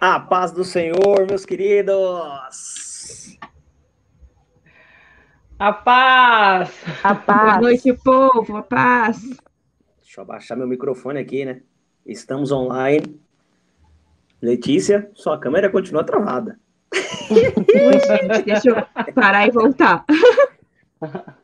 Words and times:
A 0.00 0.18
paz 0.18 0.50
do 0.50 0.64
Senhor, 0.64 1.26
meus 1.28 1.44
queridos. 1.44 3.38
A 5.58 5.74
paz. 5.74 6.72
A 7.04 7.12
paz. 7.20 7.42
Boa 7.42 7.60
noite, 7.60 7.92
povo. 8.02 8.56
A 8.56 8.62
paz. 8.62 9.20
Deixa 10.00 10.20
eu 10.20 10.22
abaixar 10.22 10.56
meu 10.56 10.66
microfone 10.66 11.20
aqui, 11.20 11.44
né? 11.44 11.60
Estamos 12.06 12.50
online. 12.50 13.20
Letícia, 14.40 15.10
sua 15.12 15.38
câmera 15.38 15.68
continua 15.68 16.02
travada. 16.02 16.58
Deixa 18.46 18.70
eu 18.70 19.12
parar 19.12 19.48
e 19.48 19.50
voltar. 19.50 20.06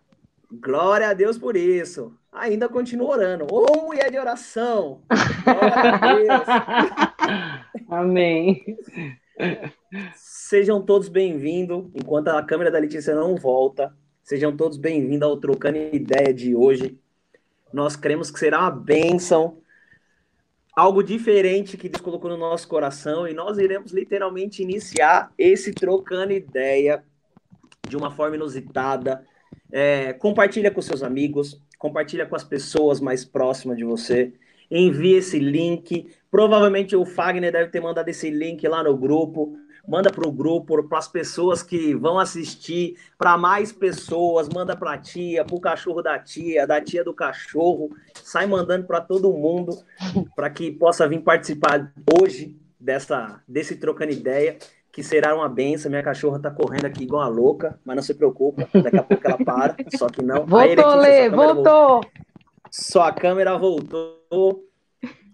Glória 0.50 1.10
a 1.10 1.12
Deus 1.12 1.36
por 1.36 1.58
isso. 1.58 2.18
Ainda 2.36 2.68
continua 2.68 3.08
orando. 3.08 3.46
Ô, 3.50 3.86
mulher 3.86 4.10
de 4.10 4.18
oração! 4.18 5.00
Amém. 7.88 8.76
Sejam 10.14 10.82
todos 10.82 11.08
bem-vindos. 11.08 11.86
Enquanto 11.94 12.28
a 12.28 12.42
câmera 12.42 12.70
da 12.70 12.78
Letícia 12.78 13.14
não 13.14 13.36
volta, 13.36 13.96
sejam 14.22 14.54
todos 14.54 14.76
bem-vindos 14.76 15.26
ao 15.26 15.38
Trocando 15.38 15.78
Ideia 15.78 16.34
de 16.34 16.54
hoje. 16.54 16.98
Nós 17.72 17.96
cremos 17.96 18.30
que 18.30 18.38
será 18.38 18.60
uma 18.60 18.70
bênção, 18.70 19.56
algo 20.76 21.02
diferente 21.02 21.78
que 21.78 21.88
Deus 21.88 22.02
colocou 22.02 22.30
no 22.30 22.36
nosso 22.36 22.68
coração, 22.68 23.26
e 23.26 23.32
nós 23.32 23.56
iremos 23.56 23.92
literalmente 23.92 24.62
iniciar 24.62 25.32
esse 25.38 25.72
Trocando 25.72 26.34
Ideia 26.34 27.02
de 27.88 27.96
uma 27.96 28.10
forma 28.10 28.36
inusitada 28.36 29.24
é, 29.70 30.12
compartilha 30.14 30.70
com 30.70 30.80
seus 30.80 31.02
amigos, 31.02 31.60
compartilha 31.78 32.26
com 32.26 32.36
as 32.36 32.44
pessoas 32.44 33.00
mais 33.00 33.24
próximas 33.24 33.76
de 33.76 33.84
você. 33.84 34.32
Envie 34.70 35.14
esse 35.14 35.38
link. 35.38 36.08
Provavelmente 36.30 36.96
o 36.96 37.04
Fagner 37.04 37.52
deve 37.52 37.70
ter 37.70 37.80
mandado 37.80 38.08
esse 38.08 38.30
link 38.30 38.66
lá 38.66 38.82
no 38.82 38.96
grupo. 38.96 39.56
Manda 39.86 40.10
para 40.10 40.26
o 40.26 40.32
grupo, 40.32 40.82
para 40.82 40.98
as 40.98 41.06
pessoas 41.06 41.62
que 41.62 41.94
vão 41.94 42.18
assistir, 42.18 42.96
para 43.16 43.38
mais 43.38 43.70
pessoas. 43.70 44.48
Manda 44.48 44.76
para 44.76 44.94
a 44.94 44.98
tia, 44.98 45.44
para 45.44 45.54
o 45.54 45.60
cachorro 45.60 46.02
da 46.02 46.18
tia, 46.18 46.66
da 46.66 46.80
tia 46.80 47.04
do 47.04 47.14
cachorro. 47.14 47.90
Sai 48.14 48.46
mandando 48.46 48.86
para 48.86 49.00
todo 49.00 49.32
mundo, 49.32 49.78
para 50.34 50.50
que 50.50 50.72
possa 50.72 51.08
vir 51.08 51.20
participar 51.20 51.92
hoje 52.20 52.56
dessa, 52.80 53.40
desse 53.46 53.76
trocando 53.76 54.12
ideia 54.12 54.58
que 54.96 55.02
será 55.02 55.36
uma 55.36 55.46
benção. 55.46 55.90
Minha 55.90 56.02
cachorra 56.02 56.38
tá 56.38 56.50
correndo 56.50 56.86
aqui 56.86 57.02
igual 57.02 57.20
a 57.20 57.28
louca, 57.28 57.78
mas 57.84 57.96
não 57.96 58.02
se 58.02 58.14
preocupa, 58.14 58.66
daqui 58.82 58.96
a 58.96 59.02
pouco 59.02 59.26
ela 59.26 59.36
para, 59.36 59.76
só 59.94 60.06
que 60.06 60.22
não. 60.22 60.46
Voltou, 60.46 60.94
Lê, 60.96 61.28
voltou! 61.28 62.00
Sua 62.70 63.12
câmera 63.12 63.58
voltou. 63.58 64.64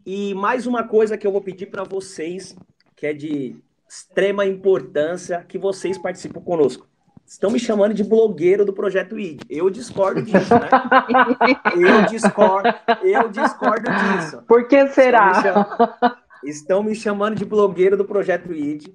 E 0.04 0.34
mais 0.34 0.66
uma 0.66 0.82
coisa 0.82 1.16
que 1.16 1.24
eu 1.24 1.30
vou 1.30 1.40
pedir 1.40 1.66
para 1.66 1.84
vocês, 1.84 2.56
que 2.96 3.06
é 3.06 3.12
de 3.12 3.54
extrema 3.88 4.44
importância, 4.44 5.44
que 5.48 5.58
vocês 5.58 5.96
participem 5.96 6.42
conosco. 6.42 6.88
Estão 7.24 7.48
me 7.48 7.60
chamando 7.60 7.94
de 7.94 8.02
blogueiro 8.02 8.64
do 8.64 8.72
Projeto 8.72 9.16
ID. 9.16 9.42
Eu 9.48 9.70
discordo 9.70 10.22
disso, 10.22 10.54
né? 10.54 10.68
eu 11.76 12.06
discordo, 12.10 12.68
eu 13.04 13.28
discordo 13.28 13.88
disso. 13.92 14.42
Por 14.42 14.66
que 14.66 14.88
será? 14.88 16.18
Estão 16.42 16.82
me 16.82 16.96
chamando 16.96 17.36
de 17.36 17.44
blogueiro 17.44 17.96
do 17.96 18.04
Projeto 18.04 18.52
ID 18.52 18.88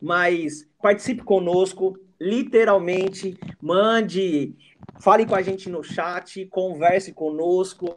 mas 0.00 0.66
participe 0.80 1.22
conosco, 1.22 1.98
literalmente, 2.20 3.36
mande, 3.60 4.54
fale 5.00 5.26
com 5.26 5.34
a 5.34 5.42
gente 5.42 5.68
no 5.68 5.82
chat, 5.82 6.46
converse 6.46 7.12
conosco. 7.12 7.96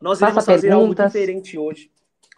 Nós 0.00 0.18
Faça 0.18 0.30
iremos 0.32 0.44
fazer 0.44 0.68
perguntas. 0.68 1.00
algo 1.00 1.12
diferente 1.12 1.58
hoje. 1.58 1.90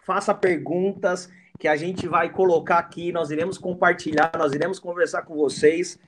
Faça 0.05 0.33
perguntas 0.33 1.29
que 1.59 1.67
a 1.67 1.75
gente 1.75 2.07
vai 2.07 2.31
colocar 2.31 2.77
aqui, 2.77 3.11
nós 3.11 3.31
iremos 3.31 3.57
compartilhar, 3.57 4.31
nós 4.37 4.53
iremos 4.53 4.79
conversar 4.79 5.23
com 5.23 5.35
vocês. 5.35 5.99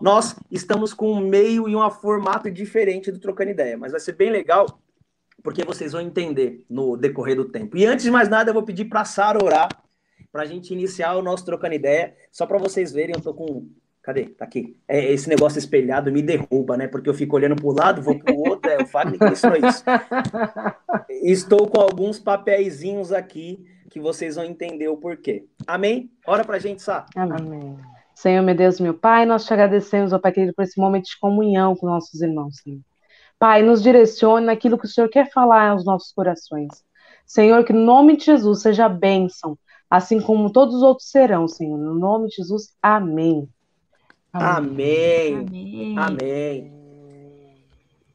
Nós 0.00 0.36
estamos 0.50 0.92
com 0.92 1.12
um 1.12 1.20
meio 1.20 1.68
e 1.68 1.74
um 1.74 1.90
formato 1.90 2.50
diferente 2.50 3.10
do 3.10 3.18
Trocando 3.18 3.50
Ideia, 3.50 3.78
mas 3.78 3.92
vai 3.92 4.00
ser 4.00 4.12
bem 4.12 4.30
legal, 4.30 4.78
porque 5.42 5.64
vocês 5.64 5.92
vão 5.92 6.00
entender 6.00 6.64
no 6.68 6.96
decorrer 6.96 7.36
do 7.36 7.44
tempo. 7.46 7.76
E 7.76 7.86
antes 7.86 8.04
de 8.04 8.10
mais 8.10 8.28
nada, 8.28 8.50
eu 8.50 8.54
vou 8.54 8.62
pedir 8.62 8.86
para 8.86 9.00
a 9.00 9.04
Sara 9.04 9.42
orar 9.42 9.68
para 10.34 10.42
a 10.42 10.46
gente 10.46 10.72
iniciar 10.72 11.14
o 11.14 11.22
nosso 11.22 11.44
trocando 11.44 11.76
ideia. 11.76 12.12
Só 12.32 12.44
para 12.44 12.58
vocês 12.58 12.90
verem, 12.90 13.14
eu 13.14 13.22
tô 13.22 13.32
com. 13.32 13.68
Cadê? 14.02 14.24
Tá 14.24 14.44
aqui. 14.44 14.76
É, 14.88 15.12
esse 15.12 15.28
negócio 15.28 15.60
espelhado 15.60 16.10
me 16.10 16.20
derruba, 16.20 16.76
né? 16.76 16.88
Porque 16.88 17.08
eu 17.08 17.14
fico 17.14 17.36
olhando 17.36 17.54
para 17.54 17.66
o 17.66 17.72
lado, 17.72 18.02
vou 18.02 18.18
para 18.18 18.34
o 18.34 18.40
outro, 18.40 18.68
é 18.68 18.82
o 18.82 18.86
Fagner 18.86 19.16
que 19.16 19.26
ensinou 19.26 19.56
isso. 19.56 19.84
Estou 21.22 21.68
com 21.68 21.80
alguns 21.80 22.18
papeizinhos 22.18 23.12
aqui 23.12 23.64
que 23.88 24.00
vocês 24.00 24.34
vão 24.34 24.44
entender 24.44 24.88
o 24.88 24.96
porquê. 24.96 25.46
Amém? 25.68 26.10
Ora 26.26 26.44
para 26.44 26.56
a 26.56 26.58
gente, 26.58 26.82
Sá. 26.82 27.06
Amém. 27.14 27.78
Senhor, 28.12 28.42
meu 28.42 28.56
Deus, 28.56 28.80
meu 28.80 28.92
Pai, 28.92 29.24
nós 29.24 29.46
te 29.46 29.52
agradecemos, 29.52 30.12
ó 30.12 30.18
Pai 30.18 30.32
querido, 30.32 30.52
por 30.52 30.64
esse 30.64 30.80
momento 30.80 31.04
de 31.04 31.18
comunhão 31.20 31.76
com 31.76 31.86
nossos 31.86 32.20
irmãos, 32.20 32.56
Senhor. 32.56 32.80
Pai, 33.38 33.62
nos 33.62 33.80
direcione 33.80 34.46
naquilo 34.46 34.78
que 34.78 34.86
o 34.86 34.88
Senhor 34.88 35.08
quer 35.08 35.30
falar 35.30 35.68
aos 35.68 35.84
nossos 35.84 36.12
corações. 36.12 36.82
Senhor, 37.24 37.64
que 37.64 37.72
no 37.72 37.84
nome 37.84 38.16
de 38.16 38.24
Jesus 38.24 38.62
seja 38.62 38.88
bênção 38.88 39.56
assim 39.96 40.20
como 40.20 40.50
todos 40.50 40.74
os 40.74 40.82
outros 40.82 41.08
serão, 41.08 41.46
Senhor. 41.46 41.78
No 41.78 41.94
nome 41.94 42.28
de 42.28 42.36
Jesus, 42.36 42.74
amém. 42.82 43.48
Amém. 44.32 45.36
Amém. 45.36 45.98
amém. 45.98 46.74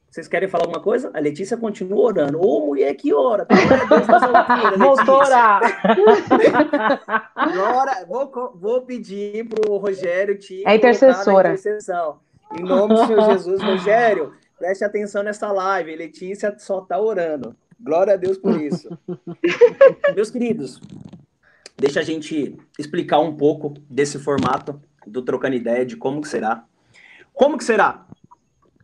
Vocês 0.09 0.27
querem 0.27 0.49
falar 0.49 0.65
alguma 0.65 0.81
coisa? 0.81 1.09
A 1.13 1.19
Letícia 1.19 1.55
continua 1.55 1.99
orando. 1.99 2.41
Ô, 2.41 2.65
mulher 2.65 2.93
que 2.95 3.13
ora. 3.13 3.47
Voltou 4.77 5.15
orar. 5.15 5.61
Agora, 7.33 8.05
vou, 8.05 8.51
vou 8.55 8.81
pedir 8.81 9.47
para 9.47 9.71
o 9.71 9.77
Rogério 9.77 10.37
te 10.37 10.63
é 10.67 10.75
intercessora. 10.75 11.49
intercessão. 11.49 12.19
Em 12.57 12.63
nome 12.63 12.95
do 12.95 13.05
Senhor 13.05 13.31
Jesus, 13.31 13.61
Rogério, 13.61 14.33
preste 14.57 14.83
atenção 14.83 15.23
nessa 15.23 15.49
live. 15.51 15.95
Letícia 15.95 16.53
só 16.57 16.79
está 16.79 16.99
orando. 16.99 17.55
Glória 17.79 18.15
a 18.15 18.17
Deus 18.17 18.37
por 18.37 18.59
isso. 18.59 18.89
Meus 20.13 20.29
queridos, 20.29 20.81
Deixa 21.79 22.01
a 22.01 22.03
gente 22.03 22.57
explicar 22.77 23.19
um 23.19 23.37
pouco 23.37 23.73
desse 23.89 24.19
formato 24.19 24.81
do 25.07 25.21
Trocando 25.21 25.55
Ideia, 25.55 25.85
de 25.85 25.95
como 25.95 26.21
que 26.21 26.27
será. 26.27 26.65
Como 27.33 27.57
que 27.57 27.63
será? 27.63 28.05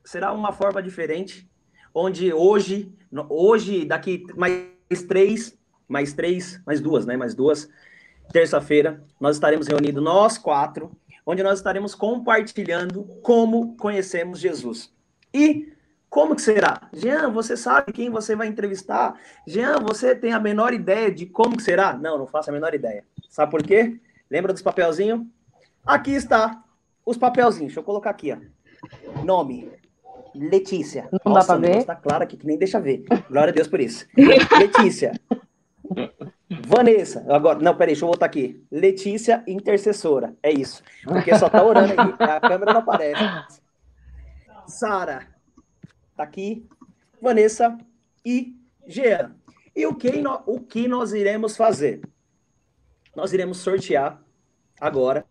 Será 0.05 0.31
uma 0.31 0.53
forma 0.53 0.81
diferente, 0.81 1.45
onde 1.93 2.31
hoje, 2.31 2.89
hoje, 3.27 3.83
daqui 3.83 4.23
mais 4.37 5.03
três, 5.09 5.57
mais 5.89 6.13
três, 6.13 6.61
mais 6.65 6.79
duas, 6.79 7.05
né? 7.05 7.17
Mais 7.17 7.35
duas, 7.35 7.69
terça-feira, 8.31 9.03
nós 9.19 9.35
estaremos 9.35 9.67
reunidos, 9.67 10.01
nós 10.01 10.37
quatro, 10.37 10.89
onde 11.25 11.43
nós 11.43 11.59
estaremos 11.59 11.93
compartilhando 11.93 13.03
como 13.21 13.75
conhecemos 13.75 14.39
Jesus. 14.39 14.93
E 15.33 15.74
como 16.15 16.33
que 16.33 16.41
será? 16.41 16.79
Jean, 16.93 17.29
você 17.29 17.57
sabe 17.57 17.91
quem 17.91 18.09
você 18.09 18.37
vai 18.37 18.47
entrevistar? 18.47 19.19
Jean, 19.45 19.79
você 19.81 20.15
tem 20.15 20.31
a 20.31 20.39
menor 20.39 20.73
ideia 20.73 21.11
de 21.11 21.25
como 21.25 21.57
que 21.57 21.63
será? 21.63 21.91
Não, 21.91 22.17
não 22.17 22.25
faço 22.25 22.49
a 22.49 22.53
menor 22.53 22.73
ideia. 22.73 23.03
Sabe 23.29 23.51
por 23.51 23.61
quê? 23.61 23.99
Lembra 24.31 24.53
dos 24.53 24.61
papelzinhos? 24.61 25.25
Aqui 25.85 26.11
está 26.11 26.63
os 27.05 27.17
papelzinhos. 27.17 27.67
Deixa 27.67 27.81
eu 27.81 27.83
colocar 27.83 28.11
aqui, 28.11 28.31
ó. 28.31 28.37
Nome. 29.25 29.69
Letícia. 30.33 31.09
Não 31.11 31.33
Nossa, 31.33 31.47
dá 31.53 31.59
pra 31.59 31.69
ver? 31.69 31.83
Tá 31.83 31.95
claro 31.97 32.23
aqui 32.23 32.37
que 32.37 32.47
nem 32.47 32.57
deixa 32.57 32.79
ver. 32.79 33.03
Glória 33.29 33.51
a 33.51 33.53
Deus 33.53 33.67
por 33.67 33.81
isso. 33.81 34.07
Letícia. 34.57 35.19
Vanessa. 36.65 37.25
Agora, 37.27 37.59
não, 37.59 37.73
peraí, 37.75 37.87
deixa 37.87 38.05
eu 38.05 38.07
voltar 38.07 38.27
aqui. 38.27 38.65
Letícia, 38.71 39.43
intercessora. 39.45 40.33
É 40.41 40.49
isso. 40.49 40.81
Porque 41.03 41.37
só 41.37 41.49
tá 41.49 41.61
orando 41.61 41.91
aqui. 41.91 42.23
A 42.23 42.39
câmera 42.39 42.71
não 42.71 42.79
aparece. 42.79 43.59
Sara 44.65 45.34
tá 46.15 46.23
aqui, 46.23 46.65
Vanessa 47.21 47.77
e 48.23 48.55
Jean. 48.87 49.35
E 49.75 49.85
o 49.85 49.93
que, 49.93 50.11
no, 50.21 50.41
o 50.45 50.59
que 50.59 50.87
nós 50.87 51.13
iremos 51.13 51.57
fazer? 51.57 52.01
Nós 53.15 53.33
iremos 53.33 53.57
sortear 53.57 54.21
agora. 54.79 55.25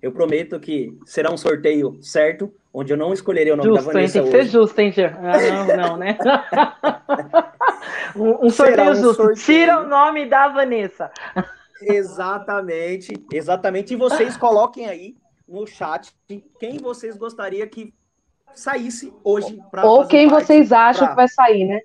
Eu 0.00 0.12
prometo 0.12 0.58
que 0.58 0.98
será 1.06 1.30
um 1.30 1.36
sorteio 1.36 1.98
certo, 2.02 2.52
onde 2.74 2.92
eu 2.92 2.96
não 2.96 3.12
escolherei 3.12 3.52
o 3.52 3.56
nome 3.56 3.68
justo, 3.70 3.86
da 3.86 3.92
Vanessa 3.92 4.18
hein, 4.18 4.24
tem 4.24 4.32
que 4.32 4.44
ser 4.44 4.50
justo, 4.50 4.78
hein, 4.80 4.92
Jean? 4.92 5.16
Ah, 5.18 5.76
não, 5.76 5.76
não, 5.76 5.96
né? 5.96 6.18
um, 8.16 8.46
um 8.46 8.50
sorteio 8.50 8.90
um 8.90 8.94
justo. 8.94 9.14
Sorteio. 9.14 9.46
Tira 9.46 9.80
o 9.80 9.88
nome 9.88 10.26
da 10.26 10.48
Vanessa. 10.48 11.10
Exatamente, 11.80 13.14
exatamente. 13.32 13.94
E 13.94 13.96
vocês 13.96 14.36
coloquem 14.36 14.86
aí 14.86 15.16
no 15.48 15.66
chat 15.66 16.12
quem 16.58 16.78
vocês 16.78 17.16
gostariam 17.16 17.66
que 17.68 17.94
saísse 18.54 19.12
hoje. 19.22 19.58
Ou 19.82 20.06
quem 20.06 20.28
vocês 20.28 20.72
acham 20.72 21.06
pra... 21.06 21.08
que 21.08 21.16
vai 21.16 21.28
sair, 21.28 21.64
né? 21.64 21.80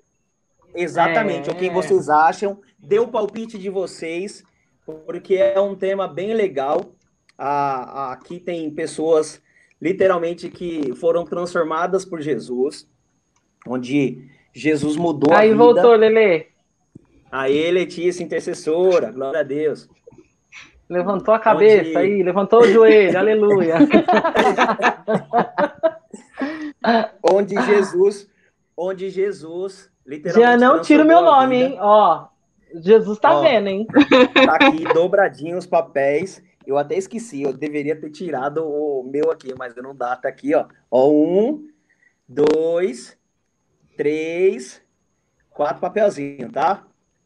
Exatamente, 0.74 1.48
é... 1.48 1.52
ou 1.52 1.58
quem 1.58 1.72
vocês 1.72 2.08
acham. 2.08 2.60
Dê 2.78 2.98
o 2.98 3.08
palpite 3.08 3.58
de 3.58 3.68
vocês, 3.68 4.44
porque 5.06 5.34
é 5.34 5.60
um 5.60 5.74
tema 5.74 6.06
bem 6.06 6.32
legal. 6.34 6.92
Ah, 7.36 8.12
aqui 8.12 8.38
tem 8.38 8.70
pessoas 8.70 9.42
literalmente 9.80 10.48
que 10.48 10.94
foram 10.96 11.24
transformadas 11.24 12.04
por 12.04 12.20
Jesus, 12.20 12.88
onde 13.66 14.28
Jesus 14.52 14.96
mudou 14.96 15.32
Aí 15.32 15.50
a 15.50 15.52
vida. 15.52 15.52
Aí 15.52 15.58
voltou, 15.58 15.94
Lele. 15.94 16.46
Aí, 17.30 17.70
Letícia, 17.70 18.24
intercessora, 18.24 19.10
glória 19.12 19.40
a 19.40 19.42
Deus. 19.42 19.88
Levantou 20.88 21.34
a 21.34 21.38
cabeça 21.38 21.90
Onde- 21.90 21.96
aí, 21.96 22.22
levantou 22.22 22.62
o 22.62 22.66
joelho, 22.66 23.18
aleluia. 23.18 23.74
Onde 27.22 27.60
Jesus, 27.62 28.28
onde 28.76 29.10
Jesus, 29.10 29.90
literalmente. 30.06 30.60
Jean, 30.60 30.68
não 30.68 30.80
tira 30.80 31.02
o 31.02 31.06
meu 31.06 31.20
nome, 31.20 31.56
vida. 31.58 31.70
hein? 31.70 31.78
Ó, 31.80 32.26
Jesus 32.74 33.18
tá 33.18 33.36
Ó. 33.36 33.42
vendo, 33.42 33.68
hein? 33.68 33.86
Tá 34.34 34.54
aqui 34.54 34.84
dobradinho 34.92 35.56
os 35.58 35.66
papéis. 35.66 36.42
Eu 36.66 36.76
até 36.76 36.96
esqueci, 36.96 37.42
eu 37.42 37.52
deveria 37.52 37.96
ter 37.96 38.10
tirado 38.10 38.62
o 38.62 39.02
meu 39.02 39.30
aqui, 39.30 39.54
mas 39.58 39.74
não 39.76 39.94
dá. 39.94 40.14
Tá 40.16 40.28
aqui, 40.28 40.54
ó. 40.54 40.66
Ó, 40.90 41.10
um, 41.10 41.66
dois, 42.28 43.16
três, 43.96 44.82
quatro 45.50 45.80
papelzinhos, 45.80 46.52
tá? 46.52 46.84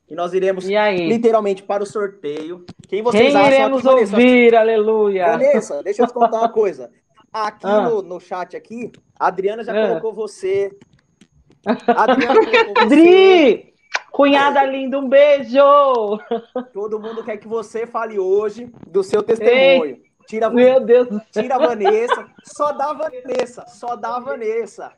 E 0.09 0.15
nós 0.15 0.33
iremos 0.33 0.67
literalmente 0.67 1.63
para 1.63 1.83
o 1.83 1.87
sorteio. 1.87 2.65
Quem 2.87 3.03
vocês 3.03 3.33
Quem 3.33 3.37
acham 3.37 3.53
iremos 3.53 3.79
aqui, 3.79 3.95
Vanessa? 3.97 4.17
ouvir, 4.17 4.55
aleluia? 4.55 5.27
Vanessa, 5.27 5.83
deixa 5.83 6.03
eu 6.03 6.07
te 6.07 6.13
contar 6.13 6.39
uma 6.39 6.49
coisa. 6.49 6.91
Aqui 7.33 7.67
Ah. 7.67 7.81
no, 7.89 8.03
no 8.03 8.21
chat 8.21 8.57
aqui, 8.57 8.93
a 9.19 9.29
Adriana 9.29 9.65
já 9.65 9.73
Ah. 9.73 9.89
colocou 9.89 10.13
você. 10.13 10.71
Adriana 11.87 12.35
colocou 12.35 12.75
você. 12.75 12.87
Dri! 12.87 13.73
Cunhada 14.11 14.63
linda, 14.65 14.99
um 14.99 15.09
beijo! 15.09 15.59
Todo 16.75 17.01
mundo 17.01 17.25
quer 17.25 17.39
que 17.39 17.49
você 17.49 17.87
fale 17.87 18.19
hoje 18.19 18.71
do 18.87 19.03
seu 19.03 19.23
testemunho. 19.23 19.99
Tira, 20.27 20.51
Meu 20.51 20.81
Deus 20.85 21.09
tira 21.33 21.55
a 21.57 21.59
Vanessa. 21.59 22.27
Só 22.45 22.73
dá 22.73 22.91
a 22.91 22.93
Vanessa. 22.93 23.67
Só 23.67 23.97
dá 23.97 24.17
a 24.17 24.21
Vanessa. 24.21 24.93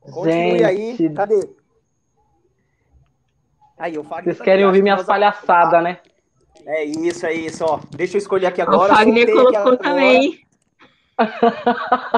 Continue 0.00 0.64
aí. 0.64 0.96
Gente, 0.96 1.14
Cadê? 1.14 1.48
Aí, 3.78 3.96
o 3.98 4.02
Fagner 4.04 4.24
vocês 4.24 4.38
tá 4.38 4.44
querem 4.44 4.64
ouvir 4.66 4.82
minhas 4.82 4.98
nós- 4.98 5.06
palhaçadas, 5.06 5.82
né? 5.82 5.98
É 6.66 6.84
isso, 6.84 7.24
é 7.26 7.32
isso, 7.32 7.64
ó. 7.64 7.80
Deixa 7.96 8.16
eu 8.16 8.18
escolher 8.18 8.46
aqui 8.46 8.60
O 8.60 8.64
agora. 8.64 8.94
Fagner 8.94 9.26
soltei 9.26 9.32
aqui 9.32 9.32
colocou 9.54 9.72
agora. 9.72 9.76
também. 9.78 10.40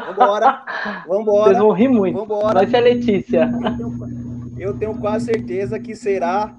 Vambora. 0.06 0.62
Vocês 1.06 1.06
Vambora. 1.06 1.58
vão 1.58 1.72
rir 1.72 1.88
muito. 1.88 2.19
Vambora. 2.19 2.54
Vai 2.60 2.66
ser 2.69 2.76
a 2.76 2.81
Letícia. 2.81 3.50
Eu 3.52 3.60
tenho, 3.76 4.54
eu 4.58 4.78
tenho 4.78 4.99
quase 4.99 5.26
certeza 5.26 5.78
que 5.78 5.94
será. 5.94 6.54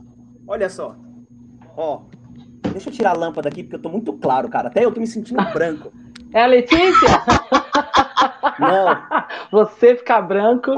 Olha 0.48 0.70
só. 0.70 0.96
Ó. 1.78 2.02
Deixa 2.72 2.90
eu 2.90 2.94
tirar 2.94 3.12
a 3.12 3.18
lâmpada 3.18 3.50
aqui, 3.50 3.64
porque 3.64 3.76
eu 3.76 3.82
tô 3.82 3.90
muito 3.90 4.14
claro, 4.14 4.50
cara. 4.50 4.68
Até 4.68 4.84
eu 4.84 4.92
tô 4.92 5.00
me 5.00 5.08
sentindo 5.08 5.44
branco. 5.54 5.92
É 6.34 6.44
a 6.44 6.48
Letícia? 6.48 7.22
Não, 8.60 8.98
Você 9.52 9.96
ficar 9.96 10.22
branco. 10.22 10.72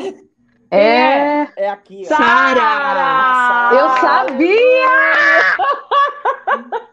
É, 0.71 1.47
é 1.55 1.69
aqui. 1.69 2.01
ó. 2.05 2.07
Sara! 2.15 3.69
eu 3.73 3.89
sabia! 4.01 4.55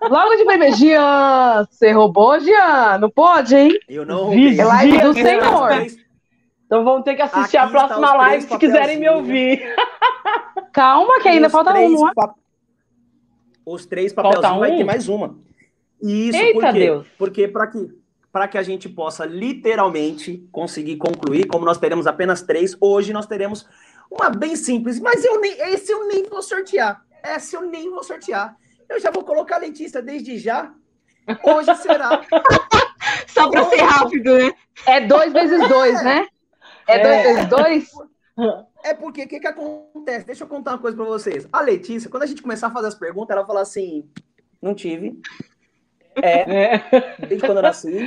Logo 0.09 0.35
de 0.37 0.45
primeiro, 0.45 0.77
Jean, 0.77 1.67
você 1.71 1.93
roubou, 1.93 2.39
Jean? 2.41 2.99
Não 2.99 3.11
pode, 3.11 3.55
hein? 3.55 3.71
Eu 3.89 4.05
não 4.05 4.25
roubei. 4.25 4.59
É 4.61 4.65
live 4.65 5.01
do 5.01 5.15
Senhor. 5.15 5.71
Então 6.67 6.85
vão 6.85 7.03
ter 7.03 7.15
que 7.15 7.23
assistir 7.23 7.57
Aqui 7.57 7.57
a 7.59 7.67
próxima 7.69 8.01
está 8.07 8.13
os 8.13 8.19
live 8.19 8.43
se 8.45 8.59
quiserem 8.59 8.99
me 8.99 9.09
ouvir. 9.09 9.63
Calma, 10.73 11.21
que 11.21 11.29
ainda 11.29 11.47
os 11.47 11.53
falta 11.53 11.73
três 11.73 11.91
um, 11.93 12.01
não 12.01 12.09
é? 12.09 12.15
pa- 12.15 12.35
Os 13.67 13.85
três 13.87 14.13
Falta 14.13 14.31
papelzinhos 14.31 14.61
vai 14.61 14.71
um? 14.73 14.77
ter 14.79 14.85
mais 14.85 15.09
uma. 15.09 15.37
Isso, 16.03 16.37
Eita, 16.39 16.53
por 16.61 16.73
quê? 16.73 16.79
Deus. 16.79 17.07
Porque 17.19 17.49
para 17.49 17.67
que 17.67 18.03
para 18.33 18.49
que 18.49 18.57
a 18.57 18.63
gente 18.63 18.89
possa 18.89 19.27
literalmente 19.27 20.49
conseguir 20.51 20.97
concluir, 20.97 21.47
como 21.47 21.67
nós 21.67 21.77
teremos 21.77 22.07
apenas 22.07 22.41
três, 22.41 22.75
hoje 22.81 23.13
nós 23.13 23.27
teremos 23.27 23.67
uma 24.11 24.31
bem 24.31 24.57
simples, 24.57 24.99
mas 24.99 25.23
eu 25.23 25.39
nem 25.39 25.53
esse 25.75 25.93
eu 25.93 26.09
nem 26.09 26.25
vou 26.25 26.43
sortear. 26.43 27.05
Esse 27.23 27.55
eu 27.55 27.61
nem 27.63 27.91
vou 27.91 28.03
sortear. 28.03 28.57
Eu 28.93 29.01
já 29.01 29.11
vou 29.11 29.25
colocar 29.25 29.57
a 29.57 29.61
Letícia 29.61 30.03
desde 30.03 30.39
já. 30.39 30.73
Hoje 31.43 31.75
será. 31.77 32.21
Só 33.27 33.49
pra 33.51 33.65
ser 33.65 33.83
rápido, 33.83 34.37
né? 34.37 34.53
É 34.87 35.01
dois 35.01 35.33
vezes 35.33 35.69
dois, 35.69 36.03
né? 36.03 36.27
É, 36.87 36.97
É. 36.97 37.03
dois 37.03 37.23
vezes 37.23 37.47
dois? 37.49 37.91
É 38.85 38.95
porque 38.95 39.23
o 39.23 39.29
que, 39.29 39.39
que 39.41 39.47
acontece? 39.47 40.27
Deixa 40.27 40.45
eu 40.45 40.49
contar 40.49 40.73
uma 40.73 40.79
coisa 40.79 40.97
pra 40.97 41.07
vocês. 41.07 41.47
A 41.53 41.61
Letícia, 41.61 42.11
quando 42.11 42.25
a 42.25 42.27
gente 42.27 42.43
começar 42.43 42.67
a 42.67 42.71
fazer 42.71 42.89
as 42.89 42.95
perguntas, 42.95 43.37
ela 43.37 43.47
fala 43.47 43.61
assim: 43.61 44.09
não 44.61 44.75
tive. 44.75 45.21
É, 46.17 46.75
É. 46.75 47.17
desde 47.21 47.47
quando 47.47 47.59
eu 47.59 47.63
nasci. 47.63 47.99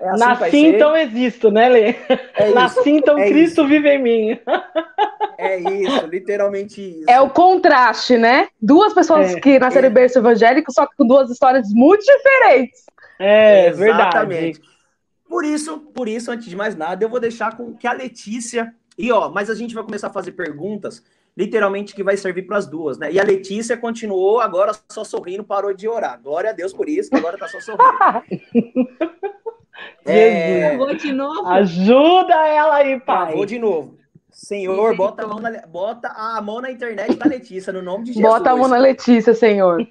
É 0.00 0.08
assim 0.08 0.18
Nasci, 0.24 0.56
então 0.66 0.96
existo, 0.96 1.50
né, 1.50 1.68
Lê? 1.68 1.88
É 2.34 2.46
isso, 2.46 2.54
Nasci, 2.54 2.90
então 2.90 3.18
é 3.18 3.28
Cristo 3.28 3.66
vive 3.66 3.88
em 3.90 4.02
mim. 4.02 4.40
É 5.40 5.58
isso, 5.58 6.06
literalmente 6.06 6.80
isso. 6.80 7.10
É 7.10 7.20
o 7.20 7.30
contraste, 7.30 8.16
né? 8.16 8.48
Duas 8.60 8.92
pessoas 8.92 9.34
É. 9.34 9.40
que 9.40 9.58
nasceram 9.58 9.88
em 9.88 9.92
berço 9.92 10.18
evangélico, 10.18 10.72
só 10.72 10.86
que 10.86 10.96
com 10.96 11.06
duas 11.06 11.30
histórias 11.30 11.68
muito 11.72 12.04
diferentes. 12.04 12.84
É, 13.18 13.70
verdade. 13.70 14.16
Exatamente. 14.16 14.60
Por 15.28 15.44
isso, 15.44 15.78
por 15.94 16.08
isso, 16.08 16.30
antes 16.30 16.46
de 16.46 16.56
mais 16.56 16.74
nada, 16.76 17.04
eu 17.04 17.08
vou 17.08 17.20
deixar 17.20 17.56
com 17.56 17.74
que 17.74 17.86
a 17.86 17.92
Letícia. 17.92 18.74
E 18.98 19.10
ó, 19.12 19.28
mas 19.30 19.48
a 19.48 19.54
gente 19.54 19.74
vai 19.74 19.84
começar 19.84 20.08
a 20.08 20.12
fazer 20.12 20.32
perguntas, 20.32 21.02
literalmente, 21.36 21.94
que 21.94 22.02
vai 22.02 22.16
servir 22.16 22.42
para 22.42 22.56
as 22.58 22.66
duas, 22.66 22.98
né? 22.98 23.12
E 23.12 23.20
a 23.20 23.22
Letícia 23.24 23.76
continuou 23.76 24.40
agora 24.40 24.72
só 24.90 25.04
sorrindo, 25.04 25.44
parou 25.44 25.72
de 25.72 25.86
orar. 25.88 26.20
Glória 26.20 26.50
a 26.50 26.52
Deus 26.52 26.72
por 26.72 26.88
isso, 26.88 27.08
que 27.10 27.16
agora 27.16 27.38
tá 27.38 27.46
só 27.48 27.60
sorrindo. 27.60 27.84
É, 30.04 30.76
Vou 30.76 30.94
de 30.94 31.12
novo. 31.12 31.46
Ajuda 31.48 32.34
ela 32.46 32.76
aí, 32.76 33.00
pai. 33.00 33.28
Travou 33.28 33.46
de 33.46 33.58
novo. 33.58 33.99
Senhor, 34.42 34.96
bota 34.96 35.22
a, 35.22 35.26
mão 35.26 35.38
na, 35.38 35.50
bota 35.66 36.08
a 36.08 36.40
mão 36.40 36.62
na 36.62 36.70
internet 36.70 37.14
da 37.14 37.26
Letícia, 37.26 37.70
no 37.74 37.82
nome 37.82 38.04
de 38.04 38.14
Jesus. 38.14 38.24
Bota 38.32 38.50
a 38.50 38.56
mão 38.56 38.68
na 38.68 38.78
Letícia, 38.78 39.34
Senhor. 39.34 39.86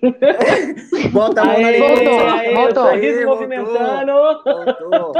Bota 1.12 1.42
a 1.42 1.46
mão 1.46 1.62
na 1.62 1.70
Letícia. 1.70 2.06
Voltou, 2.08 2.30
aê, 2.32 2.54
voltou. 2.56 2.86
sorriso 2.88 3.26
movimentando. 3.28 4.12
Voltou. 4.44 5.14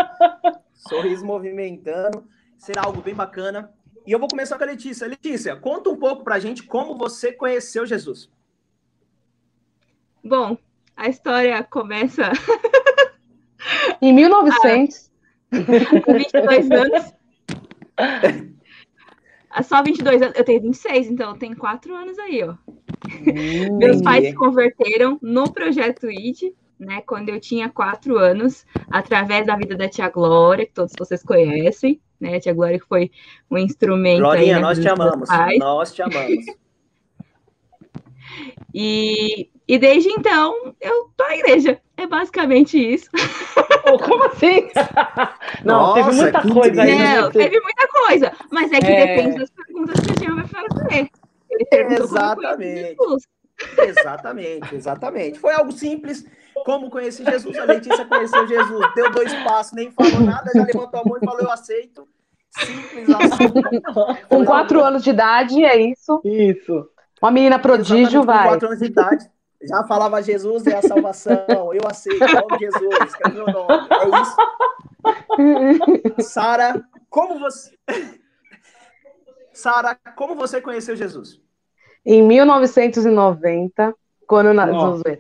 Sorriso 0.74 1.26
movimentando. 1.26 2.24
Será 2.58 2.82
algo 2.86 3.04
bem 3.04 3.14
bacana. 3.14 3.72
E 4.04 4.12
eu 4.12 4.18
vou 4.18 4.28
começar 4.28 4.58
com 4.58 4.64
a 4.64 4.68
Letícia. 4.68 5.06
Letícia, 5.06 5.56
conta 5.56 5.92
um 5.92 5.98
pouco 5.98 6.24
pra 6.24 6.40
gente 6.40 6.64
como 6.64 6.98
você 6.98 7.32
conheceu 7.32 7.86
Jesus. 7.86 8.32
Bom, 10.26 10.58
a 10.98 11.08
história 11.08 11.64
começa 11.64 12.32
Em 14.02 14.12
1900. 14.12 15.12
com 16.04 16.14
22 16.14 16.72
anos. 16.72 17.14
Ah, 19.50 19.64
Só 19.64 19.82
22 19.82 20.22
anos. 20.22 20.38
Eu 20.38 20.44
tenho 20.44 20.62
26, 20.62 21.08
então 21.08 21.38
tem 21.38 21.54
4 21.54 21.96
anos 21.96 22.18
aí, 22.20 22.44
ó. 22.44 22.56
Meus 23.78 23.98
Entendi. 23.98 24.04
pais 24.04 24.28
se 24.28 24.34
converteram 24.34 25.18
no 25.22 25.52
projeto 25.52 26.10
ID, 26.10 26.54
né? 26.80 27.02
Quando 27.02 27.30
eu 27.30 27.40
tinha 27.40 27.70
4 27.70 28.18
anos, 28.18 28.66
através 28.90 29.48
da 29.48 29.56
vida 29.56 29.76
da 29.76 29.90
tia 29.90 30.10
Glória, 30.10 30.66
que 30.66 30.74
todos 30.74 30.94
vocês 30.98 31.24
conhecem, 31.24 32.00
né? 32.20 32.36
A 32.36 32.40
tia 32.40 32.54
Glória 32.54 32.80
que 32.80 32.88
foi 32.88 33.12
um 33.50 33.58
instrumento 33.58 34.20
Glorinha, 34.20 34.56
na 34.56 34.62
nós 34.62 34.78
te 34.78 34.86
meus 34.86 35.00
amamos. 35.00 35.30
Nós 35.58 35.94
te 35.94 36.02
amamos. 36.02 36.46
E, 38.74 39.50
e 39.70 39.78
desde 39.78 40.10
então, 40.10 40.74
eu 40.82 41.12
tô 41.16 41.24
na 41.26 41.36
igreja. 41.36 41.80
É 41.96 42.08
basicamente 42.08 42.76
isso. 42.78 43.08
Ô, 43.86 44.00
Como 44.00 44.24
assim? 44.26 44.68
Não, 45.64 45.94
teve 45.94 46.08
Nossa, 46.08 46.22
muita 46.24 46.42
que 46.42 46.54
coisa 46.54 46.82
aí. 46.82 46.98
Não, 46.98 47.32
teve 47.32 47.60
muita 47.62 47.88
coisa. 47.88 48.32
Mas 48.52 48.72
é 48.72 48.80
que 48.80 48.88
É. 48.88 49.06
depende 49.06 49.38
das 49.40 49.50
perguntas 49.52 50.00
que 50.00 50.12
o 50.12 50.20
Jean 50.26 50.36
vai 50.36 50.48
fazer. 50.48 51.10
Ele 51.72 51.94
Exatamente. 51.96 52.96
Jesus. 53.00 53.24
Exatamente, 53.78 54.74
exatamente. 54.76 55.40
Foi 55.40 55.54
algo 55.54 55.72
simples. 55.72 56.26
Como 56.66 56.90
conheci 56.90 57.24
Jesus, 57.24 57.58
a 57.58 57.66
Letícia 57.66 58.06
conheceu 58.06 58.48
Jesus, 58.48 58.86
deu 58.96 59.12
dois 59.12 59.34
passos, 59.44 59.74
nem 59.74 59.92
falou 59.92 60.22
nada, 60.22 60.50
já 60.54 60.64
levantou 60.64 61.02
a 61.02 61.04
mão 61.06 61.18
e 61.18 61.26
falou: 61.26 61.42
Eu 61.42 61.52
aceito. 61.52 62.08
Simples 62.58 63.08
assim. 63.10 64.26
Com 64.30 64.46
quatro 64.46 64.84
anos 64.84 65.04
de 65.04 65.12
idade, 65.12 65.64
é 65.64 65.78
isso. 65.78 66.22
Isso. 66.24 66.88
Uma 67.22 67.32
menina 67.32 67.60
prodígio, 67.60 67.98
Exatamente, 67.98 68.18
com 68.18 68.26
vai. 68.26 68.48
quatro 68.48 68.68
anos 68.68 68.80
de 68.80 68.86
idade. 68.86 69.30
Já 69.62 69.84
falava 69.84 70.24
Jesus 70.24 70.66
é 70.68 70.78
a 70.78 70.82
salvação, 70.82 71.74
eu 71.74 71.86
aceito, 71.86 72.20
nome 72.20 72.58
de 72.58 72.66
Jesus, 72.66 72.96
escreve 73.08 73.36
meu 73.36 73.48
nome. 73.48 73.90
É 73.92 74.08
isso. 74.22 74.38
Sara, 76.30 76.82
como 77.10 77.38
você. 77.40 77.78
Sara, 79.52 79.98
como 80.16 80.36
você 80.36 80.62
conheceu 80.62 80.96
Jesus? 80.96 81.42
Em 82.06 82.24
1990, 82.24 83.94
quando 84.26 84.48
eu 84.48 84.54
nasci. 84.54 85.20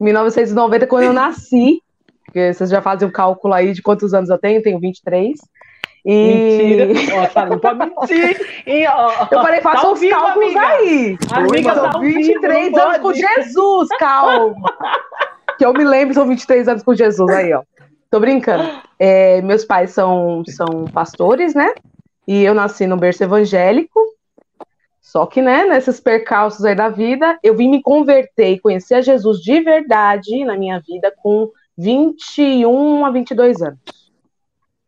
Em 0.00 0.04
1990, 0.04 0.86
quando 0.86 1.02
eu 1.04 1.12
nasci, 1.12 1.82
porque 2.24 2.54
vocês 2.54 2.70
já 2.70 2.80
fazem 2.80 3.08
um 3.08 3.12
cálculo 3.12 3.52
aí 3.52 3.72
de 3.72 3.82
quantos 3.82 4.14
anos 4.14 4.30
eu 4.30 4.38
tenho, 4.38 4.62
tenho 4.62 4.78
23. 4.78 5.40
E 6.04 6.78
Mentira. 6.84 7.16
Ó, 7.16 7.30
Sara, 7.30 7.50
não 7.50 7.58
pode 7.58 7.78
mentir. 7.78 8.64
E, 8.66 8.86
ó, 8.88 9.26
eu 9.30 9.40
falei, 9.40 9.60
tá 9.60 9.70
faça 9.72 9.86
ao 9.86 9.92
uns 9.92 10.00
vivo, 10.00 10.20
cálculos 10.20 10.56
amiga. 10.56 10.66
aí. 10.66 11.18
Amiga, 11.30 11.74
São 11.74 11.82
tá 11.84 11.92
ao 11.94 12.00
vivo, 12.00 12.18
23 12.18 12.72
não 12.72 12.82
anos 12.82 12.98
com. 12.98 13.14
Jesus, 13.14 13.88
calma. 13.98 14.54
que 15.58 15.64
eu 15.64 15.72
me 15.72 15.84
lembro, 15.84 16.14
são 16.14 16.26
23 16.26 16.68
anos 16.68 16.82
com 16.82 16.94
Jesus 16.94 17.30
aí, 17.30 17.52
ó. 17.52 17.62
Tô 18.10 18.18
brincando. 18.18 18.68
É, 18.98 19.40
meus 19.42 19.64
pais 19.64 19.92
são, 19.92 20.42
são 20.46 20.84
pastores, 20.92 21.54
né? 21.54 21.72
E 22.26 22.42
eu 22.42 22.52
nasci 22.52 22.86
no 22.86 22.96
berço 22.96 23.22
evangélico. 23.22 24.00
Só 25.00 25.26
que, 25.26 25.40
né, 25.40 25.64
nesses 25.66 26.00
percalços 26.00 26.64
aí 26.64 26.74
da 26.74 26.88
vida, 26.88 27.38
eu 27.42 27.54
vim 27.54 27.68
me 27.68 27.80
converter 27.80 28.52
e 28.52 28.60
conhecer 28.60 28.94
a 28.94 29.00
Jesus 29.00 29.40
de 29.40 29.60
verdade 29.60 30.44
na 30.44 30.56
minha 30.56 30.80
vida 30.80 31.12
com 31.22 31.50
21 31.76 33.04
a 33.04 33.10
22 33.10 33.62
anos. 33.62 34.01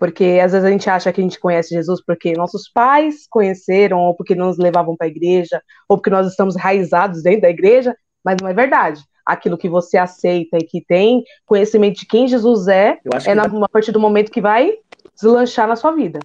Porque 0.05 0.39
às 0.39 0.53
vezes 0.53 0.67
a 0.67 0.71
gente 0.71 0.91
acha 0.91 1.11
que 1.11 1.19
a 1.19 1.25
gente 1.25 1.41
conhece 1.41 1.75
Jesus 1.75 1.99
porque 2.05 2.35
nossos 2.35 2.69
pais 2.69 3.27
conheceram, 3.27 4.01
ou 4.01 4.15
porque 4.15 4.35
nos 4.35 4.59
levavam 4.59 4.95
para 4.95 5.07
a 5.07 5.09
igreja, 5.09 5.63
ou 5.89 5.97
porque 5.97 6.11
nós 6.11 6.27
estamos 6.27 6.57
raizados 6.57 7.23
dentro 7.23 7.41
da 7.41 7.49
igreja, 7.49 7.97
mas 8.23 8.37
não 8.39 8.47
é 8.47 8.53
verdade. 8.53 9.03
Aquilo 9.25 9.57
que 9.57 9.67
você 9.67 9.97
aceita 9.97 10.59
e 10.59 10.67
que 10.67 10.85
tem 10.85 11.25
conhecimento 11.47 12.01
de 12.01 12.07
quem 12.07 12.29
Jesus 12.29 12.69
é, 12.69 13.01
é 13.25 13.35
na, 13.35 13.45
a 13.45 13.69
partir 13.71 13.93
do 13.93 13.99
momento 13.99 14.31
que 14.31 14.43
vai 14.43 14.75
deslanchar 15.15 15.67
na 15.67 15.75
sua 15.75 15.93
vida. 15.93 16.19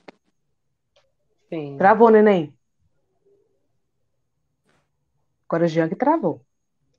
Sim. 1.47 1.77
Travou, 1.77 2.09
neném? 2.09 2.53
Agora 5.47 5.63
o 5.63 5.67
Jean 5.69 5.87
que 5.87 5.95
travou. 5.95 6.41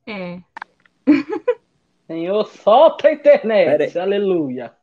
É. 0.07 0.39
Senhor, 2.07 2.43
solta 2.47 3.09
a 3.09 3.13
internet. 3.13 3.99
Aleluia. 3.99 4.80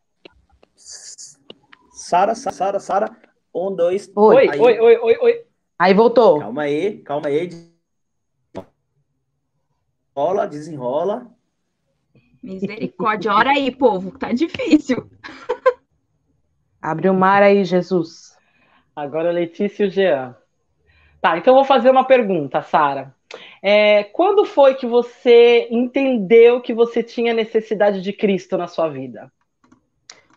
Sara, 2.09 2.35
Sara, 2.35 2.81
Sara. 2.81 3.11
Um, 3.55 3.77
dois. 3.77 4.11
Oi, 4.17 4.49
aí. 4.49 4.59
oi, 4.59 4.81
oi, 4.81 4.97
oi, 4.97 5.19
oi. 5.21 5.45
Aí 5.79 5.93
voltou. 5.93 6.38
Calma 6.38 6.62
aí, 6.62 7.03
calma 7.03 7.29
aí. 7.29 7.50
Desenrola, 10.17 10.49
desenrola. 10.49 11.31
Misericórdia, 12.43 13.35
ora 13.35 13.50
aí, 13.50 13.71
povo, 13.71 14.19
tá 14.19 14.33
difícil. 14.33 15.11
Abre 16.81 17.11
o 17.11 17.15
mar 17.15 17.43
aí, 17.43 17.62
Jesus. 17.62 18.35
Agora 18.97 19.31
Letícia 19.31 19.85
e 19.85 19.88
o 19.88 19.91
Jean. 19.91 20.35
Tá, 21.21 21.37
então 21.37 21.53
eu 21.53 21.57
vou 21.57 21.65
fazer 21.67 21.91
uma 21.91 22.07
pergunta, 22.07 22.62
Sara. 22.62 23.15
É, 23.61 24.05
quando 24.05 24.47
foi 24.47 24.77
que 24.77 24.87
você 24.87 25.69
entendeu 25.71 26.62
que 26.62 26.73
você 26.73 27.03
tinha 27.03 27.35
necessidade 27.35 28.00
de 28.00 28.15
Cristo 28.15 28.57
na 28.57 28.67
sua 28.67 28.88
vida? 28.88 29.31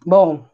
Bom, 0.06 0.46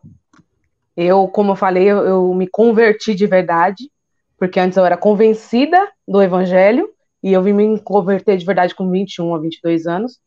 eu, 0.98 1.28
como 1.28 1.52
eu 1.52 1.56
falei, 1.56 1.86
eu, 1.86 1.98
eu 2.00 2.34
me 2.34 2.48
converti 2.48 3.14
de 3.14 3.28
verdade, 3.28 3.90
porque 4.38 4.60
antes 4.60 4.78
eu 4.78 4.86
era 4.86 4.98
convencida 4.98 5.88
do 6.08 6.22
Evangelho, 6.22 6.90
e 7.24 7.32
eu 7.32 7.42
vim 7.42 7.54
me 7.54 7.80
converter 7.80 8.38
de 8.38 8.46
verdade 8.46 8.76
com 8.76 8.90
21 8.90 9.36
a 9.36 9.40
22 9.40 9.88
anos, 9.88 10.20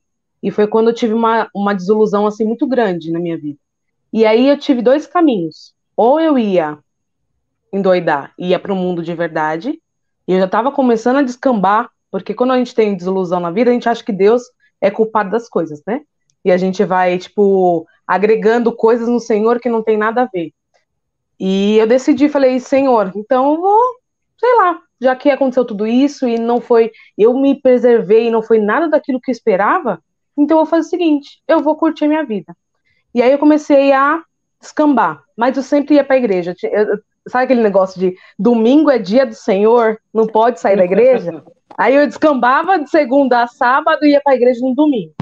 e 0.42 0.50
foi 0.50 0.66
quando 0.66 0.88
eu 0.88 0.94
tive 0.94 1.12
uma, 1.12 1.48
uma 1.54 1.74
desilusão 1.74 2.26
assim 2.26 2.44
muito 2.44 2.66
grande 2.66 3.10
na 3.10 3.18
minha 3.18 3.36
vida. 3.36 3.58
E 4.12 4.24
aí 4.24 4.48
eu 4.48 4.58
tive 4.58 4.80
dois 4.80 5.06
caminhos. 5.06 5.74
Ou 5.96 6.18
eu 6.18 6.38
ia 6.38 6.78
endoidar, 7.72 8.32
ia 8.38 8.58
para 8.58 8.72
o 8.72 8.76
mundo 8.76 9.02
de 9.02 9.14
verdade, 9.14 9.78
e 10.26 10.32
eu 10.32 10.38
já 10.38 10.46
estava 10.46 10.72
começando 10.72 11.16
a 11.16 11.22
descambar 11.22 11.90
porque 12.10 12.34
quando 12.34 12.52
a 12.52 12.58
gente 12.58 12.74
tem 12.74 12.96
desilusão 12.96 13.38
na 13.40 13.50
vida, 13.50 13.70
a 13.70 13.72
gente 13.72 13.88
acha 13.88 14.04
que 14.04 14.12
Deus 14.12 14.42
é 14.80 14.90
culpado 14.90 15.30
das 15.30 15.48
coisas, 15.48 15.80
né? 15.86 16.00
E 16.44 16.50
a 16.50 16.56
gente 16.56 16.84
vai, 16.84 17.18
tipo, 17.18 17.86
agregando 18.06 18.74
coisas 18.74 19.06
no 19.06 19.20
Senhor 19.20 19.60
que 19.60 19.68
não 19.68 19.82
tem 19.82 19.96
nada 19.96 20.22
a 20.22 20.26
ver. 20.26 20.52
E 21.40 21.78
eu 21.78 21.86
decidi, 21.86 22.28
falei, 22.28 22.60
Senhor, 22.60 23.10
então 23.16 23.54
eu 23.54 23.60
vou, 23.62 23.80
sei 24.38 24.54
lá, 24.56 24.78
já 25.00 25.16
que 25.16 25.30
aconteceu 25.30 25.64
tudo 25.64 25.86
isso 25.86 26.28
e 26.28 26.38
não 26.38 26.60
foi, 26.60 26.90
eu 27.16 27.32
me 27.32 27.58
preservei 27.58 28.26
e 28.26 28.30
não 28.30 28.42
foi 28.42 28.58
nada 28.58 28.88
daquilo 28.88 29.18
que 29.18 29.30
eu 29.30 29.32
esperava, 29.32 30.02
então 30.36 30.58
eu 30.58 30.64
vou 30.64 30.70
fazer 30.70 30.86
o 30.86 30.90
seguinte, 30.90 31.40
eu 31.48 31.60
vou 31.60 31.76
curtir 31.76 32.04
a 32.04 32.08
minha 32.08 32.24
vida. 32.24 32.54
E 33.14 33.22
aí 33.22 33.32
eu 33.32 33.38
comecei 33.38 33.90
a 33.90 34.22
escambar, 34.60 35.22
mas 35.34 35.56
eu 35.56 35.62
sempre 35.62 35.94
ia 35.94 36.04
para 36.04 36.16
a 36.16 36.18
igreja. 36.18 36.54
Eu, 36.62 36.98
sabe 37.26 37.44
aquele 37.44 37.62
negócio 37.62 37.98
de 37.98 38.14
domingo 38.38 38.90
é 38.90 38.98
dia 38.98 39.24
do 39.24 39.34
Senhor, 39.34 39.98
não 40.12 40.26
pode 40.26 40.60
sair 40.60 40.76
da 40.76 40.84
igreja? 40.84 41.42
Aí 41.78 41.94
eu 41.94 42.06
descambava 42.06 42.78
de 42.78 42.90
segunda 42.90 43.42
a 43.42 43.46
sábado 43.46 44.04
e 44.04 44.10
ia 44.10 44.20
para 44.20 44.34
a 44.34 44.36
igreja 44.36 44.60
no 44.60 44.74
domingo. 44.74 45.14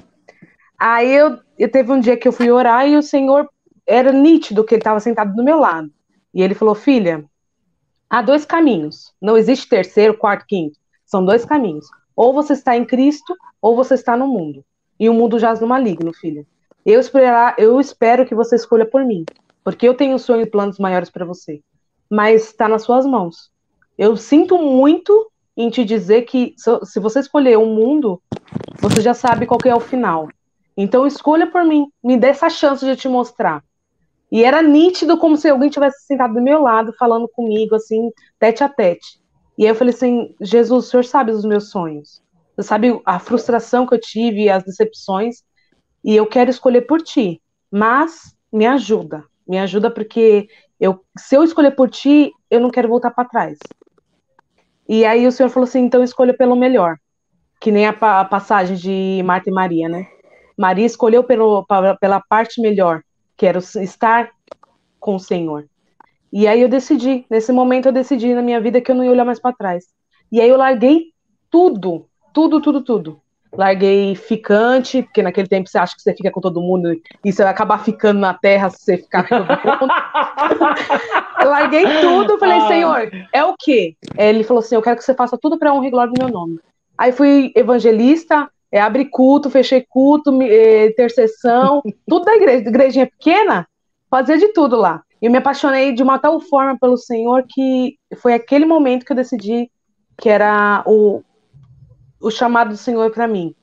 Aí 0.77 1.09
eu, 1.15 1.39
eu 1.57 1.71
teve 1.71 1.93
um 1.93 2.01
dia 2.01 2.17
que 2.17 2.27
eu 2.27 2.33
fui 2.33 2.51
orar 2.51 2.89
e 2.89 2.97
o 2.97 3.03
Senhor 3.03 3.49
era 3.87 4.11
nítido 4.11 4.65
que 4.65 4.75
ele 4.75 4.81
estava 4.81 4.99
sentado 4.99 5.37
do 5.37 5.45
meu 5.45 5.61
lado. 5.61 5.89
E 6.33 6.43
ele 6.43 6.55
falou: 6.55 6.75
Filha, 6.75 7.25
há 8.09 8.23
dois 8.23 8.45
caminhos. 8.45 9.13
Não 9.21 9.37
existe 9.37 9.69
terceiro, 9.69 10.17
quarto, 10.17 10.47
quinto. 10.47 10.79
São 11.05 11.25
dois 11.25 11.45
caminhos. 11.45 11.87
Ou 12.15 12.33
você 12.33 12.53
está 12.53 12.77
em 12.77 12.85
Cristo, 12.85 13.37
ou 13.61 13.77
você 13.77 13.95
está 13.95 14.17
no 14.17 14.27
mundo. 14.27 14.65
E 14.99 15.09
o 15.09 15.15
mundo 15.15 15.39
jaz 15.39 15.61
no 15.61 15.67
maligno, 15.67 16.13
filha. 16.13 16.45
Eu, 16.85 17.01
esperar, 17.01 17.55
eu 17.59 17.79
espero 17.79 18.27
que 18.27 18.35
você 18.35 18.57
escolha 18.57 18.87
por 18.87 19.05
mim, 19.05 19.25
porque 19.63 19.87
eu 19.87 19.95
tenho 19.95 20.15
um 20.15 20.19
sonho 20.19 20.43
e 20.43 20.51
planos 20.51 20.79
maiores 20.79 21.11
para 21.11 21.25
você. 21.25 21.61
Mas 22.11 22.45
está 22.47 22.69
nas 22.69 22.83
suas 22.83 23.07
mãos. 23.07 23.51
Eu 23.97 24.17
sinto 24.17 24.59
muito 24.59 25.31
em 25.57 25.71
te 25.71 25.85
dizer 25.85 26.23
que 26.23 26.55
se 26.85 27.01
você 27.01 27.21
escolher 27.21 27.59
um 27.59 27.75
mundo, 27.75 28.23
você 28.81 29.01
já 29.01 29.13
sabe 29.13 29.47
qual 29.47 29.59
é 29.65 29.75
o 29.75 29.81
final. 29.81 30.29
Então 30.77 31.07
escolha 31.07 31.47
por 31.51 31.65
mim, 31.65 31.89
me 32.03 32.17
dê 32.17 32.29
essa 32.29 32.49
chance 32.49 32.85
de 32.85 32.95
te 32.95 33.09
mostrar. 33.09 33.65
E 34.31 34.45
era 34.45 34.63
nítido 34.63 35.17
como 35.17 35.37
se 35.37 35.49
alguém 35.49 35.71
tivesse 35.71 36.07
sentado 36.07 36.35
do 36.35 36.43
meu 36.43 36.61
lado 36.61 36.93
falando 36.99 37.29
comigo 37.29 37.75
assim, 37.75 38.11
tete 38.39 38.63
a 38.63 38.69
tete. 38.69 39.21
E 39.57 39.65
aí 39.65 39.71
eu 39.71 39.75
falei 39.75 39.95
assim, 39.95 40.35
Jesus, 40.41 40.87
o 40.87 40.91
senhor 40.91 41.05
sabe 41.05 41.33
dos 41.33 41.45
meus 41.45 41.71
sonhos. 41.71 42.23
Você 42.55 42.69
sabe 42.69 43.01
a 43.05 43.19
frustração 43.19 43.87
que 43.87 43.95
eu 43.95 44.01
tive, 44.01 44.51
as 44.51 44.65
decepções, 44.65 45.43
e 46.05 46.15
eu 46.15 46.27
quero 46.27 46.51
escolher 46.51 46.83
por 46.83 47.01
ti. 47.01 47.41
Mas 47.71 48.35
me 48.53 48.67
ajuda, 48.67 49.25
me 49.47 49.59
ajuda 49.59 49.91
porque 49.91 50.49
eu, 50.79 51.05
se 51.17 51.35
eu 51.35 51.43
escolher 51.43 51.73
por 51.73 51.91
ti, 51.91 52.33
eu 52.51 52.61
não 52.61 52.71
quero 52.71 52.89
voltar 52.89 53.11
para 53.11 53.29
trás. 53.29 53.59
E 54.89 55.05
aí 55.05 55.27
o 55.27 55.33
Senhor 55.33 55.51
falou 55.51 55.69
assim: 55.69 55.81
então 55.81 56.03
escolha 56.03 56.35
pelo 56.35 56.57
melhor. 56.57 56.97
Que 57.61 57.71
nem 57.71 57.87
a, 57.87 57.91
a 57.91 58.25
passagem 58.25 58.77
de 58.77 59.23
Marta 59.25 59.51
e 59.51 59.53
Maria, 59.53 59.89
né? 59.89 60.07
Maria 60.57 60.87
escolheu 60.87 61.23
pelo, 61.25 61.67
pela 62.01 62.21
parte 62.21 62.61
melhor, 62.61 63.03
que 63.39 63.47
era 63.47 63.59
estar 63.59 64.31
com 64.99 65.15
o 65.15 65.21
Senhor. 65.21 65.65
E 66.31 66.47
aí 66.47 66.61
eu 66.61 66.69
decidi, 66.69 67.25
nesse 67.31 67.53
momento 67.53 67.87
eu 67.87 67.93
decidi 67.93 68.35
na 68.35 68.43
minha 68.43 68.61
vida 68.61 68.81
que 68.81 68.91
eu 68.91 68.95
não 68.95 69.05
ia 69.05 69.13
olhar 69.13 69.25
mais 69.25 69.41
para 69.41 69.57
trás. 69.57 69.87
E 70.31 70.41
aí 70.41 70.49
eu 70.49 70.59
larguei 70.59 71.13
tudo, 71.51 72.07
tudo, 72.35 72.61
tudo, 72.61 72.83
tudo. 72.83 73.21
Larguei 73.51 74.15
ficante, 74.15 75.03
porque 75.03 75.23
naquele 75.23 75.49
tempo 75.49 75.71
você 75.71 75.79
acha 75.79 75.97
que 75.97 76.03
você 76.03 76.13
fica 76.15 76.31
com 76.31 76.41
todo 76.41 76.61
mundo 76.61 77.01
e 77.25 77.33
você 77.33 77.43
vai 77.43 77.53
acabar 77.53 77.83
ficando 77.83 78.21
na 78.21 78.35
terra 78.35 78.69
se 78.69 78.85
você 78.85 78.99
ficar 78.99 79.27
com 79.27 79.39
todo 79.39 79.81
mundo. 79.81 79.93
larguei 81.49 81.85
tudo, 82.01 82.39
falei, 82.39 82.59
ah. 82.59 82.69
Senhor, 82.69 83.11
é 83.33 83.45
o 83.45 83.55
quê? 83.59 83.97
Ele 84.19 84.45
falou 84.45 84.61
assim: 84.61 84.75
eu 84.75 84.83
quero 84.83 84.99
que 84.99 85.05
você 85.05 85.15
faça 85.15 85.39
tudo 85.39 85.59
para 85.59 85.73
honra 85.73 85.87
e 85.87 85.91
glória 85.91 86.13
do 86.13 86.23
meu 86.23 86.31
nome. 86.31 86.61
Aí 86.99 87.11
fui 87.13 87.53
evangelista, 87.55 88.51
é, 88.71 88.81
abri 88.81 89.07
culto, 89.07 89.51
fechei 89.51 89.85
culto, 89.89 90.43
é, 90.43 90.87
intercessão, 90.87 91.83
tudo 92.07 92.25
da 92.25 92.35
igreja, 92.35 92.69
igrejinha 92.69 93.07
pequena, 93.07 93.67
fazia 94.11 94.39
de 94.39 94.49
tudo 94.49 94.77
lá. 94.77 95.03
E 95.21 95.29
me 95.29 95.39
apaixonei 95.39 95.93
de 95.93 96.03
uma 96.03 96.19
tal 96.19 96.41
forma 96.41 96.79
pelo 96.79 96.97
Senhor 96.97 97.45
que 97.49 97.99
foi 98.19 98.35
aquele 98.35 98.65
momento 98.65 99.05
que 99.05 99.13
eu 99.13 99.17
decidi 99.17 99.71
que 100.17 100.29
era 100.29 100.83
o, 100.87 101.23
o 102.21 102.31
chamado 102.31 102.71
do 102.71 102.77
Senhor 102.77 103.11
para 103.11 103.27
mim. 103.27 103.55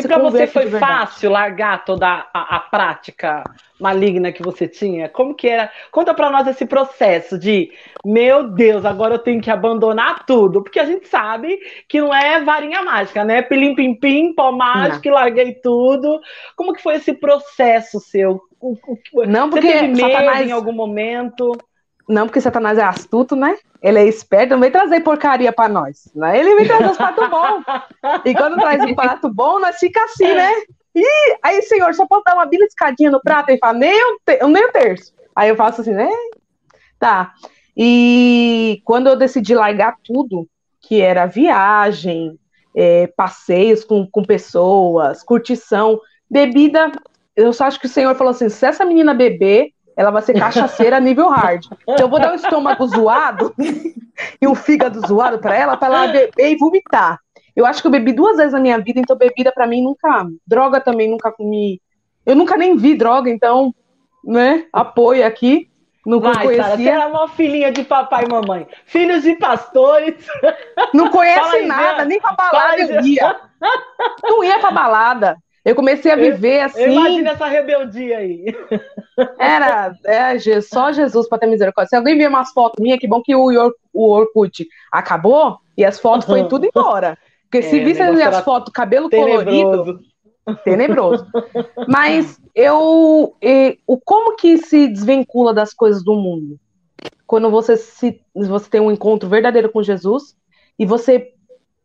E 0.00 0.08
para 0.08 0.18
você 0.18 0.48
foi 0.48 0.68
fácil 0.68 1.30
largar 1.30 1.84
toda 1.84 2.26
a, 2.34 2.56
a, 2.56 2.58
prática 2.58 3.44
maligna 3.80 4.32
que 4.32 4.42
você 4.42 4.66
tinha? 4.66 5.08
Como 5.08 5.32
que 5.32 5.48
era? 5.48 5.70
Conta 5.92 6.12
para 6.12 6.28
nós 6.28 6.48
esse 6.48 6.66
processo 6.66 7.38
de, 7.38 7.70
meu 8.04 8.48
Deus, 8.48 8.84
agora 8.84 9.14
eu 9.14 9.18
tenho 9.20 9.40
que 9.40 9.52
abandonar 9.52 10.26
tudo, 10.26 10.60
porque 10.60 10.80
a 10.80 10.84
gente 10.84 11.06
sabe 11.06 11.56
que 11.88 12.00
não 12.00 12.12
é 12.12 12.40
varinha 12.42 12.82
mágica, 12.82 13.22
né? 13.22 13.42
Pilim 13.42 13.76
pim 13.76 13.94
pim, 13.94 14.34
pó 14.34 14.50
mágico, 14.50 15.08
larguei 15.08 15.54
tudo. 15.54 16.20
Como 16.56 16.72
que 16.72 16.82
foi 16.82 16.96
esse 16.96 17.12
processo 17.12 18.00
seu? 18.00 18.40
Não, 19.28 19.50
porque 19.50 19.68
você 19.68 19.72
teve 19.72 19.88
medo 19.88 20.10
Satanás... 20.10 20.48
em 20.48 20.52
algum 20.52 20.72
momento? 20.72 21.52
Não, 22.08 22.26
porque 22.26 22.40
Satanás 22.40 22.76
é 22.76 22.82
astuto, 22.82 23.36
né? 23.36 23.56
Ele 23.84 23.98
é 23.98 24.08
esperto, 24.08 24.52
não 24.52 24.60
vem 24.60 24.70
trazer 24.70 25.00
porcaria 25.00 25.52
para 25.52 25.68
nós. 25.68 26.10
Né? 26.14 26.40
Ele 26.40 26.54
vem 26.54 26.66
trazer 26.66 26.90
os 26.90 26.96
pratos 26.96 27.28
bons. 27.28 27.62
E 28.24 28.34
quando 28.34 28.56
traz 28.56 28.82
um 28.82 28.94
prato 28.94 29.28
bom, 29.28 29.60
nós 29.60 29.76
fica 29.76 30.02
assim, 30.04 30.32
né? 30.32 30.50
E 30.94 31.36
aí, 31.42 31.60
senhor, 31.60 31.92
só 31.92 32.06
posso 32.06 32.22
dar 32.24 32.32
uma 32.32 32.46
beliscadinha 32.46 33.10
no 33.10 33.20
prato? 33.20 33.50
Ele 33.50 33.58
fala, 33.58 33.74
nem 33.74 33.92
um, 33.92 34.48
nem 34.48 34.66
um 34.66 34.72
terço. 34.72 35.12
Aí 35.36 35.50
eu 35.50 35.56
faço 35.56 35.82
assim, 35.82 35.92
né? 35.92 36.08
Tá. 36.98 37.34
E 37.76 38.80
quando 38.86 39.08
eu 39.08 39.16
decidi 39.16 39.54
largar 39.54 39.96
tudo, 40.02 40.48
que 40.80 41.02
era 41.02 41.26
viagem, 41.26 42.38
é, 42.74 43.06
passeios 43.08 43.84
com, 43.84 44.08
com 44.10 44.24
pessoas, 44.24 45.22
curtição, 45.22 46.00
bebida, 46.30 46.90
eu 47.36 47.52
só 47.52 47.64
acho 47.64 47.78
que 47.78 47.86
o 47.86 47.90
senhor 47.90 48.14
falou 48.14 48.30
assim: 48.30 48.48
se 48.48 48.64
essa 48.64 48.86
menina 48.86 49.12
beber, 49.12 49.72
ela 49.96 50.10
vai 50.10 50.22
ser 50.22 50.38
cachaceira 50.38 51.00
nível 51.00 51.28
hard. 51.28 51.66
Então 51.82 52.06
eu 52.06 52.08
vou 52.08 52.18
dar 52.18 52.32
um 52.32 52.36
estômago 52.36 52.86
zoado 52.86 53.54
e 54.40 54.46
um 54.46 54.54
fígado 54.54 55.06
zoado 55.06 55.38
para 55.38 55.56
ela, 55.56 55.76
para 55.76 55.94
ela 55.94 56.06
beber 56.08 56.52
e 56.52 56.56
vomitar. 56.56 57.18
Eu 57.54 57.64
acho 57.64 57.80
que 57.80 57.86
eu 57.86 57.92
bebi 57.92 58.12
duas 58.12 58.36
vezes 58.36 58.52
na 58.52 58.60
minha 58.60 58.78
vida, 58.78 58.98
então 58.98 59.16
bebida 59.16 59.52
para 59.52 59.66
mim 59.66 59.82
nunca. 59.82 60.26
Droga 60.46 60.80
também 60.80 61.08
nunca 61.08 61.30
comi. 61.30 61.80
Eu 62.26 62.34
nunca 62.34 62.56
nem 62.56 62.76
vi 62.76 62.96
droga, 62.96 63.30
então, 63.30 63.72
né? 64.24 64.66
Apoio 64.72 65.24
aqui. 65.24 65.70
Não 66.04 66.20
conhecia. 66.20 66.62
Sarah, 66.62 66.76
você 66.76 66.88
era 66.88 67.06
uma 67.06 67.28
filhinha 67.28 67.72
de 67.72 67.82
papai 67.84 68.24
e 68.24 68.28
mamãe. 68.28 68.66
Filhos 68.84 69.22
de 69.22 69.36
pastores. 69.36 70.26
Não 70.92 71.08
conhece 71.10 71.62
nada, 71.62 72.04
nem 72.04 72.20
pra 72.20 72.32
balada 72.32 72.76
eu 72.78 73.00
ia. 73.00 73.40
Não 74.22 74.44
ia 74.44 74.58
pra 74.58 74.70
balada. 74.70 75.38
Eu 75.64 75.74
comecei 75.74 76.12
a 76.12 76.16
viver 76.16 76.60
assim. 76.60 76.92
Imagina 76.92 77.30
essa 77.30 77.46
rebeldia 77.46 78.18
aí. 78.18 78.44
Era 79.38 79.94
é, 80.04 80.60
só 80.60 80.92
Jesus 80.92 81.26
para 81.26 81.38
ter 81.38 81.46
misericórdia. 81.46 81.88
Se 81.88 81.96
alguém 81.96 82.18
ver 82.18 82.28
umas 82.28 82.52
fotos 82.52 82.82
minhas, 82.82 82.98
que 82.98 83.08
bom 83.08 83.22
que 83.22 83.34
o, 83.34 83.48
o 83.92 84.10
Orkut 84.10 84.68
acabou 84.92 85.58
e 85.76 85.84
as 85.84 85.98
fotos 85.98 86.26
foi 86.26 86.46
tudo 86.48 86.66
embora. 86.66 87.16
Porque 87.44 87.62
se 87.62 87.80
é, 87.80 87.84
visse 87.84 88.02
as 88.02 88.44
fotos, 88.44 88.72
cabelo 88.72 89.08
tenebroso. 89.08 89.44
colorido, 89.44 90.00
tenebroso. 90.64 91.26
Mas 91.88 92.38
eu, 92.54 93.34
eu, 93.40 93.76
o 93.86 93.98
como 93.98 94.36
que 94.36 94.58
se 94.58 94.88
desvincula 94.88 95.54
das 95.54 95.72
coisas 95.72 96.04
do 96.04 96.14
mundo? 96.14 96.58
Quando 97.26 97.50
você 97.50 97.76
se 97.76 98.20
você 98.34 98.68
tem 98.68 98.80
um 98.82 98.90
encontro 98.90 99.28
verdadeiro 99.28 99.70
com 99.70 99.82
Jesus 99.82 100.36
e 100.78 100.84
você 100.84 101.32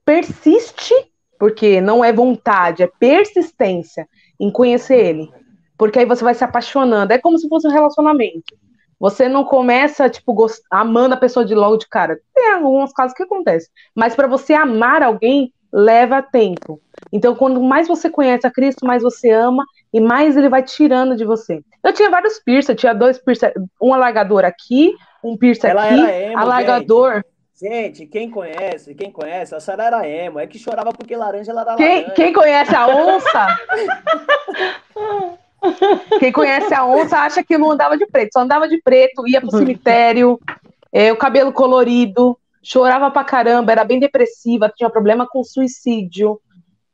persiste 0.03 0.93
porque 1.39 1.79
não 1.79 2.03
é 2.03 2.11
vontade, 2.11 2.83
é 2.83 2.91
persistência 2.99 4.07
em 4.37 4.51
conhecer 4.51 4.97
ele. 4.97 5.31
Porque 5.77 5.97
aí 5.97 6.05
você 6.05 6.23
vai 6.23 6.35
se 6.35 6.43
apaixonando. 6.43 7.13
É 7.13 7.17
como 7.17 7.39
se 7.39 7.47
fosse 7.47 7.65
um 7.65 7.71
relacionamento. 7.71 8.53
Você 8.99 9.29
não 9.29 9.45
começa, 9.45 10.09
tipo, 10.09 10.33
gost... 10.33 10.61
amando 10.69 11.15
a 11.15 11.17
pessoa 11.17 11.45
de 11.45 11.55
logo 11.55 11.77
de 11.77 11.87
cara. 11.87 12.19
Tem 12.35 12.51
alguns 12.51 12.91
casos 12.91 13.15
que 13.15 13.23
acontece. 13.23 13.69
Mas 13.95 14.13
para 14.13 14.27
você 14.27 14.53
amar 14.53 15.01
alguém, 15.01 15.53
leva 15.71 16.21
tempo. 16.21 16.81
Então, 17.11 17.33
quando 17.33 17.61
mais 17.61 17.87
você 17.87 18.09
conhece 18.09 18.45
a 18.45 18.51
Cristo, 18.51 18.85
mais 18.85 19.01
você 19.01 19.31
ama 19.31 19.63
e 19.93 20.01
mais 20.01 20.35
ele 20.35 20.49
vai 20.49 20.63
tirando 20.63 21.15
de 21.15 21.23
você. 21.23 21.61
Eu 21.81 21.93
tinha 21.93 22.09
vários 22.09 22.39
piercing, 22.39 22.75
tinha 22.75 22.93
dois 22.93 23.17
piercing, 23.17 23.51
um 23.81 23.93
alargador 23.93 24.43
aqui, 24.43 24.93
um 25.23 25.37
piercing 25.37 25.67
Ela 25.67 25.85
aqui, 25.85 26.01
emo, 26.01 26.37
alargador. 26.37 27.13
Gente. 27.15 27.25
Gente, 27.61 28.05
quem 28.05 28.31
conhece, 28.31 28.95
quem 28.95 29.11
conhece, 29.11 29.53
a 29.53 29.59
Sara 29.59 29.83
era 29.83 30.07
emo, 30.07 30.39
é 30.39 30.47
que 30.47 30.57
chorava 30.57 30.93
porque 30.93 31.13
laranja 31.13 31.51
ela 31.51 31.61
era 31.61 31.75
quem, 31.75 31.95
laranja. 31.95 32.13
Quem 32.13 32.31
conhece 32.31 32.73
a 32.73 32.87
onça? 32.87 33.47
quem 36.19 36.31
conhece 36.31 36.73
a 36.73 36.85
onça 36.85 37.17
acha 37.17 37.43
que 37.43 37.57
não 37.57 37.71
andava 37.71 37.97
de 37.97 38.05
preto, 38.05 38.31
só 38.31 38.39
andava 38.39 38.65
de 38.65 38.81
preto, 38.81 39.27
ia 39.27 39.41
pro 39.41 39.51
cemitério, 39.51 40.39
é, 40.89 41.11
o 41.11 41.17
cabelo 41.17 41.51
colorido, 41.51 42.39
chorava 42.63 43.11
pra 43.11 43.25
caramba, 43.25 43.73
era 43.73 43.83
bem 43.83 43.99
depressiva, 43.99 44.71
tinha 44.73 44.89
problema 44.89 45.27
com 45.27 45.43
suicídio. 45.43 46.39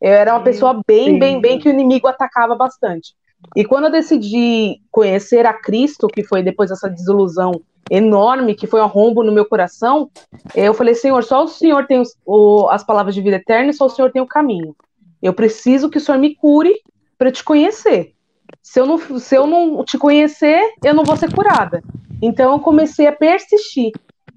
Eu 0.02 0.14
era 0.14 0.34
uma 0.34 0.44
pessoa 0.44 0.82
bem, 0.88 1.20
bem, 1.20 1.40
bem 1.40 1.60
que 1.60 1.70
o 1.70 1.72
inimigo 1.72 2.08
atacava 2.08 2.56
bastante. 2.56 3.14
E 3.56 3.64
quando 3.64 3.86
eu 3.86 3.92
decidi 3.92 4.82
conhecer 4.92 5.46
a 5.46 5.54
Cristo, 5.54 6.08
que 6.08 6.24
foi 6.24 6.42
depois 6.42 6.72
dessa 6.72 6.90
desilusão 6.90 7.62
enorme, 7.90 8.56
que 8.56 8.68
foi 8.68 8.82
um 8.82 8.88
rombo 8.88 9.24
no 9.24 9.32
meu 9.32 9.46
coração, 9.46 10.10
eu 10.56 10.74
falei, 10.74 10.96
Senhor, 10.96 11.24
só 11.24 11.44
o 11.44 11.48
Senhor 11.48 11.86
tem 11.86 12.02
o, 12.26 12.68
as 12.70 12.84
palavras 12.84 13.14
de 13.14 13.22
vida 13.22 13.38
eterna 13.38 13.70
e 13.70 13.74
só 13.74 13.86
o 13.86 13.90
Senhor 13.90 14.12
tem 14.12 14.22
o 14.22 14.28
caminho. 14.28 14.76
Eu 15.22 15.34
preciso 15.34 15.90
que 15.90 15.98
o 15.98 16.02
Senhor 16.02 16.18
me 16.18 16.36
cure 16.36 16.80
para 17.18 17.32
te 17.32 17.44
conhecer. 17.44 18.14
Se 18.62 18.80
eu, 18.80 18.86
não, 18.86 18.98
se 19.20 19.36
eu 19.36 19.48
não 19.48 19.84
te 19.84 19.98
conhecer, 19.98 20.60
eu 20.84 20.94
não 20.94 21.04
vou 21.04 21.16
ser 21.16 21.34
curada. 21.34 21.84
Então 22.22 22.52
eu 22.54 22.60
comecei 22.60 23.08
a 23.08 23.12
persistir. 23.12 23.92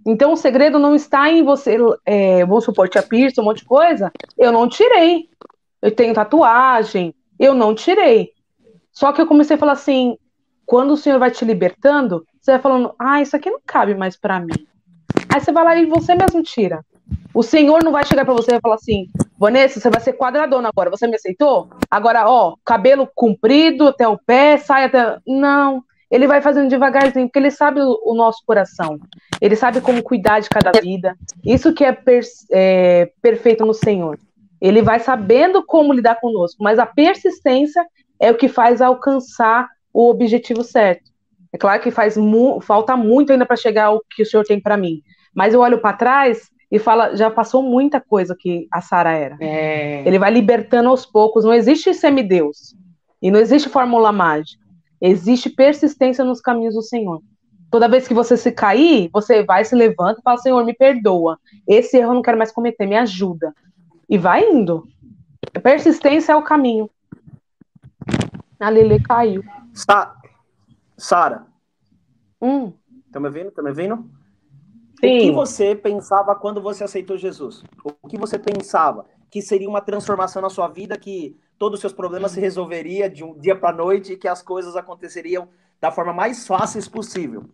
Então 0.07 0.33
o 0.33 0.37
segredo 0.37 0.79
não 0.79 0.95
está 0.95 1.31
em 1.31 1.43
você, 1.43 1.77
é, 2.07 2.45
vamos 2.45 2.65
supor, 2.65 2.89
tia 2.89 3.03
piercing, 3.03 3.41
um 3.41 3.45
monte 3.45 3.59
de 3.59 3.65
coisa. 3.65 4.13
Eu 4.37 4.53
não 4.53 4.69
tirei. 4.69 5.29
Eu 5.81 5.95
tenho 5.95 6.15
tatuagem, 6.15 7.15
eu 7.39 7.55
não 7.55 7.75
tirei. 7.75 8.33
Só 8.91 9.13
que 9.13 9.21
eu 9.21 9.27
comecei 9.27 9.57
a 9.57 9.59
falar 9.59 9.73
assim: 9.73 10.17
quando 10.69 10.91
o 10.91 10.97
Senhor 10.99 11.19
vai 11.19 11.31
te 11.31 11.47
libertando, 11.47 12.27
você 12.39 12.51
vai 12.53 12.61
falando, 12.61 12.95
ah, 12.99 13.23
isso 13.23 13.35
aqui 13.35 13.51
não 13.51 13.59
cabe 13.67 13.95
mais 13.95 14.19
para 14.19 14.39
mim. 14.39 14.67
Aí 15.33 15.41
você 15.41 15.51
vai 15.51 15.65
lá 15.65 15.75
e 15.77 15.87
você 15.87 16.15
mesmo 16.15 16.43
tira. 16.43 16.85
O 17.33 17.43
Senhor 17.43 17.83
não 17.83 17.91
vai 17.91 18.05
chegar 18.05 18.23
para 18.23 18.35
você 18.35 18.55
e 18.55 18.61
falar 18.61 18.75
assim, 18.75 19.07
Vanessa, 19.39 19.81
você 19.81 19.89
vai 19.89 19.99
ser 19.99 20.13
quadradona 20.13 20.69
agora, 20.69 20.91
você 20.91 21.07
me 21.07 21.15
aceitou? 21.15 21.71
Agora, 21.91 22.29
ó, 22.29 22.55
cabelo 22.67 23.09
comprido 23.15 23.89
até 23.89 24.07
o 24.07 24.19
pé, 24.19 24.59
sai 24.59 24.85
até. 24.85 25.17
Não. 25.27 25.83
Ele 26.11 26.27
vai 26.27 26.43
fazendo 26.43 26.69
devagarzinho, 26.69 27.29
porque 27.29 27.39
ele 27.39 27.51
sabe 27.51 27.81
o, 27.81 28.03
o 28.05 28.15
nosso 28.15 28.43
coração. 28.45 29.01
Ele 29.41 29.57
sabe 29.57 29.81
como 29.81 30.03
cuidar 30.03 30.41
de 30.41 30.51
cada 30.51 30.79
vida. 30.79 31.17
Isso 31.43 31.73
que 31.73 31.83
é, 31.83 31.93
per, 31.93 32.21
é 32.51 33.11
perfeito 33.23 33.65
no 33.65 33.73
Senhor. 33.73 34.19
Ele 34.61 34.83
vai 34.83 35.01
sabendo 35.01 35.65
como 35.65 35.95
lidar 35.95 36.21
conosco, 36.21 36.63
mas 36.63 36.79
a 36.79 36.85
persistência 36.85 37.87
é 38.21 38.31
o 38.31 38.37
que 38.37 38.49
faz 38.49 38.83
alcançar 38.83 39.67
o 39.99 40.11
objetivo 40.11 40.63
certo. 40.63 41.11
É 41.53 41.59
claro 41.59 41.83
que 41.83 41.91
faz 41.91 42.17
mu 42.17 42.61
falta 42.61 42.97
muito 42.97 43.33
ainda 43.33 43.45
para 43.45 43.57
chegar 43.57 43.87
ao 43.87 44.01
que 44.09 44.23
o 44.23 44.27
senhor 44.27 44.45
tem 44.45 44.61
para 44.61 44.77
mim. 44.77 45.03
Mas 45.35 45.53
eu 45.53 45.61
olho 45.61 45.81
para 45.81 45.97
trás 45.97 46.51
e 46.71 46.79
fala, 46.79 47.17
já 47.17 47.29
passou 47.29 47.65
muita 47.65 48.01
coisa 48.01 48.37
que 48.39 48.69
a 48.71 48.81
Sara 48.81 49.11
era. 49.11 49.37
É. 49.41 50.07
Ele 50.07 50.17
vai 50.17 50.31
libertando 50.31 50.89
aos 50.89 51.05
poucos. 51.05 51.45
Não 51.45 51.53
existe 51.53 51.93
semideus 51.93 52.77
e 53.21 53.29
não 53.29 53.41
existe 53.41 53.69
fórmula 53.69 54.13
mágica. 54.13 54.63
Existe 55.01 55.51
persistência 55.51 56.25
nos 56.25 56.41
caminhos 56.41 56.75
do 56.75 56.83
Senhor. 56.83 57.21
Toda 57.69 57.89
vez 57.89 58.07
que 58.07 58.15
você 58.15 58.37
se 58.37 58.53
cair, 58.53 59.11
você 59.13 59.43
vai 59.43 59.65
se 59.65 59.75
levanta 59.75 60.21
e 60.21 60.23
fala: 60.23 60.39
Senhor, 60.39 60.65
me 60.65 60.75
perdoa. 60.75 61.41
Esse 61.67 61.97
erro 61.97 62.11
eu 62.11 62.15
não 62.15 62.23
quero 62.23 62.39
mais 62.39 62.53
cometer, 62.53 62.87
me 62.87 62.97
ajuda. 62.97 63.53
E 64.09 64.17
vai 64.17 64.49
indo. 64.49 64.87
persistência 65.61 66.33
é 66.33 66.37
o 66.37 66.43
caminho. 66.43 66.89
A 68.61 68.69
Lele 68.69 69.01
caiu. 69.01 69.43
Sa 69.79 70.17
Sara. 70.97 71.47
Hum. 72.43 72.73
Tá 73.13 73.21
me 73.21 73.31
vendo? 73.31 73.53
Tá 73.53 73.63
me 73.63 73.73
vendo? 73.73 74.11
Sim. 75.01 75.19
O 75.19 75.21
que 75.21 75.31
você 75.31 75.77
pensava 75.77 76.35
quando 76.35 76.61
você 76.61 76.83
aceitou 76.83 77.17
Jesus? 77.17 77.63
O 77.85 78.09
que 78.09 78.19
você 78.19 78.39
pensava 78.39 79.07
que 79.31 79.41
seria 79.41 79.69
uma 79.69 79.81
transformação 79.81 80.43
na 80.43 80.51
sua 80.51 80.67
vida, 80.67 80.99
que 80.99 81.39
todos 81.57 81.77
os 81.77 81.81
seus 81.81 81.93
problemas 81.93 82.33
se 82.33 82.41
resolveria 82.41 83.09
de 83.09 83.23
um 83.23 83.39
dia 83.39 83.55
para 83.55 83.77
noite 83.77 84.15
e 84.15 84.17
que 84.17 84.27
as 84.27 84.43
coisas 84.43 84.75
aconteceriam 84.75 85.49
da 85.81 85.93
forma 85.93 86.13
mais 86.13 86.45
fáceis 86.47 86.89
possível? 86.89 87.45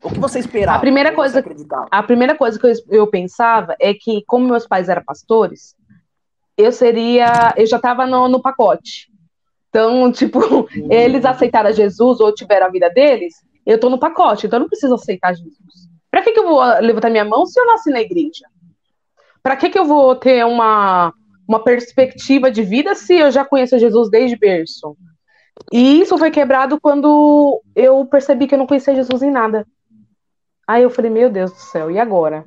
O 0.00 0.10
que 0.10 0.20
você 0.20 0.38
esperava? 0.38 0.78
A 0.78 0.80
primeira 0.80 1.12
coisa, 1.12 1.44
a 1.90 2.02
primeira 2.02 2.36
coisa 2.36 2.60
que 2.60 2.66
eu, 2.66 2.72
eu 2.88 3.06
pensava 3.08 3.74
é 3.80 3.92
que, 3.92 4.22
como 4.26 4.46
meus 4.46 4.68
pais 4.68 4.88
eram 4.88 5.02
pastores, 5.02 5.74
eu 6.56 6.70
seria, 6.70 7.54
eu 7.56 7.66
já 7.66 7.78
estava 7.78 8.06
no, 8.06 8.28
no 8.28 8.40
pacote. 8.40 9.10
Então, 9.76 10.10
tipo, 10.10 10.40
eles 10.90 11.26
aceitaram 11.26 11.70
Jesus 11.70 12.18
ou 12.18 12.34
tiveram 12.34 12.66
a 12.66 12.70
vida 12.70 12.88
deles, 12.88 13.34
eu 13.66 13.78
tô 13.78 13.90
no 13.90 13.98
pacote, 13.98 14.46
então 14.46 14.56
eu 14.56 14.62
não 14.62 14.68
preciso 14.68 14.94
aceitar 14.94 15.34
Jesus. 15.34 15.54
Para 16.10 16.22
que, 16.22 16.32
que 16.32 16.38
eu 16.38 16.44
vou 16.44 16.62
levantar 16.80 17.10
minha 17.10 17.26
mão 17.26 17.44
se 17.44 17.60
eu 17.60 17.66
nasci 17.66 17.90
na 17.90 18.00
igreja? 18.00 18.46
Para 19.42 19.54
que, 19.54 19.68
que 19.68 19.78
eu 19.78 19.84
vou 19.84 20.16
ter 20.16 20.46
uma, 20.46 21.12
uma 21.46 21.62
perspectiva 21.62 22.50
de 22.50 22.62
vida 22.62 22.94
se 22.94 23.16
eu 23.16 23.30
já 23.30 23.44
conheço 23.44 23.78
Jesus 23.78 24.08
desde 24.08 24.38
berço? 24.38 24.96
E 25.70 26.00
isso 26.00 26.16
foi 26.16 26.30
quebrado 26.30 26.80
quando 26.80 27.62
eu 27.74 28.02
percebi 28.06 28.46
que 28.46 28.54
eu 28.54 28.58
não 28.58 28.66
conhecia 28.66 28.94
Jesus 28.94 29.22
em 29.22 29.30
nada. 29.30 29.66
Aí 30.66 30.84
eu 30.84 30.90
falei, 30.90 31.10
meu 31.10 31.28
Deus 31.28 31.52
do 31.52 31.58
céu, 31.58 31.90
e 31.90 31.98
agora? 31.98 32.46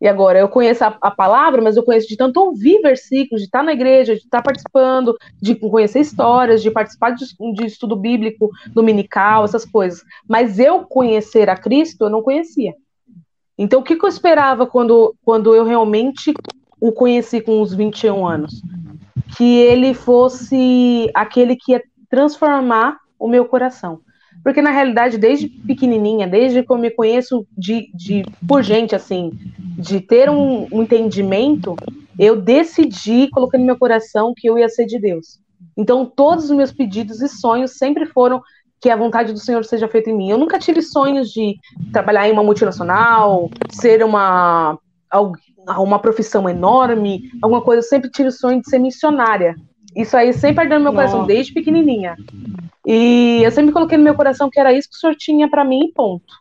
E 0.00 0.06
agora, 0.06 0.38
eu 0.38 0.48
conheço 0.48 0.84
a, 0.84 0.96
a, 1.00 1.10
palavra, 1.10 1.60
mas 1.60 1.76
eu 1.76 1.82
conheço 1.82 2.06
de 2.06 2.16
tanto 2.16 2.38
ouvir 2.38 2.80
versículos, 2.80 3.40
de 3.40 3.46
estar 3.46 3.64
na 3.64 3.72
igreja, 3.72 4.14
de 4.14 4.20
estar 4.20 4.42
participando, 4.42 5.16
de 5.40 5.56
conhecer 5.56 6.00
histórias, 6.00 6.62
de 6.62 6.70
participar 6.70 7.10
de, 7.10 7.24
de 7.54 7.66
estudo 7.66 7.96
bíblico 7.96 8.50
dominical, 8.68 9.44
essas 9.44 9.64
coisas. 9.64 10.04
Mas 10.28 10.60
eu 10.60 10.84
conhecer 10.84 11.50
a 11.50 11.56
Cristo, 11.56 12.04
eu 12.04 12.10
não 12.10 12.22
conhecia. 12.22 12.74
Então, 13.58 13.80
o 13.80 13.82
que, 13.82 13.96
que 13.96 14.04
eu 14.04 14.08
esperava 14.08 14.66
quando, 14.68 15.16
quando 15.24 15.52
eu 15.52 15.64
realmente 15.64 16.32
o 16.80 16.92
conheci 16.92 17.40
com 17.40 17.60
os 17.60 17.74
21 17.74 18.24
anos? 18.24 18.62
Que 19.36 19.58
ele 19.58 19.94
fosse 19.94 21.10
aquele 21.12 21.56
que 21.56 21.72
ia 21.72 21.82
transformar 22.08 22.98
o 23.18 23.26
meu 23.26 23.44
coração. 23.44 24.00
Porque, 24.48 24.62
na 24.62 24.70
realidade, 24.70 25.18
desde 25.18 25.46
pequenininha, 25.46 26.26
desde 26.26 26.62
que 26.62 26.72
eu 26.72 26.78
me 26.78 26.90
conheço 26.90 27.46
de, 27.54 27.90
de 27.92 28.24
por 28.48 28.62
gente, 28.62 28.96
assim, 28.96 29.30
de 29.76 30.00
ter 30.00 30.30
um, 30.30 30.66
um 30.72 30.84
entendimento, 30.84 31.76
eu 32.18 32.34
decidi, 32.34 33.28
coloquei 33.28 33.60
no 33.60 33.66
meu 33.66 33.76
coração 33.76 34.32
que 34.34 34.48
eu 34.48 34.58
ia 34.58 34.70
ser 34.70 34.86
de 34.86 34.98
Deus. 34.98 35.38
Então, 35.76 36.06
todos 36.06 36.44
os 36.44 36.56
meus 36.56 36.72
pedidos 36.72 37.20
e 37.20 37.28
sonhos 37.28 37.72
sempre 37.72 38.06
foram 38.06 38.40
que 38.80 38.88
a 38.88 38.96
vontade 38.96 39.34
do 39.34 39.38
Senhor 39.38 39.62
seja 39.66 39.86
feita 39.86 40.08
em 40.08 40.16
mim. 40.16 40.30
Eu 40.30 40.38
nunca 40.38 40.58
tive 40.58 40.80
sonhos 40.80 41.28
de 41.28 41.54
trabalhar 41.92 42.26
em 42.26 42.32
uma 42.32 42.42
multinacional, 42.42 43.50
ser 43.70 44.02
uma 44.02 44.78
uma 45.78 45.98
profissão 45.98 46.48
enorme, 46.48 47.30
alguma 47.42 47.60
coisa. 47.60 47.80
Eu 47.80 47.86
sempre 47.86 48.10
tive 48.10 48.30
o 48.30 48.32
sonho 48.32 48.62
de 48.62 48.70
ser 48.70 48.78
missionária. 48.78 49.54
Isso 49.98 50.16
aí 50.16 50.32
sempre 50.32 50.62
ardeu 50.62 50.78
no 50.78 50.84
meu 50.84 50.92
Nossa. 50.92 51.08
coração, 51.08 51.26
desde 51.26 51.52
pequenininha. 51.52 52.16
E 52.86 53.42
eu 53.42 53.50
sempre 53.50 53.72
coloquei 53.72 53.98
no 53.98 54.04
meu 54.04 54.14
coração 54.14 54.48
que 54.48 54.60
era 54.60 54.72
isso 54.72 54.88
que 54.88 54.96
o 54.96 54.98
Senhor 55.00 55.16
tinha 55.16 55.50
para 55.50 55.64
mim, 55.64 55.90
ponto. 55.92 56.32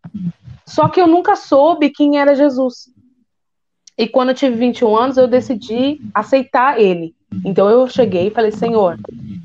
Só 0.64 0.88
que 0.88 1.02
eu 1.02 1.08
nunca 1.08 1.36
soube 1.36 1.90
quem 1.90 2.20
era 2.20 2.36
Jesus. 2.36 2.90
E 3.98 4.08
quando 4.08 4.30
eu 4.30 4.36
tive 4.36 4.56
21 4.56 4.96
anos, 4.96 5.18
eu 5.18 5.28
decidi 5.28 6.00
aceitar 6.14 6.80
ele. 6.80 7.16
Então 7.44 7.68
eu 7.68 7.88
cheguei 7.88 8.28
e 8.28 8.32
falei: 8.32 8.52
Senhor, 8.52 9.00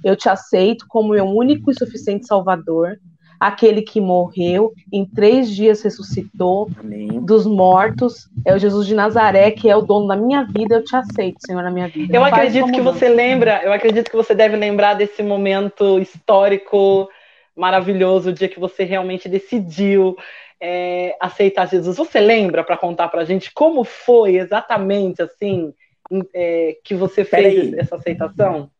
eu 0.04 0.14
te 0.14 0.28
aceito 0.28 0.84
como 0.88 1.14
meu 1.14 1.24
único 1.24 1.70
e 1.70 1.74
suficiente 1.74 2.26
Salvador. 2.26 2.98
Aquele 3.42 3.82
que 3.82 4.00
morreu, 4.00 4.72
em 4.92 5.04
três 5.04 5.50
dias 5.50 5.82
ressuscitou 5.82 6.70
Amém. 6.78 7.20
dos 7.20 7.44
mortos, 7.44 8.28
é 8.46 8.54
o 8.54 8.58
Jesus 8.58 8.86
de 8.86 8.94
Nazaré, 8.94 9.50
que 9.50 9.68
é 9.68 9.74
o 9.74 9.82
dono 9.82 10.06
da 10.06 10.16
minha 10.16 10.44
vida, 10.44 10.76
eu 10.76 10.84
te 10.84 10.94
aceito, 10.94 11.38
Senhor, 11.44 11.62
na 11.62 11.70
minha 11.70 11.88
vida. 11.88 12.16
Eu 12.16 12.24
acredito 12.24 12.70
que 12.70 12.80
você 12.80 13.08
lembra, 13.08 13.60
eu 13.64 13.72
acredito 13.72 14.08
que 14.08 14.16
você 14.16 14.32
deve 14.32 14.56
lembrar 14.56 14.94
desse 14.94 15.24
momento 15.24 15.98
histórico 15.98 17.08
maravilhoso, 17.56 18.30
o 18.30 18.32
dia 18.32 18.48
que 18.48 18.60
você 18.60 18.84
realmente 18.84 19.28
decidiu 19.28 20.16
é, 20.60 21.16
aceitar 21.20 21.68
Jesus. 21.68 21.96
Você 21.96 22.20
lembra 22.20 22.62
para 22.62 22.76
contar 22.76 23.08
para 23.08 23.22
a 23.22 23.24
gente 23.24 23.52
como 23.52 23.82
foi 23.82 24.36
exatamente 24.36 25.20
assim 25.20 25.74
é, 26.32 26.76
que 26.84 26.94
você 26.94 27.24
fez 27.24 27.72
essa 27.74 27.96
aceitação? 27.96 28.70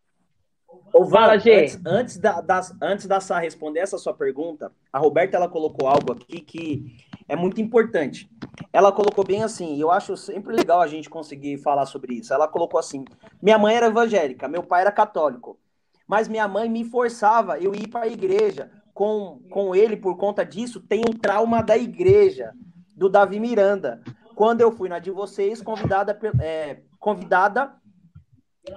Ô, 0.92 1.07
Fala, 1.07 1.38
Gê. 1.38 1.62
Antes, 1.62 1.81
antes, 1.87 2.18
da, 2.18 2.40
das, 2.40 2.76
antes 2.81 3.07
da 3.07 3.18
Sá 3.18 3.38
responder 3.38 3.81
essa 3.81 3.96
sua 3.96 4.12
pergunta, 4.12 4.70
a 4.92 4.98
Roberta 4.98 5.37
ela 5.37 5.48
colocou 5.48 5.88
algo 5.88 6.12
aqui 6.12 6.40
que 6.40 6.96
é 7.26 7.35
muito 7.35 7.61
importante. 7.62 8.31
Ela 8.72 8.92
colocou 8.92 9.24
bem 9.24 9.42
assim, 9.42 9.74
e 9.74 9.81
eu 9.81 9.90
acho 9.90 10.16
sempre 10.16 10.55
legal 10.55 10.83
a 10.83 10.87
gente 10.87 11.09
conseguir 11.09 11.57
falar 11.57 11.87
sobre 11.87 12.14
isso. 12.14 12.35
Ela 12.35 12.46
colocou 12.46 12.78
assim: 12.78 13.05
minha 13.40 13.59
mãe 13.59 13.74
era 13.74 13.87
evangélica, 13.87 14.46
meu 14.46 14.62
pai 14.62 14.83
era 14.83 14.92
católico, 14.92 15.59
mas 16.07 16.28
minha 16.28 16.46
mãe 16.46 16.68
me 16.68 16.85
forçava 16.85 17.59
eu 17.59 17.74
ir 17.74 17.88
para 17.88 18.02
a 18.02 18.09
igreja 18.09 18.70
com, 18.92 19.40
com 19.50 19.74
ele 19.74 19.96
por 19.96 20.16
conta 20.18 20.44
disso. 20.44 20.78
Tem 20.78 21.00
um 21.00 21.12
trauma 21.12 21.62
da 21.62 21.76
igreja 21.76 22.52
do 22.94 23.09
Davi 23.09 23.40
Miranda. 23.40 24.02
Quando 24.35 24.61
eu 24.61 24.70
fui 24.70 24.88
na 24.88 24.98
de 24.98 25.11
vocês, 25.11 25.62
convidada, 25.62 26.18
é, 26.40 26.81
convidada 26.98 27.72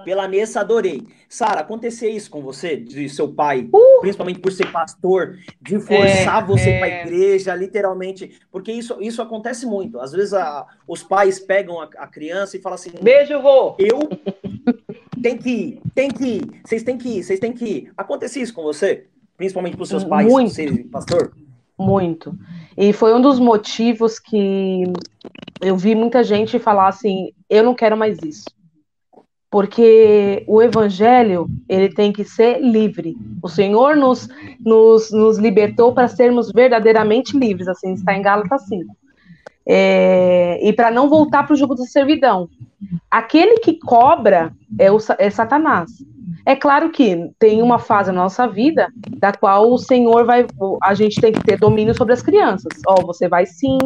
pela 0.04 0.26
mesa 0.26 0.60
adorei. 0.60 1.02
Sara, 1.28 1.60
acontecia 1.60 2.10
isso 2.10 2.30
com 2.30 2.42
você, 2.42 2.76
de 2.76 3.08
seu 3.08 3.32
pai, 3.32 3.68
uh! 3.72 4.00
principalmente 4.00 4.40
por 4.40 4.50
ser 4.50 4.70
pastor, 4.72 5.38
de 5.60 5.78
forçar 5.78 6.42
é, 6.42 6.46
você 6.46 6.70
é... 6.70 6.78
para 6.78 6.86
a 6.86 7.02
igreja, 7.02 7.54
literalmente, 7.54 8.38
porque 8.50 8.72
isso, 8.72 8.96
isso 9.00 9.22
acontece 9.22 9.66
muito. 9.66 10.00
Às 10.00 10.12
vezes 10.12 10.34
a, 10.34 10.66
os 10.86 11.02
pais 11.02 11.38
pegam 11.38 11.80
a, 11.80 11.84
a, 11.98 12.06
criança 12.06 12.56
e 12.56 12.60
falam 12.60 12.74
assim: 12.74 12.90
Beijo, 13.00 13.40
vô! 13.40 13.76
Eu 13.78 14.00
tem 15.22 15.38
que 15.38 15.50
ir, 15.50 15.80
tem 15.94 16.10
que 16.10 16.24
ir, 16.24 16.60
vocês 16.64 16.82
têm 16.82 16.98
que 16.98 17.08
ir, 17.08 17.22
vocês 17.22 17.40
têm 17.40 17.52
que 17.52 17.64
ir. 17.64 17.92
Acontecia 17.96 18.42
isso 18.42 18.54
com 18.54 18.62
você? 18.62 19.06
Principalmente 19.36 19.76
para 19.76 19.86
seus 19.86 20.04
pais, 20.04 20.26
muito, 20.26 20.50
ser 20.50 20.84
pastor? 20.84 21.32
Muito. 21.78 22.34
E 22.76 22.92
foi 22.92 23.14
um 23.14 23.20
dos 23.20 23.38
motivos 23.38 24.18
que 24.18 24.84
eu 25.60 25.76
vi 25.76 25.94
muita 25.94 26.24
gente 26.24 26.58
falar 26.58 26.88
assim: 26.88 27.32
eu 27.48 27.62
não 27.62 27.74
quero 27.74 27.96
mais 27.96 28.18
isso 28.22 28.55
porque 29.56 30.44
o 30.46 30.60
evangelho 30.60 31.48
ele 31.66 31.88
tem 31.88 32.12
que 32.12 32.22
ser 32.24 32.60
livre. 32.60 33.16
O 33.42 33.48
Senhor 33.48 33.96
nos, 33.96 34.28
nos, 34.60 35.10
nos 35.10 35.38
libertou 35.38 35.94
para 35.94 36.08
sermos 36.08 36.52
verdadeiramente 36.52 37.34
livres, 37.34 37.66
assim 37.66 37.94
está 37.94 38.14
em 38.14 38.20
Gálatas 38.20 38.66
5. 38.66 38.94
É, 39.66 40.58
e 40.62 40.74
para 40.74 40.90
não 40.90 41.08
voltar 41.08 41.44
para 41.46 41.54
o 41.54 41.56
jogo 41.56 41.74
da 41.74 41.84
servidão. 41.84 42.50
Aquele 43.10 43.58
que 43.60 43.78
cobra 43.78 44.52
é, 44.78 44.92
o, 44.92 44.98
é 45.18 45.30
Satanás. 45.30 45.90
É 46.44 46.54
claro 46.54 46.90
que 46.90 47.30
tem 47.38 47.62
uma 47.62 47.78
fase 47.78 48.12
na 48.12 48.24
nossa 48.24 48.46
vida 48.46 48.88
da 49.08 49.32
qual 49.32 49.72
o 49.72 49.78
Senhor 49.78 50.26
vai, 50.26 50.44
a 50.82 50.92
gente 50.92 51.18
tem 51.18 51.32
que 51.32 51.42
ter 51.42 51.58
domínio 51.58 51.96
sobre 51.96 52.12
as 52.12 52.20
crianças. 52.20 52.74
Ó, 52.86 52.96
oh, 52.98 53.06
você 53.06 53.26
vai 53.26 53.46
sim, 53.46 53.78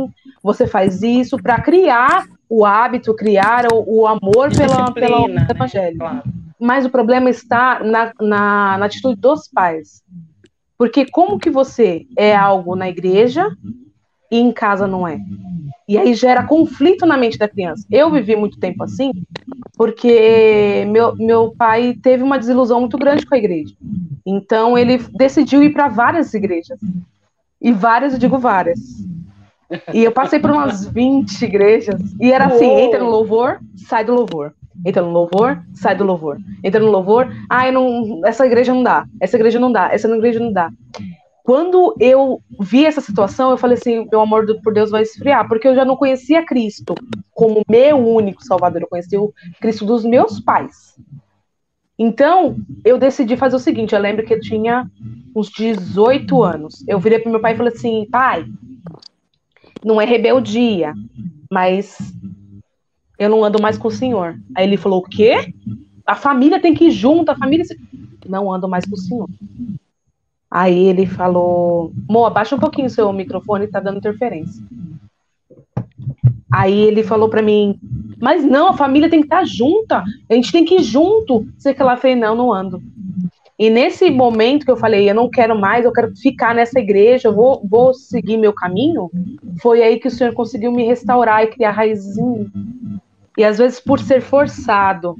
você 0.42 0.66
faz 0.66 1.00
isso 1.00 1.36
para 1.36 1.62
criar 1.62 2.26
o 2.50 2.66
hábito, 2.66 3.14
criar 3.14 3.68
o, 3.72 4.00
o 4.00 4.06
amor 4.08 4.50
pela, 4.54 4.90
pelo 4.92 5.28
né? 5.28 5.46
evangelho. 5.48 5.96
Claro. 5.98 6.22
Mas 6.58 6.84
o 6.84 6.90
problema 6.90 7.30
está 7.30 7.78
na, 7.78 8.12
na, 8.20 8.76
na 8.76 8.86
atitude 8.86 9.20
dos 9.20 9.48
pais. 9.48 10.02
Porque 10.76 11.06
como 11.06 11.38
que 11.38 11.48
você 11.48 12.06
é 12.16 12.34
algo 12.34 12.74
na 12.74 12.88
igreja 12.88 13.46
e 14.30 14.38
em 14.38 14.50
casa 14.50 14.86
não 14.86 15.06
é? 15.06 15.20
E 15.86 15.96
aí 15.96 16.12
gera 16.14 16.42
conflito 16.42 17.06
na 17.06 17.16
mente 17.16 17.38
da 17.38 17.48
criança. 17.48 17.86
Eu 17.90 18.10
vivi 18.10 18.34
muito 18.34 18.58
tempo 18.58 18.82
assim, 18.82 19.12
porque 19.74 20.84
meu, 20.88 21.14
meu 21.16 21.54
pai 21.56 21.96
teve 22.02 22.22
uma 22.22 22.38
desilusão 22.38 22.80
muito 22.80 22.98
grande 22.98 23.24
com 23.26 23.34
a 23.34 23.38
igreja. 23.38 23.74
Então 24.26 24.76
ele 24.76 24.98
decidiu 25.14 25.62
ir 25.62 25.72
para 25.72 25.88
várias 25.88 26.34
igrejas. 26.34 26.80
E 27.60 27.72
várias, 27.72 28.14
eu 28.14 28.18
digo 28.18 28.38
várias. 28.38 28.80
E 29.92 30.04
eu 30.04 30.12
passei 30.12 30.38
por 30.38 30.50
umas 30.50 30.86
20 30.86 31.42
igrejas. 31.42 32.00
E 32.20 32.32
era 32.32 32.46
assim: 32.46 32.68
entra 32.68 33.00
no 33.00 33.10
louvor, 33.10 33.60
sai 33.76 34.04
do 34.04 34.14
louvor. 34.14 34.54
Entra 34.84 35.02
no 35.02 35.10
louvor, 35.10 35.62
sai 35.74 35.94
do 35.94 36.04
louvor. 36.04 36.38
Entra 36.64 36.80
no 36.80 36.90
louvor, 36.90 37.28
ah, 37.48 37.70
não, 37.70 38.22
essa 38.24 38.46
igreja 38.46 38.72
não 38.72 38.82
dá, 38.82 39.04
essa 39.20 39.36
igreja 39.36 39.58
não 39.58 39.70
dá, 39.70 39.92
essa 39.92 40.08
igreja 40.08 40.40
não 40.40 40.52
dá. 40.52 40.70
Quando 41.44 41.96
eu 41.98 42.40
vi 42.60 42.86
essa 42.86 43.00
situação, 43.00 43.50
eu 43.50 43.56
falei 43.56 43.76
assim: 43.76 44.06
meu 44.10 44.20
amor 44.20 44.46
por 44.62 44.72
Deus 44.72 44.90
vai 44.90 45.02
esfriar, 45.02 45.46
porque 45.48 45.68
eu 45.68 45.74
já 45.74 45.84
não 45.84 45.96
conhecia 45.96 46.44
Cristo 46.44 46.94
como 47.32 47.62
meu 47.68 47.96
único 47.96 48.44
Salvador, 48.44 48.82
eu 48.82 48.88
conhecia 48.88 49.20
o 49.20 49.32
Cristo 49.60 49.84
dos 49.84 50.04
meus 50.04 50.40
pais. 50.40 50.96
Então, 51.98 52.56
eu 52.84 52.96
decidi 52.96 53.36
fazer 53.36 53.56
o 53.56 53.60
seguinte: 53.60 53.94
eu 53.94 54.00
lembro 54.00 54.24
que 54.24 54.32
eu 54.32 54.40
tinha 54.40 54.90
uns 55.34 55.50
18 55.50 56.42
anos. 56.42 56.84
Eu 56.88 56.98
virei 56.98 57.18
para 57.18 57.30
meu 57.30 57.40
pai 57.40 57.52
e 57.52 57.56
falei 57.56 57.72
assim: 57.72 58.06
pai, 58.10 58.46
não 59.84 60.00
é 60.00 60.04
rebeldia, 60.04 60.94
mas 61.50 61.98
eu 63.18 63.28
não 63.28 63.44
ando 63.44 63.60
mais 63.60 63.76
com 63.76 63.88
o 63.88 63.92
senhor. 63.92 64.38
Aí 64.54 64.66
ele 64.66 64.76
falou: 64.76 65.00
o 65.00 65.08
quê? 65.08 65.52
A 66.06 66.14
família 66.14 66.60
tem 66.60 66.74
que 66.74 66.86
ir 66.86 66.90
junto, 66.90 67.30
a 67.30 67.36
família. 67.36 67.64
Não 68.26 68.52
ando 68.52 68.68
mais 68.68 68.84
com 68.84 68.94
o 68.94 68.98
senhor. 68.98 69.28
Aí 70.50 70.86
ele 70.86 71.06
falou: 71.06 71.92
Mo, 72.08 72.24
abaixa 72.24 72.56
um 72.56 72.58
pouquinho 72.58 72.86
o 72.86 72.90
seu 72.90 73.12
microfone, 73.12 73.68
tá 73.68 73.78
dando 73.78 73.98
interferência. 73.98 74.62
Aí 76.50 76.80
ele 76.80 77.02
falou 77.02 77.28
para 77.28 77.42
mim: 77.42 77.78
Mas 78.20 78.44
não, 78.44 78.68
a 78.68 78.76
família 78.76 79.08
tem 79.08 79.20
que 79.20 79.26
estar 79.26 79.40
tá 79.40 79.44
junta, 79.44 80.02
a 80.28 80.34
gente 80.34 80.50
tem 80.50 80.64
que 80.64 80.76
ir 80.76 80.82
junto. 80.82 81.46
Sei 81.58 81.74
que 81.74 81.82
lá 81.82 81.96
falei: 81.96 82.16
Não, 82.16 82.34
não 82.34 82.52
ando. 82.52 82.82
E 83.60 83.68
nesse 83.68 84.10
momento 84.10 84.64
que 84.64 84.70
eu 84.70 84.76
falei, 84.78 85.10
eu 85.10 85.14
não 85.14 85.28
quero 85.28 85.54
mais, 85.54 85.84
eu 85.84 85.92
quero 85.92 86.16
ficar 86.16 86.54
nessa 86.54 86.80
igreja, 86.80 87.28
eu 87.28 87.34
vou, 87.34 87.60
vou 87.62 87.92
seguir 87.92 88.38
meu 88.38 88.54
caminho, 88.54 89.10
foi 89.60 89.82
aí 89.82 90.00
que 90.00 90.08
o 90.08 90.10
Senhor 90.10 90.32
conseguiu 90.32 90.72
me 90.72 90.82
restaurar 90.82 91.44
e 91.44 91.48
criar 91.48 91.72
raízes 91.72 92.16
em 92.16 92.24
mim. 92.24 93.00
E 93.36 93.44
às 93.44 93.58
vezes 93.58 93.78
por 93.78 93.98
ser 93.98 94.22
forçado 94.22 95.14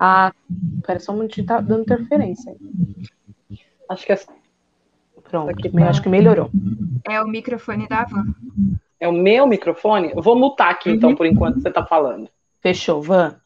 a. 0.00 0.32
Pera 0.86 1.00
só 1.00 1.12
um 1.12 1.16
minutinho, 1.16 1.46
tá 1.46 1.60
dando 1.60 1.82
interferência. 1.82 2.56
Acho 3.90 4.06
que 4.06 4.12
é. 4.14 4.20
Pronto, 5.30 5.50
aqui 5.50 5.68
tá... 5.68 5.88
acho 5.90 6.00
que 6.00 6.08
melhorou. 6.08 6.50
É 7.06 7.20
o 7.20 7.28
microfone 7.28 7.86
da 7.88 8.04
Van. 8.04 8.24
É 8.98 9.06
o 9.06 9.12
meu 9.12 9.46
microfone? 9.46 10.12
Eu 10.16 10.22
vou 10.22 10.34
mutar 10.34 10.70
aqui, 10.70 10.90
então, 10.90 11.10
uhum. 11.10 11.12
então, 11.12 11.16
por 11.18 11.26
enquanto 11.26 11.60
você 11.60 11.70
tá 11.70 11.84
falando. 11.84 12.26
Fechou, 12.62 13.02
Van. 13.02 13.36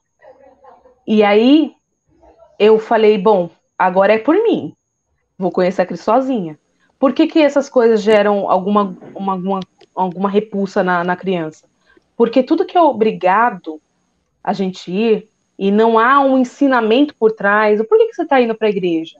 E 1.04 1.24
aí 1.24 1.72
eu 2.60 2.78
falei, 2.78 3.18
bom, 3.18 3.50
agora 3.78 4.14
é 4.14 4.18
por 4.18 4.34
mim. 4.42 4.74
Vou 5.38 5.50
conhecer 5.50 5.82
a 5.82 5.86
Cris 5.86 6.00
sozinha. 6.00 6.58
Por 6.98 7.12
que, 7.12 7.26
que 7.26 7.40
essas 7.40 7.68
coisas 7.68 8.02
geram 8.02 8.50
alguma, 8.50 8.96
uma, 9.14 9.32
alguma, 9.32 9.60
alguma 9.94 10.30
repulsa 10.30 10.82
na, 10.82 11.04
na 11.04 11.16
criança? 11.16 11.66
Porque 12.16 12.42
tudo 12.42 12.64
que 12.64 12.76
é 12.76 12.80
obrigado 12.80 13.80
a 14.42 14.52
gente 14.52 14.90
ir 14.90 15.28
e 15.58 15.70
não 15.70 15.98
há 15.98 16.20
um 16.20 16.38
ensinamento 16.38 17.14
por 17.14 17.32
trás, 17.32 17.80
por 17.86 17.98
que, 17.98 18.06
que 18.06 18.14
você 18.14 18.22
está 18.22 18.40
indo 18.40 18.54
para 18.54 18.68
a 18.68 18.70
igreja? 18.70 19.18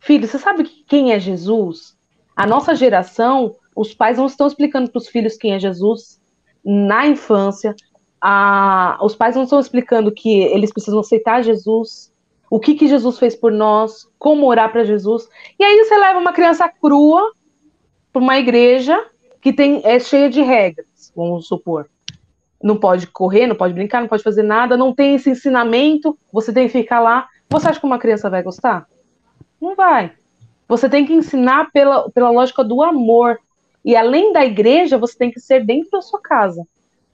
Filho, 0.00 0.26
você 0.26 0.38
sabe 0.38 0.64
quem 0.86 1.12
é 1.12 1.20
Jesus? 1.20 1.96
A 2.34 2.46
nossa 2.46 2.74
geração, 2.74 3.56
os 3.74 3.92
pais 3.94 4.18
não 4.18 4.26
estão 4.26 4.46
explicando 4.46 4.90
para 4.90 4.98
os 4.98 5.08
filhos 5.08 5.36
quem 5.36 5.54
é 5.54 5.58
Jesus 5.58 6.20
na 6.64 7.06
infância. 7.06 7.74
A, 8.20 8.98
os 9.02 9.14
pais 9.14 9.36
não 9.36 9.44
estão 9.44 9.60
explicando 9.60 10.12
que 10.12 10.40
eles 10.42 10.72
precisam 10.72 11.00
aceitar 11.00 11.42
Jesus 11.42 12.12
o 12.50 12.58
que, 12.58 12.74
que 12.74 12.88
Jesus 12.88 13.18
fez 13.18 13.34
por 13.36 13.52
nós, 13.52 14.08
como 14.18 14.46
orar 14.46 14.70
para 14.72 14.84
Jesus. 14.84 15.28
E 15.58 15.64
aí 15.64 15.84
você 15.84 15.96
leva 15.96 16.18
uma 16.18 16.32
criança 16.32 16.68
crua 16.68 17.32
para 18.12 18.22
uma 18.22 18.38
igreja 18.38 18.98
que 19.40 19.52
tem, 19.52 19.80
é 19.84 19.98
cheia 19.98 20.28
de 20.28 20.40
regras, 20.40 21.12
vamos 21.14 21.46
supor. 21.46 21.88
Não 22.62 22.76
pode 22.76 23.06
correr, 23.06 23.46
não 23.46 23.54
pode 23.54 23.74
brincar, 23.74 24.00
não 24.00 24.08
pode 24.08 24.22
fazer 24.22 24.42
nada, 24.42 24.76
não 24.76 24.92
tem 24.94 25.14
esse 25.14 25.30
ensinamento, 25.30 26.18
você 26.32 26.52
tem 26.52 26.66
que 26.66 26.72
ficar 26.72 27.00
lá. 27.00 27.28
Você 27.48 27.68
acha 27.68 27.78
que 27.78 27.86
uma 27.86 27.98
criança 27.98 28.28
vai 28.28 28.42
gostar? 28.42 28.88
Não 29.60 29.76
vai. 29.76 30.12
Você 30.66 30.88
tem 30.88 31.06
que 31.06 31.12
ensinar 31.12 31.70
pela, 31.72 32.10
pela 32.10 32.30
lógica 32.30 32.64
do 32.64 32.82
amor. 32.82 33.38
E 33.84 33.96
além 33.96 34.32
da 34.32 34.44
igreja, 34.44 34.98
você 34.98 35.16
tem 35.16 35.30
que 35.30 35.40
ser 35.40 35.64
dentro 35.64 35.90
da 35.92 36.02
sua 36.02 36.20
casa. 36.20 36.66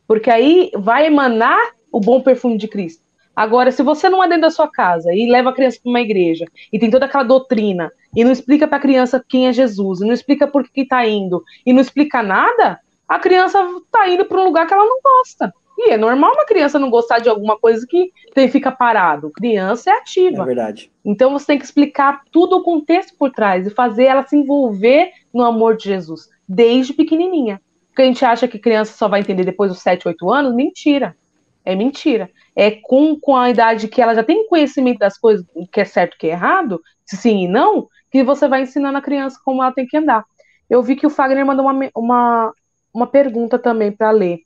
Porque 0.08 0.30
aí 0.30 0.70
vai 0.76 1.06
emanar 1.06 1.60
o 1.92 2.00
bom 2.00 2.20
perfume 2.20 2.56
de 2.56 2.66
Cristo. 2.66 3.04
Agora, 3.34 3.72
se 3.72 3.82
você 3.82 4.08
não 4.08 4.22
é 4.22 4.28
dentro 4.28 4.42
da 4.42 4.50
sua 4.50 4.68
casa 4.68 5.12
e 5.12 5.28
leva 5.28 5.50
a 5.50 5.52
criança 5.52 5.78
para 5.82 5.90
uma 5.90 6.00
igreja 6.00 6.44
e 6.72 6.78
tem 6.78 6.90
toda 6.90 7.06
aquela 7.06 7.24
doutrina 7.24 7.90
e 8.14 8.24
não 8.24 8.32
explica 8.32 8.66
para 8.66 8.78
a 8.78 8.80
criança 8.80 9.24
quem 9.28 9.48
é 9.48 9.52
Jesus, 9.52 10.00
e 10.00 10.04
não 10.04 10.12
explica 10.12 10.46
por 10.46 10.68
que 10.68 10.82
está 10.82 11.06
indo 11.06 11.42
e 11.66 11.72
não 11.72 11.80
explica 11.80 12.22
nada, 12.22 12.78
a 13.08 13.18
criança 13.18 13.60
está 13.84 14.08
indo 14.08 14.24
para 14.24 14.40
um 14.40 14.44
lugar 14.44 14.66
que 14.66 14.74
ela 14.74 14.84
não 14.84 15.00
gosta. 15.02 15.52
E 15.76 15.90
é 15.90 15.96
normal 15.96 16.32
uma 16.32 16.46
criança 16.46 16.78
não 16.78 16.88
gostar 16.88 17.18
de 17.18 17.28
alguma 17.28 17.58
coisa 17.58 17.84
que 17.88 18.12
tem, 18.32 18.48
fica 18.48 18.70
parado. 18.70 19.30
Criança 19.30 19.90
é 19.90 19.94
ativa. 19.94 20.42
É 20.42 20.46
verdade. 20.46 20.90
Então 21.04 21.32
você 21.32 21.46
tem 21.46 21.58
que 21.58 21.64
explicar 21.64 22.22
tudo 22.30 22.56
o 22.56 22.62
contexto 22.62 23.16
por 23.18 23.30
trás 23.30 23.66
e 23.66 23.70
fazer 23.70 24.04
ela 24.04 24.24
se 24.24 24.36
envolver 24.36 25.10
no 25.32 25.42
amor 25.42 25.76
de 25.76 25.84
Jesus, 25.84 26.28
desde 26.48 26.92
pequenininha. 26.92 27.60
Porque 27.88 28.02
a 28.02 28.06
gente 28.06 28.24
acha 28.24 28.46
que 28.46 28.58
criança 28.58 28.96
só 28.96 29.08
vai 29.08 29.20
entender 29.20 29.44
depois 29.44 29.70
dos 29.70 29.80
7, 29.80 30.06
8 30.06 30.32
anos. 30.32 30.54
Mentira. 30.54 31.16
É 31.64 31.74
mentira. 31.74 32.30
É 32.54 32.70
com, 32.70 33.18
com 33.18 33.36
a 33.36 33.48
idade 33.48 33.88
que 33.88 34.02
ela 34.02 34.14
já 34.14 34.22
tem 34.22 34.46
conhecimento 34.48 34.98
das 34.98 35.18
coisas, 35.18 35.46
o 35.54 35.66
que 35.66 35.80
é 35.80 35.84
certo 35.84 36.14
e 36.14 36.18
que 36.18 36.26
é 36.26 36.30
errado, 36.30 36.80
sim 37.06 37.44
e 37.44 37.48
não, 37.48 37.88
que 38.10 38.22
você 38.22 38.46
vai 38.46 38.62
ensinando 38.62 38.98
a 38.98 39.02
criança 39.02 39.40
como 39.44 39.62
ela 39.62 39.72
tem 39.72 39.86
que 39.86 39.96
andar. 39.96 40.24
Eu 40.68 40.82
vi 40.82 40.96
que 40.96 41.06
o 41.06 41.10
Fagner 41.10 41.44
mandou 41.44 41.66
uma, 41.66 41.90
uma, 41.94 42.52
uma 42.92 43.06
pergunta 43.06 43.58
também 43.58 43.90
para 43.90 44.10
ler. 44.10 44.40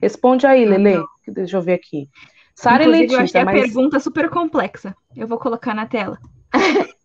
Responde 0.00 0.46
aí, 0.46 0.64
Lele. 0.64 0.98
Uhum. 0.98 1.06
Deixa 1.28 1.56
eu 1.56 1.62
ver 1.62 1.74
aqui. 1.74 2.08
Sara 2.54 2.84
e 2.84 2.86
Letícia. 2.86 3.16
Eu 3.16 3.20
achei 3.20 3.40
a 3.40 3.44
mas... 3.44 3.60
pergunta 3.60 4.00
super 4.00 4.28
complexa. 4.28 4.94
Eu 5.16 5.26
vou 5.26 5.38
colocar 5.38 5.74
na 5.74 5.86
tela. 5.86 6.18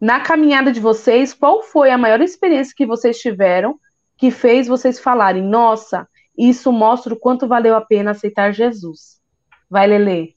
na 0.00 0.20
caminhada 0.20 0.70
de 0.70 0.80
vocês, 0.80 1.32
qual 1.32 1.62
foi 1.62 1.90
a 1.90 1.98
maior 1.98 2.20
experiência 2.20 2.74
que 2.76 2.86
vocês 2.86 3.18
tiveram 3.18 3.78
que 4.16 4.30
fez 4.30 4.66
vocês 4.66 4.98
falarem, 4.98 5.42
nossa, 5.42 6.08
isso 6.36 6.70
mostra 6.72 7.14
o 7.14 7.18
quanto 7.18 7.48
valeu 7.48 7.74
a 7.74 7.80
pena 7.80 8.10
aceitar 8.10 8.52
Jesus? 8.52 9.20
Vai, 9.68 9.86
Lele. 9.86 10.36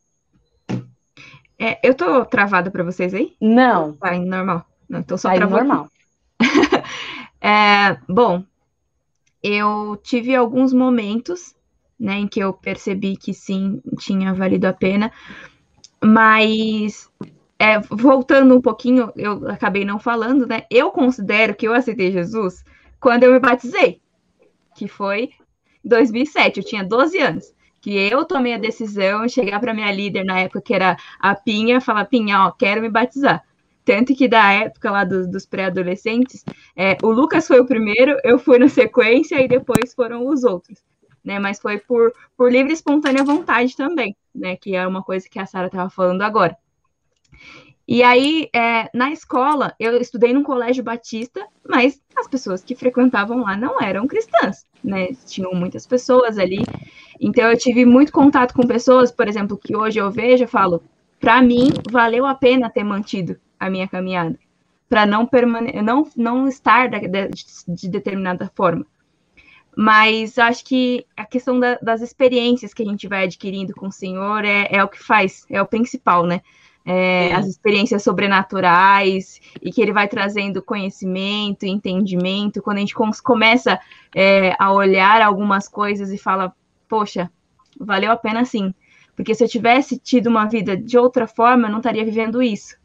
É, 1.57 1.79
eu 1.83 1.93
tô 1.93 2.23
travada 2.25 2.71
para 2.71 2.83
vocês 2.83 3.13
aí? 3.13 3.35
Não. 3.41 3.93
Tá 3.93 4.17
normal. 4.17 4.65
Não, 4.87 5.03
tô 5.03 5.17
só 5.17 5.33
tá 5.33 5.45
normal. 5.45 5.89
é, 7.41 7.97
bom, 8.07 8.43
eu 9.43 9.99
tive 10.01 10.35
alguns 10.35 10.73
momentos 10.73 11.53
né, 11.99 12.13
em 12.13 12.27
que 12.27 12.39
eu 12.39 12.53
percebi 12.53 13.17
que 13.17 13.33
sim, 13.33 13.81
tinha 13.99 14.33
valido 14.33 14.67
a 14.67 14.73
pena, 14.73 15.11
mas 16.01 17.09
é, 17.59 17.77
voltando 17.79 18.55
um 18.55 18.61
pouquinho, 18.61 19.11
eu 19.17 19.49
acabei 19.49 19.83
não 19.83 19.99
falando, 19.99 20.47
né? 20.47 20.63
Eu 20.71 20.91
considero 20.91 21.53
que 21.53 21.67
eu 21.67 21.73
aceitei 21.73 22.09
Jesus 22.09 22.63
quando 23.01 23.23
eu 23.23 23.33
me 23.33 23.39
batizei, 23.39 24.01
que 24.75 24.87
foi 24.87 25.31
2007, 25.89 26.59
eu 26.59 26.65
tinha 26.65 26.83
12 26.83 27.17
anos. 27.19 27.53
Que 27.81 27.95
eu 27.95 28.25
tomei 28.25 28.53
a 28.53 28.57
decisão 28.57 29.25
de 29.25 29.31
chegar 29.31 29.59
para 29.59 29.73
minha 29.73 29.91
líder 29.91 30.25
na 30.25 30.39
época, 30.39 30.61
que 30.61 30.73
era 30.73 30.97
a 31.19 31.33
Pinha, 31.33 31.81
falar: 31.81 32.05
Pinha, 32.05 32.45
ó, 32.45 32.51
quero 32.51 32.81
me 32.81 32.89
batizar. 32.89 33.43
Tanto 33.85 34.13
que 34.15 34.27
da 34.27 34.51
época 34.51 34.91
lá 34.91 35.03
dos, 35.03 35.27
dos 35.27 35.45
pré-adolescentes, 35.45 36.43
é, 36.75 36.97
o 37.01 37.09
Lucas 37.09 37.47
foi 37.47 37.59
o 37.59 37.65
primeiro, 37.65 38.17
eu 38.23 38.37
fui 38.37 38.59
na 38.59 38.69
sequência 38.69 39.41
e 39.41 39.47
depois 39.47 39.93
foram 39.95 40.27
os 40.27 40.43
outros. 40.43 40.79
Né, 41.23 41.37
mas 41.37 41.59
foi 41.59 41.77
por, 41.79 42.13
por 42.37 42.51
livre 42.51 42.71
e 42.71 42.73
espontânea 42.73 43.23
vontade 43.23 43.75
também, 43.75 44.15
né? 44.33 44.55
Que 44.55 44.75
é 44.75 44.87
uma 44.87 45.03
coisa 45.03 45.27
que 45.29 45.37
a 45.37 45.45
Sara 45.45 45.67
estava 45.67 45.89
falando 45.89 46.21
agora. 46.21 46.55
E 47.91 48.03
aí, 48.03 48.47
é, 48.53 48.87
na 48.93 49.11
escola, 49.11 49.73
eu 49.79 49.99
estudei 49.99 50.31
num 50.31 50.43
colégio 50.43 50.83
batista, 50.83 51.43
mas 51.67 51.99
as 52.15 52.27
pessoas 52.27 52.63
que 52.63 52.75
frequentavam 52.75 53.39
lá 53.41 53.57
não 53.57 53.81
eram 53.81 54.05
cristãs, 54.05 54.63
né? 54.83 55.07
Tinham 55.25 55.55
muitas 55.55 55.87
pessoas 55.87 56.37
ali. 56.37 56.63
Então, 57.19 57.49
eu 57.49 57.57
tive 57.57 57.85
muito 57.85 58.11
contato 58.11 58.53
com 58.53 58.67
pessoas, 58.67 59.11
por 59.11 59.27
exemplo, 59.27 59.57
que 59.57 59.75
hoje 59.75 59.97
eu 59.97 60.11
vejo 60.11 60.43
e 60.43 60.47
falo, 60.47 60.83
para 61.19 61.41
mim, 61.41 61.69
valeu 61.89 62.27
a 62.27 62.35
pena 62.35 62.69
ter 62.69 62.83
mantido 62.83 63.39
a 63.59 63.71
minha 63.71 63.87
caminhada, 63.87 64.37
para 64.87 65.07
não, 65.07 65.27
não, 65.83 66.07
não 66.15 66.47
estar 66.47 66.89
de, 66.89 67.07
de, 67.07 67.45
de, 67.67 67.89
determinada 67.89 68.51
forma. 68.55 68.85
Mas 69.75 70.37
acho 70.37 70.63
que 70.63 71.07
a 71.17 71.25
questão 71.25 71.59
da, 71.59 71.79
das 71.81 72.01
experiências 72.01 72.71
que 72.71 72.83
a 72.83 72.85
gente 72.85 73.07
vai 73.07 73.23
adquirindo 73.23 73.73
com 73.73 73.87
o 73.87 73.91
Senhor 73.91 74.45
é, 74.45 74.67
é 74.69 74.83
o 74.83 74.87
que 74.87 74.99
faz, 74.99 75.43
é 75.49 75.59
o 75.59 75.65
principal, 75.65 76.27
né? 76.27 76.41
É, 76.91 77.31
as 77.35 77.45
experiências 77.45 78.01
sobrenaturais 78.01 79.39
e 79.61 79.71
que 79.71 79.79
ele 79.79 79.93
vai 79.93 80.07
trazendo 80.07 80.59
conhecimento, 80.59 81.63
entendimento. 81.63 82.63
Quando 82.63 82.77
a 82.77 82.79
gente 82.79 82.95
começa 83.21 83.79
é, 84.15 84.55
a 84.57 84.73
olhar 84.73 85.21
algumas 85.21 85.67
coisas 85.67 86.11
e 86.11 86.17
fala, 86.17 86.51
poxa, 86.87 87.29
valeu 87.79 88.11
a 88.11 88.17
pena 88.17 88.43
sim. 88.43 88.73
Porque 89.15 89.35
se 89.35 89.43
eu 89.43 89.47
tivesse 89.47 89.99
tido 89.99 90.27
uma 90.27 90.45
vida 90.45 90.75
de 90.75 90.97
outra 90.97 91.27
forma, 91.27 91.67
eu 91.67 91.71
não 91.71 91.77
estaria 91.77 92.03
vivendo 92.03 92.41
isso. 92.41 92.75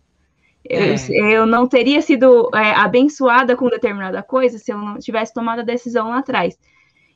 É. 0.69 0.91
Eu, 0.91 1.31
eu, 1.31 1.47
não 1.47 1.67
teria 1.67 2.03
sido 2.03 2.51
é, 2.55 2.73
abençoada 2.73 3.57
com 3.57 3.69
determinada 3.69 4.23
coisa 4.23 4.59
se 4.59 4.73
eu 4.73 4.79
não 4.79 4.99
tivesse 4.99 5.33
tomado 5.33 5.61
a 5.61 5.65
decisão 5.65 6.09
lá 6.09 6.19
atrás. 6.19 6.59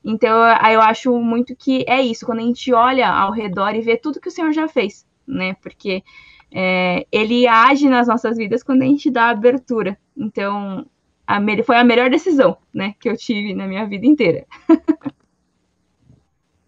Então, 0.04 0.38
eu 0.70 0.80
acho 0.80 1.12
muito 1.18 1.56
que 1.56 1.84
é 1.86 2.00
isso, 2.00 2.24
quando 2.24 2.38
a 2.38 2.42
gente 2.42 2.72
olha 2.72 3.08
ao 3.08 3.32
redor 3.32 3.74
e 3.74 3.80
vê 3.80 3.96
tudo 3.96 4.20
que 4.20 4.28
o 4.28 4.30
Senhor 4.30 4.52
já 4.52 4.68
fez, 4.68 5.06
né? 5.26 5.54
Porque 5.60 6.02
é, 6.52 7.06
ele 7.12 7.46
age 7.46 7.88
nas 7.88 8.08
nossas 8.08 8.36
vidas 8.36 8.62
quando 8.62 8.82
a 8.82 8.86
gente 8.86 9.10
dá 9.10 9.28
abertura. 9.28 9.98
Então, 10.16 10.86
a, 11.26 11.38
foi 11.64 11.76
a 11.76 11.84
melhor 11.84 12.10
decisão, 12.10 12.56
né, 12.72 12.94
que 12.98 13.08
eu 13.08 13.16
tive 13.16 13.54
na 13.54 13.66
minha 13.66 13.86
vida 13.86 14.06
inteira. 14.06 14.46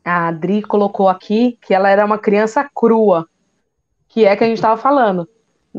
a 0.04 0.28
Adri 0.28 0.62
colocou 0.62 1.08
aqui 1.08 1.58
que 1.62 1.72
ela 1.72 1.88
era 1.88 2.04
uma 2.04 2.18
criança 2.18 2.68
crua, 2.74 3.28
que 4.08 4.24
é 4.24 4.36
que 4.36 4.44
a 4.44 4.46
gente 4.46 4.58
estava 4.58 4.80
falando. 4.80 5.28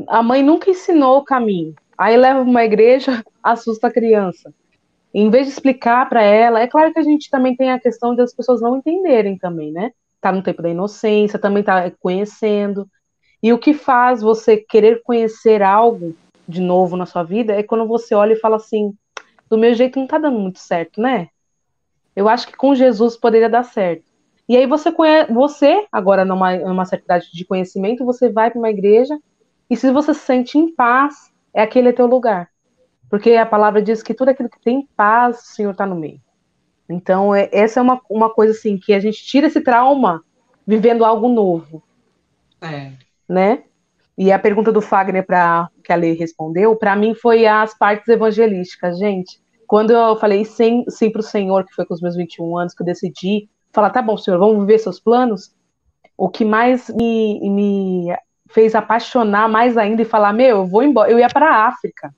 A 0.07 0.23
mãe 0.23 0.41
nunca 0.41 0.69
ensinou 0.69 1.17
o 1.17 1.23
caminho. 1.23 1.75
Aí 1.97 2.15
leva 2.17 2.41
uma 2.41 2.63
igreja, 2.63 3.23
assusta 3.43 3.87
a 3.87 3.91
criança. 3.91 4.53
Em 5.13 5.29
vez 5.29 5.45
de 5.45 5.53
explicar 5.53 6.07
para 6.07 6.23
ela, 6.23 6.61
é 6.61 6.67
claro 6.67 6.93
que 6.93 6.99
a 6.99 7.03
gente 7.03 7.29
também 7.29 7.55
tem 7.55 7.69
a 7.69 7.79
questão 7.79 8.15
das 8.15 8.33
pessoas 8.33 8.61
não 8.61 8.77
entenderem 8.77 9.37
também, 9.37 9.71
né? 9.71 9.91
Tá 10.21 10.31
no 10.31 10.41
tempo 10.41 10.61
da 10.61 10.69
inocência, 10.69 11.37
também 11.37 11.63
tá 11.63 11.91
conhecendo. 11.99 12.87
E 13.41 13.51
o 13.51 13.57
que 13.57 13.73
faz 13.73 14.21
você 14.21 14.57
querer 14.57 15.01
conhecer 15.03 15.61
algo 15.63 16.15
de 16.47 16.61
novo 16.61 16.95
na 16.95 17.05
sua 17.05 17.23
vida 17.23 17.53
é 17.53 17.63
quando 17.63 17.87
você 17.87 18.13
olha 18.13 18.33
e 18.33 18.39
fala 18.39 18.57
assim: 18.57 18.93
do 19.49 19.57
meu 19.57 19.73
jeito 19.73 19.99
não 19.99 20.07
tá 20.07 20.17
dando 20.17 20.39
muito 20.39 20.59
certo, 20.59 21.01
né? 21.01 21.29
Eu 22.15 22.27
acho 22.27 22.47
que 22.47 22.55
com 22.55 22.75
Jesus 22.75 23.17
poderia 23.17 23.49
dar 23.49 23.63
certo. 23.63 24.03
E 24.47 24.57
aí 24.57 24.65
você 24.65 24.91
conhece, 24.91 25.31
você 25.31 25.87
agora 25.91 26.25
numa, 26.25 26.55
numa 26.57 26.85
certa 26.85 27.05
idade 27.05 27.29
de 27.31 27.45
conhecimento, 27.45 28.05
você 28.05 28.29
vai 28.29 28.51
para 28.51 28.59
uma 28.59 28.69
igreja 28.69 29.17
e 29.69 29.75
se 29.77 29.89
você 29.91 30.13
se 30.13 30.19
sente 30.19 30.57
em 30.57 30.73
paz, 30.75 31.31
é 31.53 31.61
aquele 31.61 31.89
é 31.89 31.93
teu 31.93 32.05
lugar. 32.05 32.49
Porque 33.09 33.31
a 33.35 33.45
palavra 33.45 33.81
diz 33.81 34.03
que 34.03 34.13
tudo 34.13 34.29
aquilo 34.29 34.49
que 34.49 34.59
tem 34.59 34.87
paz, 34.95 35.39
o 35.39 35.53
Senhor 35.53 35.71
está 35.71 35.85
no 35.85 35.95
meio. 35.95 36.19
Então, 36.89 37.33
é, 37.33 37.49
essa 37.51 37.79
é 37.79 37.83
uma, 37.83 38.01
uma 38.09 38.29
coisa 38.29 38.51
assim, 38.51 38.77
que 38.77 38.93
a 38.93 38.99
gente 38.99 39.23
tira 39.23 39.47
esse 39.47 39.61
trauma 39.61 40.23
vivendo 40.67 41.05
algo 41.05 41.29
novo. 41.29 41.81
É. 42.61 42.91
Né? 43.31 43.63
E 44.17 44.31
a 44.31 44.37
pergunta 44.37 44.71
do 44.71 44.81
Fagner 44.81 45.25
para 45.25 45.69
que 45.83 45.93
a 45.93 45.95
Lei 45.95 46.13
respondeu, 46.13 46.75
para 46.75 46.95
mim 46.95 47.15
foi 47.15 47.47
as 47.47 47.77
partes 47.77 48.07
evangelísticas, 48.07 48.99
gente. 48.99 49.39
Quando 49.65 49.91
eu 49.91 50.17
falei 50.17 50.43
sim, 50.43 50.83
sim 50.89 51.09
para 51.09 51.21
o 51.21 51.23
Senhor, 51.23 51.65
que 51.65 51.73
foi 51.73 51.85
com 51.85 51.93
os 51.93 52.01
meus 52.01 52.15
21 52.15 52.57
anos, 52.57 52.73
que 52.73 52.81
eu 52.81 52.85
decidi 52.85 53.47
falar, 53.71 53.89
tá 53.89 54.01
bom, 54.01 54.17
Senhor, 54.17 54.37
vamos 54.37 54.59
viver 54.59 54.79
seus 54.79 54.99
planos, 54.99 55.55
o 56.17 56.29
que 56.29 56.43
mais 56.43 56.89
me, 56.89 57.49
me 57.49 58.13
fez 58.49 58.75
apaixonar 58.75 59.49
mais 59.49 59.77
ainda 59.77 60.01
e 60.01 60.05
falar: 60.05 60.33
Meu, 60.33 60.57
eu 60.57 60.65
vou 60.65 60.83
embora. 60.83 61.09
Eu 61.09 61.17
ia 61.17 61.29
para 61.29 61.49
a 61.49 61.67
África. 61.67 62.13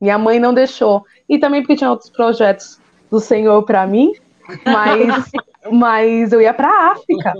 Minha 0.00 0.18
mãe 0.18 0.38
não 0.38 0.54
deixou. 0.54 1.04
E 1.28 1.38
também 1.38 1.62
porque 1.62 1.76
tinha 1.76 1.90
outros 1.90 2.10
projetos 2.10 2.78
do 3.10 3.18
Senhor 3.18 3.62
para 3.64 3.86
mim, 3.86 4.12
mas, 4.64 5.30
mas 5.70 6.32
eu 6.32 6.40
ia 6.40 6.54
para 6.54 6.68
a 6.68 6.92
África. 6.92 7.34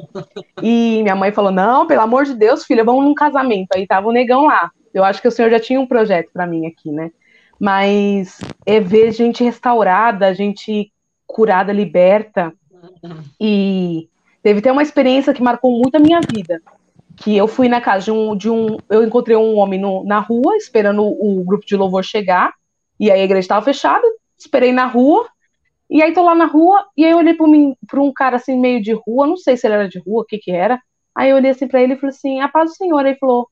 E 0.62 1.02
minha 1.02 1.16
mãe 1.16 1.32
falou: 1.32 1.50
Não, 1.50 1.86
pelo 1.86 2.02
amor 2.02 2.24
de 2.24 2.34
Deus, 2.34 2.64
filha, 2.64 2.84
vamos 2.84 3.04
num 3.04 3.14
casamento. 3.14 3.68
Aí 3.74 3.86
tava 3.86 4.08
o 4.08 4.12
negão 4.12 4.46
lá. 4.46 4.70
Eu 4.92 5.04
acho 5.04 5.22
que 5.22 5.28
o 5.28 5.30
Senhor 5.30 5.50
já 5.50 5.60
tinha 5.60 5.80
um 5.80 5.86
projeto 5.86 6.30
para 6.32 6.46
mim 6.46 6.66
aqui, 6.66 6.90
né? 6.90 7.10
Mas 7.58 8.40
é 8.66 8.80
ver 8.80 9.12
gente 9.12 9.44
restaurada, 9.44 10.34
gente 10.34 10.92
curada, 11.26 11.72
liberta. 11.72 12.52
E 13.40 14.08
teve 14.42 14.58
até 14.60 14.72
uma 14.72 14.82
experiência 14.82 15.32
que 15.32 15.42
marcou 15.42 15.78
muito 15.78 15.94
a 15.94 16.00
minha 16.00 16.20
vida 16.20 16.60
que 17.16 17.36
eu 17.36 17.46
fui 17.46 17.68
na 17.68 17.80
casa 17.80 18.06
de 18.06 18.10
um, 18.10 18.34
de 18.34 18.48
um 18.48 18.78
eu 18.88 19.04
encontrei 19.04 19.36
um 19.36 19.56
homem 19.58 19.78
no, 19.78 20.02
na 20.04 20.20
rua 20.20 20.56
esperando 20.56 21.02
o, 21.02 21.40
o, 21.40 21.44
grupo 21.44 21.66
de 21.66 21.76
louvor 21.76 22.02
chegar 22.02 22.54
e 22.98 23.10
aí 23.10 23.20
a 23.20 23.24
igreja 23.24 23.40
estava 23.40 23.64
fechada, 23.64 24.02
esperei 24.38 24.72
na 24.72 24.86
rua 24.86 25.28
e 25.90 26.02
aí 26.02 26.12
tô 26.12 26.22
lá 26.22 26.34
na 26.34 26.46
rua 26.46 26.86
e 26.96 27.04
aí 27.04 27.10
eu 27.10 27.18
olhei 27.18 27.34
para 27.34 28.00
um 28.00 28.12
cara 28.12 28.36
assim 28.36 28.58
meio 28.58 28.80
de 28.80 28.92
rua, 28.92 29.26
não 29.26 29.36
sei 29.36 29.56
se 29.56 29.66
ele 29.66 29.74
era 29.74 29.88
de 29.88 29.98
rua, 29.98 30.22
o 30.22 30.24
que 30.24 30.38
que 30.38 30.52
era. 30.52 30.80
Aí 31.14 31.30
eu 31.30 31.36
olhei 31.36 31.50
assim 31.50 31.66
para 31.66 31.82
ele 31.82 31.94
e 31.94 31.96
falei 31.96 32.14
assim: 32.14 32.40
"A 32.40 32.48
paz 32.48 32.70
do 32.70 32.76
Senhor". 32.76 32.98
Aí 33.00 33.12
ele 33.12 33.18
falou: 33.18 33.48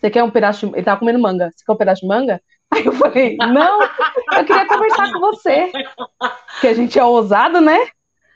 "Você 0.00 0.10
quer 0.10 0.24
um 0.24 0.30
pedaço 0.30 0.66
de... 0.66 0.74
ele 0.74 0.82
tava 0.82 0.98
comendo 0.98 1.18
manga. 1.18 1.50
Você 1.54 1.64
quer 1.64 1.72
um 1.72 1.76
pedaço 1.76 2.00
de 2.02 2.08
manga?" 2.08 2.42
Aí 2.70 2.84
eu 2.84 2.92
falei: 2.92 3.36
"Não, 3.36 3.82
eu 3.82 4.44
queria 4.44 4.66
conversar 4.66 5.12
com 5.12 5.20
você". 5.20 5.72
Que 6.60 6.66
a 6.66 6.74
gente 6.74 6.98
é 6.98 7.04
ousado, 7.04 7.60
né? 7.60 7.78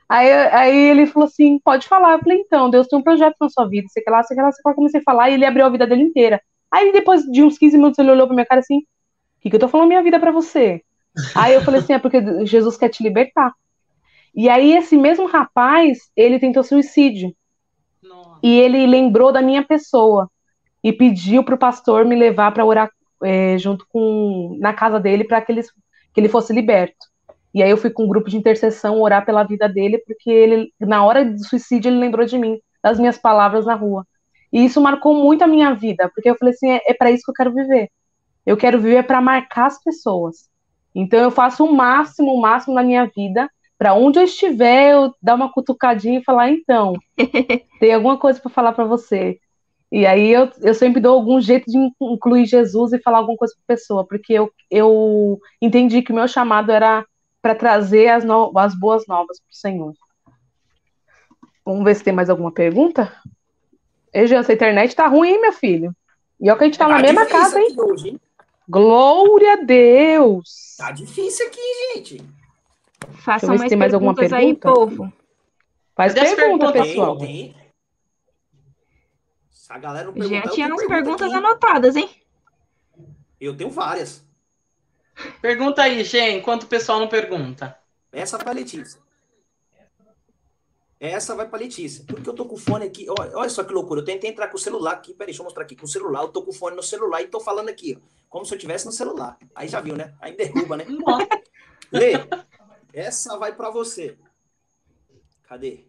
Aí, 0.08 0.30
aí 0.30 0.76
ele 0.90 1.06
falou 1.06 1.26
assim: 1.26 1.58
pode 1.58 1.88
falar. 1.88 2.12
Eu 2.12 2.18
falei, 2.20 2.38
então, 2.38 2.70
Deus 2.70 2.86
tem 2.86 2.98
um 2.98 3.02
projeto 3.02 3.34
na 3.40 3.48
sua 3.48 3.66
vida, 3.66 3.88
sei 3.88 4.02
que 4.02 4.10
lá, 4.10 4.22
sei 4.22 4.36
que 4.36 4.42
lá, 4.42 4.52
sei 4.52 4.62
que 4.62 4.68
lá. 4.68 4.74
Comecei 4.74 5.00
a 5.00 5.02
falar 5.02 5.30
e 5.30 5.34
ele 5.34 5.46
abriu 5.46 5.64
a 5.64 5.70
vida 5.70 5.86
dele 5.86 6.02
inteira. 6.02 6.40
Aí 6.70 6.92
depois 6.92 7.22
de 7.24 7.42
uns 7.42 7.58
15 7.58 7.76
minutos 7.76 7.98
ele 7.98 8.10
olhou 8.10 8.26
pra 8.26 8.34
minha 8.34 8.46
cara 8.46 8.60
assim: 8.60 8.78
o 8.78 9.40
que, 9.40 9.50
que 9.50 9.56
eu 9.56 9.60
tô 9.60 9.68
falando 9.68 9.88
minha 9.88 10.02
vida 10.02 10.20
para 10.20 10.30
você? 10.30 10.82
Aí 11.34 11.54
eu 11.54 11.62
falei 11.62 11.80
assim: 11.80 11.92
é 11.92 11.98
porque 11.98 12.46
Jesus 12.46 12.76
quer 12.76 12.88
te 12.88 13.02
libertar. 13.02 13.52
E 14.34 14.48
aí 14.48 14.72
esse 14.72 14.96
mesmo 14.96 15.26
rapaz, 15.26 16.10
ele 16.16 16.38
tentou 16.38 16.62
suicídio. 16.62 17.34
Nossa. 18.02 18.40
E 18.42 18.58
ele 18.58 18.86
lembrou 18.86 19.30
da 19.30 19.42
minha 19.42 19.62
pessoa 19.62 20.30
e 20.82 20.92
pediu 20.92 21.44
para 21.44 21.54
o 21.54 21.58
pastor 21.58 22.04
me 22.04 22.16
levar 22.16 22.52
para 22.52 22.64
orar 22.64 22.90
é, 23.22 23.56
junto 23.58 23.86
com 23.88 24.56
na 24.58 24.72
casa 24.72 24.98
dele 24.98 25.24
para 25.24 25.40
que 25.40 25.52
ele, 25.52 25.62
que 25.62 26.20
ele 26.20 26.28
fosse 26.28 26.52
liberto. 26.52 27.12
E 27.54 27.62
aí 27.62 27.70
eu 27.70 27.76
fui 27.76 27.90
com 27.90 28.04
um 28.04 28.08
grupo 28.08 28.30
de 28.30 28.36
intercessão 28.36 29.00
orar 29.00 29.26
pela 29.26 29.44
vida 29.44 29.68
dele, 29.68 29.98
porque 29.98 30.30
ele, 30.30 30.72
na 30.80 31.04
hora 31.04 31.24
do 31.24 31.44
suicídio, 31.44 31.90
ele 31.90 31.98
lembrou 31.98 32.24
de 32.24 32.38
mim, 32.38 32.58
das 32.82 32.98
minhas 32.98 33.18
palavras 33.18 33.66
na 33.66 33.74
rua. 33.74 34.06
E 34.50 34.64
isso 34.64 34.80
marcou 34.80 35.14
muito 35.14 35.44
a 35.44 35.46
minha 35.46 35.74
vida, 35.74 36.10
porque 36.14 36.30
eu 36.30 36.36
falei 36.36 36.54
assim, 36.54 36.70
é, 36.70 36.80
é 36.86 36.94
para 36.94 37.10
isso 37.10 37.24
que 37.24 37.30
eu 37.30 37.34
quero 37.34 37.54
viver. 37.54 37.90
Eu 38.44 38.56
quero 38.56 38.80
viver 38.80 39.06
para 39.06 39.20
marcar 39.20 39.66
as 39.66 39.82
pessoas. 39.82 40.48
Então 40.94 41.18
eu 41.20 41.30
faço 41.30 41.64
o 41.64 41.74
máximo, 41.74 42.34
o 42.34 42.40
máximo 42.40 42.74
na 42.74 42.82
minha 42.82 43.06
vida, 43.06 43.50
para 43.78 43.94
onde 43.94 44.18
eu 44.18 44.24
estiver, 44.24 44.92
eu 44.92 45.14
dar 45.20 45.34
uma 45.34 45.52
cutucadinha 45.52 46.20
e 46.20 46.24
falar, 46.24 46.50
então, 46.50 46.94
tem 47.80 47.92
alguma 47.92 48.16
coisa 48.18 48.38
para 48.40 48.50
falar 48.50 48.72
para 48.72 48.84
você. 48.84 49.38
E 49.90 50.06
aí 50.06 50.30
eu, 50.30 50.50
eu 50.60 50.72
sempre 50.72 51.00
dou 51.00 51.14
algum 51.14 51.40
jeito 51.40 51.70
de 51.70 51.76
incluir 52.00 52.46
Jesus 52.46 52.92
e 52.92 52.98
falar 52.98 53.18
alguma 53.18 53.36
coisa 53.36 53.54
para 53.54 53.76
pessoa, 53.76 54.06
porque 54.06 54.32
eu, 54.32 54.50
eu 54.70 55.38
entendi 55.60 56.00
que 56.00 56.12
o 56.12 56.14
meu 56.14 56.26
chamado 56.26 56.72
era 56.72 57.04
para 57.42 57.54
trazer 57.54 58.08
as, 58.08 58.24
no, 58.24 58.56
as 58.56 58.74
boas 58.78 59.06
novas 59.06 59.40
para 59.40 59.50
o 59.50 59.54
Senhor. 59.54 59.92
Vamos 61.64 61.84
ver 61.84 61.94
se 61.94 62.04
tem 62.04 62.12
mais 62.12 62.30
alguma 62.30 62.52
pergunta? 62.52 63.12
Ei, 64.14 64.26
Jean, 64.26 64.40
essa 64.40 64.52
internet 64.52 64.94
tá 64.94 65.06
ruim, 65.06 65.30
hein, 65.30 65.40
meu 65.40 65.52
filho? 65.52 65.94
E 66.40 66.48
olha 66.48 66.56
que 66.56 66.64
a 66.64 66.66
gente 66.66 66.78
tá, 66.78 66.86
tá 66.86 66.92
na 66.92 66.98
mesma 67.00 67.26
casa, 67.26 67.60
hein? 67.60 67.74
Hoje, 67.76 68.08
hein? 68.10 68.20
Glória 68.68 69.54
a 69.54 69.56
Deus! 69.56 70.76
Tá 70.78 70.90
difícil 70.92 71.46
aqui, 71.46 71.60
gente. 71.94 72.24
Façam 73.24 73.56
mais, 73.56 73.68
tem 73.68 73.78
mais 73.78 73.92
alguma 73.92 74.14
pergunta 74.14 74.36
aí, 74.36 74.54
povo. 74.54 75.12
Faz 75.94 76.14
pergunta, 76.14 76.36
pergunta, 76.36 76.72
pessoal. 76.72 77.18
Tem, 77.18 77.52
tem. 77.52 77.62
A 79.68 79.78
galera 79.78 80.12
não 80.12 80.28
Já 80.28 80.42
tinha 80.48 80.66
umas 80.68 80.86
perguntas 80.86 81.28
aqui. 81.28 81.36
anotadas, 81.36 81.96
hein? 81.96 82.10
Eu 83.40 83.56
tenho 83.56 83.70
várias. 83.70 84.22
Pergunta 85.40 85.82
aí, 85.82 86.04
Gê, 86.04 86.30
enquanto 86.32 86.64
o 86.64 86.66
pessoal 86.66 87.00
não 87.00 87.08
pergunta. 87.08 87.78
Essa 88.12 88.38
pra 88.38 88.52
Letícia. 88.52 89.00
Essa 91.02 91.34
vai 91.34 91.48
pra 91.48 91.58
Letícia. 91.58 92.04
Porque 92.06 92.28
eu 92.28 92.34
tô 92.34 92.44
com 92.44 92.54
o 92.54 92.58
fone 92.58 92.84
aqui. 92.84 93.06
Olha, 93.08 93.36
olha 93.36 93.50
só 93.50 93.64
que 93.64 93.72
loucura. 93.72 94.00
Eu 94.00 94.04
tentei 94.04 94.30
entrar 94.30 94.46
com 94.48 94.56
o 94.56 94.60
celular 94.60 94.92
aqui. 94.92 95.12
Peraí, 95.12 95.26
deixa 95.26 95.40
eu 95.40 95.44
mostrar 95.44 95.64
aqui. 95.64 95.74
Com 95.74 95.84
o 95.84 95.88
celular. 95.88 96.22
Eu 96.22 96.28
tô 96.28 96.42
com 96.42 96.50
o 96.50 96.54
fone 96.54 96.76
no 96.76 96.82
celular 96.82 97.20
e 97.20 97.26
tô 97.26 97.40
falando 97.40 97.68
aqui, 97.68 97.98
ó. 98.00 98.22
Como 98.28 98.46
se 98.46 98.54
eu 98.54 98.58
tivesse 98.58 98.86
no 98.86 98.92
celular. 98.92 99.36
Aí 99.54 99.66
já 99.66 99.80
viu, 99.80 99.96
né? 99.96 100.14
Aí 100.20 100.36
derruba, 100.36 100.76
né? 100.76 100.86
Lê. 101.90 102.12
Essa 102.92 103.36
vai 103.36 103.54
para 103.54 103.68
você. 103.68 104.16
Cadê? 105.42 105.80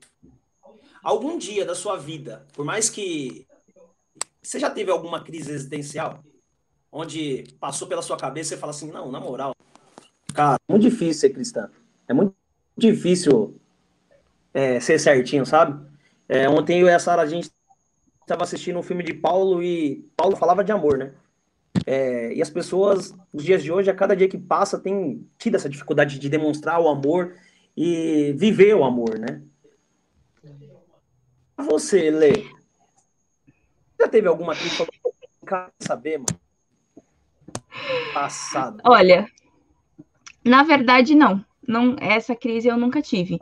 Algum 1.04 1.38
dia 1.38 1.64
da 1.64 1.76
sua 1.76 1.96
vida, 1.96 2.48
por 2.54 2.66
mais 2.66 2.90
que 2.90 3.46
você 4.42 4.58
já 4.58 4.70
teve 4.70 4.90
alguma 4.90 5.22
crise 5.24 5.52
existencial? 5.52 6.24
onde 6.94 7.46
passou 7.60 7.88
pela 7.88 8.04
sua 8.04 8.16
cabeça 8.16 8.54
e 8.54 8.58
fala 8.58 8.70
assim, 8.70 8.92
não, 8.92 9.12
na 9.12 9.20
moral, 9.20 9.56
cara, 10.32 10.60
é 10.70 10.72
muito 10.72 10.84
difícil 10.84 11.22
ser 11.22 11.30
cristã. 11.32 11.70
É 12.08 12.14
muito 12.14 12.36
difícil 12.78 13.60
é, 14.54 14.80
ser 14.80 15.00
certinho, 15.00 15.46
sabe? 15.46 15.80
É, 16.28 16.48
ontem 16.48 16.80
eu 16.80 16.88
e 16.88 16.94
a 16.94 17.00
Sara, 17.00 17.22
a 17.22 17.26
gente 17.26 17.50
estava 18.22 18.44
assistindo 18.44 18.80
um 18.80 18.84
filme 18.84 19.04
de 19.04 19.14
Paulo 19.14 19.62
e 19.62 20.08
Paulo 20.16 20.36
falava 20.36 20.64
de 20.64 20.72
amor, 20.72 20.98
né? 20.98 21.14
É, 21.86 22.34
e 22.34 22.42
as 22.42 22.50
pessoas, 22.50 23.14
nos 23.34 23.44
dias 23.44 23.64
de 23.64 23.72
hoje, 23.72 23.90
a 23.90 23.96
cada 23.96 24.16
dia 24.16 24.30
que 24.30 24.38
passa, 24.38 24.80
tem 24.80 25.28
tido 25.38 25.56
essa 25.56 25.70
dificuldade 25.70 26.20
de 26.20 26.30
demonstrar 26.30 26.80
o 26.80 26.88
amor 26.88 27.36
e 27.76 28.34
viver 28.38 28.76
o 28.76 28.84
amor, 28.84 29.18
né? 29.18 29.42
Você, 31.58 32.12
Lê, 32.12 32.46
já 34.00 34.08
teve 34.08 34.28
alguma 34.28 34.56
crise? 34.56 34.86
Quer 35.48 35.72
saber, 35.80 36.18
mano? 36.18 36.40
Passado. 38.14 38.82
Olha, 38.86 39.28
na 40.44 40.64
verdade, 40.64 41.16
não. 41.16 41.44
não. 41.68 41.96
Essa 42.00 42.36
crise 42.36 42.68
eu 42.68 42.78
nunca 42.78 43.02
tive. 43.02 43.40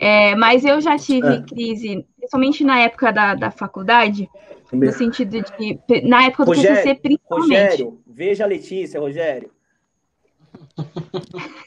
É, 0.00 0.34
mas 0.36 0.64
eu 0.64 0.80
já 0.80 0.96
tive 0.96 1.26
é. 1.26 1.42
crise, 1.42 2.06
principalmente 2.16 2.62
na 2.64 2.80
época 2.80 3.12
da, 3.12 3.34
da 3.34 3.50
faculdade, 3.50 4.28
no 4.72 4.92
sentido 4.92 5.42
de. 5.42 5.80
Na 6.04 6.24
época 6.24 6.44
do 6.44 6.52
Rogério, 6.52 6.76
TCC, 6.76 6.94
principalmente. 6.94 7.62
Rogério, 7.62 8.00
veja 8.06 8.44
a 8.44 8.46
Letícia, 8.46 9.00
Rogério. 9.00 9.50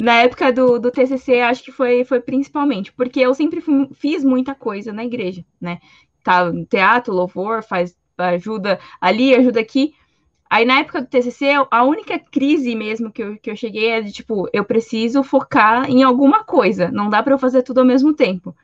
na 0.00 0.22
época 0.22 0.52
do, 0.52 0.78
do 0.78 0.90
TCC, 0.90 1.40
acho 1.40 1.64
que 1.64 1.72
foi, 1.72 2.04
foi 2.04 2.20
principalmente, 2.20 2.92
porque 2.92 3.20
eu 3.20 3.34
sempre 3.34 3.60
fui, 3.60 3.88
fiz 3.94 4.22
muita 4.22 4.54
coisa 4.54 4.92
na 4.92 5.04
igreja, 5.04 5.44
né? 5.60 5.78
Tá, 6.22 6.52
teatro, 6.68 7.14
louvor, 7.14 7.62
faz 7.62 7.96
ajuda 8.18 8.78
ali, 9.00 9.34
ajuda 9.34 9.60
aqui. 9.60 9.94
Aí 10.48 10.64
na 10.64 10.78
época 10.78 11.00
do 11.00 11.08
TCC, 11.08 11.46
a 11.70 11.84
única 11.84 12.18
crise 12.18 12.74
mesmo 12.74 13.10
que 13.10 13.22
eu, 13.22 13.36
que 13.36 13.50
eu 13.50 13.56
cheguei 13.56 13.90
é 13.90 14.00
de 14.00 14.12
tipo, 14.12 14.48
eu 14.52 14.64
preciso 14.64 15.22
focar 15.22 15.90
em 15.90 16.02
alguma 16.02 16.44
coisa, 16.44 16.90
não 16.90 17.10
dá 17.10 17.22
para 17.22 17.34
eu 17.34 17.38
fazer 17.38 17.62
tudo 17.62 17.80
ao 17.80 17.86
mesmo 17.86 18.14
tempo. 18.14 18.54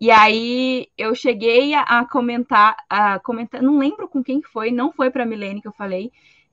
E 0.00 0.10
aí 0.10 0.88
eu 0.96 1.14
cheguei 1.14 1.74
a, 1.74 1.82
a, 1.82 2.04
comentar, 2.08 2.76
a 2.88 3.18
comentar, 3.18 3.62
não 3.62 3.78
lembro 3.78 4.06
com 4.08 4.22
quem 4.22 4.40
que 4.40 4.48
foi, 4.48 4.70
não 4.70 4.92
foi 4.92 5.10
para 5.10 5.26
Milene 5.26 5.60
que 5.60 5.68
eu 5.68 5.72
falei, 5.72 6.12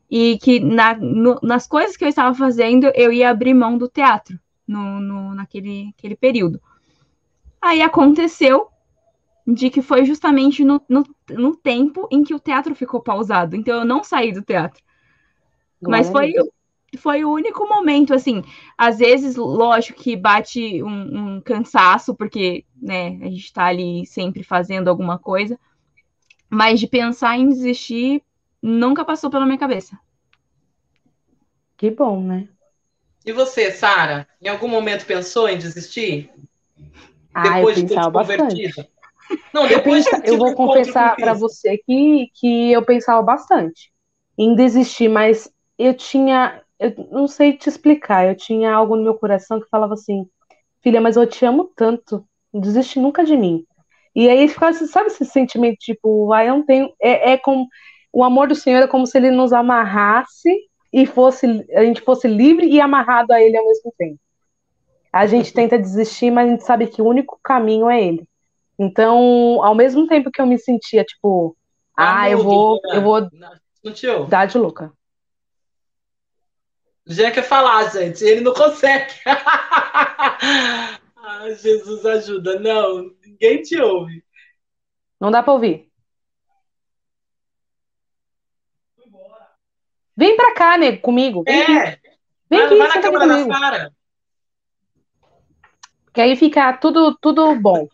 e 0.10 0.38
que 0.40 0.60
na, 0.60 0.96
no, 0.96 1.40
nas 1.44 1.68
coisas 1.68 1.98
que 1.98 2.04
eu 2.04 2.10
estava 2.10 2.34
fazendo, 2.34 2.92
eu 2.96 3.12
ia 3.12 3.30
abrir 3.30 3.54
mão 3.54 3.78
do 3.78 3.90
teatro 3.90 4.40
no, 4.68 5.00
no, 5.00 5.36
naquele 5.36 5.94
aquele 5.98 6.16
período. 6.16 6.62
Aí 7.62 7.82
aconteceu 7.82 8.68
de 9.46 9.70
que 9.70 9.82
foi 9.82 10.06
justamente 10.06 10.64
no, 10.64 10.82
no, 10.88 11.04
no, 11.30 11.56
tempo 11.56 12.08
em 12.12 12.24
que 12.24 12.34
o 12.34 12.40
teatro 12.40 12.74
ficou 12.74 13.02
pausado. 13.02 13.56
Então 13.56 13.80
eu 13.80 13.86
não 13.86 14.04
saí 14.04 14.32
do 14.32 14.42
teatro. 14.42 14.82
Mas 15.82 16.10
foi, 16.10 16.34
foi 16.98 17.26
o 17.26 17.32
único 17.32 17.68
momento, 17.68 18.14
assim. 18.14 18.42
Às 18.78 19.00
vezes, 19.00 19.36
lógico 19.36 20.02
que 20.02 20.16
bate 20.16 20.82
um, 20.82 21.36
um 21.36 21.42
cansaço, 21.42 22.16
porque 22.16 22.64
né, 22.82 23.20
a 23.22 23.26
gente 23.26 23.46
está 23.46 23.66
ali 23.66 24.06
sempre 24.06 24.44
fazendo 24.44 24.88
alguma 24.88 25.20
coisa. 25.20 25.60
Mas 26.50 26.80
de 26.80 26.88
pensar 26.88 27.38
em 27.38 27.50
desistir 27.50 28.24
nunca 28.62 29.04
passou 29.04 29.30
pela 29.30 29.46
minha 29.46 29.58
cabeça. 29.58 30.00
Que 31.76 31.92
bom, 31.92 32.24
né? 32.24 32.48
E 33.26 33.32
você, 33.34 33.72
Sara, 33.72 34.28
em 34.42 34.48
algum 34.48 34.68
momento 34.68 35.06
pensou 35.06 35.50
em 35.50 35.58
desistir? 35.58 36.30
Ah, 37.34 37.56
Depois 37.56 37.76
de 37.76 37.88
ter 37.88 38.12
bastante. 38.12 38.93
Não, 39.54 39.68
eu, 39.68 39.82
pensa, 39.82 40.22
eu 40.24 40.38
vou 40.38 40.54
confessar 40.56 41.16
para 41.16 41.34
você 41.34 41.78
que, 41.78 42.30
que 42.36 42.72
eu 42.72 42.84
pensava 42.84 43.22
bastante 43.22 43.92
em 44.38 44.56
desistir, 44.56 45.08
mas 45.08 45.52
eu 45.78 45.94
tinha, 45.94 46.62
eu 46.80 46.94
não 47.12 47.28
sei 47.28 47.54
te 47.54 47.70
explicar, 47.70 48.28
eu 48.28 48.36
tinha 48.36 48.74
algo 48.74 48.96
no 48.96 49.04
meu 49.04 49.16
coração 49.16 49.60
que 49.60 49.70
falava 49.70 49.94
assim, 49.94 50.28
filha, 50.82 51.00
mas 51.00 51.16
eu 51.16 51.28
te 51.28 51.46
amo 51.46 51.72
tanto, 51.76 52.26
não 52.52 52.62
desiste 52.62 53.00
nunca 53.00 53.24
de 53.24 53.38
mim. 53.38 53.66
E 54.16 54.30
aí 54.30 54.48
ficava, 54.48 54.74
sabe 54.74 55.08
esse 55.08 55.26
sentimento 55.26 55.78
tipo, 55.80 56.32
ah, 56.34 56.46
eu 56.46 56.58
não 56.58 56.66
tenho, 56.66 56.94
é, 57.02 57.34
é 57.34 57.38
como 57.38 57.68
o 58.12 58.24
amor 58.24 58.48
do 58.48 58.56
Senhor 58.56 58.84
é 58.84 58.88
como 58.88 59.08
se 59.08 59.18
ele 59.18 59.32
nos 59.32 59.52
amarrasse 59.52 60.56
e 60.92 61.08
fosse 61.08 61.66
a 61.76 61.84
gente 61.84 62.02
fosse 62.02 62.28
livre 62.28 62.68
e 62.68 62.80
amarrado 62.80 63.32
a 63.32 63.42
ele 63.42 63.58
ao 63.58 63.66
mesmo 63.66 63.92
tempo. 63.98 64.20
A 65.12 65.26
gente 65.26 65.52
tenta 65.54 65.80
desistir, 65.80 66.30
mas 66.30 66.48
a 66.48 66.52
gente 66.52 66.64
sabe 66.64 66.88
que 66.88 67.02
o 67.02 67.08
único 67.08 67.40
caminho 67.44 67.90
é 67.90 68.04
ele. 68.04 68.28
Então, 68.84 69.64
ao 69.64 69.74
mesmo 69.74 70.06
tempo 70.08 70.30
que 70.30 70.42
eu 70.42 70.46
me 70.46 70.60
sentia, 70.60 71.06
tipo, 71.06 71.56
ah, 71.96 72.30
eu 72.30 72.44
vou, 72.44 72.82
eu 72.92 73.02
vou 73.02 73.30
não 73.32 73.54
dar 74.28 74.46
de 74.46 74.58
louca. 74.58 74.92
Já 77.06 77.32
quer 77.32 77.44
falar, 77.44 77.90
gente, 77.92 78.24
ele 78.24 78.42
não 78.42 78.54
consegue. 78.54 79.14
ah, 79.26 81.00
Jesus 81.52 82.06
ajuda. 82.06 82.60
Não, 82.60 83.10
ninguém 83.26 83.62
te 83.62 83.80
ouve. 83.80 84.22
Não 85.20 85.32
dá 85.32 85.42
para 85.42 85.54
ouvir. 85.54 85.90
Vem 90.16 90.36
pra 90.36 90.54
cá, 90.54 90.78
nego, 90.78 91.02
comigo. 91.02 91.44
Vem 91.44 91.62
é. 91.62 91.88
Aqui. 91.88 92.00
Vem 92.50 92.60
vai, 92.60 92.68
aqui, 92.68 92.78
vai 92.78 92.88
na 92.88 93.02
câmera 93.02 93.28
da 93.28 93.48
cara. 93.48 93.92
Que 96.14 96.22
aí 96.22 96.36
fica 96.36 96.78
tudo, 96.78 97.18
tudo 97.20 97.56
bom. 97.56 97.88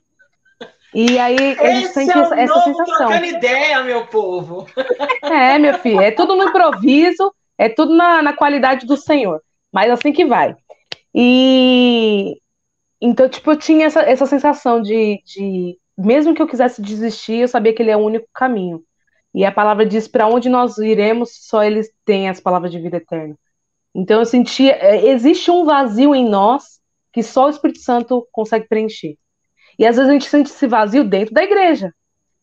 E 0.93 1.19
aí 1.19 1.57
a 1.59 1.75
gente 1.75 1.89
sente 1.89 2.11
é 2.11 2.21
essa 2.21 2.45
novo 2.45 2.63
sensação. 2.63 3.07
trocando 3.07 3.25
ideia, 3.25 3.83
meu 3.83 4.05
povo. 4.07 4.67
É, 5.21 5.59
meu 5.59 5.75
filho, 5.75 6.01
é 6.01 6.09
tudo 6.09 6.35
no 6.35 6.45
improviso, 6.45 7.31
é 7.57 7.69
tudo 7.69 7.95
na, 7.95 8.21
na 8.21 8.33
qualidade 8.33 8.87
do 8.87 8.97
Senhor. 8.97 9.41
Mas 9.71 9.91
assim 9.91 10.11
que 10.11 10.25
vai. 10.25 10.55
E 11.13 12.39
então, 13.01 13.29
tipo, 13.29 13.51
eu 13.51 13.57
tinha 13.57 13.85
essa, 13.85 14.01
essa 14.01 14.25
sensação 14.25 14.81
de, 14.81 15.21
de, 15.23 15.77
mesmo 15.97 16.33
que 16.33 16.41
eu 16.41 16.47
quisesse 16.47 16.81
desistir, 16.81 17.37
eu 17.41 17.47
sabia 17.47 17.73
que 17.73 17.81
ele 17.81 17.91
é 17.91 17.97
o 17.97 18.03
único 18.03 18.27
caminho. 18.33 18.83
E 19.33 19.45
a 19.45 19.51
palavra 19.51 19.85
diz: 19.85 20.07
para 20.07 20.27
onde 20.27 20.49
nós 20.49 20.77
iremos, 20.77 21.31
só 21.47 21.63
eles 21.63 21.89
têm 22.03 22.27
as 22.29 22.39
palavras 22.39 22.71
de 22.71 22.79
vida 22.79 22.97
eterna. 22.97 23.35
Então 23.93 24.19
eu 24.19 24.25
sentia, 24.25 24.73
é, 24.73 25.07
existe 25.09 25.49
um 25.51 25.65
vazio 25.65 26.15
em 26.15 26.27
nós 26.27 26.79
que 27.11 27.23
só 27.23 27.47
o 27.47 27.49
Espírito 27.49 27.79
Santo 27.79 28.27
consegue 28.31 28.67
preencher. 28.67 29.17
E 29.79 29.87
às 29.87 29.95
vezes 29.95 30.09
a 30.09 30.13
gente 30.13 30.29
sente 30.29 30.51
esse 30.51 30.67
vazio 30.67 31.05
dentro 31.05 31.33
da 31.33 31.41
igreja. 31.41 31.93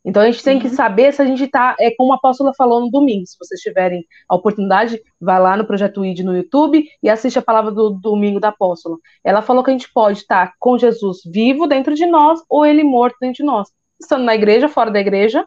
Então 0.02 0.22
a 0.22 0.30
gente 0.30 0.42
tem 0.42 0.58
que 0.58 0.70
saber 0.70 1.12
se 1.12 1.20
a 1.20 1.26
gente 1.26 1.44
está, 1.44 1.74
é 1.78 1.90
como 1.90 2.12
a 2.12 2.16
apóstola 2.16 2.54
falou 2.56 2.80
no 2.80 2.90
domingo. 2.90 3.26
Se 3.26 3.36
vocês 3.38 3.60
tiverem 3.60 4.06
a 4.28 4.36
oportunidade, 4.36 5.02
vai 5.20 5.40
lá 5.40 5.56
no 5.56 5.66
Projeto 5.66 6.04
ID 6.04 6.20
no 6.20 6.36
YouTube 6.36 6.88
e 7.02 7.10
assiste 7.10 7.38
a 7.38 7.42
palavra 7.42 7.72
do 7.72 7.90
domingo 7.90 8.38
da 8.38 8.48
apóstola. 8.48 8.96
Ela 9.22 9.42
falou 9.42 9.62
que 9.64 9.70
a 9.70 9.72
gente 9.72 9.92
pode 9.92 10.18
estar 10.18 10.54
com 10.58 10.78
Jesus 10.78 11.18
vivo 11.26 11.66
dentro 11.66 11.94
de 11.94 12.06
nós 12.06 12.40
ou 12.48 12.64
ele 12.64 12.84
morto 12.84 13.16
dentro 13.20 13.38
de 13.38 13.42
nós. 13.42 13.68
Estando 14.00 14.24
na 14.24 14.34
igreja, 14.34 14.68
fora 14.68 14.92
da 14.92 15.00
igreja, 15.00 15.44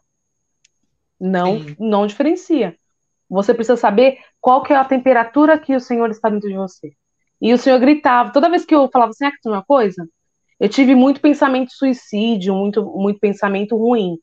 não, 1.17 1.65
não 1.79 2.05
diferencia. 2.05 2.75
Você 3.29 3.53
precisa 3.53 3.77
saber 3.77 4.17
qual 4.41 4.61
que 4.61 4.73
é 4.73 4.75
a 4.75 4.83
temperatura 4.83 5.57
que 5.57 5.75
o 5.75 5.79
Senhor 5.79 6.09
está 6.09 6.29
dentro 6.29 6.49
de 6.49 6.55
você. 6.55 6.91
E 7.41 7.53
o 7.53 7.57
Senhor 7.57 7.79
gritava. 7.79 8.33
Toda 8.33 8.49
vez 8.49 8.65
que 8.65 8.75
eu 8.75 8.89
falava 8.91 9.11
assim, 9.11 9.25
ah, 9.25 9.31
que 9.31 9.47
uma 9.47 9.63
coisa, 9.63 10.05
eu 10.59 10.69
tive 10.69 10.95
muito 10.95 11.21
pensamento 11.21 11.71
suicídio, 11.71 12.53
muito, 12.53 12.83
muito 12.85 13.19
pensamento 13.19 13.77
ruim. 13.77 14.17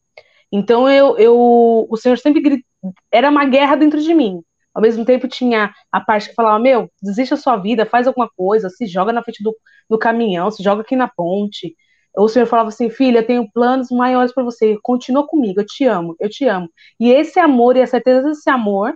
Então 0.53 0.89
eu, 0.89 1.17
eu, 1.19 1.87
o 1.89 1.97
Senhor 1.97 2.19
sempre 2.19 2.41
grit... 2.41 2.65
era 3.11 3.31
uma 3.31 3.45
guerra 3.45 3.77
dentro 3.77 4.01
de 4.01 4.15
mim. 4.15 4.41
Ao 4.75 4.83
mesmo 4.83 5.05
tempo 5.05 5.27
tinha 5.27 5.73
a 5.91 6.01
parte 6.01 6.29
que 6.29 6.35
falava, 6.35 6.59
meu, 6.59 6.91
desiste 7.03 7.31
da 7.35 7.41
sua 7.41 7.57
vida, 7.57 7.87
faz 7.87 8.07
alguma 8.07 8.29
coisa, 8.37 8.69
se 8.69 8.87
joga 8.87 9.13
na 9.13 9.23
frente 9.23 9.43
do, 9.43 9.57
do 9.89 9.99
caminhão, 9.99 10.51
se 10.51 10.63
joga 10.63 10.83
aqui 10.83 10.95
na 10.95 11.09
ponte. 11.09 11.75
O 12.15 12.29
Senhor 12.29 12.47
falava 12.47 12.69
assim, 12.69 12.91
filha, 12.91 13.21
eu 13.21 13.27
tenho 13.27 13.51
planos 13.53 13.91
maiores 13.91 14.33
para 14.33 14.45
você, 14.45 14.77
continua 14.83 15.27
comigo, 15.27 15.61
eu 15.61 15.67
te 15.67 15.85
amo, 15.87 16.15
eu 16.21 16.29
te 16.29 16.47
amo. 16.47 16.69
E 17.01 17.11
esse 17.11 17.39
amor 17.39 17.77
e 17.77 17.83
a 17.83 17.87
certeza 17.87 18.29
desse 18.29 18.49
amor 18.51 18.95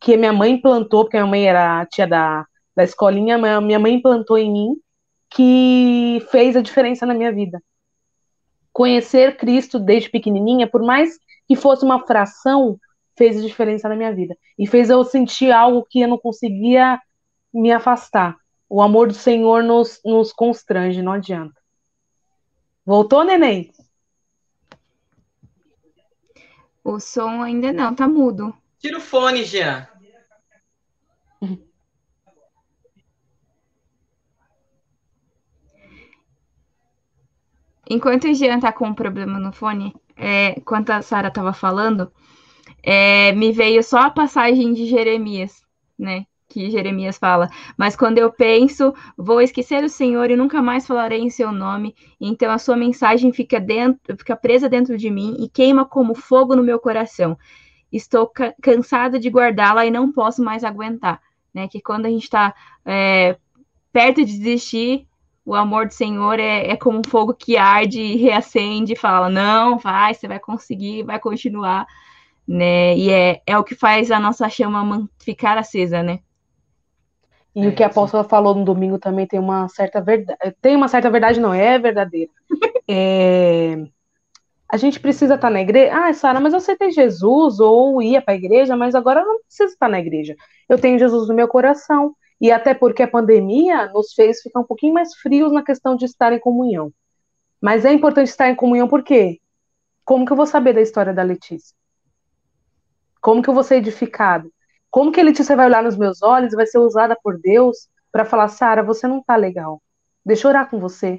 que 0.00 0.16
minha 0.16 0.32
mãe 0.32 0.52
implantou, 0.52 1.04
porque 1.04 1.16
minha 1.16 1.26
mãe 1.26 1.46
era 1.48 1.80
a 1.80 1.86
tia 1.86 2.06
da, 2.06 2.44
da 2.76 2.84
escolinha, 2.84 3.38
minha 3.60 3.78
mãe 3.78 3.94
implantou 3.94 4.38
em 4.38 4.52
mim, 4.52 4.76
que 5.30 6.24
fez 6.30 6.56
a 6.56 6.62
diferença 6.62 7.04
na 7.04 7.14
minha 7.14 7.32
vida 7.32 7.60
conhecer 8.76 9.38
Cristo 9.38 9.78
desde 9.78 10.10
pequenininha, 10.10 10.68
por 10.68 10.82
mais 10.82 11.18
que 11.48 11.56
fosse 11.56 11.82
uma 11.82 12.06
fração, 12.06 12.78
fez 13.16 13.42
diferença 13.42 13.88
na 13.88 13.96
minha 13.96 14.14
vida. 14.14 14.36
E 14.58 14.66
fez 14.66 14.90
eu 14.90 15.02
sentir 15.02 15.50
algo 15.50 15.86
que 15.88 16.02
eu 16.02 16.08
não 16.08 16.18
conseguia 16.18 17.00
me 17.54 17.72
afastar. 17.72 18.36
O 18.68 18.82
amor 18.82 19.08
do 19.08 19.14
Senhor 19.14 19.62
nos, 19.62 19.98
nos 20.04 20.30
constrange, 20.30 21.00
não 21.00 21.12
adianta. 21.12 21.58
Voltou, 22.84 23.24
neném? 23.24 23.72
O 26.84 27.00
som 27.00 27.42
ainda 27.42 27.72
não, 27.72 27.94
tá 27.94 28.06
mudo. 28.06 28.54
Tira 28.78 28.98
o 28.98 29.00
fone, 29.00 29.42
Jean. 29.42 29.88
Enquanto 37.88 38.24
o 38.24 38.34
Jean 38.34 38.58
tá 38.58 38.72
com 38.72 38.88
um 38.88 38.94
problema 38.94 39.38
no 39.38 39.52
fone, 39.52 39.94
é, 40.16 40.58
enquanto 40.58 40.90
a 40.90 41.02
Sara 41.02 41.30
tava 41.30 41.52
falando, 41.52 42.10
é, 42.82 43.32
me 43.32 43.52
veio 43.52 43.82
só 43.82 43.98
a 43.98 44.10
passagem 44.10 44.72
de 44.72 44.86
Jeremias, 44.86 45.62
né? 45.98 46.26
Que 46.48 46.70
Jeremias 46.70 47.18
fala, 47.18 47.48
mas 47.76 47.96
quando 47.96 48.18
eu 48.18 48.32
penso, 48.32 48.94
vou 49.16 49.40
esquecer 49.40 49.82
o 49.84 49.88
Senhor 49.88 50.30
e 50.30 50.36
nunca 50.36 50.62
mais 50.62 50.86
falarei 50.86 51.20
em 51.20 51.28
seu 51.28 51.52
nome. 51.52 51.94
Então 52.20 52.50
a 52.50 52.58
sua 52.58 52.76
mensagem 52.76 53.32
fica 53.32 53.60
dentro, 53.60 54.16
fica 54.16 54.36
presa 54.36 54.68
dentro 54.68 54.96
de 54.96 55.10
mim 55.10 55.36
e 55.40 55.48
queima 55.48 55.84
como 55.84 56.14
fogo 56.14 56.54
no 56.54 56.62
meu 56.62 56.78
coração. 56.78 57.36
Estou 57.92 58.28
ca 58.28 58.54
cansada 58.62 59.18
de 59.18 59.28
guardá-la 59.28 59.86
e 59.86 59.90
não 59.90 60.12
posso 60.12 60.42
mais 60.42 60.64
aguentar, 60.64 61.20
né? 61.52 61.68
Que 61.68 61.80
quando 61.80 62.06
a 62.06 62.10
gente 62.10 62.24
está 62.24 62.54
é, 62.84 63.36
perto 63.92 64.24
de 64.24 64.38
desistir, 64.38 65.06
o 65.46 65.54
amor 65.54 65.86
do 65.86 65.94
Senhor 65.94 66.40
é, 66.40 66.66
é 66.66 66.76
como 66.76 66.98
um 66.98 67.08
fogo 67.08 67.32
que 67.32 67.56
arde 67.56 68.00
e 68.00 68.16
reacende 68.16 68.94
e 68.94 68.98
fala: 68.98 69.30
não, 69.30 69.78
vai, 69.78 70.12
você 70.12 70.26
vai 70.26 70.40
conseguir, 70.40 71.04
vai 71.04 71.20
continuar, 71.20 71.86
né? 72.46 72.96
E 72.96 73.10
é, 73.10 73.40
é 73.46 73.56
o 73.56 73.62
que 73.62 73.76
faz 73.76 74.10
a 74.10 74.18
nossa 74.18 74.48
chama 74.48 75.08
ficar 75.18 75.56
acesa, 75.56 76.02
né? 76.02 76.18
E 77.54 77.64
é, 77.64 77.68
o 77.68 77.74
que 77.74 77.84
a 77.84 77.86
apóstola 77.86 78.24
sim. 78.24 78.28
falou 78.28 78.56
no 78.56 78.64
domingo 78.64 78.98
também 78.98 79.24
tem 79.24 79.38
uma 79.38 79.68
certa 79.68 80.00
verdade. 80.00 80.38
Tem 80.60 80.74
uma 80.74 80.88
certa 80.88 81.08
verdade, 81.08 81.38
não, 81.38 81.54
é 81.54 81.78
verdadeira. 81.78 82.30
é... 82.90 83.86
A 84.68 84.76
gente 84.76 84.98
precisa 84.98 85.36
estar 85.36 85.48
na 85.48 85.60
igreja. 85.60 85.92
Ah, 85.94 86.12
Sara, 86.12 86.40
mas 86.40 86.52
eu 86.52 86.58
aceitei 86.58 86.90
Jesus 86.90 87.60
ou 87.60 88.02
ia 88.02 88.20
para 88.20 88.34
a 88.34 88.36
igreja, 88.36 88.76
mas 88.76 88.96
agora 88.96 89.20
eu 89.20 89.26
não 89.26 89.40
preciso 89.42 89.72
estar 89.72 89.88
na 89.88 90.00
igreja. 90.00 90.34
Eu 90.68 90.76
tenho 90.76 90.98
Jesus 90.98 91.28
no 91.28 91.34
meu 91.34 91.46
coração. 91.46 92.16
E 92.40 92.52
até 92.52 92.74
porque 92.74 93.02
a 93.02 93.08
pandemia 93.08 93.90
nos 93.92 94.12
fez 94.12 94.42
ficar 94.42 94.60
um 94.60 94.64
pouquinho 94.64 94.94
mais 94.94 95.14
frios 95.16 95.52
na 95.52 95.62
questão 95.62 95.96
de 95.96 96.04
estar 96.04 96.32
em 96.32 96.38
comunhão. 96.38 96.92
Mas 97.60 97.84
é 97.84 97.92
importante 97.92 98.28
estar 98.28 98.50
em 98.50 98.54
comunhão 98.54 98.88
por 98.88 99.02
quê? 99.02 99.40
Como 100.04 100.24
que 100.24 100.32
eu 100.32 100.36
vou 100.36 100.46
saber 100.46 100.74
da 100.74 100.80
história 100.80 101.12
da 101.12 101.22
Letícia? 101.22 101.74
Como 103.20 103.42
que 103.42 103.48
eu 103.48 103.54
vou 103.54 103.64
ser 103.64 103.76
edificado? 103.76 104.52
Como 104.90 105.10
que 105.10 105.20
a 105.20 105.24
Letícia 105.24 105.56
vai 105.56 105.66
olhar 105.66 105.82
nos 105.82 105.96
meus 105.96 106.22
olhos 106.22 106.52
e 106.52 106.56
vai 106.56 106.66
ser 106.66 106.78
usada 106.78 107.16
por 107.20 107.38
Deus 107.40 107.88
para 108.12 108.24
falar, 108.24 108.48
Sara, 108.48 108.82
você 108.82 109.06
não 109.06 109.22
tá 109.22 109.34
legal. 109.36 109.82
Deixa 110.24 110.46
eu 110.46 110.50
orar 110.50 110.70
com 110.70 110.78
você. 110.78 111.18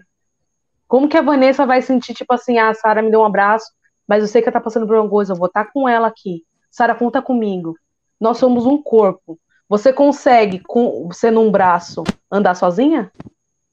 Como 0.88 1.09
que 1.09 1.18
a 1.18 1.22
Vanessa 1.22 1.65
vai 1.65 1.82
sentir, 1.82 2.13
tipo 2.13 2.34
assim, 2.34 2.57
ah, 2.57 2.74
Sara 2.74 3.01
me 3.01 3.11
deu 3.11 3.20
um 3.20 3.26
abraço, 3.26 3.72
mas 4.07 4.22
eu 4.22 4.28
sei 4.28 4.41
que 4.41 4.47
ela 4.47 4.53
tá 4.53 4.61
passando 4.61 4.88
por 4.88 4.95
alguma 4.95 5.11
coisa, 5.11 5.34
eu 5.34 5.38
vou 5.38 5.47
estar 5.47 5.65
tá 5.65 5.72
com 5.72 5.88
ela 5.88 6.07
aqui. 6.07 6.43
Sara, 6.72 6.95
conta 6.95 7.22
comigo. 7.22 7.76
Nós 8.20 8.38
somos 8.38 8.65
um 8.65 8.82
corpo. 8.82 9.38
Você 9.70 9.91
consegue, 9.91 10.59
com 10.59 11.07
você 11.07 11.30
num 11.30 11.51
braço, 11.51 12.03
andar 12.32 12.55
sozinha? 12.55 13.11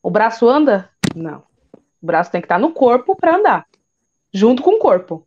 O 0.03 0.11
braço 0.11 0.49
anda? 0.49 0.91
Não. 1.15 1.45
O 2.03 2.07
braço 2.07 2.31
tem 2.31 2.41
que 2.41 2.47
estar 2.47 2.59
no 2.59 2.73
corpo 2.73 3.15
para 3.15 3.37
andar, 3.37 3.67
junto 4.33 4.63
com 4.63 4.73
o 4.73 4.79
corpo. 4.79 5.27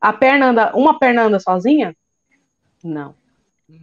A 0.00 0.12
perna 0.12 0.48
anda, 0.48 0.76
uma 0.76 0.98
perna 0.98 1.22
anda 1.22 1.38
sozinha? 1.38 1.96
Não. 2.82 3.14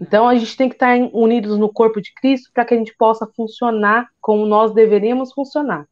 Então 0.02 0.28
a 0.28 0.36
gente 0.36 0.58
tem 0.58 0.68
que 0.68 0.76
estar 0.76 0.98
unidos 1.14 1.58
no 1.58 1.72
corpo 1.72 2.02
de 2.02 2.14
Cristo 2.14 2.52
para 2.54 2.66
que 2.66 2.74
a 2.74 2.78
gente 2.78 2.94
possa 2.98 3.26
funcionar 3.26 4.10
como 4.20 4.46
nós 4.46 4.74
deveríamos 4.74 5.32
funcionar. 5.32 5.88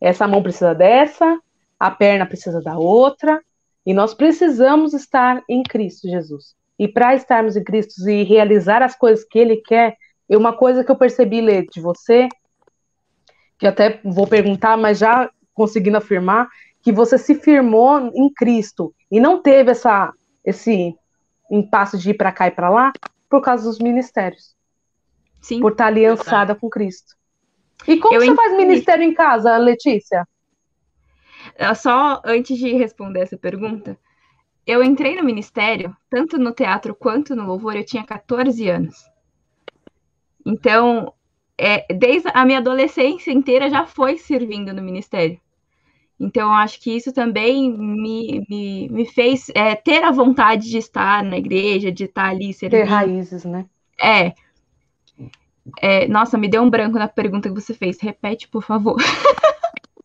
Essa 0.00 0.26
mão 0.26 0.42
precisa 0.42 0.74
dessa, 0.74 1.38
a 1.78 1.90
perna 1.90 2.24
precisa 2.24 2.62
da 2.62 2.78
outra, 2.78 3.42
e 3.84 3.92
nós 3.92 4.14
precisamos 4.14 4.94
estar 4.94 5.42
em 5.48 5.62
Cristo 5.62 6.08
Jesus. 6.08 6.54
E 6.78 6.88
para 6.88 7.14
estarmos 7.14 7.56
em 7.56 7.62
Cristo 7.64 8.08
e 8.08 8.24
realizar 8.24 8.82
as 8.82 8.96
coisas 8.96 9.24
que 9.24 9.38
Ele 9.38 9.56
quer, 9.56 9.96
é 10.28 10.36
uma 10.36 10.52
coisa 10.56 10.82
que 10.82 10.90
eu 10.90 10.96
percebi, 10.96 11.40
Lê, 11.40 11.62
de 11.62 11.80
você, 11.80 12.28
que 13.58 13.66
até 13.66 14.00
vou 14.04 14.26
perguntar, 14.26 14.76
mas 14.76 14.98
já 14.98 15.30
conseguindo 15.52 15.96
afirmar, 15.96 16.48
que 16.82 16.92
você 16.92 17.16
se 17.16 17.34
firmou 17.36 18.10
em 18.14 18.32
Cristo 18.32 18.94
e 19.10 19.18
não 19.18 19.40
teve 19.40 19.70
essa, 19.70 20.12
esse 20.44 20.94
impasse 21.50 21.96
de 21.96 22.10
ir 22.10 22.14
para 22.14 22.32
cá 22.32 22.48
e 22.48 22.50
para 22.50 22.68
lá 22.68 22.92
por 23.30 23.40
causa 23.40 23.64
dos 23.64 23.78
ministérios. 23.78 24.54
Sim. 25.40 25.60
Por 25.60 25.72
estar 25.72 25.86
aliançada 25.86 26.54
com 26.54 26.68
Cristo. 26.68 27.14
E 27.86 27.98
como 27.98 28.14
eu 28.14 28.20
você 28.20 28.34
faz 28.34 28.56
ministério 28.56 29.04
em 29.04 29.14
casa, 29.14 29.56
Letícia? 29.56 30.26
Só 31.76 32.20
antes 32.24 32.58
de 32.58 32.72
responder 32.72 33.20
essa 33.20 33.36
pergunta, 33.36 33.98
eu 34.66 34.82
entrei 34.82 35.16
no 35.16 35.24
ministério, 35.24 35.94
tanto 36.08 36.38
no 36.38 36.52
teatro 36.52 36.94
quanto 36.94 37.36
no 37.36 37.46
louvor, 37.46 37.76
eu 37.76 37.84
tinha 37.84 38.04
14 38.04 38.68
anos. 38.68 38.94
Então, 40.44 41.12
é, 41.58 41.86
desde 41.94 42.28
a 42.32 42.44
minha 42.44 42.58
adolescência 42.58 43.30
inteira 43.30 43.70
já 43.70 43.86
foi 43.86 44.18
servindo 44.18 44.72
no 44.72 44.82
ministério. 44.82 45.38
Então, 46.18 46.48
eu 46.48 46.54
acho 46.54 46.80
que 46.80 46.94
isso 46.96 47.12
também 47.12 47.72
me, 47.72 48.44
me, 48.48 48.88
me 48.88 49.06
fez 49.06 49.50
é, 49.54 49.74
ter 49.74 50.04
a 50.04 50.12
vontade 50.12 50.70
de 50.70 50.78
estar 50.78 51.22
na 51.22 51.36
igreja, 51.36 51.90
de 51.90 52.04
estar 52.04 52.28
ali 52.28 52.52
servindo. 52.52 52.80
Ter 52.80 52.88
raízes, 52.88 53.44
né? 53.44 53.66
É. 54.00 54.32
é. 55.80 56.08
Nossa, 56.08 56.38
me 56.38 56.48
deu 56.48 56.62
um 56.62 56.70
branco 56.70 56.98
na 56.98 57.08
pergunta 57.08 57.48
que 57.48 57.54
você 57.54 57.74
fez. 57.74 58.00
Repete, 58.00 58.48
por 58.48 58.62
favor. 58.62 58.96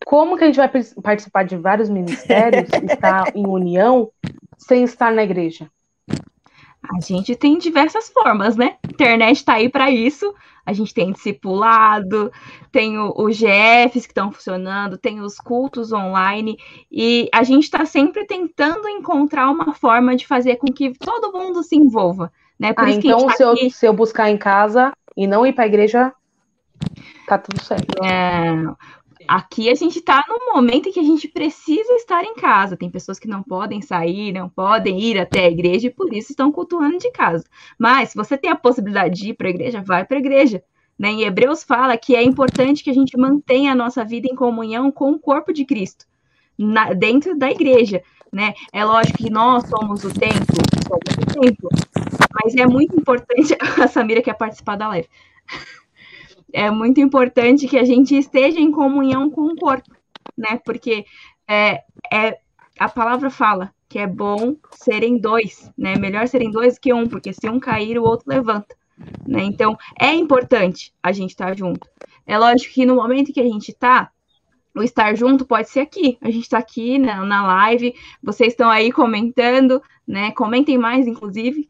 Como 0.06 0.36
que 0.36 0.44
a 0.44 0.48
gente 0.48 0.56
vai 0.56 0.70
participar 1.04 1.44
de 1.44 1.56
vários 1.56 1.90
ministérios, 1.90 2.68
estar 2.90 3.32
em 3.36 3.46
união, 3.46 4.10
sem 4.60 4.84
estar 4.84 5.12
na 5.12 5.24
igreja? 5.24 5.72
A 6.96 7.02
gente 7.02 7.36
tem 7.36 7.58
diversas 7.58 8.10
formas, 8.10 8.56
né? 8.56 8.78
A 8.84 8.92
internet 8.92 9.38
está 9.38 9.54
aí 9.54 9.70
para 9.70 9.92
isso. 9.92 10.34
A 10.66 10.74
gente 10.74 10.94
tem 10.94 11.12
discipulado, 11.12 12.32
tem 12.72 12.98
os 13.00 13.38
GFs 13.38 14.06
que 14.06 14.12
estão 14.12 14.32
funcionando, 14.32 15.00
tem 15.00 15.20
os 15.20 15.38
cultos 15.38 15.92
online, 15.92 16.60
e 16.92 17.28
a 17.34 17.42
gente 17.42 17.64
está 17.64 17.86
sempre 17.86 18.24
tentando 18.26 18.88
encontrar 18.88 19.50
uma 19.50 19.74
forma 19.74 20.16
de 20.16 20.28
fazer 20.28 20.58
com 20.58 20.68
que 20.68 20.94
todo 20.94 21.34
mundo 21.34 21.64
se 21.64 21.76
envolva. 21.76 22.32
Né? 22.60 22.72
Por 22.72 22.86
ah, 22.86 22.92
então 22.92 23.26
tá 23.26 23.34
se, 23.34 23.44
aqui... 23.44 23.66
eu, 23.66 23.72
se 23.72 23.86
eu 23.88 23.94
buscar 23.94 24.30
em 24.30 24.38
casa 24.38 24.94
e 25.18 25.26
não 25.26 25.44
ir 25.44 25.54
para 25.54 25.64
a 25.64 25.68
igreja, 25.68 26.14
tá 27.28 27.38
tudo 27.38 27.64
certo. 27.64 28.04
É, 28.04 28.52
Aqui 29.30 29.70
a 29.70 29.76
gente 29.76 30.00
está 30.00 30.26
num 30.28 30.56
momento 30.56 30.90
em 30.90 30.92
que 30.92 31.00
a 31.00 31.04
gente 31.04 31.28
precisa 31.28 31.94
estar 31.94 32.24
em 32.24 32.34
casa. 32.34 32.76
Tem 32.76 32.90
pessoas 32.90 33.20
que 33.20 33.28
não 33.28 33.44
podem 33.44 33.80
sair, 33.80 34.34
não 34.34 34.50
podem 34.50 35.00
ir 35.00 35.20
até 35.20 35.42
a 35.42 35.52
igreja 35.52 35.86
e 35.86 35.92
por 35.92 36.12
isso 36.12 36.32
estão 36.32 36.52
cultuando 36.52 36.98
de 36.98 37.12
casa. 37.12 37.46
Mas 37.78 38.10
se 38.10 38.16
você 38.16 38.36
tem 38.36 38.50
a 38.50 38.56
possibilidade 38.56 39.22
de 39.22 39.30
ir 39.30 39.34
para 39.36 39.46
a 39.46 39.52
igreja, 39.52 39.84
vai 39.86 40.04
para 40.04 40.18
a 40.18 40.20
igreja. 40.20 40.64
Né? 40.98 41.10
Em 41.10 41.22
Hebreus 41.22 41.62
fala 41.62 41.96
que 41.96 42.16
é 42.16 42.24
importante 42.24 42.84
que 42.84 42.90
a 42.90 42.94
gente 42.94 43.16
mantenha 43.20 43.72
a 43.72 43.76
nossa 43.76 44.04
vida 44.04 44.28
em 44.28 44.34
comunhão 44.34 44.92
com 44.92 45.12
o 45.12 45.20
corpo 45.20 45.54
de 45.54 45.64
Cristo, 45.64 46.08
na, 46.58 46.94
dentro 46.94 47.38
da 47.38 47.52
igreja. 47.52 48.02
Né? 48.34 48.56
É 48.74 48.84
lógico 48.84 49.20
que 49.20 49.30
nós 49.30 49.64
somos 49.70 50.04
o 50.06 50.12
templo, 50.12 50.56
somos 50.88 51.24
o 51.24 51.40
templo, 51.40 51.70
mas 52.34 52.56
é 52.56 52.66
muito 52.66 52.98
importante. 52.98 53.56
A 53.80 53.88
Samira 53.88 54.24
quer 54.24 54.34
participar 54.34 54.76
da 54.76 54.88
live. 54.88 55.08
É 56.54 56.70
muito 56.72 57.00
importante 57.00 57.68
que 57.68 57.78
a 57.78 57.84
gente 57.84 58.18
esteja 58.18 58.60
em 58.60 58.72
comunhão 58.72 59.30
com 59.30 59.42
o 59.42 59.56
corpo, 59.56 59.96
né? 60.38 60.60
Porque 60.66 61.06
é, 61.48 61.84
é 62.12 62.40
a 62.80 62.90
palavra 62.90 63.30
fala 63.30 63.74
que 63.88 63.98
é 63.98 64.06
bom 64.06 64.56
serem 64.72 65.18
dois, 65.18 65.72
né? 65.78 65.96
Melhor 65.96 66.28
serem 66.28 66.52
dois 66.52 66.78
que 66.78 66.94
um, 66.94 67.08
porque 67.08 67.34
se 67.34 67.50
um 67.50 67.60
cair, 67.60 67.98
o 67.98 68.04
outro 68.04 68.30
levanta, 68.30 68.76
né? 69.28 69.44
Então, 69.44 69.78
é 70.00 70.14
importante 70.14 70.94
a 71.02 71.12
gente 71.12 71.32
estar 71.32 71.48
tá 71.48 71.56
junto. 71.56 71.88
É 72.26 72.38
lógico 72.38 72.74
que 72.74 72.86
no 72.86 72.96
momento 72.96 73.34
que 73.34 73.40
a 73.40 73.44
gente 73.44 73.70
está, 73.70 74.12
o 74.76 74.84
estar 74.84 75.16
junto 75.16 75.46
pode 75.46 75.70
ser 75.70 75.80
aqui. 75.80 76.18
A 76.22 76.30
gente 76.30 76.44
está 76.44 76.60
aqui 76.60 77.00
na, 77.00 77.26
na 77.26 77.46
live, 77.46 77.96
vocês 78.22 78.54
estão 78.54 78.70
aí 78.70 78.92
comentando, 78.92 79.82
né? 80.08 80.32
Comentem 80.32 80.78
mais, 80.78 81.08
inclusive. 81.08 81.68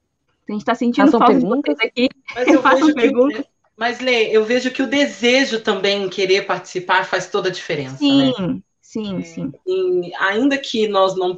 A 0.48 0.52
gente 0.52 0.62
está 0.62 0.76
sentindo 0.76 1.06
Façam 1.06 1.20
falta 1.20 1.34
perguntas. 1.34 1.76
de 1.76 1.82
vocês 1.82 1.92
aqui. 1.92 2.10
Mas 2.36 2.48
eu 2.48 2.62
Façam 2.62 2.94
perguntas. 2.94 3.42
Que, 3.42 3.48
mas, 3.80 4.02
Lê, 4.02 4.26
eu 4.36 4.44
vejo 4.44 4.72
que 4.72 4.84
o 4.84 4.88
desejo 4.88 5.62
também 5.62 6.04
em 6.04 6.10
querer 6.10 6.46
participar 6.46 7.06
faz 7.06 7.28
toda 7.28 7.48
a 7.48 7.52
diferença. 7.52 7.96
Sim, 7.96 8.34
né? 8.38 8.60
Sim, 8.82 9.20
é, 9.20 9.22
sim. 9.22 9.52
E 9.66 10.12
ainda 10.16 10.58
que 10.58 10.88
nós 10.88 11.16
não, 11.16 11.34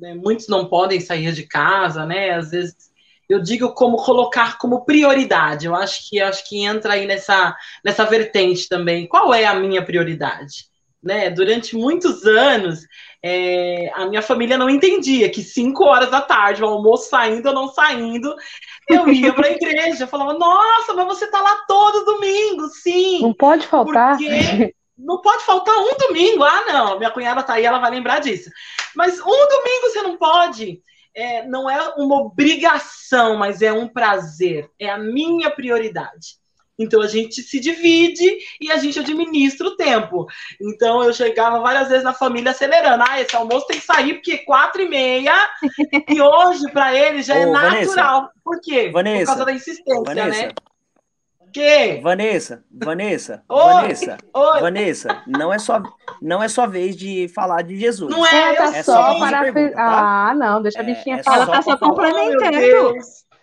né, 0.00 0.14
muitos 0.14 0.48
não 0.48 0.66
podem 0.66 0.98
sair 0.98 1.32
de 1.32 1.46
casa, 1.46 2.06
né? 2.06 2.30
Às 2.30 2.52
vezes 2.52 2.74
eu 3.28 3.42
digo 3.42 3.74
como 3.74 3.98
colocar 3.98 4.56
como 4.56 4.84
prioridade. 4.84 5.66
Eu 5.66 5.74
acho 5.74 6.08
que 6.08 6.20
acho 6.20 6.48
que 6.48 6.64
entra 6.64 6.94
aí 6.94 7.06
nessa 7.06 7.54
nessa 7.84 8.04
vertente 8.04 8.66
também. 8.66 9.06
Qual 9.06 9.34
é 9.34 9.44
a 9.44 9.54
minha 9.54 9.84
prioridade? 9.84 10.66
Né? 11.04 11.28
Durante 11.28 11.76
muitos 11.76 12.24
anos, 12.24 12.86
é, 13.22 13.92
a 13.94 14.06
minha 14.06 14.22
família 14.22 14.56
não 14.56 14.70
entendia 14.70 15.28
que 15.28 15.42
cinco 15.42 15.84
horas 15.84 16.10
da 16.10 16.22
tarde, 16.22 16.62
o 16.62 16.66
almoço 16.66 17.10
saindo 17.10 17.48
ou 17.48 17.54
não 17.54 17.68
saindo, 17.68 18.34
eu 18.88 19.08
ia 19.08 19.32
para 19.32 19.48
a 19.48 19.52
igreja. 19.52 20.04
Eu 20.04 20.08
falava, 20.08 20.32
nossa, 20.38 20.94
mas 20.94 21.06
você 21.06 21.26
tá 21.30 21.40
lá 21.40 21.56
todo 21.68 22.06
domingo, 22.06 22.68
sim. 22.68 23.20
Não 23.20 23.34
pode 23.34 23.66
faltar. 23.66 24.16
Porque 24.16 24.74
não 24.96 25.20
pode 25.20 25.42
faltar 25.44 25.76
um 25.76 25.96
domingo. 25.98 26.42
Ah, 26.42 26.64
não, 26.66 26.98
minha 26.98 27.10
cunhada 27.10 27.42
tá 27.42 27.54
aí, 27.54 27.64
ela 27.64 27.78
vai 27.78 27.90
lembrar 27.90 28.20
disso. 28.20 28.50
Mas 28.94 29.20
um 29.20 29.24
domingo 29.24 29.90
você 29.90 30.02
não 30.02 30.16
pode. 30.16 30.80
É, 31.14 31.46
não 31.46 31.68
é 31.70 31.94
uma 31.96 32.16
obrigação, 32.22 33.36
mas 33.36 33.62
é 33.62 33.72
um 33.72 33.86
prazer. 33.86 34.70
É 34.78 34.88
a 34.88 34.98
minha 34.98 35.50
prioridade. 35.50 36.38
Então 36.78 37.00
a 37.00 37.06
gente 37.06 37.42
se 37.42 37.60
divide 37.60 38.38
e 38.60 38.70
a 38.70 38.76
gente 38.76 38.98
administra 38.98 39.66
o 39.66 39.76
tempo. 39.76 40.26
Então 40.60 41.02
eu 41.02 41.12
chegava 41.12 41.60
várias 41.60 41.88
vezes 41.88 42.04
na 42.04 42.12
família 42.12 42.50
acelerando. 42.50 43.04
Ah, 43.08 43.20
esse 43.20 43.34
almoço 43.36 43.66
tem 43.66 43.78
que 43.78 43.86
sair 43.86 44.14
porque 44.14 44.32
é 44.32 44.38
quatro 44.38 44.82
e 44.82 44.88
meia. 44.88 45.34
e 46.08 46.20
hoje 46.20 46.70
para 46.72 46.94
ele 46.94 47.22
já 47.22 47.36
é 47.36 47.46
Ô, 47.46 47.52
natural. 47.52 48.20
Vanessa, 48.20 48.32
Por 48.42 48.60
quê? 48.60 48.90
Vanessa, 48.92 49.20
Por 49.20 49.26
causa 49.26 49.44
da 49.44 49.52
insistência, 49.52 50.02
Vanessa, 50.04 50.46
né? 50.46 50.52
quê? 51.54 52.00
Vanessa, 52.02 52.64
Vanessa, 52.70 53.42
Oi, 53.48 53.72
Vanessa, 53.72 54.18
oi. 54.34 54.60
Vanessa, 54.60 55.22
não 55.26 55.52
é 55.52 55.58
só 55.58 55.80
não 56.20 56.42
é 56.42 56.48
sua 56.48 56.66
vez 56.66 56.96
de 56.96 57.28
falar 57.28 57.62
de 57.62 57.78
Jesus. 57.78 58.10
Não 58.10 58.26
é, 58.26 58.54
tá 58.54 58.76
é 58.76 58.82
só, 58.82 59.18
para 59.18 59.52
pergunta, 59.52 59.76
tá? 59.76 60.30
Ah, 60.30 60.34
não, 60.34 60.60
deixa 60.60 60.80
a 60.80 60.82
é, 60.82 60.86
bichinha 60.86 61.16
é 61.16 61.22
falar. 61.22 61.36
Ela 61.36 61.46
tá 61.46 61.62
só 61.62 61.76
complementando. 61.78 62.94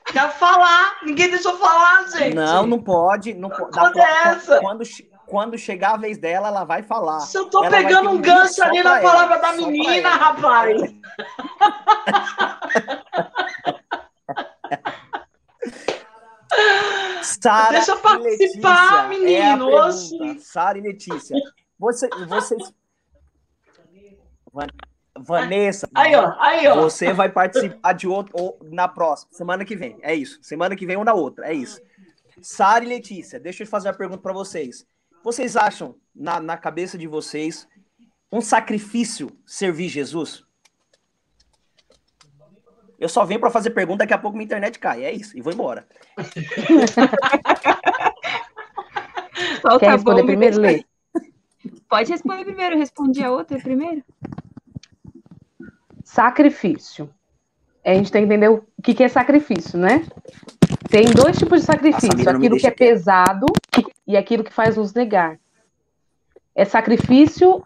Quer 0.05 0.31
falar? 0.33 0.97
Ninguém 1.03 1.29
deixou 1.29 1.57
falar, 1.57 2.07
gente. 2.09 2.35
Não, 2.35 2.65
não 2.65 2.81
pode. 2.81 3.33
Não 3.33 3.49
pode. 3.49 3.71
Quando, 3.71 3.99
é 3.99 4.23
essa? 4.25 4.59
quando, 4.59 4.83
quando 5.27 5.57
chegar 5.57 5.93
a 5.93 5.97
vez 5.97 6.17
dela, 6.17 6.49
ela 6.49 6.63
vai 6.63 6.83
falar. 6.83 7.21
Se 7.21 7.37
eu 7.37 7.49
tô 7.49 7.63
ela 7.63 7.77
pegando 7.77 8.09
um 8.09 8.21
gancho 8.21 8.63
ali 8.63 8.83
na 8.83 8.99
palavra 8.99 9.35
ela, 9.35 9.51
da 9.51 9.53
menina, 9.53 10.09
rapaz. 10.09 10.81
Sara 17.21 17.71
Deixa 17.71 17.91
eu 17.91 17.99
participar, 17.99 19.07
menino. 19.07 19.69
É 19.71 20.37
Sara 20.39 20.77
e 20.77 20.81
Letícia. 20.81 21.37
Você, 21.79 22.09
vocês. 22.27 22.73
Vanessa, 25.21 25.89
aí, 25.95 26.15
ó, 26.15 26.35
aí, 26.39 26.67
ó. 26.67 26.75
você 26.81 27.13
vai 27.13 27.29
participar 27.29 27.93
de 27.93 28.07
outro 28.07 28.33
ou, 28.35 28.59
na 28.63 28.87
próxima, 28.87 29.31
semana 29.33 29.63
que 29.65 29.75
vem. 29.75 29.97
É 30.01 30.13
isso. 30.13 30.39
Semana 30.41 30.75
que 30.75 30.85
vem 30.85 30.97
ou 30.97 31.05
na 31.05 31.13
outra. 31.13 31.47
É 31.47 31.53
isso. 31.53 31.81
Sara 32.41 32.83
e 32.83 32.87
Letícia, 32.87 33.39
deixa 33.39 33.63
eu 33.63 33.67
fazer 33.67 33.89
uma 33.89 33.93
pergunta 33.93 34.21
para 34.21 34.33
vocês. 34.33 34.85
Vocês 35.23 35.55
acham, 35.55 35.95
na, 36.15 36.39
na 36.39 36.57
cabeça 36.57 36.97
de 36.97 37.07
vocês, 37.07 37.67
um 38.31 38.41
sacrifício 38.41 39.29
servir 39.45 39.89
Jesus? 39.89 40.43
Eu 42.99 43.09
só 43.09 43.25
venho 43.25 43.39
para 43.39 43.49
fazer 43.49 43.71
pergunta, 43.71 43.99
daqui 43.99 44.13
a 44.13 44.17
pouco 44.17 44.37
minha 44.37 44.45
internet 44.45 44.77
cai. 44.77 45.03
É 45.03 45.11
isso, 45.11 45.37
e 45.37 45.41
vou 45.41 45.51
embora. 45.51 45.87
Quer 49.79 49.91
responder 49.91 50.23
primeiro, 50.23 50.59
Lê? 50.59 50.85
Pode 51.89 52.11
responder 52.11 52.45
primeiro, 52.45 52.77
respondi 52.77 53.23
a 53.23 53.31
outra 53.31 53.59
primeiro. 53.59 54.03
Sacrifício. 56.11 57.09
A 57.85 57.93
gente 57.93 58.11
tem 58.11 58.21
que 58.21 58.25
entender 58.25 58.49
o 58.49 58.61
que 58.83 59.01
é 59.01 59.07
sacrifício, 59.07 59.79
né? 59.79 60.05
Tem 60.89 61.05
dois 61.05 61.37
tipos 61.37 61.61
de 61.61 61.65
sacrifício: 61.65 62.29
aquilo 62.29 62.57
que 62.57 62.67
é 62.67 62.71
pesado 62.71 63.45
e 64.05 64.17
aquilo 64.17 64.43
que 64.43 64.51
faz 64.51 64.75
nos 64.75 64.93
negar. 64.93 65.39
É 66.53 66.65
sacrifício 66.65 67.63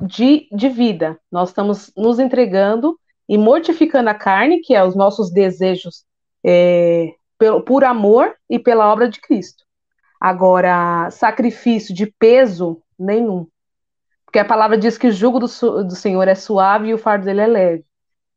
de, 0.00 0.46
de 0.52 0.68
vida. 0.68 1.18
Nós 1.30 1.48
estamos 1.48 1.92
nos 1.96 2.20
entregando 2.20 2.96
e 3.28 3.36
mortificando 3.36 4.10
a 4.10 4.14
carne, 4.14 4.60
que 4.60 4.76
é 4.76 4.84
os 4.84 4.94
nossos 4.94 5.32
desejos 5.32 6.04
é, 6.44 7.12
por, 7.36 7.62
por 7.62 7.84
amor 7.84 8.36
e 8.48 8.60
pela 8.60 8.92
obra 8.92 9.08
de 9.08 9.20
Cristo. 9.20 9.64
Agora, 10.20 11.10
sacrifício 11.10 11.92
de 11.92 12.06
peso, 12.06 12.80
nenhum. 12.96 13.48
Porque 14.32 14.38
a 14.38 14.44
palavra 14.46 14.78
diz 14.78 14.96
que 14.96 15.08
o 15.08 15.12
jugo 15.12 15.38
do, 15.38 15.46
do 15.84 15.94
Senhor 15.94 16.26
é 16.26 16.34
suave 16.34 16.88
e 16.88 16.94
o 16.94 16.98
fardo 16.98 17.26
dele 17.26 17.42
é 17.42 17.46
leve. 17.46 17.84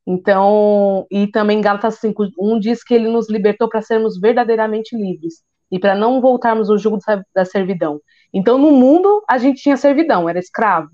Então, 0.06 1.08
e 1.10 1.26
também 1.28 1.62
Gálatas 1.62 2.00
5:1 2.00 2.60
diz 2.60 2.84
que 2.84 2.94
ele 2.94 3.08
nos 3.08 3.30
libertou 3.30 3.70
para 3.70 3.82
sermos 3.82 4.20
verdadeiramente 4.20 4.94
livres 4.94 5.42
e 5.72 5.80
para 5.80 5.96
não 5.96 6.20
voltarmos 6.20 6.70
ao 6.70 6.78
jugo 6.78 7.00
da 7.34 7.46
servidão. 7.46 8.02
Então, 8.34 8.58
no 8.58 8.72
mundo 8.72 9.24
a 9.26 9.38
gente 9.38 9.62
tinha 9.62 9.78
servidão, 9.78 10.28
era 10.28 10.38
escravo. 10.38 10.90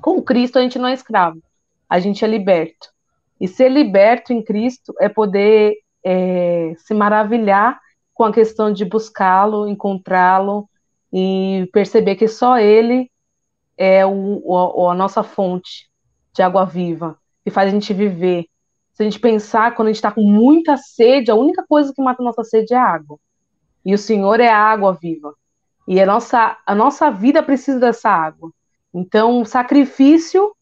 Com 0.00 0.22
Cristo 0.22 0.58
a 0.58 0.62
gente 0.62 0.78
não 0.78 0.86
é 0.86 0.94
escravo 0.94 1.42
a 1.88 1.98
gente 1.98 2.24
é 2.24 2.28
liberto. 2.28 2.88
E 3.40 3.46
ser 3.46 3.68
liberto 3.68 4.32
em 4.32 4.42
Cristo 4.42 4.94
é 5.00 5.08
poder 5.08 5.74
é, 6.04 6.74
se 6.78 6.94
maravilhar 6.94 7.78
com 8.14 8.24
a 8.24 8.32
questão 8.32 8.72
de 8.72 8.84
buscá-lo, 8.84 9.68
encontrá-lo 9.68 10.68
e 11.12 11.68
perceber 11.72 12.16
que 12.16 12.28
só 12.28 12.58
Ele 12.58 13.10
é 13.76 14.04
o, 14.06 14.42
o, 14.44 14.90
a 14.90 14.94
nossa 14.94 15.22
fonte 15.22 15.88
de 16.34 16.42
água 16.42 16.64
viva 16.64 17.18
e 17.44 17.50
faz 17.50 17.68
a 17.68 17.70
gente 17.72 17.92
viver. 17.92 18.46
Se 18.92 19.02
a 19.02 19.04
gente 19.04 19.20
pensar, 19.20 19.74
quando 19.74 19.88
a 19.88 19.90
gente 19.90 19.96
está 19.96 20.10
com 20.10 20.22
muita 20.22 20.76
sede, 20.76 21.30
a 21.30 21.34
única 21.34 21.64
coisa 21.68 21.92
que 21.94 22.02
mata 22.02 22.22
a 22.22 22.24
nossa 22.24 22.42
sede 22.42 22.72
é 22.72 22.76
a 22.76 22.82
água. 22.82 23.18
E 23.84 23.94
o 23.94 23.98
Senhor 23.98 24.40
é 24.40 24.48
a 24.48 24.58
água 24.58 24.92
viva. 24.94 25.34
E 25.86 26.00
a 26.00 26.06
nossa, 26.06 26.58
a 26.66 26.74
nossa 26.74 27.10
vida 27.10 27.42
precisa 27.42 27.78
dessa 27.78 28.08
água. 28.10 28.50
Então, 28.92 29.42
o 29.42 29.44
sacrifício 29.44 30.52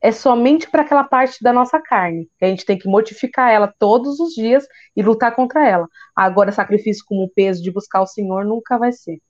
é 0.00 0.10
somente 0.10 0.68
para 0.68 0.82
aquela 0.82 1.04
parte 1.04 1.42
da 1.42 1.52
nossa 1.52 1.80
carne, 1.80 2.28
que 2.38 2.44
a 2.44 2.48
gente 2.48 2.64
tem 2.64 2.76
que 2.76 2.88
mortificar 2.88 3.52
ela 3.52 3.72
todos 3.78 4.18
os 4.18 4.32
dias 4.34 4.66
e 4.96 5.02
lutar 5.02 5.36
contra 5.36 5.68
ela. 5.68 5.86
Agora, 6.16 6.50
sacrifício 6.50 7.04
como 7.06 7.24
o 7.24 7.30
peso 7.30 7.62
de 7.62 7.70
buscar 7.70 8.02
o 8.02 8.06
Senhor 8.06 8.44
nunca 8.44 8.76
vai 8.76 8.90
ser. 8.90 9.20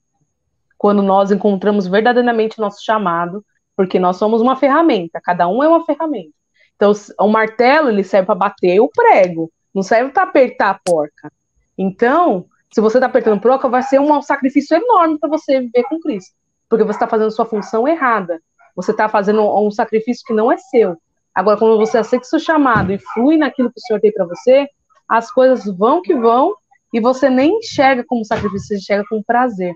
Quando 0.82 1.00
nós 1.00 1.30
encontramos 1.30 1.86
verdadeiramente 1.86 2.58
nosso 2.58 2.84
chamado, 2.84 3.44
porque 3.76 4.00
nós 4.00 4.16
somos 4.16 4.40
uma 4.40 4.56
ferramenta, 4.56 5.20
cada 5.22 5.46
um 5.46 5.62
é 5.62 5.68
uma 5.68 5.84
ferramenta. 5.86 6.34
Então, 6.74 6.90
o 7.20 7.28
martelo 7.28 7.88
ele 7.88 8.02
serve 8.02 8.26
para 8.26 8.34
bater 8.34 8.80
o 8.80 8.88
prego, 8.88 9.48
não 9.72 9.84
serve 9.84 10.10
para 10.10 10.24
apertar 10.24 10.70
a 10.70 10.80
porca. 10.84 11.32
Então, 11.78 12.46
se 12.74 12.80
você 12.80 12.96
está 12.96 13.06
apertando 13.06 13.40
porca, 13.40 13.68
vai 13.68 13.84
ser 13.84 14.00
um 14.00 14.20
sacrifício 14.20 14.76
enorme 14.76 15.20
para 15.20 15.30
você 15.30 15.60
viver 15.60 15.84
com 15.84 16.00
Cristo, 16.00 16.34
porque 16.68 16.82
você 16.82 16.96
está 16.96 17.06
fazendo 17.06 17.30
sua 17.30 17.46
função 17.46 17.86
errada. 17.86 18.42
Você 18.74 18.90
está 18.90 19.08
fazendo 19.08 19.40
um 19.64 19.70
sacrifício 19.70 20.26
que 20.26 20.34
não 20.34 20.50
é 20.50 20.56
seu. 20.56 20.96
Agora, 21.32 21.56
quando 21.56 21.78
você 21.78 21.96
aceita 21.96 22.26
o 22.26 22.28
seu 22.28 22.40
chamado 22.40 22.90
e 22.92 22.98
flui 22.98 23.36
naquilo 23.36 23.70
que 23.70 23.78
o 23.78 23.86
Senhor 23.86 24.00
tem 24.00 24.10
para 24.10 24.26
você, 24.26 24.66
as 25.08 25.30
coisas 25.30 25.64
vão 25.78 26.02
que 26.02 26.12
vão 26.12 26.56
e 26.92 26.98
você 26.98 27.30
nem 27.30 27.58
enxerga 27.58 28.02
como 28.04 28.24
sacrifício, 28.24 28.66
você 28.66 28.78
enxerga 28.78 29.04
como 29.08 29.22
prazer. 29.22 29.72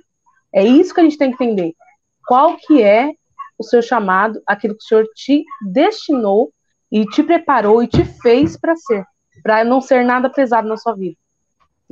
É 0.57 0.65
isso 0.65 0.95
que 0.95 1.01
a 1.01 1.05
gente 1.05 1.19
tem 1.19 1.31
que 1.31 1.45
entender. 1.45 1.75
Qual 2.27 2.57
que 2.57 2.83
é 2.83 3.13
o 3.59 3.63
seu 3.63 3.83
chamado, 3.83 4.43
aquilo 4.47 4.75
que 4.75 4.85
o 4.85 4.87
Senhor 4.87 5.07
te 5.15 5.45
destinou 5.71 6.53
e 6.91 7.05
te 7.07 7.23
preparou 7.23 7.83
e 7.83 7.87
te 7.87 8.05
fez 8.05 8.59
para 8.59 8.75
ser, 8.77 9.05
para 9.43 9.65
não 9.65 9.81
ser 9.81 10.05
nada 10.05 10.29
pesado 10.29 10.69
na 10.69 10.77
sua 10.77 10.95
vida. 10.95 11.17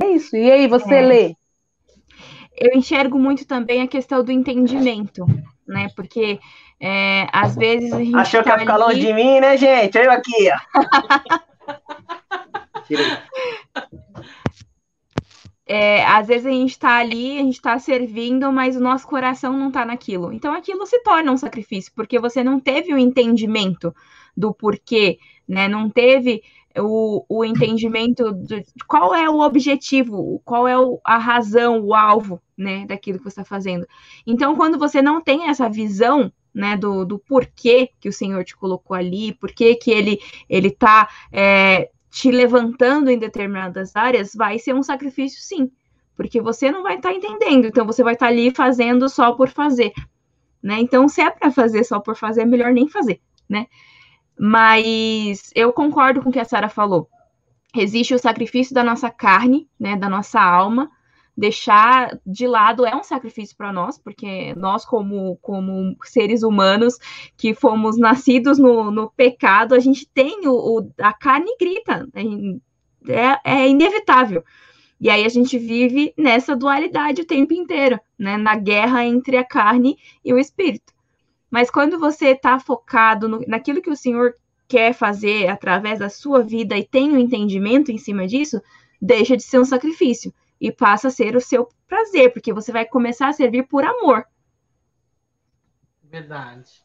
É 0.02 0.06
isso. 0.08 0.36
E 0.36 0.50
aí, 0.50 0.66
você 0.66 0.94
é. 0.94 1.00
lê? 1.00 1.36
eu 2.56 2.72
enxergo 2.74 3.18
muito 3.18 3.46
também 3.46 3.82
a 3.82 3.88
questão 3.88 4.22
do 4.22 4.30
entendimento, 4.30 5.26
né? 5.66 5.88
Porque 5.96 6.38
é, 6.80 7.26
às 7.32 7.56
vezes 7.56 7.92
a 7.92 7.98
gente. 7.98 8.16
Achou 8.16 8.42
tá 8.42 8.44
que 8.44 8.50
ia 8.50 8.58
ficar 8.60 8.74
ali... 8.74 8.84
longe 8.84 9.00
de 9.00 9.12
mim, 9.12 9.40
né, 9.40 9.56
gente? 9.56 9.98
Eu 9.98 10.10
aqui, 10.10 10.50
ó. 10.50 10.58
É, 15.66 16.04
às 16.04 16.26
vezes 16.26 16.46
a 16.46 16.50
gente 16.50 16.70
está 16.70 16.98
ali, 16.98 17.38
a 17.38 17.42
gente 17.42 17.54
está 17.54 17.78
servindo, 17.78 18.52
mas 18.52 18.76
o 18.76 18.80
nosso 18.80 19.06
coração 19.06 19.58
não 19.58 19.68
está 19.68 19.84
naquilo. 19.84 20.32
Então 20.32 20.52
aquilo 20.52 20.86
se 20.86 20.98
torna 21.02 21.32
um 21.32 21.36
sacrifício, 21.36 21.92
porque 21.94 22.18
você 22.18 22.44
não 22.44 22.60
teve 22.60 22.92
o 22.92 22.98
entendimento 22.98 23.94
do 24.36 24.52
porquê, 24.52 25.18
né? 25.48 25.68
Não 25.68 25.88
teve 25.88 26.42
o, 26.78 27.24
o 27.28 27.44
entendimento 27.44 28.32
de 28.32 28.64
qual 28.86 29.14
é 29.14 29.28
o 29.28 29.40
objetivo, 29.40 30.40
qual 30.44 30.66
é 30.66 30.78
o, 30.78 31.00
a 31.04 31.18
razão, 31.18 31.80
o 31.80 31.94
alvo, 31.94 32.40
né, 32.56 32.84
daquilo 32.86 33.18
que 33.18 33.24
você 33.24 33.40
está 33.40 33.44
fazendo. 33.44 33.86
Então, 34.26 34.56
quando 34.56 34.78
você 34.78 35.00
não 35.00 35.20
tem 35.20 35.48
essa 35.48 35.68
visão, 35.68 36.32
né, 36.52 36.76
do, 36.76 37.04
do 37.04 37.18
porquê 37.18 37.90
que 38.00 38.08
o 38.08 38.12
Senhor 38.12 38.44
te 38.44 38.56
colocou 38.56 38.96
ali, 38.96 39.32
porquê 39.34 39.74
que 39.74 39.90
ele 39.90 40.20
ele 40.48 40.68
está 40.68 41.08
é, 41.32 41.90
te 42.14 42.30
levantando 42.30 43.10
em 43.10 43.18
determinadas 43.18 43.96
áreas, 43.96 44.32
vai 44.36 44.56
ser 44.56 44.72
um 44.72 44.84
sacrifício, 44.84 45.42
sim, 45.42 45.68
porque 46.16 46.40
você 46.40 46.70
não 46.70 46.84
vai 46.84 46.94
estar 46.94 47.08
tá 47.08 47.14
entendendo. 47.14 47.66
Então, 47.66 47.84
você 47.84 48.04
vai 48.04 48.14
estar 48.14 48.26
tá 48.26 48.32
ali 48.32 48.52
fazendo 48.54 49.08
só 49.08 49.32
por 49.32 49.48
fazer, 49.48 49.92
né? 50.62 50.78
Então, 50.78 51.08
se 51.08 51.20
é 51.20 51.28
para 51.28 51.50
fazer 51.50 51.82
só 51.82 51.98
por 51.98 52.14
fazer, 52.14 52.42
é 52.42 52.46
melhor 52.46 52.72
nem 52.72 52.88
fazer, 52.88 53.20
né? 53.48 53.66
Mas 54.38 55.50
eu 55.56 55.72
concordo 55.72 56.22
com 56.22 56.28
o 56.28 56.32
que 56.32 56.38
a 56.38 56.44
Sara 56.44 56.68
falou. 56.68 57.08
Existe 57.76 58.14
o 58.14 58.18
sacrifício 58.18 58.72
da 58.72 58.84
nossa 58.84 59.10
carne, 59.10 59.68
né, 59.78 59.96
da 59.96 60.08
nossa 60.08 60.40
alma. 60.40 60.88
Deixar 61.36 62.16
de 62.24 62.46
lado 62.46 62.86
é 62.86 62.94
um 62.94 63.02
sacrifício 63.02 63.56
para 63.56 63.72
nós, 63.72 63.98
porque 63.98 64.54
nós, 64.54 64.84
como, 64.84 65.36
como 65.42 65.96
seres 66.04 66.44
humanos 66.44 66.96
que 67.36 67.52
fomos 67.52 67.98
nascidos 67.98 68.56
no, 68.56 68.90
no 68.92 69.10
pecado, 69.10 69.74
a 69.74 69.80
gente 69.80 70.06
tem 70.06 70.46
o, 70.46 70.52
o 70.52 70.90
a 71.00 71.12
carne 71.12 71.56
grita, 71.58 72.08
é, 73.08 73.40
é 73.44 73.68
inevitável. 73.68 74.44
E 75.00 75.10
aí 75.10 75.24
a 75.24 75.28
gente 75.28 75.58
vive 75.58 76.14
nessa 76.16 76.54
dualidade 76.54 77.22
o 77.22 77.26
tempo 77.26 77.52
inteiro, 77.52 77.98
né? 78.16 78.36
Na 78.36 78.54
guerra 78.54 79.04
entre 79.04 79.36
a 79.36 79.44
carne 79.44 79.98
e 80.24 80.32
o 80.32 80.38
espírito. 80.38 80.92
Mas 81.50 81.68
quando 81.68 81.98
você 81.98 82.28
está 82.28 82.60
focado 82.60 83.28
no, 83.28 83.40
naquilo 83.46 83.82
que 83.82 83.90
o 83.90 83.96
Senhor 83.96 84.34
quer 84.68 84.94
fazer 84.94 85.48
através 85.48 85.98
da 85.98 86.08
sua 86.08 86.42
vida 86.42 86.78
e 86.78 86.84
tem 86.84 87.10
um 87.10 87.18
entendimento 87.18 87.90
em 87.90 87.98
cima 87.98 88.26
disso, 88.26 88.62
deixa 89.02 89.36
de 89.36 89.42
ser 89.42 89.58
um 89.58 89.64
sacrifício 89.64 90.32
e 90.60 90.72
passa 90.72 91.08
a 91.08 91.10
ser 91.10 91.36
o 91.36 91.40
seu 91.40 91.68
prazer, 91.86 92.32
porque 92.32 92.52
você 92.52 92.72
vai 92.72 92.84
começar 92.84 93.28
a 93.28 93.32
servir 93.32 93.64
por 93.64 93.84
amor. 93.84 94.26
Verdade. 96.02 96.84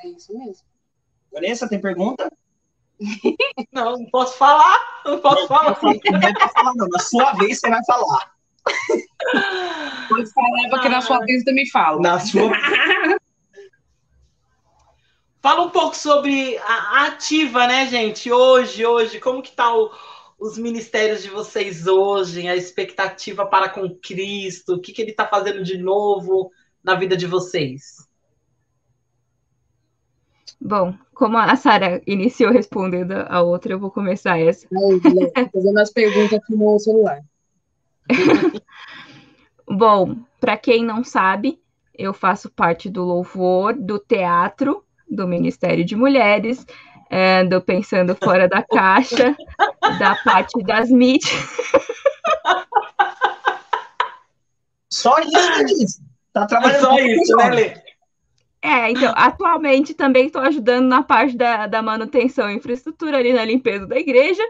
É 0.00 0.08
isso 0.08 0.36
mesmo. 0.36 0.66
Vanessa, 1.32 1.68
tem 1.68 1.80
pergunta? 1.80 2.30
Não, 3.72 3.92
não 3.92 4.06
posso 4.06 4.36
falar. 4.36 5.02
Não 5.04 5.20
posso 5.20 5.46
falar. 5.46 5.78
Não, 5.80 5.92
não 5.92 6.28
é 6.28 6.32
pra 6.32 6.48
falar, 6.48 6.74
não. 6.74 6.88
Na 6.88 6.98
sua 6.98 7.32
vez 7.34 7.60
você 7.60 7.70
vai 7.70 7.84
falar. 7.84 8.32
Pode 10.08 10.32
falar, 10.32 10.68
porque 10.70 10.88
na 10.88 11.00
sua 11.00 11.20
vez 11.20 11.40
eu 11.40 11.44
também 11.44 11.68
falo. 11.70 12.00
Na 12.00 12.18
sua. 12.18 12.50
Fala 15.40 15.62
um 15.62 15.70
pouco 15.70 15.96
sobre 15.96 16.58
a 16.58 17.06
ativa, 17.06 17.66
né, 17.68 17.86
gente? 17.86 18.30
Hoje, 18.30 18.84
hoje, 18.84 19.20
como 19.20 19.40
que 19.40 19.52
tá 19.52 19.72
o, 19.72 19.90
os 20.38 20.56
ministérios 20.56 21.22
de 21.22 21.28
vocês 21.28 21.86
hoje, 21.86 22.46
a 22.46 22.54
expectativa 22.54 23.44
para 23.44 23.68
com 23.68 23.92
Cristo, 23.96 24.74
o 24.74 24.80
que, 24.80 24.92
que 24.92 25.02
ele 25.02 25.10
está 25.10 25.26
fazendo 25.26 25.62
de 25.62 25.76
novo 25.76 26.50
na 26.82 26.94
vida 26.94 27.16
de 27.16 27.26
vocês? 27.26 28.06
Bom, 30.60 30.94
como 31.14 31.36
a 31.36 31.54
Sara 31.56 32.00
iniciou 32.06 32.52
respondendo 32.52 33.12
a 33.12 33.42
outra, 33.42 33.72
eu 33.72 33.78
vou 33.78 33.90
começar 33.90 34.38
essa. 34.38 34.66
Não, 34.70 35.00
fazendo 35.00 35.78
as 35.78 35.92
perguntas 35.92 36.34
aqui 36.34 36.54
no 36.54 36.78
celular. 36.78 37.20
Bom, 39.68 40.16
para 40.40 40.56
quem 40.56 40.84
não 40.84 41.04
sabe, 41.04 41.60
eu 41.94 42.14
faço 42.14 42.50
parte 42.50 42.88
do 42.88 43.04
louvor, 43.04 43.74
do 43.74 43.98
teatro 43.98 44.84
do 45.10 45.26
Ministério 45.26 45.84
de 45.84 45.96
Mulheres, 45.96 46.66
é, 47.10 47.44
do 47.44 47.60
Pensando 47.60 48.14
Fora 48.14 48.48
da 48.48 48.62
Caixa, 48.62 49.36
da 49.98 50.14
parte 50.24 50.62
das 50.62 50.90
mídias. 50.90 51.32
Só 54.90 55.16
isso, 55.20 56.00
Tá 56.32 56.46
trabalhando 56.46 56.80
Só 56.80 56.98
isso, 56.98 57.36
né, 57.36 57.50
Lê? 57.50 57.74
É, 58.60 58.90
então, 58.90 59.12
atualmente 59.16 59.94
também 59.94 60.26
estou 60.26 60.42
ajudando 60.42 60.86
na 60.86 61.02
parte 61.02 61.36
da, 61.36 61.66
da 61.66 61.80
manutenção 61.80 62.50
e 62.50 62.54
infraestrutura 62.56 63.16
ali 63.18 63.32
na 63.32 63.44
limpeza 63.44 63.86
da 63.86 63.96
igreja. 63.96 64.42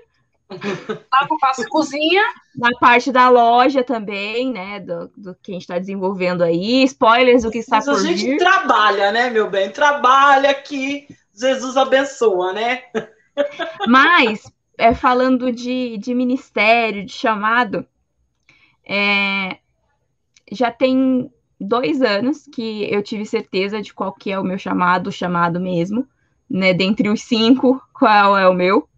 Lavo, 0.51 1.39
faço 1.39 1.63
cozinha. 1.69 2.23
Na 2.57 2.71
parte 2.81 3.13
da 3.13 3.29
loja 3.29 3.85
também, 3.85 4.51
né? 4.51 4.81
Do, 4.81 5.11
do 5.15 5.35
que 5.43 5.53
a 5.53 5.55
gente 5.55 5.63
está 5.63 5.79
desenvolvendo 5.79 6.43
aí. 6.43 6.85
Spoilers 6.85 7.43
do 7.43 7.51
que 7.51 7.59
está 7.59 7.77
Mas 7.77 7.85
por 7.85 7.97
a 7.97 7.99
gente 8.01 8.25
vir. 8.25 8.39
trabalha, 8.39 9.13
né, 9.13 9.29
meu 9.29 9.51
bem? 9.51 9.71
Trabalha 9.71 10.55
que 10.55 11.07
Jesus 11.39 11.77
abençoa, 11.77 12.53
né? 12.53 12.83
Mas, 13.87 14.53
é, 14.77 14.95
falando 14.95 15.53
de, 15.53 15.97
de 15.99 16.15
ministério, 16.15 17.05
de 17.05 17.13
chamado, 17.13 17.87
é, 18.85 19.59
já 20.51 20.71
tem 20.71 21.31
dois 21.61 22.03
anos 22.03 22.49
que 22.53 22.93
eu 22.93 23.03
tive 23.03 23.25
certeza 23.27 23.83
de 23.83 23.93
qual 23.93 24.13
que 24.13 24.31
é 24.31 24.39
o 24.39 24.45
meu 24.45 24.59
chamado, 24.59 25.13
chamado 25.13 25.61
mesmo, 25.61 26.07
né? 26.49 26.73
Dentre 26.73 27.09
os 27.09 27.23
cinco, 27.23 27.83
qual 27.93 28.37
é 28.37 28.49
o 28.49 28.55
meu. 28.55 28.89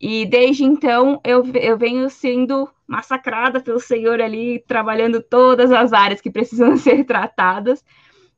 E 0.00 0.26
desde 0.26 0.64
então 0.64 1.20
eu, 1.24 1.44
eu 1.54 1.76
venho 1.76 2.08
sendo 2.10 2.68
massacrada 2.86 3.60
pelo 3.60 3.80
Senhor 3.80 4.20
ali, 4.20 4.62
trabalhando 4.66 5.22
todas 5.22 5.72
as 5.72 5.92
áreas 5.92 6.20
que 6.20 6.30
precisam 6.30 6.76
ser 6.78 7.04
tratadas. 7.04 7.84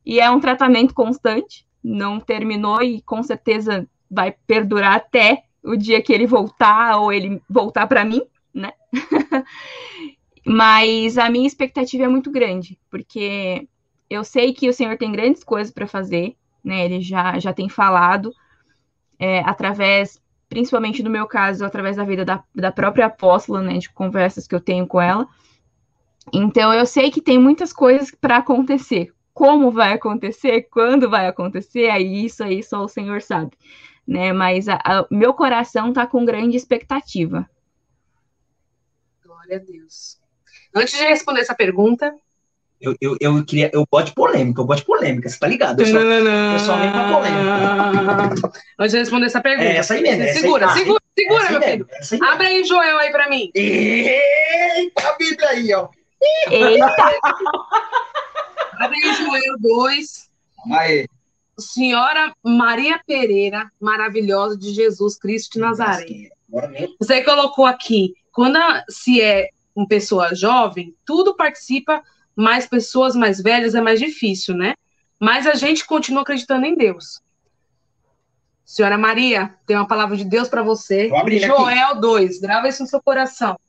E 0.05 0.19
é 0.19 0.29
um 0.29 0.39
tratamento 0.39 0.93
constante, 0.93 1.67
não 1.83 2.19
terminou 2.19 2.81
e 2.81 3.01
com 3.01 3.21
certeza 3.23 3.87
vai 4.09 4.35
perdurar 4.45 4.95
até 4.95 5.43
o 5.63 5.75
dia 5.75 6.01
que 6.01 6.13
ele 6.13 6.25
voltar 6.25 6.97
ou 6.97 7.11
ele 7.11 7.41
voltar 7.49 7.87
para 7.87 8.05
mim, 8.05 8.21
né? 8.53 8.71
Mas 10.45 11.17
a 11.17 11.29
minha 11.29 11.47
expectativa 11.47 12.05
é 12.05 12.07
muito 12.07 12.31
grande, 12.31 12.79
porque 12.89 13.67
eu 14.09 14.23
sei 14.23 14.53
que 14.53 14.67
o 14.67 14.73
Senhor 14.73 14.97
tem 14.97 15.11
grandes 15.11 15.43
coisas 15.43 15.71
para 15.71 15.85
fazer, 15.85 16.35
né? 16.63 16.85
Ele 16.85 17.01
já, 17.01 17.37
já 17.39 17.53
tem 17.53 17.69
falado 17.69 18.33
é, 19.19 19.39
através 19.41 20.19
principalmente 20.49 21.03
no 21.03 21.09
meu 21.11 21.27
caso, 21.27 21.63
através 21.63 21.95
da 21.95 22.03
vida 22.03 22.25
da, 22.25 22.43
da 22.53 22.71
própria 22.71 23.05
apóstola, 23.05 23.61
né, 23.61 23.77
de 23.77 23.89
conversas 23.89 24.47
que 24.47 24.55
eu 24.55 24.59
tenho 24.59 24.87
com 24.87 24.99
ela. 24.99 25.27
Então, 26.33 26.73
eu 26.73 26.85
sei 26.85 27.11
que 27.11 27.21
tem 27.21 27.37
muitas 27.37 27.71
coisas 27.71 28.11
para 28.11 28.37
acontecer. 28.37 29.13
Como 29.39 29.71
vai 29.71 29.93
acontecer, 29.93 30.63
quando 30.63 31.09
vai 31.09 31.25
acontecer, 31.25 31.89
aí 31.89 32.25
isso 32.25 32.43
aí 32.43 32.61
só 32.61 32.83
o 32.83 32.89
Senhor 32.89 33.21
sabe, 33.21 33.51
né? 34.05 34.33
Mas 34.33 34.65
o 34.67 35.15
meu 35.15 35.33
coração 35.33 35.87
está 35.87 36.05
com 36.05 36.25
grande 36.25 36.57
expectativa. 36.57 37.49
Glória 39.25 39.55
a 39.55 39.59
Deus. 39.59 40.17
Antes 40.75 40.93
de 40.93 41.05
responder 41.05 41.39
essa 41.39 41.55
pergunta, 41.55 42.13
eu, 42.81 42.93
eu, 42.99 43.15
eu 43.21 43.45
queria. 43.45 43.71
Eu 43.73 43.85
gosto 43.89 44.07
de 44.07 44.13
polêmica, 44.13 44.59
eu 44.59 44.65
gosto 44.65 44.81
de 44.81 44.87
polêmica, 44.87 45.29
você 45.29 45.39
tá 45.39 45.47
ligado? 45.47 45.79
Eu 45.79 45.85
sou, 45.85 46.01
eu 46.01 46.59
sou 46.59 46.73
amigo 46.73 46.97
da 46.97 47.09
polêmica. 47.09 48.51
Antes 48.77 48.91
de 48.91 48.99
responder 48.99 49.25
essa 49.27 49.39
pergunta. 49.39 49.69
É 49.69 49.77
essa 49.77 49.93
aí 49.93 50.01
mesmo. 50.01 50.33
segura, 50.33 50.69
aí, 50.69 50.79
segura, 50.79 51.01
segura, 51.17 51.43
essa 51.45 51.51
meu 51.59 51.63
aí 51.63 51.71
filho. 51.71 52.25
Abre 52.25 52.47
aí 52.47 52.63
Joel 52.65 52.97
aí 52.97 53.09
pra 53.09 53.29
mim. 53.29 53.49
Eita, 53.55 55.07
a 55.07 55.15
Bíblia 55.15 55.47
aí, 55.47 55.73
ó. 55.73 55.87
Eita! 56.51 56.89
Abre 58.79 58.97
aí 59.03 59.13
Joel 59.15 59.59
2. 59.59 60.29
Aí. 60.71 61.07
Senhora 61.57 62.33
Maria 62.43 62.99
Pereira, 63.05 63.69
maravilhosa 63.79 64.57
de 64.57 64.71
Jesus 64.73 65.17
Cristo 65.17 65.53
de 65.53 65.59
Nazaré. 65.59 66.05
Mesmo. 66.49 66.95
Você 66.99 67.21
colocou 67.23 67.65
aqui, 67.65 68.13
quando 68.31 68.55
a- 68.55 68.83
se 68.89 69.21
é 69.21 69.49
uma 69.75 69.87
pessoa 69.87 70.33
jovem, 70.33 70.95
tudo 71.05 71.35
participa, 71.35 72.01
mais 72.35 72.65
pessoas 72.65 73.15
mais 73.15 73.41
velhas 73.41 73.75
é 73.75 73.81
mais 73.81 73.99
difícil, 73.99 74.55
né? 74.55 74.73
Mas 75.19 75.45
a 75.45 75.53
gente 75.53 75.85
continua 75.85 76.21
acreditando 76.21 76.65
em 76.65 76.75
Deus. 76.75 77.21
Senhora 78.63 78.97
Maria, 78.97 79.53
tem 79.65 79.75
uma 79.75 79.87
palavra 79.87 80.15
de 80.15 80.23
Deus 80.23 80.47
para 80.47 80.63
você. 80.63 81.11
Abrindo 81.13 81.43
aqui. 81.43 81.61
Joel 81.61 81.95
2, 81.99 82.39
grava 82.39 82.69
isso 82.69 82.83
no 82.83 82.87
seu 82.87 83.01
coração. 83.01 83.59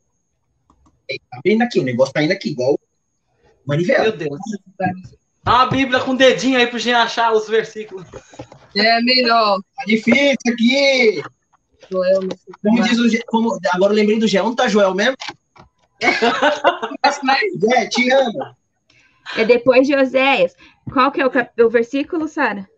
Tá 1.09 1.39
abrindo 1.39 1.63
aqui, 1.63 1.81
o 1.81 1.83
negócio 1.83 2.15
tá 2.15 2.23
indo 2.23 2.33
aqui, 2.33 2.51
igual 2.51 2.79
manivela. 3.67 4.03
Meu 4.05 4.17
Deus. 4.17 4.39
Dá 5.43 5.55
uma 5.55 5.67
Bíblia 5.67 6.01
com 6.01 6.13
o 6.13 6.17
dedinho 6.17 6.59
aí 6.59 6.67
pra 6.67 6.79
gente 6.79 6.95
achar 6.95 7.33
os 7.33 7.49
versículos. 7.49 8.07
É 8.77 9.01
melhor. 9.03 9.59
Tá 9.77 9.85
difícil 9.87 10.37
aqui. 10.53 11.23
Joel, 11.91 12.21
Como 12.63 12.83
diz 12.85 12.99
o 12.99 13.09
Ge- 13.09 13.25
como, 13.27 13.59
Agora 13.73 13.93
eu 13.93 13.97
lembrei 13.97 14.19
do 14.19 14.29
Gé. 14.29 14.43
Onde 14.43 14.57
tá 14.57 14.69
Joel 14.69 14.95
mesmo? 14.95 15.17
Zé, 17.59 17.87
te 17.89 18.11
amo. 18.13 18.55
É 19.37 19.45
depois 19.45 19.87
de 19.87 19.95
Oséias. 19.97 20.55
Qual 20.93 21.11
que 21.11 21.21
é 21.21 21.27
o, 21.27 21.31
cap... 21.31 21.51
o 21.63 21.69
versículo, 21.71 22.29
Sara? 22.29 22.69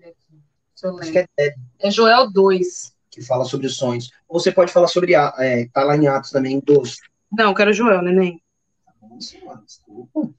É 0.00 1.04
Zé 1.04 1.26
É 1.80 1.90
Joel 1.90 2.30
2. 2.32 2.92
que 3.10 3.22
fala 3.22 3.44
sobre 3.44 3.66
os 3.66 3.76
sonhos. 3.76 4.10
Ou 4.28 4.38
você 4.40 4.50
pode 4.52 4.72
falar 4.72 4.88
sobre, 4.88 5.14
a- 5.14 5.34
é, 5.38 5.66
tá 5.72 5.82
lá 5.84 5.96
em 5.96 6.06
Atos 6.08 6.30
também, 6.30 6.60
12. 6.60 6.96
Não, 7.32 7.50
eu 7.50 7.54
quero 7.54 7.72
Joel, 7.72 8.02
neném. 8.02 8.40
Nossa, 9.08 9.44
mano, 9.44 9.64
desculpa. 9.64 10.30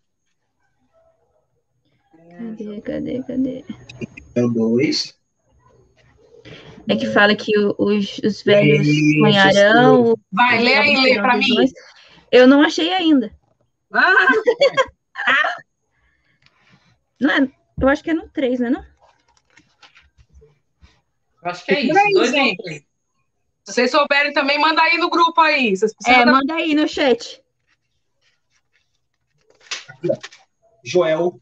Cadê, 2.37 2.81
cadê, 2.81 3.23
cadê? 3.23 3.65
É 4.35 4.43
o 4.43 4.49
2. 4.49 5.17
É 6.87 6.95
que 6.95 7.05
fala 7.07 7.35
que 7.35 7.51
os, 7.77 8.17
os 8.19 8.41
velhos 8.43 8.87
Isso, 8.87 9.19
sonharão. 9.19 10.15
Vai, 10.31 10.59
lê 10.61 10.73
aí, 10.75 10.95
lê 11.01 11.15
pra 11.21 11.35
mim. 11.37 11.45
visões. 11.45 11.71
Eu 12.31 12.47
não 12.47 12.61
achei 12.61 12.91
ainda. 12.93 13.31
Ah, 15.21 15.55
Não 17.19 17.29
é, 17.29 17.51
eu 17.81 17.87
acho 17.89 18.01
que 18.01 18.11
é 18.11 18.13
no 18.13 18.29
3, 18.29 18.61
né? 18.61 18.69
Não? 18.69 18.85
Acho 21.43 21.65
que 21.65 21.71
é 21.73 21.81
isso. 21.81 21.93
Peraí, 21.93 22.13
Dois 22.13 22.31
gente. 22.31 22.63
se 23.65 23.73
vocês 23.73 23.91
souberem 23.91 24.31
também, 24.31 24.57
manda 24.57 24.81
aí 24.81 24.97
no 24.97 25.09
grupo 25.09 25.41
aí. 25.41 25.75
Vocês 25.75 25.91
É, 26.07 26.23
da- 26.23 26.31
manda 26.31 26.53
aí 26.55 26.73
no 26.73 26.87
chat. 26.87 27.43
Joel 30.83 31.39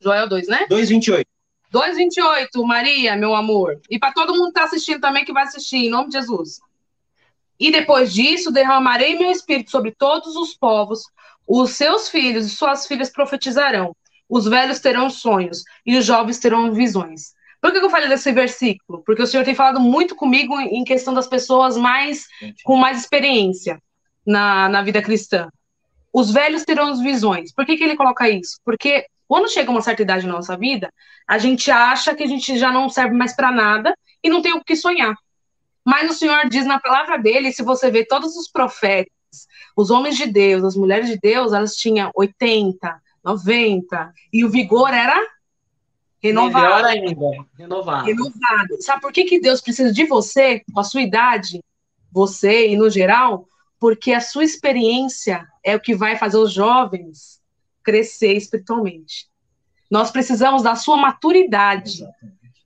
Joel 0.00 0.28
2, 0.28 0.48
né? 0.48 0.66
2,28. 0.70 1.24
2,28, 1.72 2.64
Maria, 2.64 3.16
meu 3.16 3.34
amor. 3.34 3.80
E 3.90 3.98
para 3.98 4.12
todo 4.12 4.32
mundo 4.32 4.44
que 4.44 4.58
está 4.58 4.64
assistindo 4.64 5.00
também, 5.00 5.24
que 5.24 5.32
vai 5.32 5.42
assistir, 5.42 5.78
em 5.78 5.90
nome 5.90 6.08
de 6.08 6.14
Jesus. 6.14 6.60
E 7.58 7.70
depois 7.70 8.12
disso, 8.12 8.52
derramarei 8.52 9.18
meu 9.18 9.30
espírito 9.30 9.70
sobre 9.70 9.92
todos 9.92 10.36
os 10.36 10.54
povos, 10.54 11.02
os 11.46 11.70
seus 11.70 12.08
filhos 12.08 12.46
e 12.46 12.50
suas 12.50 12.86
filhas 12.86 13.10
profetizarão, 13.10 13.94
os 14.28 14.46
velhos 14.46 14.80
terão 14.80 15.08
sonhos 15.08 15.62
e 15.84 15.96
os 15.96 16.04
jovens 16.04 16.38
terão 16.38 16.72
visões. 16.72 17.34
Por 17.60 17.72
que 17.72 17.80
que 17.80 17.86
eu 17.86 17.90
falei 17.90 18.08
desse 18.08 18.30
versículo? 18.32 19.02
Porque 19.04 19.22
o 19.22 19.26
Senhor 19.26 19.44
tem 19.44 19.54
falado 19.54 19.80
muito 19.80 20.14
comigo 20.14 20.58
em 20.60 20.84
questão 20.84 21.14
das 21.14 21.26
pessoas 21.26 21.76
mais 21.76 22.26
com 22.64 22.76
mais 22.76 22.98
experiência 22.98 23.80
na, 24.24 24.68
na 24.68 24.82
vida 24.82 25.00
cristã. 25.00 25.48
Os 26.12 26.30
velhos 26.30 26.64
terão 26.64 26.88
as 26.88 27.00
visões. 27.00 27.52
Por 27.52 27.66
que, 27.66 27.76
que 27.76 27.84
ele 27.84 27.96
coloca 27.96 28.28
isso? 28.28 28.58
Porque 28.64 29.06
quando 29.28 29.50
chega 29.50 29.70
uma 29.70 29.82
certa 29.82 30.02
idade 30.02 30.26
na 30.26 30.34
nossa 30.34 30.56
vida, 30.56 30.92
a 31.26 31.38
gente 31.38 31.70
acha 31.70 32.14
que 32.14 32.22
a 32.22 32.26
gente 32.26 32.58
já 32.58 32.70
não 32.72 32.88
serve 32.88 33.14
mais 33.14 33.34
para 33.34 33.50
nada 33.50 33.94
e 34.22 34.28
não 34.28 34.40
tem 34.40 34.54
o 34.54 34.62
que 34.62 34.76
sonhar. 34.76 35.14
Mas 35.84 36.10
o 36.10 36.14
Senhor 36.14 36.48
diz 36.48 36.66
na 36.66 36.80
palavra 36.80 37.16
dele, 37.18 37.52
se 37.52 37.62
você 37.62 37.90
vê 37.90 38.04
todos 38.04 38.36
os 38.36 38.48
profetas, 38.48 39.12
os 39.76 39.90
homens 39.90 40.16
de 40.16 40.26
Deus, 40.26 40.64
as 40.64 40.76
mulheres 40.76 41.08
de 41.08 41.18
Deus, 41.18 41.52
elas 41.52 41.76
tinham 41.76 42.10
80, 42.14 43.00
90, 43.24 44.12
e 44.32 44.44
o 44.44 44.50
vigor 44.50 44.92
era 44.92 45.20
renovado. 46.22 46.64
Melhor 46.64 46.84
ainda. 46.84 47.46
Renovado. 47.58 48.06
renovado. 48.06 48.82
Sabe 48.82 49.00
por 49.00 49.12
que, 49.12 49.24
que 49.24 49.40
Deus 49.40 49.60
precisa 49.60 49.92
de 49.92 50.04
você, 50.06 50.62
com 50.72 50.80
a 50.80 50.84
sua 50.84 51.02
idade, 51.02 51.62
você 52.10 52.68
e 52.68 52.76
no 52.76 52.88
geral? 52.88 53.46
Porque 53.78 54.12
a 54.12 54.20
sua 54.20 54.44
experiência 54.44 55.46
é 55.66 55.74
o 55.74 55.80
que 55.80 55.96
vai 55.96 56.16
fazer 56.16 56.38
os 56.38 56.52
jovens 56.52 57.42
crescer 57.82 58.34
espiritualmente. 58.34 59.26
Nós 59.90 60.12
precisamos 60.12 60.62
da 60.62 60.76
sua 60.76 60.96
maturidade. 60.96 62.06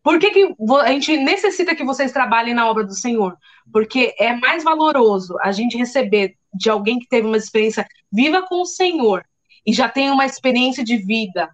Por 0.02 0.18
que, 0.18 0.30
que 0.30 0.54
a 0.82 0.92
gente 0.92 1.16
necessita 1.16 1.74
que 1.74 1.82
vocês 1.82 2.12
trabalhem 2.12 2.52
na 2.52 2.68
obra 2.68 2.84
do 2.84 2.94
Senhor? 2.94 3.36
Porque 3.72 4.14
é 4.18 4.34
mais 4.34 4.62
valoroso 4.62 5.38
a 5.40 5.50
gente 5.50 5.78
receber 5.78 6.36
de 6.52 6.68
alguém 6.68 6.98
que 6.98 7.08
teve 7.08 7.26
uma 7.26 7.38
experiência 7.38 7.88
viva 8.12 8.42
com 8.42 8.60
o 8.60 8.66
Senhor 8.66 9.24
e 9.66 9.72
já 9.72 9.88
tem 9.88 10.10
uma 10.10 10.26
experiência 10.26 10.84
de 10.84 10.98
vida 10.98 11.48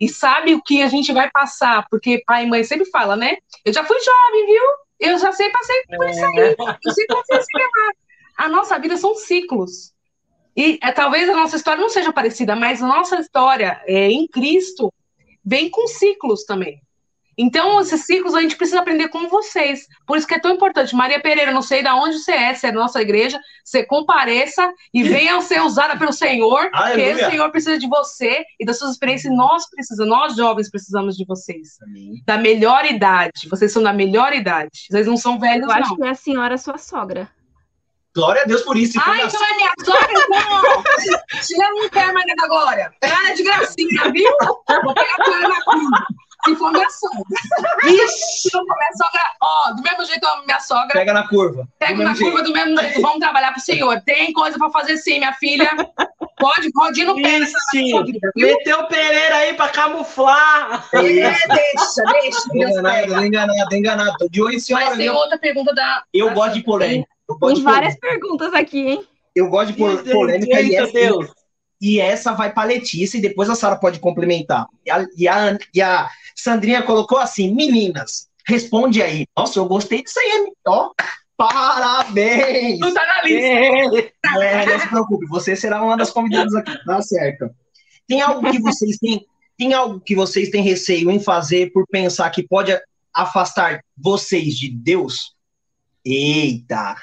e 0.00 0.08
sabe 0.08 0.54
o 0.54 0.62
que 0.62 0.82
a 0.82 0.88
gente 0.88 1.12
vai 1.12 1.30
passar, 1.30 1.86
porque 1.90 2.22
pai 2.26 2.44
e 2.44 2.46
mãe 2.46 2.64
sempre 2.64 2.86
fala, 2.86 3.16
né? 3.16 3.36
Eu 3.64 3.72
já 3.72 3.84
fui 3.84 3.98
jovem, 3.98 4.46
viu? 4.46 4.62
Eu 5.00 5.18
já 5.18 5.30
sei, 5.32 5.50
passei 5.50 5.82
por 5.94 6.08
isso 6.08 6.24
aí. 6.24 6.56
Eu 6.84 6.92
sei 6.92 7.06
como 7.06 7.22
levar. 7.30 7.92
A 8.38 8.48
nossa 8.48 8.78
vida 8.78 8.96
são 8.96 9.14
ciclos. 9.14 9.95
E 10.56 10.78
é, 10.82 10.90
talvez 10.90 11.28
a 11.28 11.36
nossa 11.36 11.56
história 11.56 11.80
não 11.80 11.90
seja 11.90 12.12
parecida, 12.12 12.56
mas 12.56 12.82
a 12.82 12.86
nossa 12.86 13.16
história 13.20 13.80
é, 13.86 14.08
em 14.08 14.26
Cristo 14.26 14.92
vem 15.44 15.68
com 15.68 15.86
ciclos 15.86 16.44
também. 16.44 16.80
Então, 17.38 17.80
esses 17.80 18.06
ciclos 18.06 18.34
a 18.34 18.40
gente 18.40 18.56
precisa 18.56 18.80
aprender 18.80 19.08
com 19.08 19.28
vocês. 19.28 19.86
Por 20.06 20.16
isso 20.16 20.26
que 20.26 20.34
é 20.34 20.38
tão 20.38 20.54
importante. 20.54 20.96
Maria 20.96 21.20
Pereira, 21.20 21.52
não 21.52 21.60
sei 21.60 21.82
de 21.82 21.88
onde 21.90 22.18
você 22.18 22.32
é, 22.32 22.54
se 22.54 22.66
é 22.66 22.72
da 22.72 22.78
nossa 22.78 23.02
igreja, 23.02 23.38
você 23.62 23.84
compareça 23.84 24.72
e 24.92 25.02
venha 25.02 25.38
ser 25.42 25.60
usada 25.60 25.98
pelo 25.98 26.12
Senhor, 26.12 26.70
porque 26.72 27.12
o 27.12 27.30
Senhor 27.30 27.50
precisa 27.50 27.78
de 27.78 27.86
você 27.86 28.42
e 28.58 28.64
das 28.64 28.78
suas 28.78 28.92
experiências. 28.92 29.30
E 29.30 29.36
nós 29.36 29.68
precisamos, 29.68 30.10
nós 30.10 30.34
jovens 30.34 30.70
precisamos 30.70 31.14
de 31.14 31.26
vocês. 31.26 31.76
Amém. 31.82 32.22
Da 32.24 32.38
melhor 32.38 32.86
idade. 32.86 33.48
Vocês 33.50 33.70
são 33.70 33.82
da 33.82 33.92
melhor 33.92 34.32
idade. 34.32 34.86
Vocês 34.90 35.06
não 35.06 35.18
são 35.18 35.38
velhos, 35.38 35.68
Eu 35.68 35.72
acho 35.74 35.90
não. 35.90 35.96
que 35.96 36.04
é 36.04 36.10
a 36.10 36.14
senhora 36.14 36.56
sua 36.56 36.78
sogra. 36.78 37.30
Glória 38.16 38.42
a 38.42 38.44
Deus 38.46 38.62
por 38.62 38.78
isso. 38.78 38.98
Ai, 39.04 39.26
então 39.26 39.44
é 39.44 39.56
minha 39.56 39.72
sogra, 39.84 40.08
então. 40.10 41.42
Tira 41.46 41.68
não 41.68 41.88
quer 41.90 42.12
mais 42.14 42.26
da 42.34 42.48
Glória. 42.48 42.90
É 43.02 43.34
de 43.34 43.42
gracinha, 43.42 44.10
viu? 44.10 44.32
Vou 44.82 44.94
pegar 44.94 45.16
com 45.16 45.32
ela 45.34 45.48
na 45.48 45.62
curva. 45.62 46.06
Se 46.46 46.56
for 46.56 46.72
minha 46.72 46.88
sogra. 46.88 47.18
Não 47.18 48.66
for 48.66 48.76
minha 48.78 48.92
sogra, 48.96 49.20
ó, 49.42 49.72
do 49.72 49.82
mesmo 49.82 50.04
jeito 50.06 50.24
eu 50.24 50.30
amo 50.30 50.46
minha 50.46 50.60
sogra. 50.60 50.92
Pega 50.92 51.12
na 51.12 51.28
curva. 51.28 51.68
Pego 51.78 51.96
Do 51.96 52.04
na 52.04 52.16
curva 52.16 52.42
do 52.42 52.52
mesmo 52.52 52.80
jeito. 52.80 53.02
Vamos 53.02 53.18
trabalhar 53.18 53.52
pro 53.52 53.60
Senhor. 53.60 54.00
Tem 54.00 54.32
coisa 54.32 54.56
pra 54.56 54.70
fazer 54.70 54.96
sim, 54.96 55.18
minha 55.18 55.34
filha. 55.34 55.70
Pode, 56.38 56.70
pode 56.72 57.00
ir 57.00 57.04
no 57.04 57.14
pé 57.20 57.38
Ixi, 57.38 57.92
meteu 58.36 58.80
o 58.80 58.88
Pereira 58.88 59.36
aí 59.36 59.54
pra 59.54 59.68
camuflar. 59.68 60.86
É, 60.92 61.02
deixa, 61.02 62.02
deixa. 62.12 62.48
Tô 62.48 62.54
enganado, 62.54 63.14
tô 63.14 63.20
enganado, 63.20 63.74
enganado. 63.74 64.16
Tô 64.18 64.28
de 64.28 64.42
olho 64.42 64.54
em 64.54 64.60
senhora, 64.60 64.86
Mas 64.86 64.96
tem 64.96 65.10
outra 65.10 65.38
pergunta 65.38 65.74
da. 65.74 66.02
Eu 66.12 66.28
da 66.28 66.34
gosto 66.34 66.54
de 66.54 66.62
polêmica. 66.62 67.15
Tem 67.40 67.62
várias 67.62 67.98
perguntas 67.98 68.52
aqui, 68.54 68.78
hein? 68.78 69.04
Eu 69.34 69.48
gosto 69.48 69.72
de 69.72 69.78
polêmica 69.78 70.60
e 70.60 70.74
essa, 70.74 70.92
Deus. 70.92 71.30
e 71.80 72.00
essa 72.00 72.32
vai 72.32 72.52
pra 72.52 72.64
Letícia 72.64 73.18
e 73.18 73.20
depois 73.20 73.50
a 73.50 73.54
Sara 73.54 73.76
pode 73.76 73.98
complementar. 73.98 74.66
E 74.84 74.90
a, 74.90 75.06
e, 75.16 75.28
a, 75.28 75.58
e 75.74 75.82
a 75.82 76.08
Sandrinha 76.34 76.82
colocou 76.82 77.18
assim: 77.18 77.52
meninas, 77.54 78.28
responde 78.46 79.02
aí. 79.02 79.26
Nossa, 79.36 79.58
eu 79.58 79.66
gostei 79.66 80.02
disso 80.02 80.18
aí, 80.18 80.30
hein? 80.30 80.52
ó. 80.66 80.90
Parabéns! 81.36 82.78
Não 82.78 82.94
tá 82.94 83.06
na 83.06 83.22
lista. 83.24 83.46
É, 84.42 84.66
não 84.66 84.80
se 84.80 84.88
preocupe, 84.88 85.26
você 85.26 85.54
será 85.54 85.82
uma 85.82 85.96
das 85.96 86.10
convidadas 86.10 86.54
aqui, 86.54 86.72
tá 86.86 87.02
certo. 87.02 87.50
Tem 88.08 88.22
algo 88.22 88.50
que 88.50 88.58
vocês 88.58 88.96
têm, 88.96 89.26
tem 89.58 89.74
algo 89.74 90.00
que 90.00 90.14
vocês 90.14 90.48
têm 90.48 90.62
receio 90.62 91.10
em 91.10 91.20
fazer 91.20 91.72
por 91.72 91.86
pensar 91.88 92.30
que 92.30 92.42
pode 92.42 92.72
afastar 93.12 93.84
vocês 93.96 94.54
de 94.54 94.70
Deus? 94.70 95.34
Eita, 96.04 96.96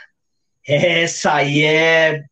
essa 0.68 1.34
aí 1.34 1.64
é. 1.64 2.24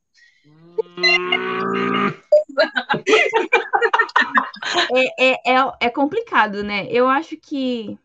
É, 4.93 5.31
é, 5.31 5.55
é, 5.55 5.71
é 5.81 5.89
complicado, 5.89 6.63
né? 6.63 6.87
Eu 6.89 7.07
acho 7.07 7.37
que. 7.37 7.97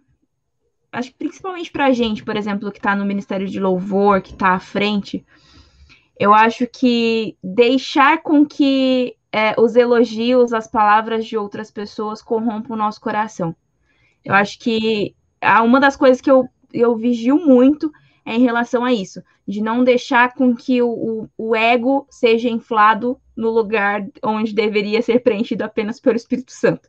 Acho 0.93 1.11
que 1.11 1.19
principalmente 1.19 1.71
pra 1.71 1.93
gente, 1.93 2.25
por 2.25 2.37
exemplo, 2.37 2.73
que 2.73 2.81
tá 2.81 2.95
no 2.95 3.05
Ministério 3.05 3.47
de 3.47 3.61
Louvor, 3.61 4.23
que 4.23 4.35
tá 4.35 4.53
à 4.53 4.59
frente, 4.59 5.25
eu 6.19 6.33
acho 6.33 6.67
que 6.67 7.37
deixar 7.43 8.23
com 8.23 8.47
que 8.47 9.15
é, 9.31 9.55
os 9.61 9.77
elogios, 9.77 10.55
as 10.55 10.67
palavras 10.67 11.27
de 11.27 11.37
outras 11.37 11.71
pessoas 11.71 12.23
corrompam 12.23 12.75
o 12.75 12.79
nosso 12.79 13.01
coração. 13.01 13.55
Eu 14.25 14.33
acho 14.33 14.59
que 14.59 15.15
ah, 15.41 15.63
uma 15.63 15.79
das 15.79 15.97
coisas 15.97 16.21
que 16.21 16.31
eu, 16.31 16.49
eu 16.73 16.97
vigio 16.97 17.37
muito 17.37 17.93
é 18.27 18.35
em 18.35 18.43
relação 18.43 18.85
a 18.85 18.93
isso, 18.93 19.23
de 19.47 19.63
não 19.63 19.85
deixar 19.85 20.35
com 20.35 20.55
que 20.55 20.83
o, 20.83 20.89
o, 20.89 21.31
o 21.39 21.55
ego 21.55 22.07
seja 22.11 22.49
inflado 22.49 23.21
no 23.37 23.51
lugar 23.51 24.05
onde 24.23 24.53
deveria 24.53 25.01
ser 25.01 25.21
preenchido 25.21 25.63
apenas 25.63 26.01
pelo 26.01 26.17
Espírito 26.17 26.51
Santo. 26.51 26.89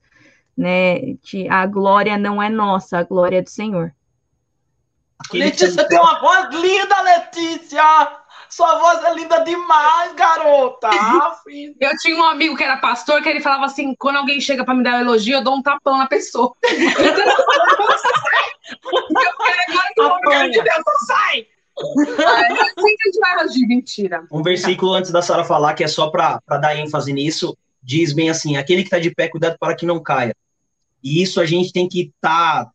Né? 0.58 1.14
De- 1.22 1.48
A 1.48 1.68
glória 1.68 2.18
não 2.18 2.42
é 2.42 2.50
nossa, 2.50 2.98
a 2.98 3.04
glória 3.04 3.38
é 3.38 3.42
do 3.44 3.50
Senhor. 3.50 3.94
Letícia 5.32 5.88
tem 5.88 6.00
uma 6.00 6.20
voz 6.20 6.50
linda, 6.56 7.02
Letícia! 7.02 7.84
Sua 8.50 8.80
voz 8.80 9.04
é 9.04 9.14
linda 9.14 9.40
demais, 9.44 10.14
garota! 10.14 10.90
Eu 11.80 11.92
tinha 12.00 12.16
um 12.18 12.24
amigo 12.24 12.56
que 12.56 12.64
era 12.64 12.78
pastor 12.78 13.22
que 13.22 13.30
ele 13.30 13.42
falava 13.42 13.66
assim: 13.66 13.94
quando 14.00 14.18
alguém 14.18 14.40
chega 14.40 14.64
pra 14.66 14.74
me 14.74 14.84
dar 14.84 14.96
um 14.96 15.02
elogio, 15.02 15.38
eu 15.38 15.44
dou 15.44 15.56
um 15.56 15.62
tapão 15.62 15.98
na 15.98 16.08
pessoa. 16.08 16.54
eu 16.68 16.74
quero 19.12 19.62
agora 19.70 19.94
que 19.94 20.02
o 20.02 20.30
homem 20.30 20.52
de 20.52 20.62
Deus 20.62 20.84
não 20.86 21.00
sai. 21.06 21.48
Aí, 21.78 22.60
Assim 22.60 22.96
elogio, 23.48 23.68
mentira. 23.68 24.26
Um 24.32 24.44
versículo 24.44 24.94
antes 24.94 25.12
da 25.12 25.22
Sara 25.22 25.44
falar, 25.44 25.74
que 25.74 25.84
é 25.84 25.88
só 25.88 26.10
para 26.10 26.40
dar 26.48 26.78
ênfase 26.78 27.12
nisso, 27.14 27.58
diz 27.82 28.14
bem 28.14 28.30
assim: 28.30 28.58
aquele 28.58 28.82
que 28.82 28.88
está 28.88 29.00
de 29.00 29.14
pé, 29.14 29.28
cuidado 29.28 29.58
para 29.60 29.76
que 29.76 29.86
não 29.86 30.02
caia. 30.02 30.36
E 31.04 31.22
isso 31.22 31.40
a 31.40 31.46
gente 31.46 31.72
tem 31.72 31.88
que 31.88 32.12
estar 32.16 32.66
tá 32.66 32.72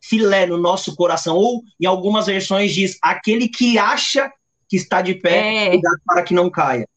filé 0.00 0.46
no 0.46 0.56
nosso 0.56 0.94
coração. 0.96 1.36
Ou 1.36 1.62
em 1.80 1.86
algumas 1.86 2.26
versões 2.26 2.72
diz: 2.72 2.98
aquele 3.02 3.48
que 3.48 3.78
acha 3.78 4.30
que 4.68 4.76
está 4.76 5.02
de 5.02 5.14
pé, 5.14 5.66
É. 5.66 5.70
cuidado 5.70 6.00
para 6.06 6.22
que 6.22 6.34
não 6.34 6.50
caia. 6.50 6.88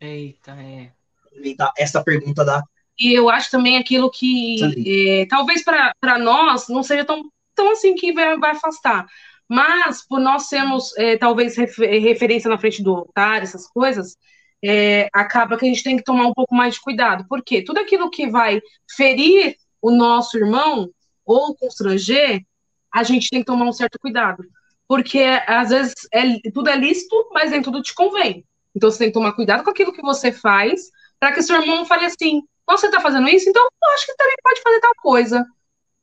Eita, 0.00 0.52
é. 0.52 0.92
Essa 1.76 2.02
pergunta 2.02 2.44
da 2.44 2.62
E 2.98 3.12
eu 3.12 3.30
acho 3.30 3.50
também 3.50 3.76
aquilo 3.76 4.10
que 4.10 4.58
é, 5.22 5.26
talvez 5.26 5.62
para 5.62 6.18
nós 6.18 6.68
não 6.68 6.82
seja 6.82 7.04
tão, 7.04 7.22
tão 7.54 7.70
assim 7.70 7.94
que 7.94 8.12
vai, 8.12 8.36
vai 8.38 8.50
afastar. 8.50 9.06
Mas 9.48 10.06
por 10.06 10.20
nós 10.20 10.48
sermos 10.48 10.96
é, 10.98 11.16
talvez 11.16 11.56
refer- 11.56 12.00
referência 12.00 12.50
na 12.50 12.58
frente 12.58 12.82
do 12.82 12.94
altar, 12.94 13.42
essas 13.42 13.66
coisas, 13.66 14.16
é, 14.62 15.08
acaba 15.12 15.56
que 15.56 15.64
a 15.64 15.68
gente 15.68 15.82
tem 15.82 15.96
que 15.96 16.04
tomar 16.04 16.26
um 16.26 16.34
pouco 16.34 16.54
mais 16.54 16.74
de 16.74 16.80
cuidado. 16.80 17.24
Porque 17.28 17.62
tudo 17.62 17.78
aquilo 17.78 18.10
que 18.10 18.28
vai 18.28 18.60
ferir 18.96 19.56
o 19.80 19.90
nosso 19.90 20.36
irmão 20.36 20.90
ou 21.24 21.54
constranger, 21.56 22.40
a 22.92 23.02
gente 23.02 23.30
tem 23.30 23.40
que 23.40 23.46
tomar 23.46 23.66
um 23.66 23.72
certo 23.72 23.98
cuidado. 23.98 24.44
Porque 24.86 25.20
às 25.46 25.70
vezes 25.70 25.94
é, 26.12 26.22
tudo 26.52 26.68
é 26.70 26.76
lícito, 26.76 27.28
mas 27.32 27.50
nem 27.50 27.62
tudo 27.62 27.82
te 27.82 27.94
convém. 27.94 28.44
Então 28.74 28.90
você 28.90 28.98
tem 28.98 29.08
que 29.08 29.14
tomar 29.14 29.32
cuidado 29.32 29.62
com 29.64 29.70
aquilo 29.70 29.92
que 29.92 30.02
você 30.02 30.32
faz, 30.32 30.90
para 31.20 31.32
que 31.32 31.42
seu 31.42 31.60
irmão 31.60 31.84
fale 31.84 32.06
assim: 32.06 32.42
você 32.66 32.90
tá 32.90 33.00
fazendo 33.00 33.28
isso? 33.28 33.48
Então 33.48 33.62
eu 33.62 33.90
acho 33.94 34.06
que 34.06 34.16
também 34.16 34.36
pode 34.42 34.62
fazer 34.62 34.80
tal 34.80 34.92
coisa. 35.02 35.46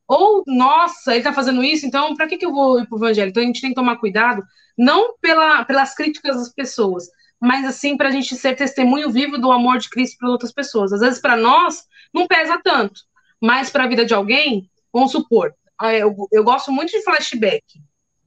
Ou, 0.07 0.43
nossa, 0.45 1.15
ele 1.15 1.23
tá 1.23 1.33
fazendo 1.33 1.63
isso, 1.63 1.85
então 1.85 2.15
para 2.15 2.27
que, 2.27 2.37
que 2.37 2.45
eu 2.45 2.51
vou 2.51 2.79
ir 2.79 2.87
pro 2.87 2.97
evangelho? 2.97 3.29
Então 3.29 3.41
a 3.41 3.45
gente 3.45 3.61
tem 3.61 3.71
que 3.71 3.75
tomar 3.75 3.97
cuidado, 3.97 4.43
não 4.77 5.15
pela, 5.19 5.65
pelas 5.65 5.95
críticas 5.95 6.35
das 6.35 6.53
pessoas, 6.53 7.09
mas 7.41 7.65
assim, 7.65 7.97
para 7.97 8.09
a 8.09 8.11
gente 8.11 8.35
ser 8.35 8.55
testemunho 8.55 9.09
vivo 9.09 9.37
do 9.37 9.51
amor 9.51 9.79
de 9.79 9.89
Cristo 9.89 10.17
para 10.19 10.29
outras 10.29 10.51
pessoas. 10.51 10.93
Às 10.93 11.01
vezes, 11.01 11.19
para 11.19 11.35
nós, 11.35 11.83
não 12.13 12.27
pesa 12.27 12.59
tanto, 12.63 13.01
mas 13.41 13.69
para 13.69 13.83
a 13.83 13.87
vida 13.87 14.05
de 14.05 14.13
alguém, 14.13 14.69
vamos 14.93 15.11
supor, 15.11 15.53
ah, 15.79 15.93
eu, 15.93 16.15
eu 16.31 16.43
gosto 16.43 16.71
muito 16.71 16.91
de 16.91 17.03
flashback. 17.03 17.63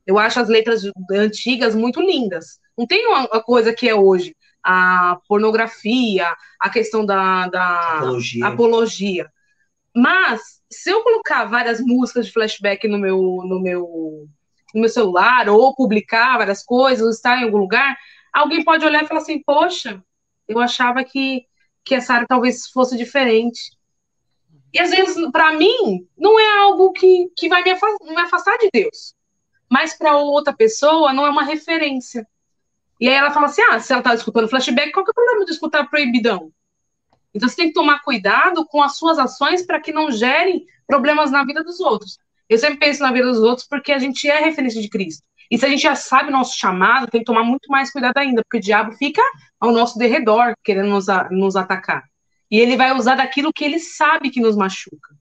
Eu 0.06 0.18
acho 0.18 0.40
as 0.40 0.48
letras 0.48 0.82
antigas 1.10 1.74
muito 1.74 2.00
lindas. 2.00 2.58
Não 2.76 2.86
tem 2.86 3.06
uma, 3.06 3.26
uma 3.26 3.42
coisa 3.42 3.72
que 3.72 3.88
é 3.88 3.94
hoje. 3.94 4.34
A 4.62 5.18
pornografia, 5.28 6.34
a 6.60 6.70
questão 6.70 7.04
da, 7.04 7.48
da 7.48 7.98
apologia. 7.98 8.46
apologia. 8.46 9.32
Mas, 9.94 10.57
se 10.70 10.90
eu 10.90 11.02
colocar 11.02 11.44
várias 11.46 11.80
músicas 11.80 12.26
de 12.26 12.32
flashback 12.32 12.86
no 12.86 12.98
meu, 12.98 13.16
no 13.44 13.60
meu, 13.60 14.28
no 14.74 14.80
meu 14.80 14.88
celular, 14.88 15.48
ou 15.48 15.74
publicar 15.74 16.38
várias 16.38 16.62
coisas, 16.62 17.04
ou 17.04 17.10
estar 17.10 17.40
em 17.40 17.44
algum 17.44 17.58
lugar, 17.58 17.96
alguém 18.32 18.62
pode 18.64 18.84
olhar 18.84 19.02
e 19.02 19.06
falar 19.06 19.20
assim, 19.20 19.42
poxa, 19.42 20.02
eu 20.46 20.58
achava 20.60 21.02
que, 21.04 21.46
que 21.84 21.94
essa 21.94 22.14
área 22.14 22.26
talvez 22.26 22.68
fosse 22.68 22.96
diferente. 22.96 23.76
E 24.72 24.78
às 24.78 24.90
vezes, 24.90 25.16
para 25.30 25.52
mim, 25.52 26.06
não 26.16 26.38
é 26.38 26.58
algo 26.60 26.92
que, 26.92 27.30
que 27.36 27.48
vai 27.48 27.62
me 27.62 27.70
afastar, 27.70 28.06
me 28.06 28.20
afastar 28.20 28.58
de 28.58 28.68
Deus. 28.72 29.14
Mas 29.70 29.94
para 29.94 30.16
outra 30.16 30.52
pessoa 30.52 31.12
não 31.12 31.26
é 31.26 31.30
uma 31.30 31.44
referência. 31.44 32.26
E 33.00 33.08
aí 33.08 33.14
ela 33.14 33.30
fala 33.30 33.46
assim: 33.46 33.62
ah, 33.62 33.78
se 33.80 33.92
ela 33.92 34.02
tá 34.02 34.14
escutando 34.14 34.48
flashback, 34.48 34.92
qual 34.92 35.04
que 35.04 35.10
é 35.10 35.12
o 35.12 35.14
problema 35.14 35.44
de 35.44 35.52
escutar 35.52 35.88
proibidão? 35.88 36.52
Então 37.34 37.48
você 37.48 37.56
tem 37.56 37.68
que 37.68 37.74
tomar 37.74 38.00
cuidado 38.02 38.64
com 38.66 38.82
as 38.82 38.96
suas 38.96 39.18
ações 39.18 39.64
para 39.64 39.80
que 39.80 39.92
não 39.92 40.10
gerem 40.10 40.64
problemas 40.86 41.30
na 41.30 41.44
vida 41.44 41.62
dos 41.62 41.78
outros. 41.80 42.18
Eu 42.48 42.58
sempre 42.58 42.78
penso 42.78 43.02
na 43.02 43.12
vida 43.12 43.26
dos 43.26 43.40
outros 43.40 43.66
porque 43.66 43.92
a 43.92 43.98
gente 43.98 44.28
é 44.28 44.40
referência 44.40 44.80
de 44.80 44.88
Cristo. 44.88 45.22
E 45.50 45.56
se 45.58 45.64
a 45.64 45.68
gente 45.68 45.82
já 45.82 45.94
sabe 45.94 46.28
o 46.28 46.32
nosso 46.32 46.58
chamado, 46.58 47.06
tem 47.06 47.20
que 47.20 47.26
tomar 47.26 47.42
muito 47.42 47.68
mais 47.70 47.90
cuidado 47.90 48.18
ainda, 48.18 48.42
porque 48.42 48.58
o 48.58 48.60
diabo 48.60 48.92
fica 48.92 49.22
ao 49.58 49.72
nosso 49.72 49.98
derredor, 49.98 50.54
querendo 50.62 50.88
nos, 50.88 51.06
nos 51.30 51.56
atacar. 51.56 52.04
E 52.50 52.58
ele 52.58 52.76
vai 52.76 52.94
usar 52.94 53.14
daquilo 53.14 53.52
que 53.52 53.64
ele 53.64 53.78
sabe 53.78 54.30
que 54.30 54.40
nos 54.40 54.56
machuca. 54.56 55.14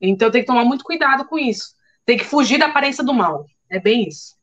Então 0.00 0.30
tem 0.30 0.40
que 0.42 0.46
tomar 0.46 0.64
muito 0.64 0.84
cuidado 0.84 1.24
com 1.26 1.38
isso. 1.38 1.74
Tem 2.04 2.16
que 2.16 2.24
fugir 2.24 2.58
da 2.58 2.66
aparência 2.66 3.04
do 3.04 3.12
mal. 3.12 3.46
É 3.70 3.78
bem 3.80 4.08
isso. 4.08 4.36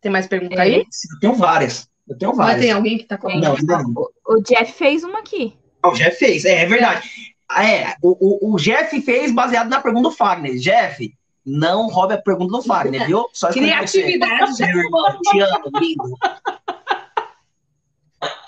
Tem 0.00 0.10
mais 0.12 0.26
pergunta 0.26 0.56
É. 0.56 0.60
aí? 0.60 0.74
Eu 1.14 1.20
tenho 1.20 1.34
várias. 1.34 1.88
Eu 2.08 2.18
tenho 2.18 2.30
Mas 2.34 2.46
várias. 2.46 2.60
tem 2.64 2.72
alguém 2.72 2.98
que 2.98 3.04
tá 3.04 3.16
com 3.16 3.28
Não, 3.28 3.56
ainda 3.56 3.78
não. 3.82 3.92
O, 3.96 4.34
o 4.34 4.42
Jeff 4.42 4.72
fez 4.72 5.04
uma 5.04 5.20
aqui. 5.20 5.56
Ah, 5.82 5.88
O 5.88 5.94
Jeff 5.94 6.16
fez, 6.16 6.44
é, 6.44 6.62
é 6.62 6.66
verdade. 6.66 7.10
É, 7.50 7.96
o, 8.02 8.50
o, 8.50 8.54
o 8.54 8.56
Jeff 8.56 9.00
fez 9.02 9.32
baseado 9.32 9.68
na 9.68 9.80
pergunta 9.80 10.08
do 10.08 10.14
Fagner. 10.14 10.56
Jeff, 10.56 11.12
não 11.44 11.88
roube 11.88 12.14
a 12.14 12.18
pergunta 12.18 12.52
do 12.52 12.62
Fagner, 12.62 13.06
viu? 13.06 13.26
Só 13.32 13.48
você. 13.48 13.58
Criatividade, 13.58 14.52
Meu 14.60 14.78
irmão, 14.78 15.18
te 15.22 15.40
amo, 15.40 15.70
lindo. 15.78 16.18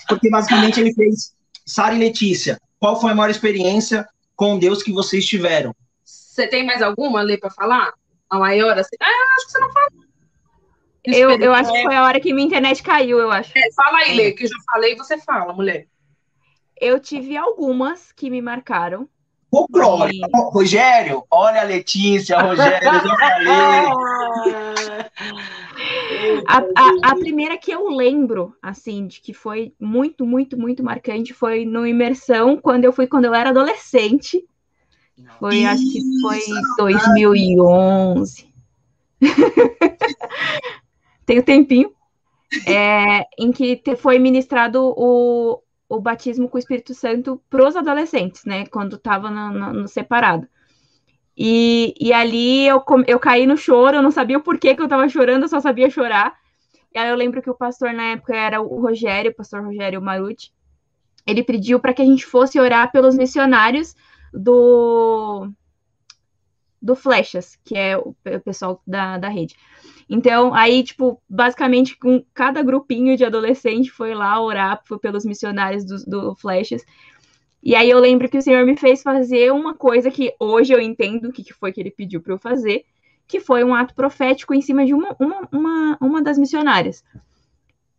Porque 0.09 0.31
basicamente 0.31 0.81
ele 0.81 0.95
fez 0.95 1.35
Sara 1.67 1.95
e 1.95 1.99
Letícia. 1.99 2.61
Qual 2.79 3.01
foi 3.01 3.13
a 3.13 3.15
maior 3.15 3.31
experiência 3.31 4.07
com 4.37 4.59
Deus 4.59 4.83
que 4.83 4.93
vocês 4.93 5.27
tiveram? 5.27 5.75
Você 6.05 6.47
tem 6.47 6.65
mais 6.65 6.83
alguma, 6.83 7.23
Lê, 7.23 7.37
pra 7.37 7.51
falar? 7.51 7.93
A 8.29 8.39
maior, 8.39 8.79
assim? 8.79 8.97
Ah, 9.01 9.07
eu 9.07 9.37
acho 9.37 9.47
que 9.47 9.53
você 9.53 9.59
não 9.61 9.73
fala. 9.73 9.89
Eu, 11.05 11.31
eu 11.39 11.53
acho 11.53 11.73
que 11.73 11.83
foi 11.83 11.95
a 11.95 12.05
hora 12.05 12.19
que 12.19 12.33
minha 12.33 12.47
internet 12.47 12.83
caiu, 12.83 13.19
eu 13.19 13.31
acho. 13.31 13.53
É, 13.57 13.71
fala 13.73 13.99
aí, 13.99 14.17
Lê, 14.17 14.33
que 14.33 14.45
eu 14.45 14.49
já 14.49 14.57
falei, 14.73 14.97
você 14.97 15.19
fala, 15.19 15.53
mulher. 15.53 15.87
Eu 16.81 16.99
tive 17.01 17.37
algumas 17.37 18.13
que 18.13 18.31
me 18.31 18.41
marcaram. 18.43 19.09
Folclore. 19.51 20.21
Ó, 20.35 20.49
Rogério, 20.51 21.25
olha 21.31 21.61
a 21.61 21.65
Letícia, 21.65 22.41
Rogério, 22.41 22.89
eu 22.89 23.01
já 23.01 23.17
falei. 23.17 25.05
A, 26.47 26.59
a, 26.59 27.13
a 27.13 27.17
primeira 27.17 27.57
que 27.57 27.71
eu 27.71 27.89
lembro, 27.89 28.55
assim, 28.63 29.07
de 29.07 29.21
que 29.21 29.33
foi 29.33 29.73
muito, 29.81 30.27
muito, 30.27 30.59
muito 30.59 30.83
marcante 30.83 31.33
foi 31.33 31.65
no 31.65 31.87
Imersão, 31.87 32.57
quando 32.57 32.85
eu 32.85 32.93
fui 32.93 33.07
quando 33.07 33.25
eu 33.25 33.35
era 33.35 33.51
adolescente. 33.51 34.45
Foi, 35.39 35.65
acho 35.65 35.83
que 35.93 36.01
foi 36.21 36.41
2011. 36.79 38.53
Tem 41.25 41.39
um 41.39 41.43
tempinho. 41.43 41.93
É, 42.67 43.27
em 43.39 43.51
que 43.51 43.77
te- 43.77 43.97
foi 43.97 44.19
ministrado 44.19 44.93
o, 44.97 45.61
o 45.89 46.01
batismo 46.01 46.49
com 46.49 46.57
o 46.57 46.61
Espírito 46.61 46.95
Santo 46.95 47.41
para 47.51 47.67
os 47.67 47.77
adolescentes, 47.77 48.45
né? 48.45 48.67
Quando 48.67 48.97
estava 48.97 49.31
no, 49.31 49.51
no- 49.53 49.73
no 49.83 49.89
separado. 49.89 50.49
E, 51.37 51.95
e 52.01 52.13
ali 52.13 52.67
eu, 52.67 52.83
eu 53.07 53.19
caí 53.19 53.47
no 53.47 53.57
choro, 53.57 53.97
eu 53.97 54.03
não 54.03 54.11
sabia 54.11 54.39
o 54.39 54.43
porquê 54.43 54.75
que 54.75 54.81
eu 54.81 54.87
estava 54.87 55.09
chorando, 55.09 55.43
eu 55.45 55.49
só 55.49 55.61
sabia 55.61 55.91
chorar. 55.91 56.35
E 56.95 56.99
aí 56.99 57.11
eu 57.11 57.17
lembro 57.17 57.43
que 57.43 57.51
o 57.51 57.55
pastor 57.57 57.93
na 57.93 58.13
época 58.13 58.37
era 58.37 58.61
o 58.63 58.81
Rogério, 58.81 59.33
o 59.33 59.35
pastor 59.37 59.65
Rogério 59.65 60.03
Maruti. 60.03 60.53
Ele 61.27 61.43
pediu 61.45 61.81
para 61.81 61.95
que 61.95 62.03
a 62.03 62.07
gente 62.07 62.27
fosse 62.27 62.61
orar 62.61 62.93
pelos 62.93 63.17
missionários 63.17 63.95
do 64.33 65.51
do 66.81 66.95
Flechas, 66.95 67.57
que 67.65 67.77
é 67.77 67.97
o 67.97 68.15
o 68.25 68.41
pessoal 68.41 68.83
da, 68.87 69.19
da 69.19 69.29
rede. 69.29 69.57
Então, 70.09 70.55
aí, 70.55 70.83
tipo, 70.83 71.21
basicamente, 71.29 71.97
com 71.97 72.23
cada 72.35 72.63
grupinho 72.63 73.17
de 73.17 73.25
adolescente 73.25 73.91
foi 73.91 74.15
lá 74.15 74.41
orar 74.41 74.83
pelos 75.01 75.25
missionários 75.25 75.85
do, 75.85 75.97
do. 76.05 76.37
E 77.63 77.75
aí 77.75 77.89
eu 77.89 77.99
lembro 77.99 78.29
que 78.29 78.37
o 78.37 78.43
Senhor 78.43 78.67
me 78.67 78.77
fez 78.77 79.03
fazer 79.03 79.51
uma 79.51 79.75
coisa 79.75 80.11
que 80.11 80.35
hoje 80.39 80.75
eu 80.75 80.81
entendo 80.81 81.29
o 81.29 81.33
que, 81.33 81.43
que 81.43 81.55
foi 81.55 81.73
que 81.73 81.81
ele 81.81 81.91
pediu 81.91 82.21
para 82.21 82.35
eu 82.35 82.39
fazer, 82.39 82.85
que 83.27 83.41
foi 83.41 83.65
um 83.65 83.75
ato 83.75 83.95
profético 83.95 84.53
em 84.53 84.61
cima 84.61 84.85
de 84.85 84.93
uma, 84.93 85.17
uma, 85.19 85.49
uma, 85.51 85.99
uma 86.01 86.23
das 86.23 86.37
missionárias. 86.37 87.03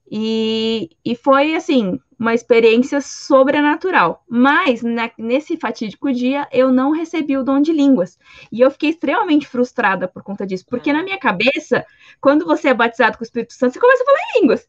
E, 0.09 0.91
e 1.03 1.15
foi, 1.15 1.55
assim, 1.55 1.99
uma 2.17 2.33
experiência 2.33 3.01
sobrenatural. 3.01 4.23
Mas, 4.27 4.81
na- 4.81 5.11
nesse 5.17 5.57
fatídico 5.57 6.11
dia, 6.11 6.47
eu 6.51 6.71
não 6.71 6.91
recebi 6.91 7.37
o 7.37 7.43
dom 7.43 7.61
de 7.61 7.71
línguas. 7.71 8.17
E 8.51 8.61
eu 8.61 8.71
fiquei 8.71 8.89
extremamente 8.89 9.47
frustrada 9.47 10.07
por 10.07 10.23
conta 10.23 10.45
disso. 10.45 10.65
Porque 10.69 10.93
na 10.93 11.03
minha 11.03 11.17
cabeça, 11.17 11.85
quando 12.21 12.45
você 12.45 12.69
é 12.69 12.73
batizado 12.73 13.17
com 13.17 13.23
o 13.23 13.25
Espírito 13.25 13.53
Santo, 13.53 13.73
você 13.73 13.79
começa 13.79 14.03
a 14.03 14.05
falar 14.05 14.17
em 14.19 14.41
línguas. 14.41 14.67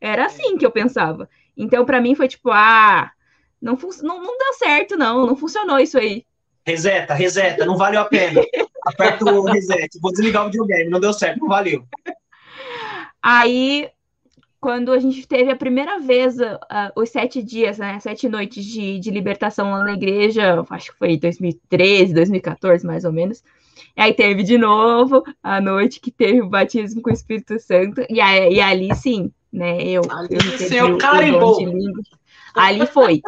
Era 0.00 0.26
assim 0.26 0.56
que 0.56 0.66
eu 0.66 0.70
pensava. 0.70 1.28
Então, 1.56 1.84
para 1.84 2.00
mim, 2.00 2.14
foi 2.14 2.28
tipo, 2.28 2.50
ah, 2.50 3.10
não, 3.60 3.78
não, 4.02 4.22
não 4.22 4.38
deu 4.38 4.52
certo, 4.54 4.96
não. 4.96 5.26
Não 5.26 5.36
funcionou 5.36 5.78
isso 5.78 5.96
aí. 5.98 6.24
Reseta, 6.64 7.14
reseta, 7.14 7.64
não 7.64 7.76
valeu 7.76 8.00
a 8.00 8.04
pena. 8.04 8.40
Aperta 8.86 9.24
o 9.24 9.44
reset. 9.44 9.98
Vou 10.00 10.12
desligar 10.12 10.42
o 10.42 10.46
videogame, 10.46 10.90
não 10.90 11.00
deu 11.00 11.12
certo, 11.12 11.40
não 11.40 11.48
valeu. 11.48 11.84
Aí, 13.22 13.88
quando 14.62 14.92
a 14.92 14.98
gente 15.00 15.26
teve 15.26 15.50
a 15.50 15.56
primeira 15.56 15.98
vez 15.98 16.36
ah, 16.40 16.92
os 16.94 17.10
sete 17.10 17.42
dias, 17.42 17.78
né, 17.78 17.98
sete 17.98 18.28
noites 18.28 18.64
de, 18.64 19.00
de 19.00 19.10
libertação 19.10 19.72
lá 19.72 19.82
na 19.82 19.94
igreja, 19.94 20.64
acho 20.70 20.92
que 20.92 20.98
foi 20.98 21.16
2013, 21.16 22.14
2014, 22.14 22.86
mais 22.86 23.04
ou 23.04 23.12
menos. 23.12 23.42
E 23.96 24.00
aí 24.00 24.14
teve 24.14 24.44
de 24.44 24.56
novo 24.56 25.24
a 25.42 25.60
noite 25.60 25.98
que 25.98 26.12
teve 26.12 26.40
o 26.40 26.48
batismo 26.48 27.02
com 27.02 27.10
o 27.10 27.12
Espírito 27.12 27.58
Santo, 27.58 28.06
e, 28.08 28.20
aí, 28.20 28.54
e 28.54 28.60
ali 28.60 28.94
sim, 28.94 29.32
né, 29.52 29.82
eu, 29.82 30.02
Ali 30.08 30.28
eu 30.30 30.58
seu 30.58 30.96
carimbou. 30.96 31.58
Ali 32.54 32.86
foi. 32.86 33.20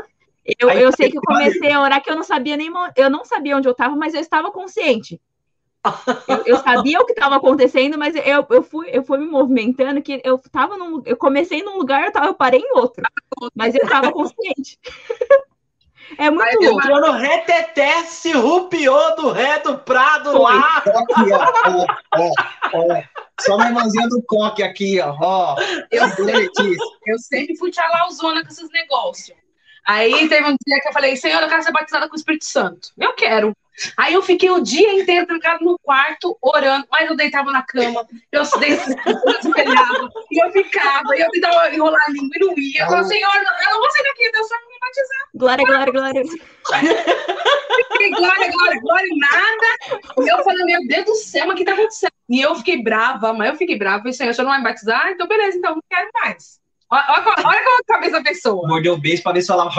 Eu, 0.60 0.70
eu 0.70 0.92
sei 0.92 1.10
que 1.10 1.18
eu 1.18 1.22
comecei 1.22 1.72
a 1.72 1.82
orar 1.82 2.00
que 2.00 2.10
eu 2.10 2.14
não 2.14 2.22
sabia 2.22 2.56
nem 2.56 2.70
eu 2.94 3.10
não 3.10 3.24
sabia 3.24 3.56
onde 3.56 3.66
eu 3.66 3.72
estava, 3.72 3.96
mas 3.96 4.14
eu 4.14 4.20
estava 4.20 4.52
consciente. 4.52 5.20
Eu, 6.26 6.42
eu 6.46 6.56
sabia 6.58 6.98
o 7.00 7.04
que 7.04 7.12
estava 7.12 7.36
acontecendo, 7.36 7.98
mas 7.98 8.14
eu, 8.16 8.46
eu, 8.48 8.62
fui, 8.62 8.88
eu 8.90 9.02
fui 9.02 9.18
me 9.18 9.26
movimentando 9.26 10.00
que 10.00 10.20
eu 10.24 10.38
tava 10.50 10.78
num, 10.78 11.02
eu 11.04 11.16
comecei 11.16 11.62
num 11.62 11.76
lugar, 11.76 12.06
eu, 12.06 12.12
tava, 12.12 12.26
eu 12.26 12.34
parei 12.34 12.60
em 12.60 12.72
outro. 12.74 13.02
Mas 13.54 13.74
eu 13.74 13.82
estava 13.82 14.10
consciente. 14.10 14.78
É 16.18 16.30
muito 16.30 16.60
louco. 16.60 16.80
Entrou 16.80 17.00
no 17.00 17.12
reteté, 17.12 18.04
se 18.04 18.32
rupiou 18.32 19.16
do 19.16 19.30
ré 19.30 19.58
do 19.60 19.78
prado 19.78 20.32
Foi. 20.32 20.40
lá. 20.42 20.82
Ó 20.86 20.98
Aqui, 20.98 21.32
ó, 21.32 21.52
ó, 21.70 21.86
ó, 22.14 22.32
ó. 22.74 23.02
Só 23.40 23.56
uma 23.56 23.66
irmãzinha 23.66 24.06
do 24.08 24.22
coque 24.22 24.62
aqui, 24.62 25.00
ó. 25.00 25.16
ó. 25.18 25.56
Eu, 25.90 26.04
eu 27.06 27.18
sempre 27.18 27.56
fui 27.56 27.70
tchalauzona 27.70 28.42
com 28.42 28.48
esses 28.48 28.70
negócios. 28.70 29.36
Aí 29.86 30.28
teve 30.28 30.48
um 30.48 30.56
dia 30.66 30.80
que 30.80 30.88
eu 30.88 30.92
falei, 30.92 31.16
Senhor, 31.16 31.42
eu 31.42 31.48
quero 31.48 31.62
ser 31.62 31.72
batizada 31.72 32.08
com 32.08 32.14
o 32.14 32.18
Espírito 32.18 32.46
Santo. 32.46 32.88
Eu 32.98 33.12
quero. 33.12 33.54
Aí 33.96 34.14
eu 34.14 34.22
fiquei 34.22 34.50
o 34.50 34.60
dia 34.60 34.92
inteiro 34.94 35.26
trancado 35.26 35.64
no 35.64 35.78
quarto, 35.80 36.38
orando, 36.40 36.86
mas 36.90 37.10
eu 37.10 37.16
deitava 37.16 37.50
na 37.50 37.62
cama, 37.62 38.06
eu 38.30 38.42
espelhava, 38.42 40.08
e 40.30 40.44
eu 40.44 40.52
ficava, 40.52 41.16
e 41.16 41.20
eu 41.20 41.30
tentava 41.30 41.74
enrolar 41.74 42.00
a 42.06 42.10
língua 42.10 42.30
e 42.36 42.38
não 42.38 42.54
ia. 42.56 42.82
Eu 42.82 42.86
falava, 42.86 43.08
Senhor, 43.08 43.34
eu 43.34 43.70
não 43.72 43.80
vou 43.80 43.90
sair 43.90 44.04
daqui, 44.04 44.30
Deus 44.30 44.48
só 44.48 44.54
me 44.54 44.78
batizar. 44.80 45.28
Glória, 45.34 45.64
glória, 45.66 45.92
glória. 45.92 46.22
Fiquei, 47.76 48.10
glória, 48.10 48.52
glória, 48.52 48.80
glória, 48.80 49.08
nada. 49.18 49.98
Eu 50.18 50.44
falei, 50.44 50.64
meu 50.64 50.86
Deus 50.86 51.04
do 51.04 51.14
céu, 51.16 51.46
mas 51.46 51.54
o 51.54 51.56
que 51.58 51.64
tá 51.64 51.72
acontecendo? 51.72 52.12
E 52.28 52.40
eu 52.40 52.54
fiquei 52.54 52.80
brava, 52.80 53.32
mas 53.32 53.50
eu 53.50 53.56
fiquei 53.56 53.76
brava. 53.76 53.98
Falei, 53.98 54.12
Senhor, 54.12 54.30
o 54.30 54.34
senhor 54.34 54.44
não 54.44 54.52
vai 54.52 54.60
me 54.60 54.64
batizar? 54.64 55.10
Então, 55.10 55.26
beleza, 55.26 55.58
então, 55.58 55.74
não 55.74 55.82
quero 55.90 56.10
mais. 56.14 56.63
Olha, 56.94 57.06
olha, 57.08 57.24
olha 57.48 57.64
como 57.64 57.76
é 57.76 57.80
a 57.80 57.84
cabeça 57.86 58.12
da 58.12 58.22
pessoa. 58.22 58.68
Mordeu 58.68 58.94
o 58.94 58.98
beijo 58.98 59.22
pra 59.22 59.32
ver 59.32 59.40
se 59.40 59.48
falava. 59.48 59.70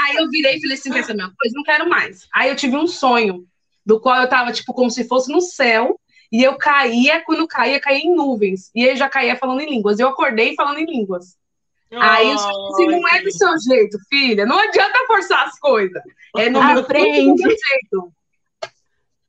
Aí 0.00 0.16
eu 0.16 0.28
virei 0.30 0.56
e 0.56 0.60
falei 0.60 0.76
assim, 0.76 0.98
essa 0.98 1.14
minha 1.14 1.30
coisa, 1.38 1.54
não 1.54 1.62
quero 1.62 1.88
mais. 1.88 2.28
Aí 2.34 2.50
eu 2.50 2.56
tive 2.56 2.76
um 2.76 2.86
sonho, 2.86 3.46
do 3.84 3.98
qual 3.98 4.20
eu 4.20 4.28
tava, 4.28 4.52
tipo, 4.52 4.74
como 4.74 4.90
se 4.90 5.08
fosse 5.08 5.32
no 5.32 5.40
céu, 5.40 5.98
e 6.30 6.42
eu 6.42 6.56
caía, 6.56 7.22
quando 7.24 7.46
caía, 7.46 7.80
caía 7.80 8.00
em 8.00 8.14
nuvens. 8.14 8.70
E 8.74 8.84
eu 8.84 8.96
já 8.96 9.08
caía 9.08 9.36
falando 9.36 9.60
em 9.60 9.70
línguas. 9.70 9.98
Eu 9.98 10.08
acordei 10.08 10.54
falando 10.54 10.78
em 10.78 10.86
línguas. 10.86 11.36
Oh, 11.90 11.98
Aí 12.00 12.28
eu 12.28 12.34
assim, 12.34 12.86
não 12.86 13.08
é 13.08 13.22
do 13.22 13.30
seu 13.30 13.58
jeito, 13.60 13.96
filha. 14.08 14.44
Não 14.44 14.58
adianta 14.58 15.06
forçar 15.06 15.46
as 15.46 15.58
coisas. 15.58 16.02
É 16.36 16.50
no 16.50 16.62
meu 16.62 16.84
frente. 16.84 17.42
jeito. 17.42 18.12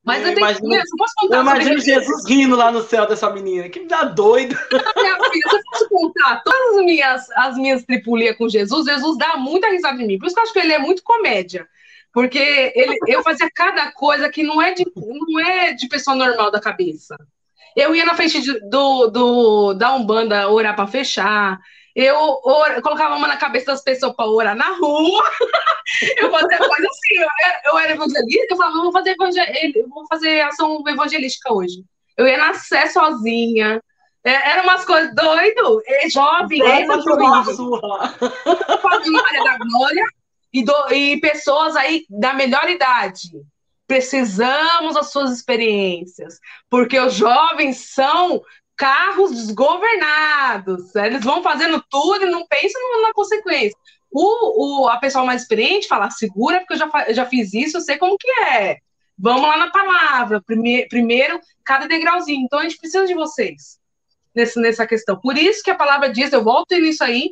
Mas 0.06 0.22
eu, 0.22 0.30
eu 0.30 0.36
tenho 0.36 0.48
imagino, 0.48 0.76
eu 0.76 0.84
posso 0.98 1.14
contar 1.18 1.36
Eu 1.38 1.42
imagino 1.42 1.80
Jesus 1.80 2.30
rindo 2.30 2.56
lá 2.56 2.72
no 2.72 2.84
céu 2.84 3.08
dessa 3.08 3.30
menina. 3.32 3.68
Que 3.68 3.80
me 3.80 3.88
dá 3.88 4.04
doido. 4.04 4.56
Minha 4.72 5.16
filha, 5.32 5.50
se 5.50 5.56
eu 5.56 5.62
posso 5.72 5.90
contar 5.90 6.44
todas 6.44 6.78
as 6.78 6.86
minhas, 6.86 7.32
as 7.32 7.58
minhas 7.58 7.84
tripulias 7.84 8.38
com 8.38 8.48
Jesus, 8.48 8.86
Jesus 8.86 9.18
dá 9.18 9.36
muita 9.36 9.68
risada 9.70 9.98
de 9.98 10.06
mim. 10.06 10.20
Por 10.20 10.28
isso 10.28 10.36
que 10.36 10.40
eu 10.40 10.44
acho 10.44 10.54
que 10.54 10.60
ele 10.60 10.74
é 10.74 10.80
muito 10.80 11.02
comédia. 11.04 11.68
Porque 12.14 12.72
ele, 12.76 12.98
eu 13.08 13.24
fazia 13.24 13.50
cada 13.54 13.92
coisa 13.92 14.30
que 14.30 14.44
não 14.44 14.62
é 14.62 14.74
de, 14.74 14.86
não 14.96 15.40
é 15.40 15.74
de 15.74 15.88
pessoa 15.88 16.16
normal 16.16 16.52
da 16.52 16.62
cabeça. 16.62 17.18
Eu 17.76 17.94
ia 17.94 18.06
na 18.06 18.14
frente 18.14 18.42
de, 18.42 18.60
do, 18.70 19.08
do, 19.08 19.74
da 19.74 19.94
Umbanda 19.94 20.48
orar 20.50 20.76
para 20.76 20.88
fechar. 20.88 21.60
Eu, 21.96 22.42
or, 22.44 22.82
colocava 22.82 23.16
a 23.16 23.20
mão 23.20 23.28
na 23.28 23.38
cabeça 23.38 23.68
das 23.68 23.82
pessoas 23.82 24.14
para 24.16 24.30
orar 24.30 24.56
na 24.56 24.76
rua. 24.76 25.24
eu 26.18 26.30
fazia 26.30 26.58
coisa 26.58 26.88
assim. 26.88 27.16
Eu 27.16 27.28
era, 27.42 27.62
eu 27.66 27.80
era 27.80 27.94
evangelista, 27.94 28.48
eu 28.50 28.58
falava, 28.58 28.82
vou 28.82 28.92
fazer, 28.92 29.12
evangel... 29.12 29.46
vou 29.88 30.06
fazer 30.08 30.42
ação 30.42 30.84
evangelística 30.86 31.54
hoje. 31.54 31.86
Eu 32.18 32.28
ia 32.28 32.38
na 32.38 32.54
Sé 32.54 32.88
sozinha. 32.88 33.82
É, 34.26 34.52
Eram 34.52 34.64
umas 34.64 34.84
coisas 34.84 35.16
doido. 35.16 35.82
É, 35.86 36.10
jovem, 36.10 36.62
é, 36.62 36.86
fazendo 36.86 37.24
área 39.26 39.44
da 39.44 39.58
glória 39.58 40.06
e, 40.52 40.64
do, 40.64 40.94
e 40.94 41.20
pessoas 41.22 41.76
aí 41.76 42.06
da 42.10 42.34
melhor 42.34 42.68
idade. 42.70 43.30
Precisamos 43.88 44.96
das 44.96 45.12
suas 45.12 45.32
experiências, 45.32 46.40
porque 46.70 47.00
os 47.00 47.14
jovens 47.14 47.94
são 47.94 48.42
carros 48.76 49.32
desgovernados. 49.32 50.96
Eles 50.96 51.24
vão 51.24 51.42
fazendo 51.42 51.84
tudo 51.90 52.26
e 52.26 52.30
não 52.30 52.46
pensam 52.48 53.02
na 53.02 53.14
consequência. 53.14 53.78
O, 54.12 54.84
o, 54.84 54.88
a 54.88 54.98
pessoa 54.98 55.26
mais 55.26 55.42
experiente 55.42 55.88
fala, 55.88 56.10
segura, 56.10 56.60
porque 56.60 56.74
eu 56.74 56.78
já, 56.78 57.14
já 57.14 57.26
fiz 57.26 57.54
isso, 57.54 57.78
eu 57.78 57.82
sei 57.82 57.98
como 57.98 58.18
que 58.18 58.30
é. 58.42 58.78
Vamos 59.18 59.44
lá 59.44 59.58
na 59.58 59.72
palavra. 59.72 60.42
Primeiro, 60.42 60.88
primeiro, 60.90 61.40
cada 61.64 61.88
degrauzinho. 61.88 62.42
Então, 62.46 62.60
a 62.60 62.64
gente 62.64 62.78
precisa 62.78 63.06
de 63.06 63.14
vocês 63.14 63.80
nesse, 64.34 64.60
nessa 64.60 64.86
questão. 64.86 65.20
Por 65.20 65.38
isso 65.38 65.64
que 65.64 65.72
a 65.72 65.76
palavra 65.76 66.10
diz, 66.10 66.32
eu 66.34 66.44
volto 66.44 66.76
nisso 66.76 67.04
aí, 67.04 67.32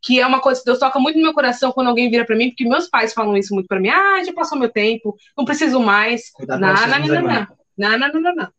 que 0.00 0.20
é 0.20 0.26
uma 0.26 0.40
coisa 0.40 0.60
que 0.60 0.66
Deus 0.66 0.78
toca 0.78 0.98
muito 0.98 1.16
no 1.16 1.22
meu 1.22 1.32
coração 1.32 1.72
quando 1.72 1.88
alguém 1.88 2.10
vira 2.10 2.24
para 2.24 2.36
mim, 2.36 2.50
porque 2.50 2.68
meus 2.68 2.88
pais 2.88 3.14
falam 3.14 3.36
isso 3.36 3.54
muito 3.54 3.68
para 3.68 3.80
mim. 3.80 3.88
Ah, 3.88 4.22
já 4.24 4.32
passou 4.32 4.58
meu 4.58 4.68
tempo, 4.68 5.16
não 5.36 5.44
preciso 5.44 5.80
mais. 5.80 6.32
Não, 6.40 6.58
não, 6.58 6.74
não, 6.74 6.86
não, 6.98 7.46
não, 7.78 7.98
não, 7.98 8.20
não, 8.20 8.34
não. 8.34 8.52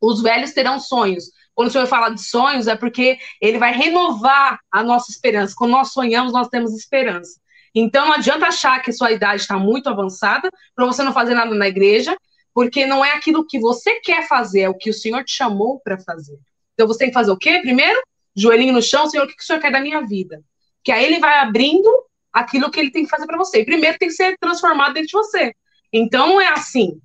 Os 0.00 0.20
velhos 0.20 0.52
terão 0.52 0.78
sonhos, 0.78 1.30
quando 1.54 1.68
o 1.68 1.70
Senhor 1.70 1.86
fala 1.86 2.10
de 2.10 2.22
sonhos, 2.22 2.66
é 2.66 2.76
porque 2.76 3.18
ele 3.40 3.58
vai 3.58 3.72
renovar 3.72 4.58
a 4.70 4.82
nossa 4.82 5.10
esperança. 5.10 5.54
Quando 5.56 5.70
nós 5.70 5.92
sonhamos, 5.92 6.32
nós 6.32 6.48
temos 6.48 6.74
esperança. 6.74 7.40
Então, 7.74 8.06
não 8.06 8.14
adianta 8.14 8.46
achar 8.46 8.80
que 8.82 8.92
sua 8.92 9.12
idade 9.12 9.42
está 9.42 9.58
muito 9.58 9.88
avançada 9.88 10.50
para 10.74 10.86
você 10.86 11.02
não 11.02 11.12
fazer 11.12 11.34
nada 11.34 11.54
na 11.54 11.68
igreja, 11.68 12.16
porque 12.52 12.86
não 12.86 13.04
é 13.04 13.12
aquilo 13.12 13.46
que 13.46 13.58
você 13.58 14.00
quer 14.00 14.28
fazer, 14.28 14.62
é 14.62 14.68
o 14.68 14.74
que 14.74 14.90
o 14.90 14.94
Senhor 14.94 15.24
te 15.24 15.32
chamou 15.32 15.80
para 15.80 15.98
fazer. 15.98 16.38
Então, 16.74 16.86
você 16.86 17.00
tem 17.00 17.08
que 17.08 17.14
fazer 17.14 17.30
o 17.30 17.36
quê? 17.36 17.58
Primeiro, 17.60 18.00
joelhinho 18.34 18.72
no 18.72 18.82
chão, 18.82 19.08
Senhor, 19.08 19.24
o 19.24 19.28
que 19.28 19.34
o 19.40 19.44
Senhor 19.44 19.60
quer 19.60 19.72
da 19.72 19.80
minha 19.80 20.00
vida? 20.02 20.42
Que 20.84 20.92
aí 20.92 21.04
ele 21.04 21.18
vai 21.18 21.38
abrindo 21.38 21.90
aquilo 22.32 22.70
que 22.70 22.78
ele 22.78 22.90
tem 22.90 23.04
que 23.04 23.10
fazer 23.10 23.26
para 23.26 23.38
você. 23.38 23.60
E 23.60 23.64
primeiro 23.64 23.98
tem 23.98 24.08
que 24.08 24.14
ser 24.14 24.36
transformado 24.38 24.94
dentro 24.94 25.08
de 25.08 25.12
você. 25.12 25.54
Então, 25.92 26.28
não 26.28 26.40
é 26.40 26.48
assim. 26.48 27.00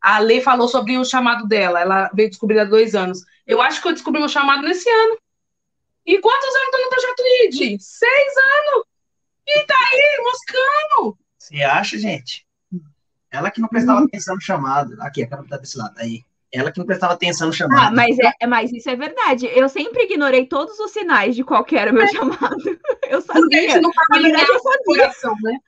A 0.00 0.18
Lê 0.18 0.40
falou 0.40 0.68
sobre 0.68 0.96
o 0.96 1.04
chamado 1.04 1.46
dela, 1.48 1.80
ela 1.80 2.10
veio 2.14 2.28
descobrir 2.28 2.58
há 2.58 2.64
dois 2.64 2.94
anos. 2.94 3.20
Eu 3.46 3.62
acho 3.62 3.80
que 3.80 3.88
eu 3.88 3.92
descobri 3.92 4.20
meu 4.20 4.28
chamado 4.28 4.62
nesse 4.62 4.88
ano. 4.88 5.18
E 6.04 6.18
quantos 6.20 6.54
anos 6.54 6.70
tô 6.70 6.78
no 6.78 6.88
projeto 6.88 7.22
ID? 7.44 7.80
Seis 7.80 8.32
anos! 8.36 8.84
E 9.46 9.64
tá 9.64 9.76
aí, 9.76 10.22
moscando! 10.22 11.18
Você 11.38 11.62
acha, 11.62 11.98
gente? 11.98 12.46
Ela 13.30 13.50
que 13.50 13.60
não 13.60 13.68
prestava 13.68 14.00
uhum. 14.00 14.06
atenção 14.06 14.34
no 14.34 14.40
chamado. 14.40 14.96
Aqui, 15.00 15.22
a 15.22 15.28
câmera 15.28 15.48
tá 15.48 15.56
desse 15.58 15.78
lado. 15.78 15.94
Aí. 15.98 16.24
Ela 16.52 16.72
que 16.72 16.78
não 16.78 16.86
prestava 16.86 17.12
atenção 17.12 17.48
no 17.48 17.52
chamado. 17.52 17.88
Ah, 17.88 17.90
mas, 17.90 18.16
é, 18.18 18.46
mas 18.46 18.72
isso 18.72 18.88
é 18.88 18.96
verdade. 18.96 19.46
Eu 19.46 19.68
sempre 19.68 20.04
ignorei 20.04 20.46
todos 20.46 20.78
os 20.78 20.90
sinais 20.90 21.36
de 21.36 21.44
qual 21.44 21.66
era 21.72 21.90
o 21.90 21.94
meu 21.94 22.04
é. 22.04 22.08
chamado. 22.08 22.56
Eu 23.08 23.20
sabia. 23.20 23.60
Gente, 23.60 23.80
não 23.80 23.90
tá 23.90 24.02
alinhado 24.12 24.58
com 24.60 24.84
coração, 24.84 25.34
né? 25.42 25.58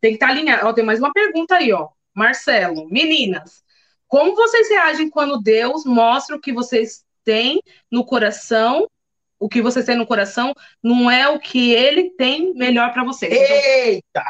Tem 0.00 0.12
que 0.12 0.16
estar 0.16 0.28
tá 0.28 0.32
alinhado. 0.32 0.66
Ó, 0.66 0.72
tem 0.72 0.84
mais 0.84 0.98
uma 0.98 1.12
pergunta 1.12 1.56
aí, 1.56 1.72
ó. 1.72 1.88
Marcelo, 2.14 2.88
meninas, 2.90 3.62
como 4.08 4.34
vocês 4.34 4.68
reagem 4.68 5.10
quando 5.10 5.40
Deus 5.40 5.84
mostra 5.84 6.34
o 6.34 6.40
que 6.40 6.52
vocês 6.52 7.04
têm 7.24 7.62
no 7.90 8.04
coração? 8.04 8.88
O 9.38 9.48
que 9.48 9.62
vocês 9.62 9.84
têm 9.86 9.96
no 9.96 10.06
coração 10.06 10.52
não 10.82 11.08
é 11.08 11.28
o 11.28 11.38
que 11.38 11.72
ele 11.72 12.10
tem 12.10 12.52
melhor 12.54 12.92
para 12.92 13.04
vocês. 13.04 13.32
Eita! 13.32 14.24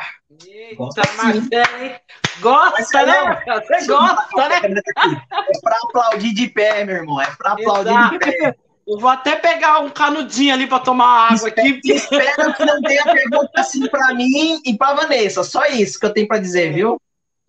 Gosta, 0.76 1.01
Marcelo, 1.16 1.97
Gosta, 2.41 3.07
né? 3.07 3.43
Você 3.47 3.87
gosta, 3.87 4.49
né? 4.49 4.57
É 4.57 5.61
para 5.62 5.76
aplaudir 5.85 6.35
de 6.35 6.49
pé, 6.49 6.85
meu 6.85 6.97
irmão. 6.97 7.20
É 7.20 7.35
para 7.37 7.53
aplaudir 7.53 7.91
Exato. 7.91 8.18
de 8.18 8.18
pé. 8.18 8.55
Eu 8.87 8.99
vou 8.99 9.11
até 9.11 9.37
pegar 9.37 9.81
um 9.81 9.91
canudinho 9.91 10.55
ali 10.55 10.66
para 10.66 10.79
tomar 10.81 11.33
água 11.33 11.49
aqui. 11.49 11.81
Espero 11.85 12.55
que 12.55 12.64
não 12.64 12.81
tenha 12.81 13.05
pergunta 13.05 13.51
assim 13.57 13.87
para 13.87 14.14
mim 14.14 14.61
e 14.64 14.76
para 14.76 14.95
Vanessa. 14.95 15.45
Só 15.45 15.66
isso 15.66 15.99
que 15.99 16.07
eu 16.07 16.12
tenho 16.12 16.26
para 16.26 16.39
dizer, 16.39 16.72
viu? 16.72 17.01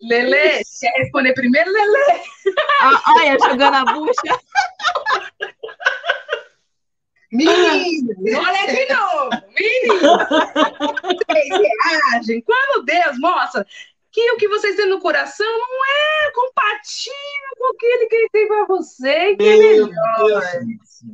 Lele, 0.02 0.62
quer 0.80 0.92
responder 0.98 1.34
primeiro, 1.34 1.70
Lele? 1.70 2.20
Ah, 2.80 3.02
olha, 3.16 3.38
jogando 3.38 3.74
a 3.74 3.84
bucha. 3.92 4.40
Menino, 7.32 8.12
olha 8.38 8.66
de 8.66 8.92
novo. 8.92 9.30
Menino, 9.54 10.18
vocês 11.02 11.48
reagem 11.48 12.42
quando 12.42 12.84
Deus 12.84 13.18
mostra 13.18 13.64
que 14.10 14.32
o 14.32 14.36
que 14.36 14.48
vocês 14.48 14.74
têm 14.74 14.88
no 14.88 14.98
coração 14.98 15.46
não 15.46 15.84
é 15.84 16.30
compatível 16.32 17.56
com 17.58 17.66
aquele 17.72 18.06
que 18.06 18.16
ele 18.16 18.28
tem 18.30 18.48
para 18.48 18.64
você, 18.64 19.36
que 19.36 19.48
é 19.48 19.56
melhor. 19.56 20.42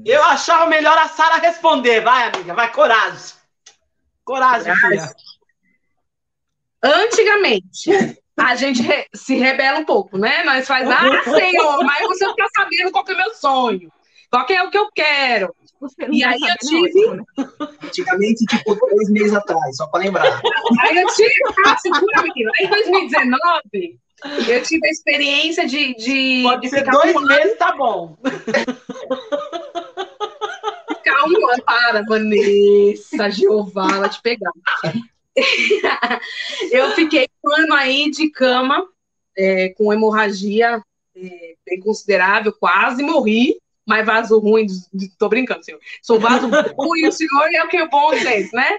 Eu 0.05 0.23
achava 0.23 0.67
melhor 0.67 0.97
a 0.97 1.09
Sara 1.09 1.37
responder. 1.37 2.01
Vai, 2.01 2.29
amiga, 2.29 2.55
vai, 2.55 2.73
coragem. 2.73 3.37
Coragem, 4.25 4.73
coragem. 4.75 4.89
filha. 4.89 5.17
Antigamente, 6.83 7.91
a 8.37 8.55
gente 8.55 8.83
re 8.83 9.07
se 9.15 9.35
rebela 9.37 9.79
um 9.79 9.85
pouco, 9.85 10.19
né? 10.19 10.45
Nós 10.45 10.67
faz, 10.67 10.89
ah, 10.89 11.23
Senhor, 11.25 11.85
mas 11.85 12.07
você 12.07 12.25
não 12.25 12.33
está 12.33 12.47
sabendo 12.55 12.93
qual 12.93 13.05
é 13.09 13.13
o 13.13 13.17
meu 13.17 13.35
sonho, 13.35 13.93
qual 14.31 14.47
é 14.49 14.63
o 14.63 14.71
que 14.71 14.79
eu 14.79 14.91
quero. 14.95 15.55
E 16.11 16.25
aí 16.25 16.41
eu 16.41 16.57
tive. 16.69 17.23
Antigamente, 17.83 18.45
tipo, 18.47 18.75
dois 18.75 19.11
meses 19.11 19.35
atrás, 19.35 19.77
só 19.77 19.87
para 19.89 20.01
lembrar. 20.01 20.41
Aí 20.81 20.97
eu 20.97 21.07
tive. 21.15 21.33
Ah, 21.67 21.77
segura, 21.77 22.23
menino. 22.23 22.51
Aí 22.59 22.67
em 22.67 22.71
2019, 22.71 23.99
eu 24.49 24.63
tive 24.63 24.87
a 24.87 24.91
experiência 24.91 25.67
de. 25.67 25.95
de 25.95 26.43
Pode 26.43 26.69
ser 26.69 26.85
dois 26.85 27.15
um 27.15 27.21
meses, 27.21 27.59
tá 27.59 27.75
bom. 27.77 28.17
Ficar 30.89 31.25
um 31.25 31.51
ano. 31.51 31.63
Para, 31.65 32.03
Vanessa, 32.07 33.31
Jeová, 33.31 33.89
ela 33.93 34.09
te 34.09 34.21
pegar. 34.23 34.53
eu 36.73 36.91
fiquei 36.93 37.29
um 37.45 37.55
ano 37.55 37.75
aí 37.75 38.11
de 38.11 38.31
cama, 38.31 38.87
é, 39.37 39.71
com 39.71 39.93
hemorragia 39.93 40.83
é, 41.15 41.55
bem 41.67 41.81
considerável, 41.81 42.53
quase 42.59 43.03
morri, 43.03 43.57
mas 43.87 44.05
vaso 44.07 44.39
ruim, 44.39 44.67
tô 45.19 45.29
brincando, 45.29 45.65
senhor. 45.65 45.81
Sou 46.03 46.19
vaso 46.21 46.49
ruim, 46.79 47.07
o 47.07 47.13
senhor 47.13 47.49
é 47.55 47.65
o 47.65 47.69
que 47.69 47.77
é 47.77 47.89
bom 47.89 48.15
gente, 48.17 48.55
né? 48.55 48.79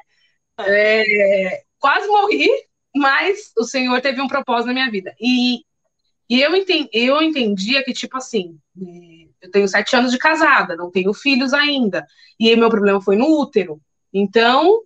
É, 0.61 1.63
quase 1.79 2.07
morri, 2.07 2.49
mas 2.95 3.51
o 3.57 3.63
senhor 3.63 4.01
teve 4.01 4.21
um 4.21 4.27
propósito 4.27 4.67
na 4.67 4.73
minha 4.73 4.91
vida. 4.91 5.15
E 5.21 5.61
E 6.29 6.41
eu 6.41 6.55
entendi, 6.55 6.89
eu 6.93 7.21
entendia 7.21 7.83
que, 7.83 7.93
tipo 7.93 8.17
assim, 8.17 8.59
é, 8.81 9.27
eu 9.41 9.51
tenho 9.51 9.67
sete 9.67 9.95
anos 9.95 10.11
de 10.11 10.17
casada, 10.17 10.75
não 10.75 10.91
tenho 10.91 11.13
filhos 11.13 11.53
ainda. 11.53 12.05
E 12.39 12.55
meu 12.55 12.69
problema 12.69 13.01
foi 13.01 13.15
no 13.15 13.27
útero. 13.39 13.81
Então, 14.13 14.81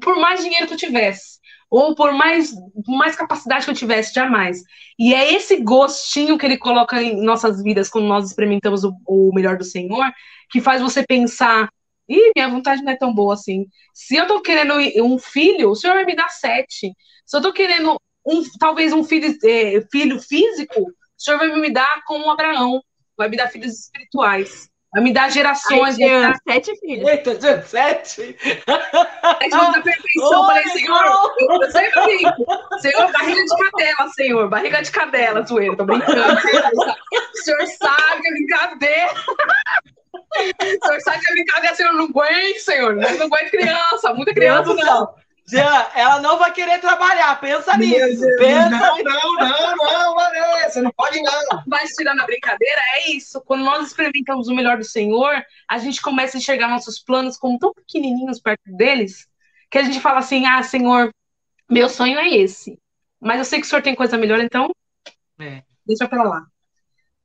Por 0.00 0.16
mais 0.16 0.42
dinheiro 0.42 0.66
que 0.66 0.72
eu 0.72 0.78
tivesse, 0.78 1.38
ou 1.70 1.94
por 1.94 2.12
mais, 2.12 2.52
mais 2.86 3.16
capacidade 3.16 3.64
que 3.64 3.70
eu 3.70 3.74
tivesse, 3.74 4.14
jamais. 4.14 4.62
E 4.98 5.14
é 5.14 5.32
esse 5.34 5.56
gostinho 5.62 6.38
que 6.38 6.46
ele 6.46 6.58
coloca 6.58 7.02
em 7.02 7.22
nossas 7.22 7.62
vidas 7.62 7.88
quando 7.88 8.06
nós 8.06 8.26
experimentamos 8.26 8.84
o, 8.84 8.96
o 9.06 9.32
melhor 9.34 9.56
do 9.56 9.64
Senhor, 9.64 10.10
que 10.50 10.60
faz 10.60 10.80
você 10.80 11.04
pensar, 11.04 11.68
ih, 12.08 12.32
minha 12.36 12.48
vontade 12.48 12.82
não 12.82 12.92
é 12.92 12.96
tão 12.96 13.14
boa 13.14 13.34
assim. 13.34 13.66
Se 13.92 14.16
eu 14.16 14.26
tô 14.26 14.40
querendo 14.40 14.74
um 15.02 15.18
filho, 15.18 15.70
o 15.70 15.74
Senhor 15.74 15.94
vai 15.94 16.04
me 16.04 16.14
dar 16.14 16.28
sete. 16.28 16.92
Se 17.26 17.36
eu 17.36 17.42
tô 17.42 17.52
querendo 17.52 17.96
um, 18.26 18.42
talvez 18.58 18.92
um 18.92 19.04
filho, 19.04 19.36
é, 19.44 19.80
filho 19.90 20.20
físico, 20.20 20.80
o 20.80 20.94
Senhor 21.16 21.38
vai 21.38 21.48
me 21.60 21.70
dar 21.70 22.02
como 22.06 22.30
Abraão, 22.30 22.80
vai 23.16 23.28
me 23.28 23.36
dar 23.36 23.48
filhos 23.48 23.84
espirituais. 23.84 24.68
Vai 24.94 25.02
me 25.02 25.12
dar 25.12 25.28
gerações. 25.28 25.98
Ai, 26.00 26.08
dar... 26.08 26.36
Sete 26.48 26.78
filhos. 26.78 27.08
Eita, 27.08 27.40
Jean, 27.40 27.60
sete? 27.62 28.36
Sete 28.38 29.50
da 29.50 29.82
perfeição. 29.82 30.46
Falei, 30.46 30.64
Senhor, 30.68 31.04
eu 31.40 31.70
sempre 31.72 32.00
brinco. 32.02 32.46
Senhor, 32.78 33.10
barriga 33.10 33.44
de 33.44 33.56
cadela, 33.56 34.08
Senhor. 34.10 34.48
Barriga 34.48 34.82
de 34.82 34.90
cadela, 34.92 35.42
zoeira. 35.44 35.76
Tô 35.76 35.84
brincando. 35.84 36.22
O 36.22 37.38
senhor 37.38 37.66
sabe 37.66 38.28
é 38.28 38.30
brincadeira. 38.30 39.14
O 40.12 40.86
senhor 40.86 41.00
sabe 41.00 41.20
que 41.20 41.28
é 41.28 41.34
brincadeira, 41.34 41.74
Senhor. 41.74 41.92
Não 41.92 42.04
aguento, 42.04 42.58
Senhor. 42.58 42.94
Não 42.94 43.08
aguento 43.08 43.50
criança. 43.50 44.14
Muita 44.14 44.32
criança, 44.32 44.74
não. 44.74 45.12
Jean, 45.46 45.90
ela 45.94 46.20
não 46.20 46.38
vai 46.38 46.52
querer 46.52 46.80
trabalhar, 46.80 47.38
pensa 47.38 47.76
nisso. 47.76 48.20
Deus, 48.20 48.36
pensa 48.38 48.70
não, 48.70 49.02
não, 49.02 49.36
não, 49.36 49.76
não, 49.76 50.14
Vanessa, 50.14 50.80
não 50.80 50.90
pode 50.92 51.20
não. 51.20 51.62
Mas 51.66 51.90
tirando 51.90 52.20
a 52.20 52.26
brincadeira, 52.26 52.80
é 52.96 53.10
isso. 53.10 53.42
Quando 53.42 53.62
nós 53.62 53.86
experimentamos 53.86 54.48
o 54.48 54.54
melhor 54.54 54.78
do 54.78 54.84
Senhor, 54.84 55.44
a 55.68 55.78
gente 55.78 56.00
começa 56.00 56.36
a 56.36 56.38
enxergar 56.38 56.68
nossos 56.68 56.98
planos 56.98 57.36
como 57.36 57.58
tão 57.58 57.74
pequenininhos 57.74 58.40
perto 58.40 58.74
deles, 58.74 59.28
que 59.70 59.76
a 59.76 59.82
gente 59.82 60.00
fala 60.00 60.20
assim: 60.20 60.46
ah, 60.46 60.62
Senhor, 60.62 61.10
meu 61.68 61.90
sonho 61.90 62.18
é 62.18 62.28
esse. 62.28 62.78
Mas 63.20 63.38
eu 63.38 63.44
sei 63.44 63.60
que 63.60 63.66
o 63.66 63.68
Senhor 63.68 63.82
tem 63.82 63.94
coisa 63.94 64.16
melhor, 64.16 64.40
então 64.40 64.70
é. 65.38 65.62
deixa 65.86 66.08
pra 66.08 66.22
lá. 66.22 66.46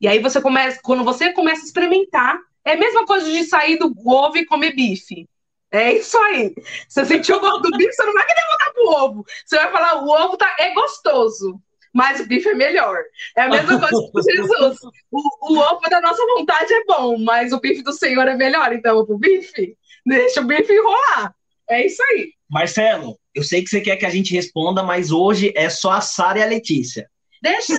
E 0.02 0.08
aí 0.08 0.20
você 0.20 0.42
começa, 0.42 0.80
quando 0.82 1.04
você 1.04 1.32
começa 1.32 1.62
a 1.62 1.66
experimentar, 1.66 2.38
é 2.66 2.74
a 2.74 2.78
mesma 2.78 3.06
coisa 3.06 3.30
de 3.30 3.44
sair 3.46 3.78
do 3.78 3.94
ovo 4.06 4.38
e 4.38 4.46
comer 4.46 4.74
bife. 4.74 5.28
É 5.72 5.94
isso 5.94 6.18
aí. 6.18 6.54
Você 6.88 7.06
sentiu 7.06 7.38
o 7.38 7.40
gosto 7.40 7.62
do 7.62 7.78
bife, 7.78 7.94
você 7.94 8.04
não 8.04 8.14
vai 8.14 8.26
querer 8.26 8.48
voltar 8.48 8.74
pro 8.74 8.90
ovo. 8.90 9.26
Você 9.46 9.56
vai 9.56 9.72
falar, 9.72 10.04
o 10.04 10.10
ovo 10.10 10.38
tá, 10.38 10.56
é 10.60 10.74
gostoso, 10.74 11.62
mas 11.94 12.20
o 12.20 12.26
bife 12.26 12.50
é 12.50 12.56
melhor. 12.56 12.98
É 13.38 13.44
a 13.44 13.50
mesma 13.50 13.80
coisa 13.80 14.12
com 14.12 14.22
Jesus. 14.22 14.78
O, 15.12 15.54
o 15.54 15.60
ovo 15.60 15.82
da 15.90 16.02
nossa 16.02 16.26
vontade 16.26 16.74
é 16.74 16.84
bom, 16.86 17.18
mas 17.20 17.54
o 17.54 17.60
bife 17.60 17.84
do 17.84 17.94
Senhor 17.94 18.28
é 18.28 18.36
melhor. 18.36 18.74
Então, 18.74 19.00
o 19.00 19.18
bife, 19.18 19.78
deixa 20.06 20.42
o 20.42 20.46
bife 20.46 20.74
enrolar. 20.74 21.36
É 21.70 21.86
isso 21.86 22.02
aí. 22.04 22.32
Marcelo, 22.50 23.16
eu 23.36 23.44
sei 23.44 23.62
que 23.62 23.70
você 23.70 23.80
quer 23.80 23.96
que 23.96 24.06
a 24.06 24.10
gente 24.10 24.34
responda, 24.34 24.82
mas 24.82 25.12
hoje 25.12 25.54
é 25.56 25.70
só 25.70 25.92
a 25.92 26.02
Sara 26.02 26.40
e 26.40 26.44
a 26.44 26.48
Letícia. 26.48 27.08
Deixa. 27.42 27.76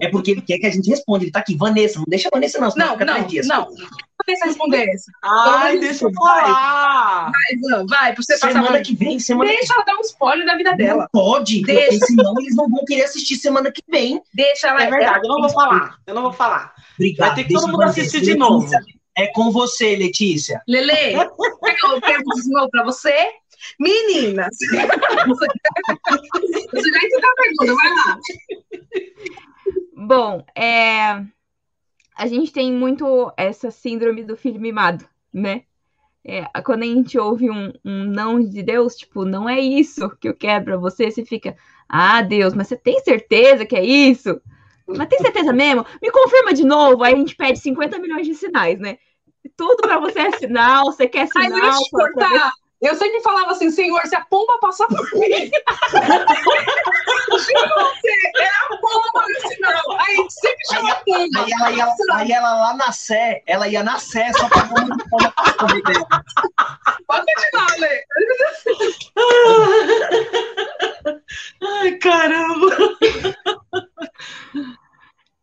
É 0.00 0.08
porque 0.08 0.32
ele 0.32 0.42
quer 0.42 0.58
que 0.58 0.66
a 0.66 0.70
gente 0.70 0.88
responda. 0.88 1.24
Ele 1.24 1.30
tá 1.30 1.38
aqui, 1.38 1.56
Vanessa, 1.56 1.98
não 1.98 2.04
deixa 2.08 2.28
a 2.28 2.34
Vanessa 2.34 2.58
não, 2.58 2.68
não, 2.76 2.96
não, 2.96 3.28
não. 3.44 3.68
Vanessa 4.26 4.46
responder 4.46 4.88
essa. 4.88 5.10
Ai, 5.22 5.78
deixa 5.78 6.04
eu 6.04 6.12
falar. 6.12 7.30
Vai, 7.30 7.86
vai, 7.86 8.12
pra 8.12 8.22
você 8.22 8.36
semana 8.36 8.66
passar. 8.66 8.82
que 8.82 8.94
vem, 8.94 9.18
semana 9.18 9.50
Deixa 9.50 9.72
ela 9.72 9.84
dar 9.84 9.96
um 9.96 10.00
spoiler 10.00 10.46
da 10.46 10.56
vida 10.56 10.74
dela. 10.74 11.02
Não 11.02 11.08
pode, 11.12 11.62
deixa. 11.62 11.90
porque 11.90 12.06
senão 12.06 12.34
eles 12.40 12.56
não 12.56 12.68
vão 12.68 12.84
querer 12.84 13.04
assistir 13.04 13.36
semana 13.36 13.70
que 13.70 13.82
vem. 13.88 14.20
Deixa 14.34 14.68
ela. 14.68 14.82
É 14.82 14.90
verdade, 14.90 15.20
eu 15.24 15.28
não 15.28 15.40
vou 15.40 15.50
falar. 15.50 15.98
Eu 16.06 16.14
não 16.14 16.22
vou 16.22 16.32
falar. 16.32 16.74
Obrigado. 16.94 17.28
Vai 17.28 17.36
ter 17.36 17.44
que 17.44 17.54
todo 17.54 17.68
mundo 17.68 17.82
assistir 17.82 18.20
de 18.20 18.34
novo. 18.34 18.68
É 19.16 19.26
com 19.28 19.50
você, 19.50 19.96
Letícia. 19.96 20.62
Lele, 20.68 21.14
eu 21.18 22.00
pergunto 22.00 22.42
de 22.42 22.50
novo 22.50 22.68
pra 22.70 22.84
você. 22.84 23.12
Meninas, 23.78 24.56
você 25.26 26.90
já 26.90 26.98
entendeu 26.98 27.30
a 27.30 27.34
pergunta, 27.34 27.74
vai 27.74 27.90
lá. 27.90 28.18
Bom, 29.96 30.44
é, 30.54 31.24
a 32.16 32.26
gente 32.26 32.52
tem 32.52 32.72
muito 32.72 33.32
essa 33.36 33.70
síndrome 33.70 34.24
do 34.24 34.36
filho 34.36 34.60
mimado, 34.60 35.04
né? 35.32 35.64
É, 36.24 36.44
quando 36.62 36.82
a 36.82 36.86
gente 36.86 37.18
ouve 37.18 37.50
um, 37.50 37.72
um, 37.84 38.04
não 38.04 38.40
de 38.40 38.62
Deus, 38.62 38.96
tipo, 38.96 39.24
não 39.24 39.48
é 39.48 39.58
isso 39.58 40.10
que 40.20 40.28
eu 40.28 40.34
quero 40.34 40.64
pra 40.64 40.76
você, 40.76 41.10
você 41.10 41.24
fica, 41.24 41.56
ah, 41.88 42.20
Deus, 42.20 42.54
mas 42.54 42.68
você 42.68 42.76
tem 42.76 43.00
certeza 43.00 43.64
que 43.64 43.76
é 43.76 43.84
isso? 43.84 44.40
Mas 44.86 45.08
tem 45.08 45.18
certeza 45.18 45.52
mesmo? 45.52 45.86
Me 46.02 46.10
confirma 46.10 46.52
de 46.52 46.64
novo, 46.64 47.02
aí 47.02 47.14
a 47.14 47.16
gente 47.16 47.36
pede 47.36 47.58
50 47.58 47.98
milhões 47.98 48.26
de 48.26 48.34
sinais, 48.34 48.78
né? 48.78 48.98
Tudo 49.56 49.76
para 49.76 49.98
você 49.98 50.20
é 50.20 50.32
sinal, 50.32 50.86
você 50.86 51.06
quer 51.06 51.28
sinal. 51.28 51.52
Ai, 51.52 51.60
deixa 51.60 51.78
eu 51.78 51.90
cortar. 51.90 52.52
Eu 52.80 52.94
sempre 52.94 53.20
falava 53.22 53.50
assim, 53.50 53.72
Senhor, 53.72 54.00
se 54.06 54.14
a 54.14 54.24
pomba 54.24 54.56
passar 54.60 54.86
por 54.86 55.04
mim, 55.14 55.50
você 57.28 57.52
é 57.52 58.46
a 58.46 58.76
pomba 58.80 59.24
no 59.28 59.48
sinal. 59.48 59.98
Aí 59.98 60.14
a 60.14 60.16
gente 60.16 60.32
sempre 60.34 60.66
chama 60.70 60.92
a 60.92 60.94
pomba. 60.96 61.44
Aí 61.44 61.52
ela, 61.52 61.72
ia, 61.72 61.88
aí 62.12 62.32
ela 62.32 62.54
lá 62.54 62.74
na 62.74 62.92
Sé, 62.92 63.42
ela 63.46 63.66
ia 63.66 63.82
na 63.82 63.98
Sé 63.98 64.32
só 64.32 64.48
pra 64.48 64.68
pomba 64.68 64.96
passar 65.34 65.56
por 65.56 65.74
mim. 65.74 65.82
Pode 67.08 67.26
continuar, 67.34 67.78
Lê. 67.80 68.04
Ai, 71.60 71.98
caramba. 71.98 72.76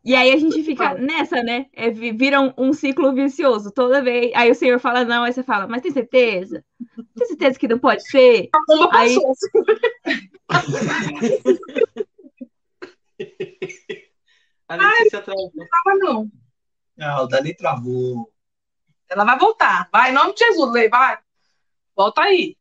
E 0.06 0.16
aí 0.16 0.32
a 0.32 0.38
gente 0.38 0.64
fica 0.64 0.94
nessa, 0.94 1.42
né? 1.42 1.66
É, 1.74 1.90
vira 1.90 2.40
um, 2.40 2.54
um, 2.58 2.72
ciclo 2.72 3.12
vicioso 3.12 3.72
toda 3.72 4.04
vez. 4.04 4.32
Aí 4.36 4.52
o 4.52 4.56
senhor 4.56 4.80
fala 4.80 5.04
não, 5.04 5.24
aí 5.24 5.34
você 5.34 5.42
fala, 5.44 5.68
mas 5.68 5.82
tem 5.82 5.92
certeza? 5.92 6.64
Tem 7.16 7.28
certeza 7.28 7.58
que 7.58 7.68
não 7.68 7.80
pode 7.80 8.08
ser? 8.10 8.50
Aí... 8.92 9.18
a 14.68 14.76
Letícia 14.76 15.22
travou. 15.22 15.52
Não 15.56 15.68
tava, 15.68 15.96
não. 15.98 16.30
Não, 16.98 17.24
o 17.24 17.28
Dani 17.28 17.56
travou. 17.56 18.32
Ela 19.10 19.24
vai 19.24 19.38
voltar. 19.40 19.88
Vai, 19.92 20.12
em 20.12 20.14
nome 20.14 20.34
de 20.34 20.40
Jesus, 20.40 20.72
Lei, 20.74 20.90
vai. 20.90 21.18
Volta 21.96 22.22
aí. 22.22 22.58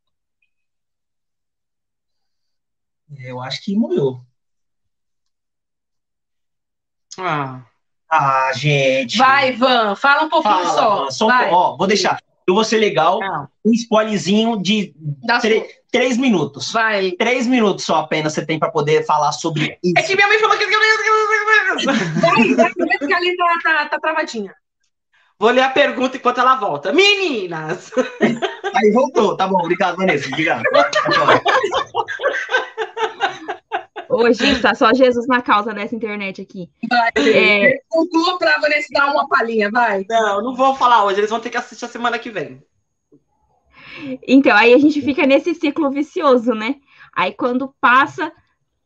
Eu 3.19 3.41
acho 3.41 3.63
que 3.63 3.77
molhou. 3.77 4.21
Ah, 7.19 7.65
Ah, 8.09 8.53
gente. 8.55 9.17
Vai, 9.17 9.53
Van, 9.53 9.97
fala 9.97 10.25
um 10.25 10.29
pouquinho 10.29 10.55
Fala, 10.55 10.73
só. 10.73 11.11
só 11.11 11.25
um 11.27 11.29
Vai. 11.29 11.51
ó, 11.51 11.77
vou 11.77 11.87
deixar. 11.87 12.21
Eu 12.47 12.55
vou 12.55 12.65
ser 12.65 12.79
legal. 12.79 13.21
não. 13.21 13.49
Um 13.65 13.73
spoilerzinho 13.73 14.61
de 14.61 14.95
três 15.91 16.19
minutos. 16.19 16.73
Vai. 16.73 17.13
Três 17.13 17.47
minutos 17.47 17.85
só 17.85 17.97
apenas 17.97 18.35
você 18.35 18.45
tem 18.45 18.59
para 18.59 18.71
poder 18.71 19.07
falar 19.07 19.33
sobre 19.33 19.79
isso. 19.83 19.95
É 19.97 20.03
que 20.03 20.15
minha 20.15 20.29
mãe 20.29 20.39
falou 20.39 20.59
que. 20.59 20.67
Vai, 20.67 22.55
vai, 22.55 22.55
vai, 22.55 22.99
que 22.99 23.15
a 23.15 23.21
linha 23.21 23.37
tá, 23.37 23.59
tá, 23.63 23.89
tá 23.89 24.01
travadinha. 24.01 24.55
Vou 25.39 25.51
ler 25.51 25.63
a 25.63 25.71
pergunta 25.71 26.17
enquanto 26.17 26.39
ela 26.39 26.57
volta. 26.57 26.93
Meninas! 26.93 27.91
Aí 28.21 28.91
voltou, 28.93 29.37
tá 29.37 29.47
bom. 29.47 29.61
Obrigado, 29.61 29.97
Vanessa. 29.97 30.29
Obrigado. 30.29 30.63
Ô, 34.15 34.33
gente, 34.33 34.61
tá 34.61 34.75
só 34.75 34.93
Jesus 34.93 35.27
na 35.27 35.43
causa 35.43 35.73
dessa 35.75 35.95
internet 35.95 36.41
aqui. 36.41 36.71
Vai. 36.89 37.11
É, 37.17 37.81
Conclua 37.89 38.39
pra 38.39 38.59
Vanessa 38.59 38.89
dar 38.93 39.13
uma 39.13 39.29
palhinha, 39.29 39.71
vai. 39.71 40.05
Não, 40.09 40.43
não 40.43 40.55
vou 40.55 40.75
falar 40.75 41.05
hoje, 41.05 41.21
eles 41.21 41.31
vão 41.31 41.41
ter 41.41 41.51
que 41.51 41.57
assistir 41.57 41.85
a 41.85 41.89
semana 41.89 42.19
que 42.19 42.31
vem. 42.31 42.63
então, 44.27 44.57
aí 44.57 44.73
a 44.73 44.79
gente 44.79 45.01
fica 45.03 45.27
nesse 45.27 45.55
ciclo 45.55 45.91
vicioso, 45.91 46.55
né? 46.55 46.77
Aí 47.15 47.33
quando 47.33 47.75
passa 47.81 48.33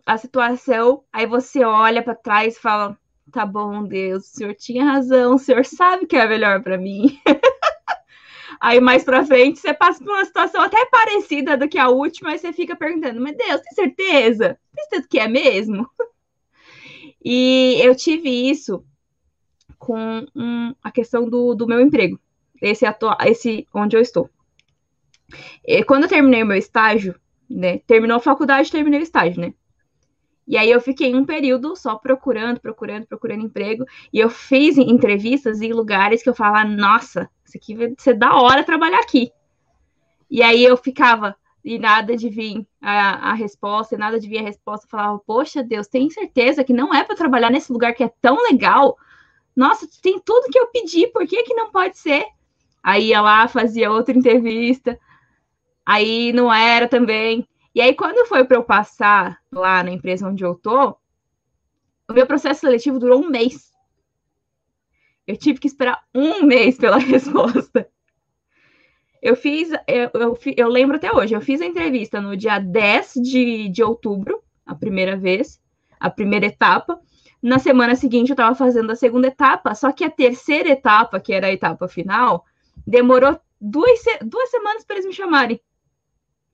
a 0.04 0.16
situação, 0.16 1.02
aí 1.12 1.26
você 1.26 1.64
olha 1.64 2.02
pra 2.02 2.14
trás 2.14 2.56
e 2.56 2.60
fala: 2.60 2.96
tá 3.32 3.44
bom, 3.44 3.84
Deus, 3.84 4.24
o 4.24 4.36
senhor 4.36 4.54
tinha 4.54 4.84
razão, 4.84 5.34
o 5.34 5.38
senhor 5.38 5.64
sabe 5.64 6.06
que 6.06 6.16
é 6.16 6.26
melhor 6.26 6.62
pra 6.62 6.78
mim. 6.78 7.18
Aí 8.60 8.80
mais 8.80 9.04
pra 9.04 9.24
frente 9.24 9.60
você 9.60 9.72
passa 9.72 10.02
por 10.02 10.12
uma 10.12 10.24
situação 10.24 10.60
até 10.60 10.84
parecida 10.86 11.56
do 11.56 11.68
que 11.68 11.78
a 11.78 11.88
última, 11.88 12.34
e 12.34 12.38
você 12.38 12.52
fica 12.52 12.74
perguntando: 12.76 13.20
mas 13.20 13.36
Deus, 13.36 13.60
tem 13.60 13.72
certeza? 13.72 14.58
Tem 14.74 14.84
certeza 14.84 15.08
que 15.08 15.18
é 15.18 15.28
mesmo? 15.28 15.88
E 17.24 17.80
eu 17.82 17.96
tive 17.96 18.30
isso 18.30 18.84
com 19.76 20.24
a 20.82 20.90
questão 20.90 21.28
do, 21.28 21.52
do 21.52 21.66
meu 21.66 21.80
emprego, 21.80 22.18
esse, 22.62 22.86
esse 23.26 23.66
onde 23.74 23.96
eu 23.96 24.00
estou. 24.00 24.30
E 25.66 25.84
quando 25.84 26.04
eu 26.04 26.08
terminei 26.08 26.42
o 26.42 26.46
meu 26.46 26.56
estágio, 26.56 27.18
né? 27.50 27.78
Terminou 27.78 28.16
a 28.16 28.20
faculdade, 28.20 28.70
terminei 28.70 29.00
o 29.00 29.02
estágio, 29.02 29.40
né? 29.40 29.52
E 30.46 30.56
aí 30.56 30.70
eu 30.70 30.80
fiquei 30.80 31.14
um 31.14 31.26
período 31.26 31.76
só 31.76 31.96
procurando, 31.96 32.58
procurando, 32.58 33.06
procurando 33.06 33.44
emprego. 33.44 33.84
E 34.10 34.18
eu 34.18 34.30
fiz 34.30 34.78
entrevistas 34.78 35.60
em 35.60 35.72
lugares 35.72 36.22
que 36.22 36.28
eu 36.30 36.34
falava, 36.34 36.66
nossa, 36.66 37.28
isso 37.48 37.56
aqui 37.56 37.74
vai 37.74 37.94
ser 37.98 38.14
da 38.14 38.36
hora 38.36 38.64
trabalhar 38.64 39.00
aqui. 39.00 39.32
E 40.30 40.42
aí 40.42 40.62
eu 40.62 40.76
ficava, 40.76 41.34
e 41.64 41.78
nada 41.78 42.16
de 42.16 42.28
vir 42.28 42.66
a, 42.80 43.30
a 43.30 43.32
resposta, 43.32 43.94
e 43.94 43.98
nada 43.98 44.20
de 44.20 44.28
vir 44.28 44.38
a 44.38 44.42
resposta. 44.42 44.86
Eu 44.86 44.90
falava, 44.90 45.18
poxa, 45.20 45.62
Deus, 45.62 45.88
tem 45.88 46.10
certeza 46.10 46.62
que 46.62 46.72
não 46.72 46.94
é 46.94 47.02
para 47.02 47.16
trabalhar 47.16 47.50
nesse 47.50 47.72
lugar 47.72 47.94
que 47.94 48.04
é 48.04 48.12
tão 48.20 48.42
legal? 48.42 48.96
Nossa, 49.56 49.88
tem 50.02 50.20
tudo 50.20 50.50
que 50.50 50.58
eu 50.58 50.68
pedi, 50.68 51.06
por 51.08 51.26
que, 51.26 51.42
que 51.42 51.54
não 51.54 51.70
pode 51.70 51.98
ser? 51.98 52.24
Aí 52.82 53.08
ia 53.08 53.20
lá, 53.20 53.48
fazia 53.48 53.90
outra 53.90 54.16
entrevista, 54.16 54.98
aí 55.84 56.32
não 56.32 56.52
era 56.52 56.86
também. 56.86 57.48
E 57.74 57.80
aí, 57.80 57.94
quando 57.94 58.26
foi 58.26 58.44
para 58.44 58.56
eu 58.56 58.62
passar 58.62 59.38
lá 59.52 59.82
na 59.82 59.90
empresa 59.90 60.28
onde 60.28 60.44
eu 60.44 60.54
tô, 60.54 60.96
o 62.08 62.12
meu 62.12 62.26
processo 62.26 62.60
seletivo 62.60 62.98
durou 62.98 63.20
um 63.20 63.28
mês. 63.28 63.72
Eu 65.28 65.36
tive 65.36 65.60
que 65.60 65.66
esperar 65.66 66.02
um 66.14 66.42
mês 66.42 66.78
pela 66.78 66.96
resposta. 66.98 67.86
Eu 69.20 69.36
fiz, 69.36 69.70
eu, 69.86 70.10
eu, 70.14 70.38
eu 70.56 70.68
lembro 70.68 70.96
até 70.96 71.14
hoje, 71.14 71.34
eu 71.34 71.40
fiz 71.42 71.60
a 71.60 71.66
entrevista 71.66 72.18
no 72.18 72.34
dia 72.34 72.58
10 72.58 73.12
de, 73.16 73.68
de 73.68 73.82
outubro, 73.82 74.42
a 74.64 74.74
primeira 74.74 75.18
vez, 75.18 75.60
a 76.00 76.08
primeira 76.08 76.46
etapa. 76.46 76.98
Na 77.42 77.58
semana 77.58 77.94
seguinte, 77.94 78.30
eu 78.30 78.34
estava 78.34 78.54
fazendo 78.54 78.90
a 78.90 78.96
segunda 78.96 79.26
etapa, 79.26 79.74
só 79.74 79.92
que 79.92 80.02
a 80.02 80.10
terceira 80.10 80.70
etapa, 80.70 81.20
que 81.20 81.34
era 81.34 81.48
a 81.48 81.52
etapa 81.52 81.86
final, 81.86 82.46
demorou 82.86 83.38
duas, 83.60 84.00
duas 84.24 84.48
semanas 84.48 84.82
para 84.84 84.96
eles 84.96 85.06
me 85.06 85.12
chamarem. 85.12 85.60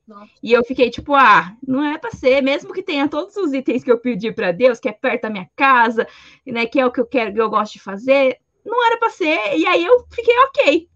Nossa. 0.06 0.32
E 0.42 0.52
eu 0.52 0.64
fiquei 0.64 0.90
tipo, 0.90 1.14
ah, 1.14 1.56
não 1.66 1.84
é 1.84 1.96
para 1.96 2.10
ser, 2.10 2.42
mesmo 2.42 2.72
que 2.72 2.82
tenha 2.82 3.08
todos 3.08 3.36
os 3.36 3.52
itens 3.52 3.84
que 3.84 3.90
eu 3.90 3.98
pedi 3.98 4.32
para 4.32 4.52
Deus, 4.52 4.80
que 4.80 4.88
é 4.88 4.92
perto 4.92 5.22
da 5.22 5.30
minha 5.30 5.48
casa, 5.54 6.06
né, 6.44 6.66
que 6.66 6.80
é 6.80 6.84
o 6.84 6.90
que 6.90 7.00
eu 7.00 7.06
quero, 7.06 7.32
que 7.32 7.40
eu 7.40 7.48
gosto 7.48 7.74
de 7.74 7.80
fazer, 7.80 8.38
não 8.64 8.86
era 8.86 8.98
para 8.98 9.10
ser. 9.10 9.56
E 9.56 9.66
aí 9.66 9.84
eu 9.84 10.04
fiquei 10.10 10.36
ok. 10.38 10.88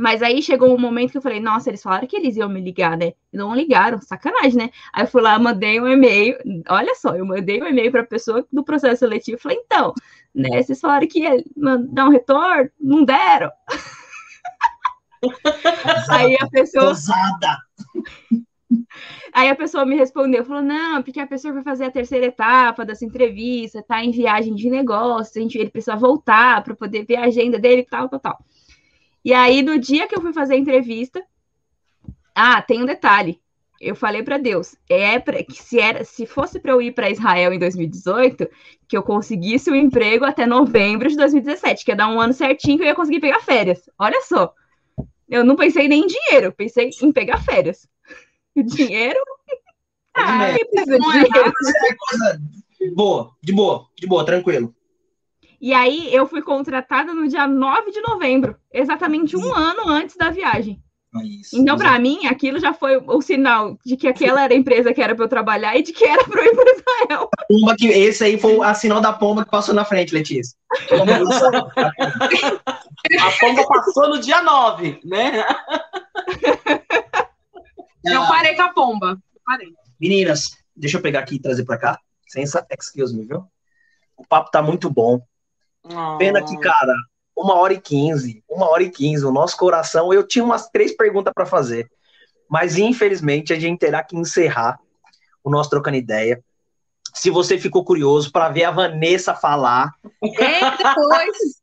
Mas 0.00 0.22
aí 0.22 0.40
chegou 0.40 0.74
um 0.74 0.78
momento 0.78 1.10
que 1.10 1.18
eu 1.18 1.22
falei, 1.22 1.40
nossa, 1.40 1.68
eles 1.68 1.82
falaram 1.82 2.06
que 2.06 2.16
eles 2.16 2.34
iam 2.34 2.48
me 2.48 2.60
ligar, 2.60 2.96
né? 2.96 3.12
E 3.30 3.36
não 3.36 3.54
ligaram, 3.54 4.00
sacanagem, 4.00 4.56
né? 4.56 4.70
Aí 4.94 5.04
eu 5.04 5.06
fui 5.06 5.20
lá, 5.20 5.38
mandei 5.38 5.78
um 5.78 5.86
e-mail, 5.86 6.38
olha 6.70 6.94
só, 6.94 7.14
eu 7.14 7.26
mandei 7.26 7.62
um 7.62 7.66
e-mail 7.66 7.92
para 7.92 8.00
a 8.00 8.06
pessoa 8.06 8.46
do 8.50 8.64
processo 8.64 9.00
seletivo, 9.00 9.38
falei, 9.38 9.58
então, 9.58 9.92
né, 10.34 10.62
vocês 10.62 10.80
falaram 10.80 11.06
que 11.06 11.20
ia 11.20 11.44
dar 11.90 12.06
um 12.06 12.10
retorno, 12.10 12.70
não 12.80 13.04
deram. 13.04 13.50
aí 16.08 16.34
a 16.40 16.48
pessoa, 16.48 16.88
Ousada. 16.88 17.58
Aí 19.32 19.48
a 19.48 19.54
pessoa 19.54 19.84
me 19.84 19.96
respondeu, 19.96 20.44
falou, 20.44 20.62
não, 20.62 21.02
porque 21.02 21.20
a 21.20 21.26
pessoa 21.26 21.54
vai 21.54 21.62
fazer 21.62 21.84
a 21.84 21.90
terceira 21.90 22.26
etapa 22.26 22.84
dessa 22.84 23.04
entrevista, 23.04 23.82
tá 23.82 24.04
em 24.04 24.10
viagem 24.10 24.54
de 24.54 24.70
negócio, 24.70 25.40
a 25.40 25.42
gente, 25.42 25.58
ele 25.58 25.70
precisa 25.70 25.96
voltar 25.96 26.62
para 26.62 26.74
poder 26.74 27.04
ver 27.04 27.16
a 27.16 27.24
agenda 27.24 27.58
dele 27.58 27.84
tal, 27.88 28.08
tal, 28.08 28.20
tal. 28.20 28.44
E 29.24 29.34
aí, 29.34 29.62
no 29.62 29.78
dia 29.78 30.06
que 30.06 30.16
eu 30.16 30.20
fui 30.20 30.32
fazer 30.32 30.54
a 30.54 30.58
entrevista, 30.58 31.22
ah, 32.34 32.62
tem 32.62 32.82
um 32.82 32.86
detalhe. 32.86 33.40
Eu 33.80 33.94
falei 33.94 34.22
para 34.22 34.36
Deus, 34.36 34.76
é 34.90 35.18
pra, 35.18 35.42
que 35.42 35.54
se 35.54 35.80
era, 35.80 36.04
se 36.04 36.26
fosse 36.26 36.60
para 36.60 36.72
eu 36.72 36.82
ir 36.82 36.92
para 36.92 37.10
Israel 37.10 37.52
em 37.52 37.58
2018, 37.58 38.46
que 38.86 38.94
eu 38.94 39.02
conseguisse 39.02 39.70
o 39.70 39.74
emprego 39.74 40.24
até 40.24 40.46
novembro 40.46 41.08
de 41.08 41.16
2017, 41.16 41.84
que 41.84 41.90
ia 41.90 41.96
dar 41.96 42.08
um 42.08 42.20
ano 42.20 42.34
certinho 42.34 42.76
que 42.76 42.84
eu 42.84 42.88
ia 42.88 42.94
conseguir 42.94 43.20
pegar 43.20 43.40
férias. 43.40 43.88
Olha 43.98 44.20
só. 44.22 44.52
Eu 45.28 45.44
não 45.44 45.56
pensei 45.56 45.88
nem 45.88 46.04
em 46.04 46.06
dinheiro, 46.06 46.52
pensei 46.52 46.90
em 47.00 47.10
pegar 47.10 47.38
férias. 47.38 47.88
Dinheiro? 48.76 49.20
Ah, 50.14 50.54
precisa 50.70 50.98
de 50.98 51.06
é 51.06 51.10
dinheiro? 51.10 51.52
É 51.86 51.94
coisa 51.94 52.40
boa, 52.94 53.30
de 53.42 53.52
boa, 53.52 53.86
de 53.98 54.06
boa, 54.06 54.24
tranquilo. 54.24 54.74
E 55.60 55.74
aí 55.74 56.12
eu 56.14 56.26
fui 56.26 56.40
contratada 56.40 57.12
no 57.12 57.28
dia 57.28 57.46
9 57.46 57.90
de 57.90 58.00
novembro, 58.00 58.56
exatamente 58.72 59.36
um 59.36 59.54
ano 59.54 59.88
antes 59.88 60.16
da 60.16 60.30
viagem. 60.30 60.82
Isso, 61.22 61.58
Então, 61.58 61.76
para 61.76 61.98
mim, 61.98 62.24
aquilo 62.26 62.60
já 62.60 62.72
foi 62.72 62.96
o 62.96 63.20
sinal 63.20 63.76
de 63.84 63.96
que 63.96 64.06
aquela 64.06 64.44
era 64.44 64.54
a 64.54 64.56
empresa 64.56 64.94
que 64.94 65.02
era 65.02 65.12
para 65.12 65.24
eu 65.24 65.28
trabalhar 65.28 65.76
e 65.76 65.82
de 65.82 65.92
que 65.92 66.04
era 66.04 66.22
para 66.24 66.40
eu 66.40 66.52
ir 66.52 66.54
para 66.54 66.72
Israel. 66.72 67.28
Pomba 67.48 67.74
que, 67.76 67.88
esse 67.88 68.22
aí 68.22 68.38
foi 68.38 68.64
a 68.64 68.72
sinal 68.74 69.00
da 69.00 69.12
pomba 69.12 69.44
que 69.44 69.50
passou 69.50 69.74
na 69.74 69.84
frente, 69.84 70.14
Letícia. 70.14 70.56
A 70.92 70.98
pomba 73.40 73.66
passou 73.66 74.08
no 74.08 74.20
dia 74.20 74.40
9, 74.40 75.00
né? 75.04 75.44
Eu 78.04 78.26
parei 78.26 78.54
com 78.54 78.62
a 78.62 78.68
pomba. 78.72 79.18
Parei. 79.44 79.68
Meninas, 80.00 80.56
deixa 80.74 80.96
eu 80.96 81.02
pegar 81.02 81.20
aqui 81.20 81.36
e 81.36 81.40
trazer 81.40 81.64
pra 81.64 81.78
cá. 81.78 81.98
Sensa, 82.26 82.66
excuse 82.70 83.14
me, 83.14 83.24
viu? 83.24 83.44
O 84.16 84.26
papo 84.26 84.50
tá 84.50 84.62
muito 84.62 84.88
bom. 84.88 85.20
Pena 86.18 86.44
que, 86.44 86.56
cara, 86.58 86.94
uma 87.36 87.54
hora 87.54 87.72
e 87.72 87.80
quinze, 87.80 88.44
uma 88.48 88.68
hora 88.68 88.82
e 88.82 88.90
quinze, 88.90 89.24
o 89.24 89.32
nosso 89.32 89.56
coração. 89.56 90.12
Eu 90.12 90.26
tinha 90.26 90.44
umas 90.44 90.68
três 90.68 90.94
perguntas 90.94 91.32
pra 91.34 91.46
fazer, 91.46 91.90
mas 92.48 92.76
infelizmente 92.76 93.52
a 93.52 93.58
gente 93.58 93.78
terá 93.78 94.02
que 94.02 94.16
encerrar 94.16 94.78
o 95.42 95.50
nosso 95.50 95.70
trocando 95.70 95.96
ideia. 95.96 96.42
Se 97.14 97.30
você 97.30 97.58
ficou 97.58 97.84
curioso 97.84 98.30
para 98.30 98.50
ver 98.50 98.64
a 98.64 98.70
Vanessa 98.70 99.34
falar, 99.34 99.92
É, 100.22 100.60
depois. 100.76 101.59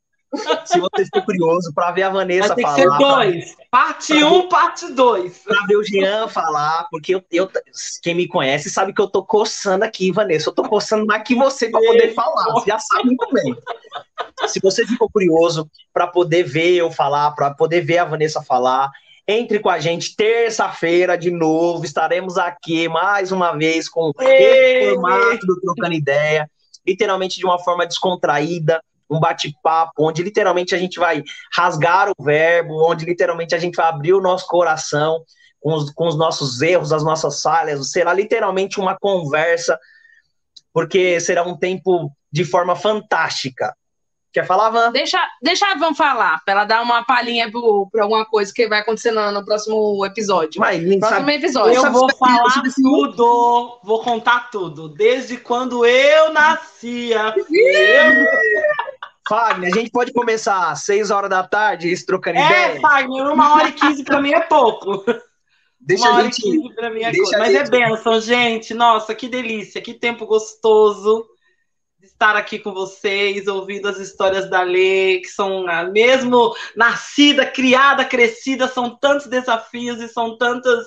Se 0.66 0.80
você 0.80 1.06
ficou 1.06 1.24
curioso 1.24 1.72
para 1.74 1.92
ver 1.92 2.04
a 2.04 2.10
Vanessa 2.10 2.54
Vai 2.54 2.64
falar, 2.64 2.76
ser 2.76 2.88
pra- 2.88 2.98
dois. 2.98 3.56
Parte 3.72 4.14
1, 4.14 4.34
um, 4.34 4.50
parte 4.50 4.92
2. 4.92 5.38
pra 5.40 5.66
ver 5.68 5.78
o 5.78 5.84
Jean 5.84 6.28
falar, 6.28 6.86
porque 6.92 7.16
eu, 7.16 7.24
eu- 7.32 7.50
quem 8.04 8.14
me 8.16 8.28
conhece 8.28 8.70
sabe 8.70 8.94
que 8.94 9.02
eu 9.02 9.08
tô 9.08 9.24
coçando 9.24 9.86
aqui, 9.86 10.12
Vanessa. 10.12 10.50
Eu 10.50 10.54
tô 10.54 10.64
coçando 10.64 11.06
mais 11.06 11.24
que 11.24 11.34
você 11.36 11.70
para 11.70 11.80
poder 11.80 12.14
falar. 12.14 12.52
Você 12.54 12.70
já 12.70 12.80
sabe 12.80 13.06
muito 13.06 13.28
bem. 13.34 13.56
Se 14.48 14.60
você 14.60 14.86
ficou 14.86 15.10
curioso 15.10 15.70
para 15.94 16.08
poder 16.08 16.44
ver 16.44 16.74
eu 16.76 16.92
falar, 16.92 17.32
para 17.32 17.54
poder 17.54 17.82
ver 17.82 18.00
a 18.00 18.06
Vanessa 18.06 18.42
falar, 18.42 18.90
entre 19.28 19.60
com 19.60 19.70
a 19.70 19.80
gente 19.80 20.16
terça-feira 20.16 21.18
de 21.18 21.32
novo. 21.32 21.84
Estaremos 21.86 22.38
aqui 22.38 22.88
mais 22.88 23.32
uma 23.32 23.52
vez 23.58 23.90
com 23.90 24.12
esse 24.20 24.90
formato 24.96 25.46
do 25.46 25.60
Trocando 25.60 25.94
Ideia, 25.94 26.50
literalmente 26.86 27.38
de 27.38 27.46
uma 27.46 27.60
forma 27.60 27.86
descontraída, 27.86 28.82
um 29.10 29.20
bate-papo, 29.20 29.92
onde 30.00 30.22
literalmente 30.24 30.76
a 30.76 30.78
gente 30.78 31.00
vai 31.00 31.24
rasgar 31.56 32.10
o 32.10 32.24
verbo, 32.24 32.90
onde 32.90 33.06
literalmente 33.06 33.56
a 33.56 33.60
gente 33.60 33.76
vai 33.76 33.88
abrir 33.88 34.14
o 34.14 34.22
nosso 34.22 34.48
coração 34.48 35.24
com 35.60 35.74
os, 35.74 35.92
com 35.92 36.08
os 36.08 36.18
nossos 36.18 36.62
erros, 36.62 36.92
as 36.92 37.04
nossas 37.04 37.42
falhas. 37.42 37.92
Será 37.92 38.14
literalmente 38.14 38.80
uma 38.80 38.98
conversa, 38.98 39.80
porque 40.74 41.20
será 41.20 41.44
um 41.44 41.58
tempo 41.58 42.12
de 42.32 42.44
forma 42.44 42.76
fantástica. 42.76 43.74
Quer 44.38 44.46
falar, 44.46 44.70
Van? 44.70 44.92
Deixa, 44.92 45.18
deixa 45.42 45.66
a 45.66 45.76
Van 45.76 45.96
falar, 45.96 46.40
pra 46.46 46.54
ela 46.54 46.66
dar 46.66 46.84
uma 46.84 47.04
palhinha 47.04 47.50
pro, 47.50 47.88
pra 47.92 48.04
alguma 48.04 48.24
coisa 48.24 48.52
que 48.54 48.68
vai 48.68 48.82
acontecer 48.82 49.10
no, 49.10 49.32
no 49.32 49.44
próximo 49.44 50.06
episódio. 50.06 50.60
Mas, 50.60 50.78
próximo 50.78 51.02
sabe- 51.02 51.34
episódio. 51.34 51.74
Eu 51.74 51.92
vou 51.92 52.16
falar 52.16 52.62
tudo, 52.76 53.80
vou 53.84 54.04
contar 54.04 54.52
tudo. 54.52 54.90
Desde 54.90 55.38
quando 55.38 55.84
eu 55.86 56.32
nascia. 56.32 57.34
Eu... 57.50 58.26
Fagner, 59.28 59.72
a 59.72 59.76
gente 59.76 59.92
pode 59.92 60.14
começar 60.14 60.72
às 60.72 60.82
6 60.82 61.12
horas 61.12 61.30
da 61.30 61.44
tarde, 61.44 61.92
isso 61.92 62.06
trocando 62.06 62.38
É, 62.40 62.46
ideia? 62.46 62.82
Fagner, 62.82 63.28
uma 63.32 63.56
hora 63.56 63.70
e 63.70 63.74
quinze 63.74 64.04
pra 64.04 64.22
mim 64.22 64.32
é 64.34 64.40
pouco. 64.42 65.04
Deixa 65.80 66.04
uma 66.06 66.12
a 66.12 66.16
hora 66.16 66.24
gente. 66.26 66.40
e 66.40 66.42
quinze 66.44 66.76
pra 66.76 66.90
mim 66.90 67.02
é 67.02 67.10
a 67.10 67.12
Mas 67.40 67.50
é 67.54 67.60
gente- 67.60 67.70
benção, 67.70 68.20
gente. 68.22 68.74
Nossa, 68.74 69.14
que 69.14 69.28
delícia, 69.28 69.82
que 69.82 69.94
tempo 69.94 70.26
gostoso 70.26 71.26
estar 72.18 72.36
aqui 72.36 72.58
com 72.58 72.74
vocês, 72.74 73.46
ouvindo 73.48 73.88
as 73.88 74.00
histórias 74.00 74.50
da 74.50 74.64
Lê, 74.64 75.20
que 75.20 75.28
são 75.28 75.68
a 75.70 75.84
mesmo 75.84 76.52
nascida, 76.76 77.46
criada, 77.46 78.04
crescida, 78.04 78.68
são 78.68 78.98
tantos 78.98 79.28
desafios 79.28 80.02
e 80.02 80.08
são 80.08 80.36
tantas 80.36 80.84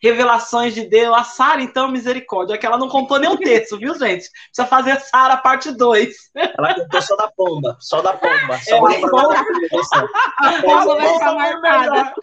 revelações 0.00 0.74
de 0.74 0.84
Deus. 0.84 1.16
A 1.16 1.24
Sara, 1.24 1.60
então, 1.60 1.90
misericórdia, 1.90 2.54
é 2.54 2.58
que 2.58 2.64
ela 2.64 2.78
não 2.78 2.88
contou 2.88 3.18
nem 3.18 3.28
um 3.28 3.36
terço, 3.36 3.76
viu, 3.76 3.92
gente? 3.98 4.30
Precisa 4.30 4.66
fazer 4.68 5.00
Sara 5.00 5.36
parte 5.36 5.72
2. 5.72 6.14
Ela 6.36 6.74
contou 6.74 7.02
só 7.02 7.16
da 7.16 7.28
pomba, 7.36 7.76
só 7.80 8.00
da 8.00 8.12
pomba. 8.12 8.58
Só 8.62 8.88
É, 8.88 9.00
pomba. 9.00 9.28
da 9.34 9.44
publicação. 9.44 10.08
A 10.38 10.62
Paula 10.62 10.94
vai 10.94 11.12
ficar 11.14 11.34
marcada. 11.34 12.14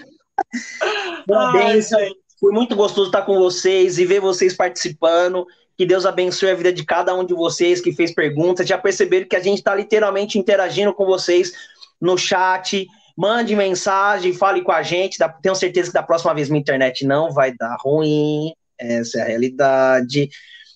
Uma 1.27 1.51
bênção. 1.51 1.99
Foi 2.39 2.51
muito 2.53 2.73
gostoso 2.75 3.07
estar 3.07 3.23
com 3.23 3.37
vocês 3.37 3.97
e 3.99 4.05
ver 4.05 4.21
vocês 4.21 4.55
participando. 4.55 5.45
Que 5.77 5.85
Deus 5.85 6.05
abençoe 6.05 6.49
a 6.49 6.55
vida 6.55 6.71
de 6.71 6.85
cada 6.85 7.13
um 7.13 7.25
de 7.25 7.33
vocês 7.33 7.81
que 7.81 7.91
fez 7.91 8.13
perguntas. 8.13 8.67
Já 8.67 8.77
perceberam 8.77 9.27
que 9.27 9.35
a 9.35 9.41
gente 9.41 9.57
está 9.57 9.75
literalmente 9.75 10.39
interagindo 10.39 10.93
com 10.93 11.05
vocês 11.05 11.51
no 11.99 12.17
chat. 12.17 12.87
Mande 13.17 13.55
mensagem, 13.55 14.33
fale 14.33 14.61
com 14.61 14.71
a 14.71 14.81
gente. 14.81 15.17
Tenho 15.41 15.55
certeza 15.55 15.89
que 15.89 15.93
da 15.93 16.03
próxima 16.03 16.33
vez 16.33 16.49
minha 16.49 16.61
internet 16.61 17.05
não 17.05 17.31
vai 17.31 17.53
dar 17.53 17.75
ruim. 17.79 18.53
Essa 18.79 19.19
é 19.19 19.21
a 19.21 19.25
realidade. 19.25 20.29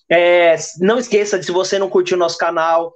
É, 0.08 0.56
não 0.80 0.98
esqueça 0.98 1.38
de 1.38 1.46
se 1.46 1.52
você 1.52 1.78
não 1.78 1.88
curtiu 1.88 2.16
o 2.16 2.20
nosso 2.20 2.36
canal, 2.36 2.92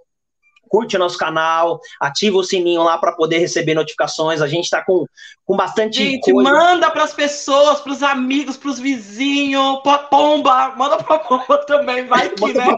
curte 0.75 0.97
o 0.97 0.99
nosso 0.99 1.17
canal, 1.17 1.81
ativa 2.01 2.37
o 2.37 2.43
sininho 2.43 2.83
lá 2.83 2.99
para 2.99 3.13
poder 3.13 3.39
receber 3.39 3.75
notificações. 3.75 4.43
A 4.43 4.49
gente 4.49 4.65
está 4.65 4.85
com, 4.85 5.07
com 5.45 5.57
bastante 5.57 5.99
Gente, 5.99 6.33
coisa. 6.33 6.51
manda 6.51 6.91
pras 6.91 7.15
pessoas, 7.15 7.81
pros 7.81 8.03
amigos, 8.03 8.57
pros 8.57 8.81
vizinhos, 8.81 9.81
pra 9.85 9.99
pomba. 9.99 10.75
Manda 10.77 10.97
pra 10.97 11.21
pomba 11.21 11.59
também, 11.59 12.07
vai 12.07 12.29
que, 12.29 12.41
Bota 12.41 12.59
né? 12.59 12.77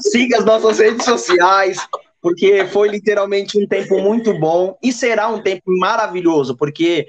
Siga 0.00 0.38
as 0.38 0.44
nossas 0.44 0.80
redes 0.80 1.04
sociais, 1.04 1.78
porque 2.20 2.66
foi 2.66 2.88
literalmente 2.88 3.56
um 3.56 3.68
tempo 3.68 4.00
muito 4.00 4.36
bom 4.36 4.76
e 4.82 4.92
será 4.92 5.28
um 5.28 5.40
tempo 5.40 5.62
maravilhoso, 5.78 6.56
porque 6.56 7.06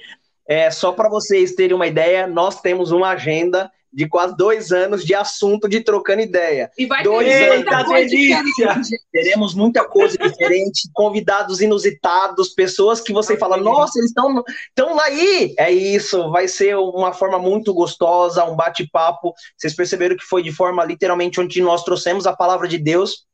é, 0.47 0.69
só 0.69 0.91
para 0.91 1.09
vocês 1.09 1.55
terem 1.55 1.75
uma 1.75 1.87
ideia, 1.87 2.27
nós 2.27 2.61
temos 2.61 2.91
uma 2.91 3.09
agenda 3.09 3.71
de 3.97 4.07
quase 4.07 4.37
dois 4.37 4.71
anos 4.71 5.03
de 5.03 5.15
assunto 5.15 5.67
de 5.67 5.81
trocando 5.81 6.21
ideia. 6.21 6.69
E 6.77 6.85
vai 6.85 7.01
Dois 7.01 7.27
ter 7.27 7.45
anos. 7.45 7.55
muita 7.55 7.83
coisa 7.83 8.07
Delícia. 8.07 8.43
diferente. 8.43 9.01
Teremos 9.11 9.55
muita 9.55 9.85
coisa 9.85 10.15
diferente, 10.19 10.87
convidados 10.93 11.61
inusitados, 11.61 12.49
pessoas 12.49 13.01
que 13.01 13.11
você 13.11 13.35
fala, 13.35 13.57
nossa, 13.57 13.97
eles 13.97 14.11
estão 14.11 14.43
estão 14.69 14.99
aí. 14.99 15.55
É 15.57 15.71
isso, 15.71 16.29
vai 16.29 16.47
ser 16.47 16.77
uma 16.77 17.11
forma 17.11 17.39
muito 17.39 17.73
gostosa, 17.73 18.45
um 18.45 18.55
bate-papo. 18.55 19.33
Vocês 19.57 19.75
perceberam 19.75 20.15
que 20.15 20.25
foi 20.25 20.43
de 20.43 20.51
forma 20.51 20.85
literalmente 20.85 21.41
onde 21.41 21.59
nós 21.59 21.83
trouxemos 21.83 22.27
a 22.27 22.35
palavra 22.35 22.67
de 22.67 22.77
Deus, 22.77 23.25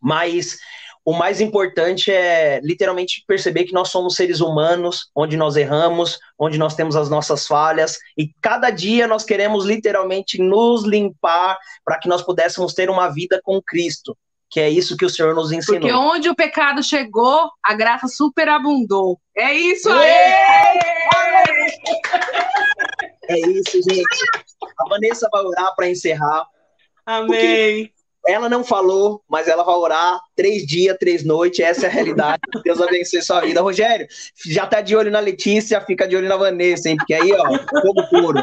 mas 0.00 0.58
o 1.04 1.12
mais 1.12 1.40
importante 1.40 2.10
é 2.10 2.60
literalmente 2.62 3.22
perceber 3.26 3.64
que 3.64 3.74
nós 3.74 3.90
somos 3.90 4.14
seres 4.14 4.40
humanos, 4.40 5.10
onde 5.14 5.36
nós 5.36 5.54
erramos, 5.54 6.18
onde 6.38 6.58
nós 6.58 6.74
temos 6.74 6.96
as 6.96 7.10
nossas 7.10 7.46
falhas, 7.46 7.98
e 8.16 8.28
cada 8.40 8.70
dia 8.70 9.06
nós 9.06 9.22
queremos 9.22 9.66
literalmente 9.66 10.40
nos 10.40 10.84
limpar 10.84 11.58
para 11.84 11.98
que 11.98 12.08
nós 12.08 12.22
pudéssemos 12.22 12.72
ter 12.72 12.88
uma 12.88 13.08
vida 13.08 13.38
com 13.44 13.60
Cristo, 13.60 14.16
que 14.50 14.58
é 14.58 14.70
isso 14.70 14.96
que 14.96 15.04
o 15.04 15.10
Senhor 15.10 15.34
nos 15.34 15.52
ensinou. 15.52 15.80
Porque 15.80 15.92
onde 15.92 16.30
o 16.30 16.34
pecado 16.34 16.82
chegou, 16.82 17.50
a 17.62 17.74
graça 17.74 18.08
superabundou. 18.08 19.20
É 19.36 19.52
isso 19.52 19.90
aí! 19.90 20.08
É 23.28 23.38
isso, 23.40 23.80
gente. 23.88 24.04
A 24.78 24.88
Vanessa 24.88 25.28
vai 25.30 25.42
orar 25.42 25.74
para 25.74 25.88
encerrar. 25.88 26.46
Amém. 27.04 27.92
Ela 28.26 28.48
não 28.48 28.64
falou, 28.64 29.22
mas 29.28 29.48
ela 29.48 29.62
vai 29.62 29.74
orar 29.74 30.20
três 30.34 30.66
dias, 30.66 30.96
três 30.98 31.24
noites. 31.24 31.60
Essa 31.60 31.86
é 31.86 31.88
a 31.88 31.92
realidade. 31.92 32.40
Deus 32.64 32.80
abençoe 32.80 33.22
sua 33.22 33.40
vida. 33.40 33.60
Rogério, 33.60 34.06
já 34.46 34.66
tá 34.66 34.80
de 34.80 34.96
olho 34.96 35.10
na 35.10 35.20
Letícia, 35.20 35.80
fica 35.80 36.08
de 36.08 36.16
olho 36.16 36.28
na 36.28 36.36
Vanessa, 36.36 36.88
hein? 36.88 36.96
Porque 36.96 37.14
aí, 37.14 37.32
ó, 37.32 37.44
fogo 37.82 38.08
puro. 38.10 38.42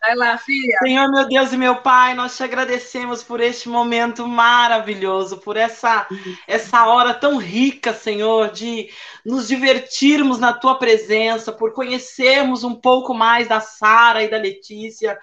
Vai 0.00 0.14
lá, 0.14 0.38
filha. 0.38 0.78
Senhor, 0.82 1.10
meu 1.10 1.28
Deus 1.28 1.52
e 1.52 1.56
meu 1.56 1.76
Pai, 1.76 2.14
nós 2.14 2.36
te 2.36 2.42
agradecemos 2.44 3.22
por 3.22 3.40
este 3.40 3.68
momento 3.68 4.26
maravilhoso, 4.26 5.38
por 5.38 5.56
essa, 5.56 6.06
essa 6.46 6.86
hora 6.86 7.12
tão 7.12 7.36
rica, 7.36 7.92
Senhor, 7.92 8.50
de 8.50 8.88
nos 9.24 9.48
divertirmos 9.48 10.38
na 10.38 10.52
tua 10.52 10.76
presença, 10.76 11.52
por 11.52 11.72
conhecermos 11.72 12.62
um 12.62 12.74
pouco 12.74 13.12
mais 13.12 13.48
da 13.48 13.60
Sara 13.60 14.22
e 14.22 14.30
da 14.30 14.38
Letícia, 14.38 15.18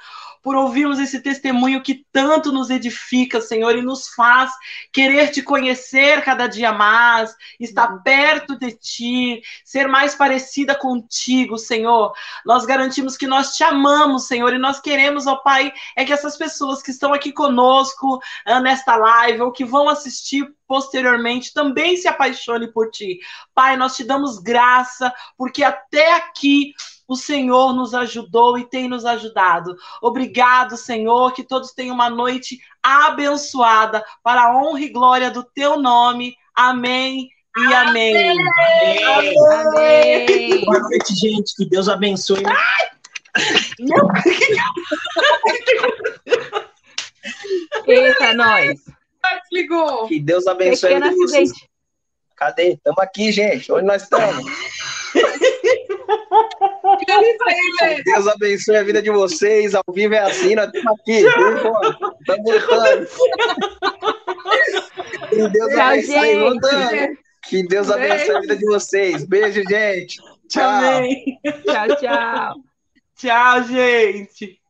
por 0.45 0.55
ouvirmos 0.55 0.99
esse 0.99 1.19
testemunho 1.21 1.81
que 1.81 2.05
tanto 2.11 2.51
nos 2.51 2.69
edifica, 2.69 3.41
Senhor, 3.41 3.75
e 3.75 3.81
nos 3.81 4.09
faz 4.09 4.51
querer 4.93 5.31
te 5.31 5.41
conhecer 5.41 6.23
cada 6.23 6.45
dia 6.45 6.71
mais, 6.71 7.35
estar 7.59 8.03
perto 8.03 8.55
de 8.55 8.71
ti, 8.73 9.41
ser 9.63 9.87
mais 9.87 10.13
parecida 10.13 10.75
contigo, 10.75 11.57
Senhor. 11.57 12.13
Nós 12.45 12.63
garantimos 12.63 13.17
que 13.17 13.25
nós 13.25 13.55
te 13.55 13.63
amamos, 13.63 14.27
Senhor, 14.27 14.53
e 14.53 14.59
nós 14.59 14.79
queremos, 14.79 15.25
ó 15.25 15.37
Pai, 15.37 15.73
é 15.95 16.05
que 16.05 16.13
essas 16.13 16.37
pessoas 16.37 16.83
que 16.83 16.91
estão 16.91 17.11
aqui 17.11 17.31
conosco 17.31 18.19
ah, 18.45 18.59
nesta 18.59 18.95
live 18.95 19.41
ou 19.41 19.51
que 19.51 19.65
vão 19.65 19.89
assistir 19.89 20.47
posteriormente 20.67 21.53
também 21.55 21.97
se 21.97 22.07
apaixone 22.07 22.71
por 22.71 22.91
ti. 22.91 23.17
Pai, 23.51 23.75
nós 23.77 23.95
te 23.95 24.03
damos 24.03 24.37
graça, 24.37 25.11
porque 25.35 25.63
até 25.63 26.13
aqui 26.13 26.75
o 27.07 27.15
Senhor 27.15 27.73
nos 27.73 27.93
ajudou 27.93 28.57
e 28.57 28.65
tem 28.65 28.87
nos 28.87 29.05
ajudado. 29.05 29.75
Obrigado, 30.01 30.75
Senhor, 30.75 31.33
que 31.33 31.43
todos 31.43 31.71
tenham 31.71 31.93
uma 31.93 32.09
noite 32.09 32.59
abençoada 32.81 34.03
para 34.23 34.43
a 34.43 34.57
honra 34.57 34.81
e 34.81 34.89
glória 34.89 35.29
do 35.29 35.43
teu 35.43 35.79
nome. 35.79 36.35
Amém 36.55 37.29
e 37.57 37.73
amém. 37.73 38.37
Amém. 39.05 40.65
Boa 40.65 40.79
noite, 40.79 41.13
gente. 41.15 41.55
Que 41.55 41.69
Deus 41.69 41.87
abençoe. 41.87 42.43
Eita, 47.87 48.33
nós. 48.33 48.79
Ligou. 49.51 50.07
Que 50.07 50.19
Deus 50.19 50.47
abençoe. 50.47 50.93
Cadê? 52.35 52.73
Estamos 52.73 52.99
aqui, 52.99 53.31
gente. 53.31 53.71
Onde 53.71 53.85
nós 53.85 54.03
estamos? 54.03 54.45
Que 56.97 58.03
Deus 58.03 58.27
abençoe 58.27 58.77
a 58.77 58.83
vida 58.83 59.01
de 59.01 59.11
vocês. 59.11 59.75
Ao 59.75 59.83
vivo 59.93 60.13
é 60.13 60.19
assim, 60.19 60.55
nós 60.55 60.67
estamos 60.73 60.99
aqui. 60.99 61.25
Estamos 62.21 62.51
lutando. 62.51 63.07
Que 65.29 65.49
Deus 65.49 65.69
Tchau, 65.73 65.81
abençoe. 65.81 66.13
gente. 66.13 66.39
lutando. 66.39 67.17
Que 67.47 67.67
Deus 67.67 67.91
abençoe 67.91 68.35
a 68.35 68.39
vida 68.41 68.55
de 68.55 68.65
vocês. 68.65 69.23
Beijo, 69.25 69.61
gente. 69.69 70.17
Tchau. 70.49 70.69
Amém. 70.69 71.39
Tchau, 71.65 71.95
tchau. 71.97 72.55
Tchau, 73.15 73.63
gente. 73.63 74.64